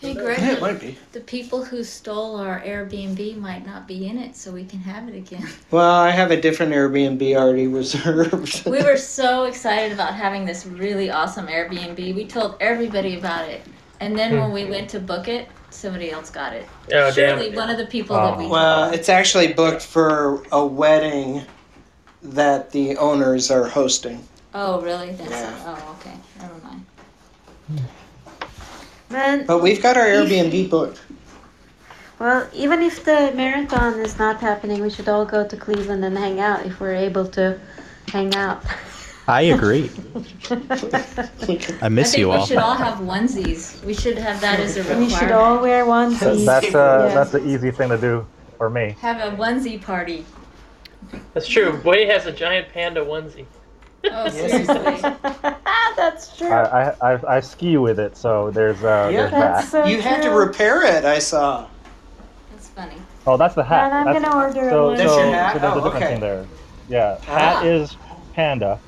Hey, 0.00 0.14
Greg, 0.14 0.38
Yeah, 0.40 0.52
it 0.54 0.60
might 0.60 0.80
be. 0.80 0.98
the 1.12 1.20
people 1.20 1.64
who 1.64 1.84
stole 1.84 2.34
our 2.36 2.60
Airbnb 2.62 3.36
might 3.36 3.64
not 3.64 3.86
be 3.86 4.08
in 4.08 4.18
it, 4.18 4.34
so 4.34 4.50
we 4.50 4.64
can 4.64 4.80
have 4.80 5.08
it 5.08 5.14
again. 5.14 5.46
Well, 5.70 5.94
I 5.94 6.10
have 6.10 6.32
a 6.32 6.40
different 6.40 6.72
Airbnb 6.72 7.36
already 7.36 7.68
reserved. 7.68 8.66
we 8.66 8.82
were 8.82 8.96
so 8.96 9.44
excited 9.44 9.92
about 9.92 10.14
having 10.14 10.44
this 10.44 10.66
really 10.66 11.10
awesome 11.10 11.46
Airbnb. 11.46 12.16
We 12.16 12.26
told 12.26 12.56
everybody 12.60 13.16
about 13.16 13.48
it. 13.48 13.62
And 14.00 14.18
then 14.18 14.40
when 14.40 14.50
we 14.52 14.64
hmm. 14.64 14.70
went 14.70 14.90
to 14.90 14.98
book 14.98 15.28
it, 15.28 15.48
somebody 15.70 16.10
else 16.10 16.30
got 16.30 16.52
it. 16.52 16.66
Oh, 16.92 17.12
Surely 17.12 17.50
damn. 17.50 17.54
one 17.54 17.70
of 17.70 17.78
the 17.78 17.86
people 17.86 18.16
that 18.16 18.34
oh. 18.34 18.38
we 18.38 18.48
Well, 18.48 18.86
told. 18.86 18.94
it's 18.96 19.08
actually 19.08 19.52
booked 19.52 19.82
for 19.82 20.42
a 20.50 20.66
wedding 20.66 21.42
that 22.22 22.72
the 22.72 22.96
owners 22.96 23.52
are 23.52 23.68
hosting. 23.68 24.26
Oh, 24.54 24.80
really? 24.82 25.12
That's 25.12 25.30
Yeah. 25.30 25.54
oh, 25.66 25.96
okay. 26.00 26.16
Never 26.40 26.54
mind. 26.64 26.84
Man, 29.10 29.46
But 29.46 29.62
we've 29.62 29.82
got 29.82 29.96
our 29.96 30.04
Airbnb 30.06 30.70
booked. 30.70 31.00
well, 32.18 32.48
even 32.54 32.80
if 32.82 33.04
the 33.04 33.32
marathon 33.34 33.98
is 34.00 34.18
not 34.18 34.40
happening, 34.40 34.80
we 34.82 34.90
should 34.90 35.08
all 35.08 35.24
go 35.24 35.46
to 35.46 35.56
Cleveland 35.56 36.04
and 36.04 36.16
hang 36.16 36.40
out 36.40 36.64
if 36.66 36.80
we're 36.80 36.94
able 36.94 37.26
to 37.28 37.58
hang 38.08 38.34
out. 38.34 38.62
I 39.28 39.42
agree. 39.42 39.88
I 40.50 41.88
miss 41.88 42.08
I 42.08 42.10
think 42.10 42.18
you 42.18 42.28
we 42.30 42.34
all. 42.36 42.46
should 42.46 42.58
all 42.58 42.74
have 42.74 42.98
onesies. 42.98 43.82
We 43.84 43.94
should 43.94 44.18
have 44.18 44.40
that 44.40 44.58
as 44.58 44.76
a 44.76 44.80
requirement. 44.80 45.12
we 45.12 45.16
should 45.16 45.30
all 45.30 45.60
wear 45.62 45.84
onesies. 45.84 46.44
That's 46.44 46.74
uh, 46.74 47.06
Yeah. 47.08 47.14
that's 47.14 47.30
the 47.30 47.46
easy 47.46 47.70
thing 47.70 47.90
to 47.90 47.98
do 47.98 48.26
for 48.58 48.68
me. 48.68 48.96
Have 49.00 49.20
a 49.32 49.36
onesie 49.36 49.80
party. 49.80 50.24
That's 51.34 51.46
true. 51.46 51.80
Way 51.84 52.06
has 52.06 52.26
a 52.26 52.32
giant 52.32 52.68
panda 52.72 53.04
onesie. 53.04 53.46
Oh, 54.04 54.28
seriously. 54.28 55.00
That's 55.96 56.36
true. 56.36 56.48
I, 56.50 56.90
I, 56.90 57.12
I, 57.14 57.36
I 57.36 57.40
ski 57.40 57.76
with 57.76 58.00
it, 58.00 58.16
so 58.16 58.50
there's 58.50 58.82
uh, 58.82 59.08
Yeah. 59.12 59.20
there's 59.22 59.30
That's 59.30 59.70
that. 59.70 59.84
so 59.84 59.88
You 59.90 60.00
had 60.02 60.22
to 60.22 60.28
true. 60.28 60.38
repair 60.38 60.82
it, 60.82 61.04
I 61.04 61.18
saw. 61.18 61.68
That's 62.50 62.68
funny. 62.70 62.96
Oh, 63.26 63.36
that's 63.36 63.54
the 63.54 63.62
hat. 63.62 63.92
Man, 63.92 64.00
I'm 64.00 64.06
That's- 64.14 64.24
gonna 64.32 64.44
order 64.44 64.70
so, 64.70 64.90
a 64.90 64.96
so, 64.96 65.02
That's 65.02 65.10
so 65.12 65.22
your 65.24 65.32
hat? 65.34 65.52
there's 65.60 65.64
a 65.64 65.70
Oh, 65.70 65.74
different 65.84 65.96
okay. 65.96 66.06
thing 66.12 66.20
there. 66.20 66.46
Yeah, 66.88 67.18
Ah. 67.28 67.38
hat 67.38 67.66
is 67.66 67.96
panda, 68.34 68.80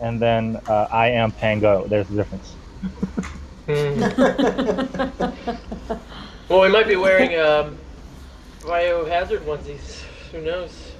and 0.00 0.20
then 0.22 0.60
uh, 0.68 0.86
I 0.92 1.08
am 1.08 1.32
pango. 1.32 1.86
There's 1.88 2.08
a 2.10 2.14
difference. 2.14 2.54
Hmm. 3.66 4.02
Well, 6.48 6.60
we 6.60 6.68
might 6.68 6.86
be 6.86 6.94
wearing 6.94 7.36
um, 7.40 7.76
biohazard 8.60 9.40
onesies. 9.40 10.02
Who 10.30 10.40
knows? 10.42 10.92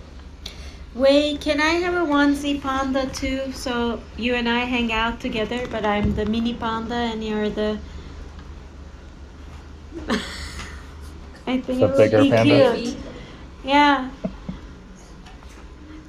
Wait, 0.97 1.43
can 1.43 1.61
I 1.61 1.73
have 1.75 1.95
a 1.95 2.11
onesie 2.11 2.61
panda 2.61 3.07
too? 3.09 3.53
So 3.53 4.01
you 4.17 4.35
and 4.35 4.49
I 4.49 4.61
hang 4.61 4.93
out 4.93 5.21
together, 5.21 5.67
but 5.71 5.85
I'm 5.85 6.15
the 6.15 6.25
mini 6.25 6.55
panda 6.55 6.95
and 6.95 7.23
you're 7.23 7.51
the. 7.51 7.79
I 11.47 11.61
think 11.61 11.81
The 11.81 11.85
it 11.85 11.89
would 11.89 11.97
bigger 11.99 12.23
be 12.23 12.31
panda? 12.31 12.75
cute. 12.77 12.97
Yeah. 13.63 14.11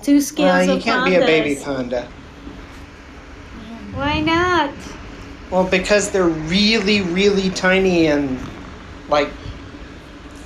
Two 0.02 0.22
scales 0.22 0.68
Well, 0.68 0.78
you 0.78 0.82
can't 0.82 1.06
be 1.06 1.16
a 1.16 1.20
baby 1.26 1.62
panda. 1.62 2.08
Why 3.94 4.22
not? 4.22 4.72
Well, 5.52 5.66
because 5.66 6.12
they're 6.12 6.24
really, 6.28 7.02
really 7.02 7.50
tiny 7.50 8.08
and 8.08 8.40
like 9.10 9.30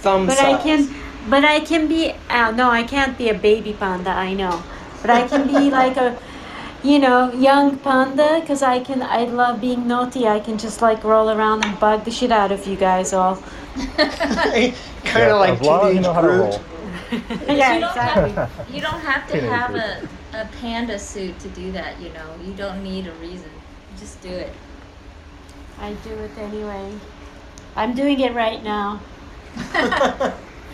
thumb 0.02 0.26
But 0.26 0.38
size. 0.38 0.56
I 0.60 0.64
can, 0.64 0.90
but 1.30 1.44
I 1.46 1.60
can 1.62 1.88
be. 1.88 2.14
Uh, 2.30 2.52
no, 2.52 2.70
I 2.70 2.84
can't 2.84 3.18
be 3.18 3.30
a 3.30 3.34
baby 3.34 3.74
panda. 3.74 4.12
I 4.12 4.34
know, 4.34 4.64
but 5.02 5.10
I 5.10 5.28
can 5.28 5.48
be 5.48 5.70
like 5.72 5.98
a, 5.98 6.18
you 6.84 7.00
know, 7.00 7.32
young 7.34 7.78
panda 7.80 8.40
because 8.42 8.62
I 8.62 8.80
can. 8.80 9.02
I 9.02 9.26
love 9.26 9.62
being 9.62 9.88
naughty. 9.88 10.28
I 10.28 10.40
can 10.40 10.58
just 10.58 10.82
like 10.82 11.04
roll 11.04 11.30
around 11.30 11.64
and 11.66 11.80
bug 11.80 12.06
the 12.06 12.12
shit 12.12 12.32
out 12.32 12.52
of 12.52 12.66
you 12.68 12.76
guys 12.78 13.14
all. 13.14 13.38
kind 13.96 14.74
Yeah, 15.14 15.34
of 15.34 15.40
like 15.40 15.60
as 15.60 15.62
long 15.62 15.88
as 15.88 15.94
you 15.94 16.02
know 16.02 16.14
Groot. 16.14 16.60
yeah, 17.48 17.74
you 17.74 17.80
don't 17.80 18.00
exactly. 18.00 18.32
have 18.32 18.50
you 18.68 18.82
don't 18.82 19.02
have 19.02 19.28
to 19.28 19.38
Teenage 19.38 19.42
have 19.42 19.76
a, 19.76 20.04
a 20.34 20.46
panda 20.60 20.98
suit 21.00 21.40
to 21.40 21.50
do 21.50 21.72
that, 21.74 22.00
you 22.00 22.10
know. 22.12 22.36
You 22.44 22.54
don't 22.54 22.84
need 22.84 23.08
a 23.08 23.14
reason. 23.16 23.52
Just 23.96 24.22
do 24.22 24.30
it. 24.30 24.56
I 25.78 25.94
do 25.96 26.20
it 26.20 26.38
anyway. 26.38 27.00
I'm 27.76 27.94
doing 27.94 28.20
it 28.20 28.34
right 28.34 28.62
now, 28.64 29.02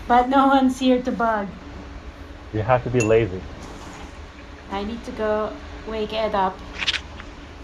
but 0.07 0.29
no 0.29 0.47
one's 0.47 0.79
here 0.79 1.01
to 1.01 1.11
bug. 1.11 1.47
You 2.53 2.61
have 2.61 2.84
to 2.84 2.89
be 2.89 2.99
lazy. 2.99 3.41
I 4.71 4.84
need 4.84 5.03
to 5.05 5.11
go 5.11 5.53
wake 5.88 6.13
Ed 6.13 6.35
up. 6.35 6.57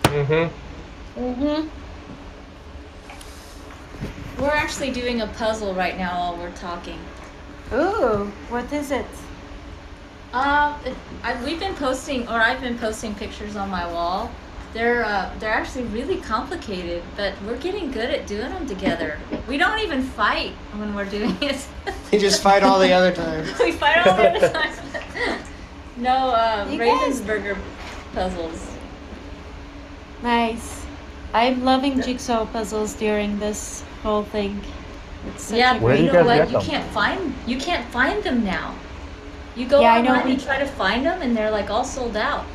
Mm-hmm. 0.04 1.20
Mm-hmm. 1.20 1.70
We're 4.42 4.50
actually 4.50 4.92
doing 4.92 5.22
a 5.22 5.28
puzzle 5.28 5.74
right 5.74 5.98
now 5.98 6.20
while 6.20 6.38
we're 6.38 6.52
talking. 6.52 7.00
Ooh, 7.72 8.32
what 8.50 8.72
is 8.74 8.92
it? 8.92 9.06
Um, 10.34 10.76
it, 10.86 10.96
I, 11.24 11.42
we've 11.46 11.60
been 11.60 11.76
posting, 11.76 12.28
or 12.28 12.34
I've 12.34 12.60
been 12.60 12.78
posting 12.78 13.16
pictures 13.16 13.56
on 13.56 13.70
my 13.70 13.86
wall. 13.92 14.32
They're 14.74 15.06
uh, 15.06 15.32
they're 15.40 15.54
actually 15.54 15.84
really 15.86 16.18
complicated, 16.18 17.04
but 17.16 17.34
we're 17.46 17.58
getting 17.58 17.92
good 17.92 18.10
at 18.10 18.26
doing 18.26 18.50
them 18.50 18.66
together. 18.68 19.20
We 19.48 19.58
don't 19.58 19.80
even 19.80 20.02
fight 20.02 20.52
when 20.78 20.96
we're 20.96 21.06
doing 21.06 21.38
it. 21.42 21.66
You 22.12 22.20
just 22.20 22.44
fight 22.44 22.62
all 22.62 22.78
the 22.80 22.94
other 22.94 23.12
times. 23.12 23.58
we 23.60 23.72
fight 23.72 24.06
all 24.06 24.16
the 24.16 24.30
other 24.36 24.50
time. 24.50 25.44
no, 25.98 26.12
uh, 26.30 26.68
You 26.70 26.78
guys- 26.78 27.22
Ravensburger 27.22 27.58
puzzles. 28.14 28.70
Nice. 30.22 30.86
I'm 31.34 31.64
loving 31.66 32.02
jigsaw 32.02 32.46
puzzles 32.46 32.94
during 32.94 33.40
this 33.40 33.84
whole 34.04 34.24
thing. 34.24 34.62
It's 35.28 35.46
such 35.46 35.58
Yeah, 35.58 35.80
but 35.80 35.98
you 36.00 36.06
you 36.06 36.12
know 36.12 36.24
what? 36.24 36.52
You 36.52 36.60
can't 36.60 36.88
find 36.92 37.34
you 37.48 37.58
can't 37.58 37.86
find 37.90 38.24
them 38.24 38.44
now. 38.44 38.76
You 39.56 39.68
go 39.68 39.82
Yeah, 39.82 39.98
online 39.98 40.32
and 40.32 40.40
try 40.40 40.60
to 40.60 40.66
find 40.66 41.06
them, 41.06 41.22
and 41.22 41.36
they're 41.36 41.52
like 41.52 41.70
all 41.72 41.84
sold 41.84 42.16
out. 42.16 42.46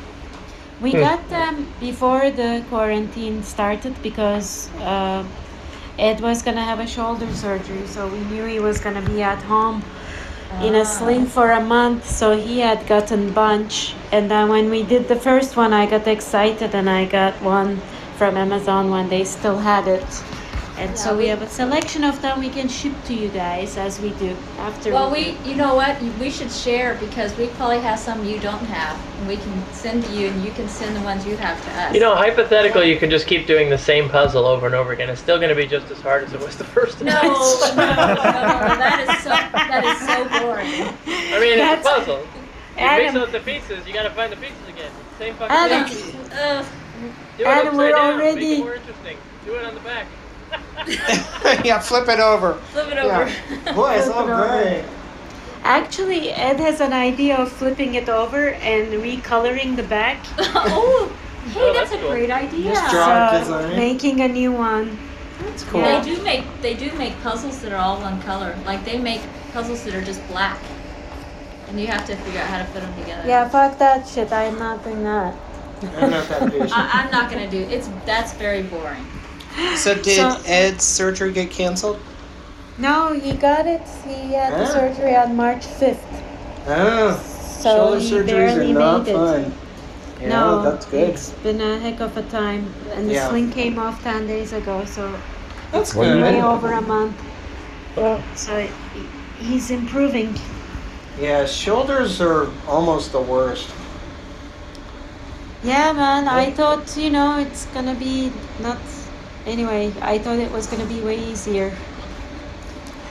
We 0.81 0.91
Hmm. 0.91 0.99
got 1.01 1.29
them 1.29 1.67
before 1.79 2.31
the 2.31 2.63
quarantine 2.69 3.43
started 3.43 3.93
because 4.01 4.69
uh, 4.81 5.23
Ed 5.97 6.21
was 6.21 6.41
gonna 6.41 6.63
have 6.63 6.79
a 6.79 6.87
shoulder 6.87 7.27
surgery, 7.33 7.85
so 7.85 8.07
we 8.07 8.19
knew 8.31 8.45
he 8.45 8.59
was 8.59 8.79
gonna 8.79 9.01
be 9.01 9.21
at 9.21 9.41
home 9.43 9.83
in 10.63 10.73
Ah. 10.75 10.81
a 10.81 10.85
sling 10.85 11.25
for 11.27 11.51
a 11.51 11.59
month. 11.61 12.09
So 12.09 12.31
he 12.37 12.59
had 12.61 12.87
gotten 12.87 13.31
bunch, 13.33 13.93
and 14.11 14.31
then 14.31 14.47
when 14.49 14.69
we 14.69 14.81
did 14.83 15.07
the 15.07 15.19
first 15.19 15.57
one, 15.57 15.73
I 15.73 15.85
got 15.85 16.07
excited 16.07 16.73
and 16.73 16.89
I 16.89 17.03
got 17.05 17.33
one 17.43 17.81
from 18.17 18.37
Amazon 18.37 18.89
when 18.89 19.09
they 19.09 19.23
still 19.25 19.59
had 19.59 19.85
it. 19.87 20.07
And 20.79 20.97
so 20.97 21.09
Yeah, 21.11 21.17
we 21.17 21.23
we- 21.23 21.29
have 21.29 21.41
a 21.41 21.47
selection 21.49 22.05
of 22.05 22.21
them 22.21 22.39
we 22.39 22.49
can 22.49 22.69
ship 22.69 22.93
to 23.07 23.13
you 23.13 23.27
guys 23.29 23.75
as 23.75 23.99
we 23.99 24.11
do 24.11 24.33
after. 24.59 24.93
Well, 24.93 25.11
we, 25.11 25.37
you 25.43 25.55
know 25.55 25.75
what? 25.75 26.01
We 26.21 26.29
should 26.31 26.49
share 26.51 26.95
because 26.95 27.35
we 27.37 27.47
probably 27.47 27.79
have 27.81 27.99
some 27.99 28.23
you 28.23 28.39
don't 28.39 28.63
have, 28.67 28.97
and 29.19 29.27
we 29.27 29.35
can 29.35 29.63
send 29.73 30.05
to 30.05 30.11
you, 30.13 30.27
and 30.29 30.41
you 30.43 30.51
can 30.51 30.69
send 30.69 30.95
the 30.95 31.01
ones 31.01 31.25
you 31.25 31.35
have 31.35 31.61
to 31.65 31.71
us. 31.81 31.93
You 31.93 31.99
know, 31.99 32.15
hypothetically, 32.15 32.89
you 32.89 32.97
can 32.97 33.09
just 33.09 33.27
keep 33.27 33.45
doing 33.45 33.69
the 33.69 33.77
same 33.77 34.07
puzzle 34.09 34.45
over 34.45 34.65
and 34.67 34.73
over 34.75 34.93
again. 34.93 35.09
It's 35.09 35.19
still 35.21 35.37
going 35.37 35.49
to 35.49 35.55
be 35.55 35.67
just 35.67 35.91
as 35.91 35.99
hard 35.99 36.23
as 36.23 36.31
it 36.33 36.39
was 36.39 36.55
the 36.57 36.63
first 36.63 36.97
time. 36.99 37.07
no, 37.07 37.21
no, 37.21 37.29
no, 37.75 37.75
no, 37.75 37.85
that 38.79 39.05
is 39.09 39.23
so 39.23 39.29
that 39.29 39.83
is 39.83 39.99
so 40.07 40.39
boring. 40.41 40.95
I 41.35 41.39
mean, 41.41 41.59
it's 41.59 41.85
a 41.85 41.89
puzzle. 41.89 42.19
You 42.19 42.85
mix 42.85 43.09
Adam- 43.09 43.23
up 43.23 43.31
the 43.33 43.41
pieces, 43.41 43.85
you 43.85 43.93
got 43.93 44.03
to 44.03 44.11
find 44.11 44.31
the 44.31 44.37
pieces 44.37 44.65
again. 44.69 44.91
Same 45.17 45.33
fucking 45.35 45.53
Adam- 45.53 45.89
thing. 45.89 46.31
Ugh. 46.31 46.65
Do 47.37 47.43
it 47.43 47.47
Adam, 47.47 47.67
upside 47.67 47.77
we're 47.77 47.91
down. 47.91 48.17
Make 48.17 48.27
already- 48.31 48.53
it 48.53 48.59
more 48.59 48.75
interesting. 48.75 49.17
Do 49.45 49.55
it 49.55 49.65
on 49.65 49.73
the 49.73 49.81
back. 49.81 50.05
yeah, 51.65 51.79
flip 51.79 52.07
it 52.09 52.19
over. 52.19 52.53
Flip 52.71 52.87
it 52.91 52.97
over. 52.97 53.25
Boy, 53.73 53.93
it's 53.95 54.07
all 54.07 54.25
Flip 54.25 54.29
it 54.29 54.41
over. 54.41 54.47
great. 54.47 54.85
Actually, 55.63 56.31
Ed 56.31 56.59
has 56.59 56.79
an 56.81 56.93
idea 56.93 57.35
of 57.37 57.51
flipping 57.51 57.95
it 57.95 58.07
over 58.09 58.49
and 58.49 58.93
recoloring 58.93 59.75
the 59.75 59.83
back. 59.83 60.17
oh, 60.39 61.13
hey, 61.47 61.59
Oh, 61.59 61.73
that's, 61.73 61.89
that's 61.91 61.93
a 61.93 61.97
cool. 62.03 62.11
great 62.11 62.31
idea. 62.31 62.73
Just 62.73 62.91
draw- 62.91 63.31
So, 63.31 63.39
design. 63.39 63.75
making 63.77 64.21
a 64.21 64.27
new 64.27 64.51
one. 64.51 64.97
That's 65.43 65.63
cool. 65.65 65.81
Yeah. 65.81 66.01
They 66.01 66.15
do 66.15 66.21
make 66.23 66.43
they 66.61 66.73
do 66.73 66.91
make 66.97 67.19
puzzles 67.21 67.59
that 67.61 67.71
are 67.71 67.77
all 67.77 67.99
one 68.01 68.21
color. 68.23 68.57
Like 68.65 68.83
they 68.85 68.97
make 68.97 69.21
puzzles 69.53 69.83
that 69.83 69.93
are 69.95 70.01
just 70.03 70.25
black, 70.27 70.59
and 71.69 71.79
you 71.79 71.87
have 71.87 72.05
to 72.07 72.15
figure 72.17 72.41
out 72.41 72.47
how 72.47 72.57
to 72.59 72.65
put 72.71 72.81
them 72.81 72.93
together. 72.99 73.27
Yeah, 73.27 73.47
fuck 73.47 73.77
that 73.79 74.07
shit. 74.07 74.31
I'm 74.33 74.59
not 74.59 74.83
doing 74.83 75.03
that. 75.03 75.33
I'm 75.97 76.09
not 76.11 76.27
that 76.27 76.51
patient. 76.51 76.77
I, 76.77 76.89
I'm 77.03 77.11
not 77.11 77.31
gonna 77.31 77.49
do. 77.49 77.59
It's 77.59 77.89
that's 78.05 78.33
very 78.33 78.63
boring. 78.63 79.05
So 79.75 79.95
did 79.95 80.17
So- 80.17 80.37
Ed's 80.45 80.83
surgery 80.83 81.31
get 81.31 81.51
canceled? 81.51 81.99
No, 82.77 83.13
he 83.13 83.33
got 83.33 83.65
it. 83.67 83.81
He 84.07 84.33
had 84.33 84.53
the 84.53 84.65
surgery 84.65 85.15
on 85.15 85.35
March 85.35 85.65
5th. 85.65 85.99
Oh, 86.67 87.19
So 87.61 87.69
shoulder 87.75 87.99
he 87.99 88.11
surgeries 88.11 88.25
barely 88.27 88.71
are 88.71 88.79
not 88.79 89.03
made 89.05 89.11
it. 89.11 89.15
fun. 89.15 89.53
Yeah, 90.21 90.29
no, 90.29 90.61
that's 90.63 90.85
good. 90.85 91.09
It's 91.09 91.29
been 91.43 91.59
a 91.61 91.77
heck 91.79 91.99
of 91.99 92.15
a 92.17 92.21
time. 92.23 92.73
And 92.93 93.09
the 93.09 93.13
Yeah. 93.15 93.29
sling 93.29 93.51
came 93.51 93.77
off 93.79 94.01
10 94.03 94.27
days 94.27 94.53
ago, 94.53 94.83
so 94.85 95.11
That's 95.71 95.93
What 95.93 96.05
do 96.05 96.09
you 96.09 96.15
good. 96.15 96.23
way 96.35 96.41
over 96.41 96.71
a 96.71 96.81
month. 96.81 97.15
So 98.35 98.67
he's 99.39 99.69
improving. 99.69 100.33
Yeah, 101.21 101.45
shoulders 101.45 102.19
are 102.21 102.47
almost 102.67 103.11
the 103.11 103.21
worst. 103.21 103.67
Yeah, 105.63 105.91
man. 105.91 106.27
I 106.27 106.49
thought, 106.51 106.95
you 106.97 107.09
know, 107.11 107.37
it's 107.37 107.65
gonna 107.67 107.93
be 107.93 108.31
not. 108.63 108.77
Anyway, 109.45 109.91
I 110.01 110.17
thought 110.19 110.37
it 110.39 110.51
was 110.51 110.67
gonna 110.67 110.85
be 110.85 110.99
way 111.01 111.17
easier. 111.17 111.71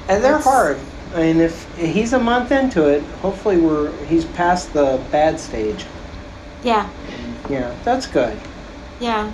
And 0.08 0.22
they're 0.22 0.36
It's- 0.38 0.44
hard. 0.44 0.78
I 1.14 1.20
mean, 1.20 1.40
if 1.40 1.66
he's 1.76 2.12
a 2.12 2.18
month 2.18 2.52
into 2.52 2.86
it, 2.86 3.02
hopefully 3.22 3.56
we're 3.56 3.90
he's 4.06 4.24
past 4.26 4.72
the 4.74 5.00
bad 5.10 5.40
stage. 5.40 5.86
Yeah, 6.62 6.86
Yeah, 7.48 7.70
that's 7.84 8.06
good. 8.06 8.38
yeah. 9.00 9.30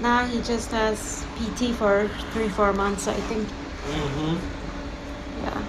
Now 0.00 0.24
he 0.24 0.40
just 0.42 0.70
has 0.72 1.24
PT 1.38 1.72
for 1.72 2.08
three, 2.32 2.48
four 2.48 2.72
months, 2.72 3.06
I 3.06 3.14
think. 3.14 3.46
Mm-hmm. 3.88 4.36
Yeah. 5.44 5.62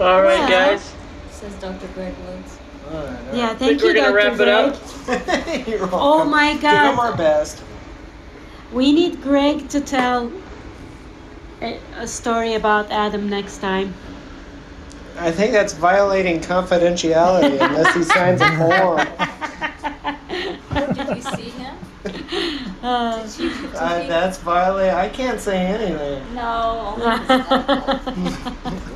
All 0.00 0.22
right, 0.22 0.38
Well. 0.40 0.48
guys. 0.48 0.92
Says 1.30 1.52
Dr. 1.60 1.86
Greg 1.94 2.14
Woods. 2.26 2.51
Yeah, 3.32 3.54
Think 3.54 3.80
thank 3.80 3.82
we're 3.82 3.88
you, 3.88 3.94
Dr. 3.94 4.14
wrap 4.14 4.32
it 4.34 4.36
Greg. 4.36 4.50
up? 4.50 5.66
You're 5.68 5.78
welcome. 5.80 5.98
Oh 6.00 6.24
my 6.24 6.52
Give 6.52 6.62
him 6.62 6.96
god. 6.96 6.98
our 6.98 7.16
best. 7.16 7.62
We 8.72 8.92
need 8.92 9.22
Greg 9.22 9.68
to 9.70 9.80
tell 9.80 10.30
a, 11.60 11.78
a 11.96 12.06
story 12.06 12.54
about 12.54 12.90
Adam 12.90 13.28
next 13.30 13.58
time. 13.58 13.94
I 15.18 15.30
think 15.30 15.52
that's 15.52 15.74
violating 15.74 16.40
confidentiality 16.40 17.60
unless 17.60 17.94
he 17.94 18.02
signs 18.02 18.40
a 18.40 18.56
form. 18.56 19.06
Did 20.94 21.16
you 21.16 21.22
see 21.22 21.50
him? 21.50 21.76
Uh, 22.82 23.22
Did 23.22 23.38
you, 23.38 23.48
did 23.50 23.74
Uh, 23.76 24.00
he- 24.00 24.08
that's 24.08 24.38
violate. 24.38 24.92
I 24.92 25.08
can't 25.08 25.38
say 25.40 25.56
anything. 25.66 26.34
No, 26.34 26.94
only 26.98 27.10
his 27.20 27.30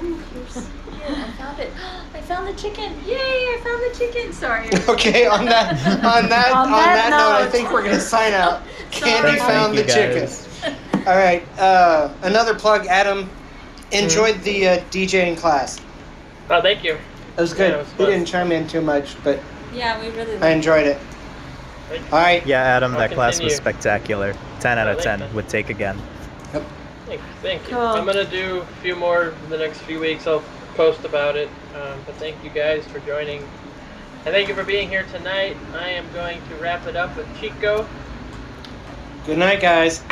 Ooh, 0.03 0.17
here's, 0.33 0.55
here, 0.57 1.15
I 1.15 1.31
found 1.39 1.61
it. 1.61 1.71
I 2.27 2.29
found 2.29 2.49
the 2.49 2.61
chicken. 2.61 2.93
Yay, 3.07 3.15
I 3.15 3.61
found 3.63 3.81
the 3.85 3.97
chicken. 3.97 4.33
Sorry. 4.33 4.69
Okay, 4.89 5.27
on 5.29 5.45
that 5.45 5.75
on 6.05 6.29
that 6.29 6.51
On 6.51 6.67
on, 6.67 6.73
that 6.73 7.11
that, 7.11 7.11
note, 7.11 7.47
I 7.47 7.49
think 7.49 7.71
we're 7.71 7.85
gonna 7.85 8.01
sign 8.01 8.33
out. 8.33 8.63
Candy 8.91 9.39
found 9.39 9.79
the 9.79 9.85
Thank 9.85 10.29
chicken. 10.29 11.07
All 11.07 11.17
right, 11.17 11.47
uh, 11.57 12.13
another 12.23 12.57
plug. 12.57 12.87
Adam 12.87 13.31
enjoyed 13.93 14.43
the 14.43 14.69
uh, 14.69 14.79
DJing 14.91 15.37
class. 15.37 15.81
Oh, 16.51 16.61
thank 16.61 16.83
you. 16.83 16.95
It 16.95 17.41
was 17.41 17.55
good. 17.55 17.71
Yeah, 17.71 17.77
it 17.77 17.79
was 17.79 17.93
he 17.93 18.07
didn't 18.07 18.27
chime 18.27 18.51
in 18.51 18.67
too 18.67 18.81
much, 18.81 19.23
but 19.23 19.39
Yeah, 19.73 20.01
we 20.01 20.09
really 20.17 20.37
I 20.39 20.51
enjoyed 20.51 20.87
it. 20.87 20.99
All 22.11 22.19
right. 22.19 22.45
Yeah, 22.45 22.61
Adam, 22.61 22.95
I'll 22.95 22.99
that 22.99 23.13
class 23.13 23.41
was 23.41 23.55
spectacular. 23.55 24.35
10 24.59 24.79
out 24.79 24.89
of 24.89 25.01
10. 25.01 25.21
that. 25.21 25.33
Would 25.33 25.49
take 25.49 25.71
again. 25.71 25.97
Thank, 27.07 27.21
thank 27.41 27.63
you. 27.63 27.77
Cool. 27.77 27.81
I'm 27.81 28.05
gonna 28.05 28.25
do 28.25 28.63
a 28.63 28.67
few 28.83 28.97
more 28.97 29.29
in 29.45 29.51
the 29.51 29.59
next 29.59 29.79
few 29.83 30.01
weeks. 30.01 30.27
I'll 30.27 30.43
post 30.75 31.05
about 31.05 31.37
it. 31.37 31.49
Um, 31.77 32.01
but 32.07 32.15
thank 32.17 32.43
you 32.43 32.49
guys 32.51 32.87
for 32.87 33.01
joining, 33.01 33.43
and 33.43 34.35
thank 34.35 34.49
you 34.49 34.55
for 34.55 34.65
being 34.65 34.89
here 34.89 35.05
tonight. 35.13 35.57
I 35.75 35.91
am 35.91 36.11
going 36.15 36.41
to 36.49 36.55
wrap 36.57 36.87
it 36.87 36.97
up 36.97 37.15
with 37.17 37.27
Chico. 37.39 37.87
Good 39.27 39.37
night, 39.39 39.61
guys. 39.61 40.03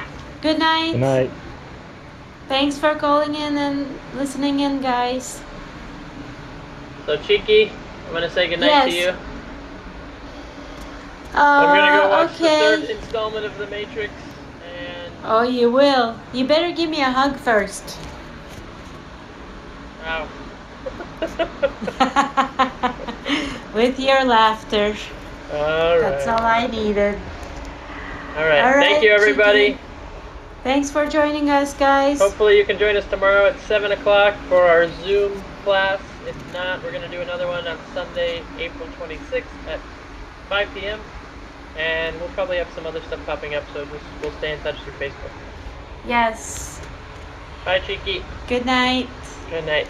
Good 0.42 0.58
night. 0.58 0.92
Good 0.92 1.00
night. 1.00 1.30
Thanks 2.48 2.76
for 2.76 2.94
calling 2.94 3.34
in 3.34 3.56
and 3.56 3.98
listening 4.14 4.60
in, 4.60 4.82
guys. 4.82 5.40
So 7.06 7.16
Chiki, 7.16 7.70
I'm 8.06 8.12
gonna 8.12 8.28
say 8.28 8.48
goodnight 8.48 8.90
to 8.90 8.90
Yes. 8.90 8.94
you. 8.94 9.14
I'm 11.34 11.68
gonna 11.76 11.96
go 11.98 12.06
Uh, 12.06 12.08
watch 12.10 12.38
the 12.38 12.48
third 12.48 12.84
installment 12.84 13.46
of 13.46 13.56
The 13.56 13.66
Matrix, 13.68 14.12
and 14.66 15.12
Oh, 15.24 15.42
you 15.42 15.70
will. 15.70 16.16
You 16.34 16.44
better 16.46 16.72
give 16.72 16.90
me 16.90 17.00
a 17.00 17.10
hug 17.10 17.36
first. 17.36 17.96
wow. 20.04 20.26
With 23.74 23.98
your 23.98 24.24
laughter. 24.24 24.94
all 25.52 25.58
right. 25.58 26.00
That's 26.00 26.26
all 26.26 26.40
I 26.40 26.66
needed. 26.66 27.18
All 28.36 28.44
right. 28.44 28.60
All 28.60 28.72
Thank 28.74 29.02
you, 29.02 29.10
everybody. 29.10 29.78
Thanks 30.62 30.90
for 30.90 31.06
joining 31.06 31.50
us, 31.50 31.74
guys. 31.74 32.18
Hopefully 32.18 32.56
you 32.56 32.64
can 32.64 32.78
join 32.78 32.96
us 32.96 33.06
tomorrow 33.08 33.46
at 33.46 33.58
7 33.60 33.92
o'clock 33.92 34.34
for 34.48 34.62
our 34.62 34.88
Zoom 35.02 35.42
class. 35.62 36.00
If 36.26 36.52
not, 36.52 36.82
we're 36.82 36.90
going 36.90 37.02
to 37.02 37.10
do 37.10 37.20
another 37.20 37.46
one 37.46 37.66
on 37.66 37.78
Sunday, 37.92 38.42
April 38.58 38.88
26th 38.98 39.44
at 39.68 39.80
5 40.48 40.68
p.m. 40.74 41.00
And 41.76 42.18
we'll 42.20 42.30
probably 42.30 42.56
have 42.58 42.68
some 42.74 42.86
other 42.86 43.02
stuff 43.02 43.24
popping 43.26 43.54
up, 43.54 43.64
so 43.72 43.84
just 43.84 44.04
we'll 44.22 44.32
stay 44.32 44.52
in 44.52 44.60
touch 44.60 44.80
through 44.82 44.92
Facebook. 44.94 45.32
Yes. 46.06 46.80
Bye, 47.64 47.80
Cheeky. 47.80 48.22
Good 48.46 48.66
night. 48.66 49.08
Good 49.50 49.66
night. 49.66 49.88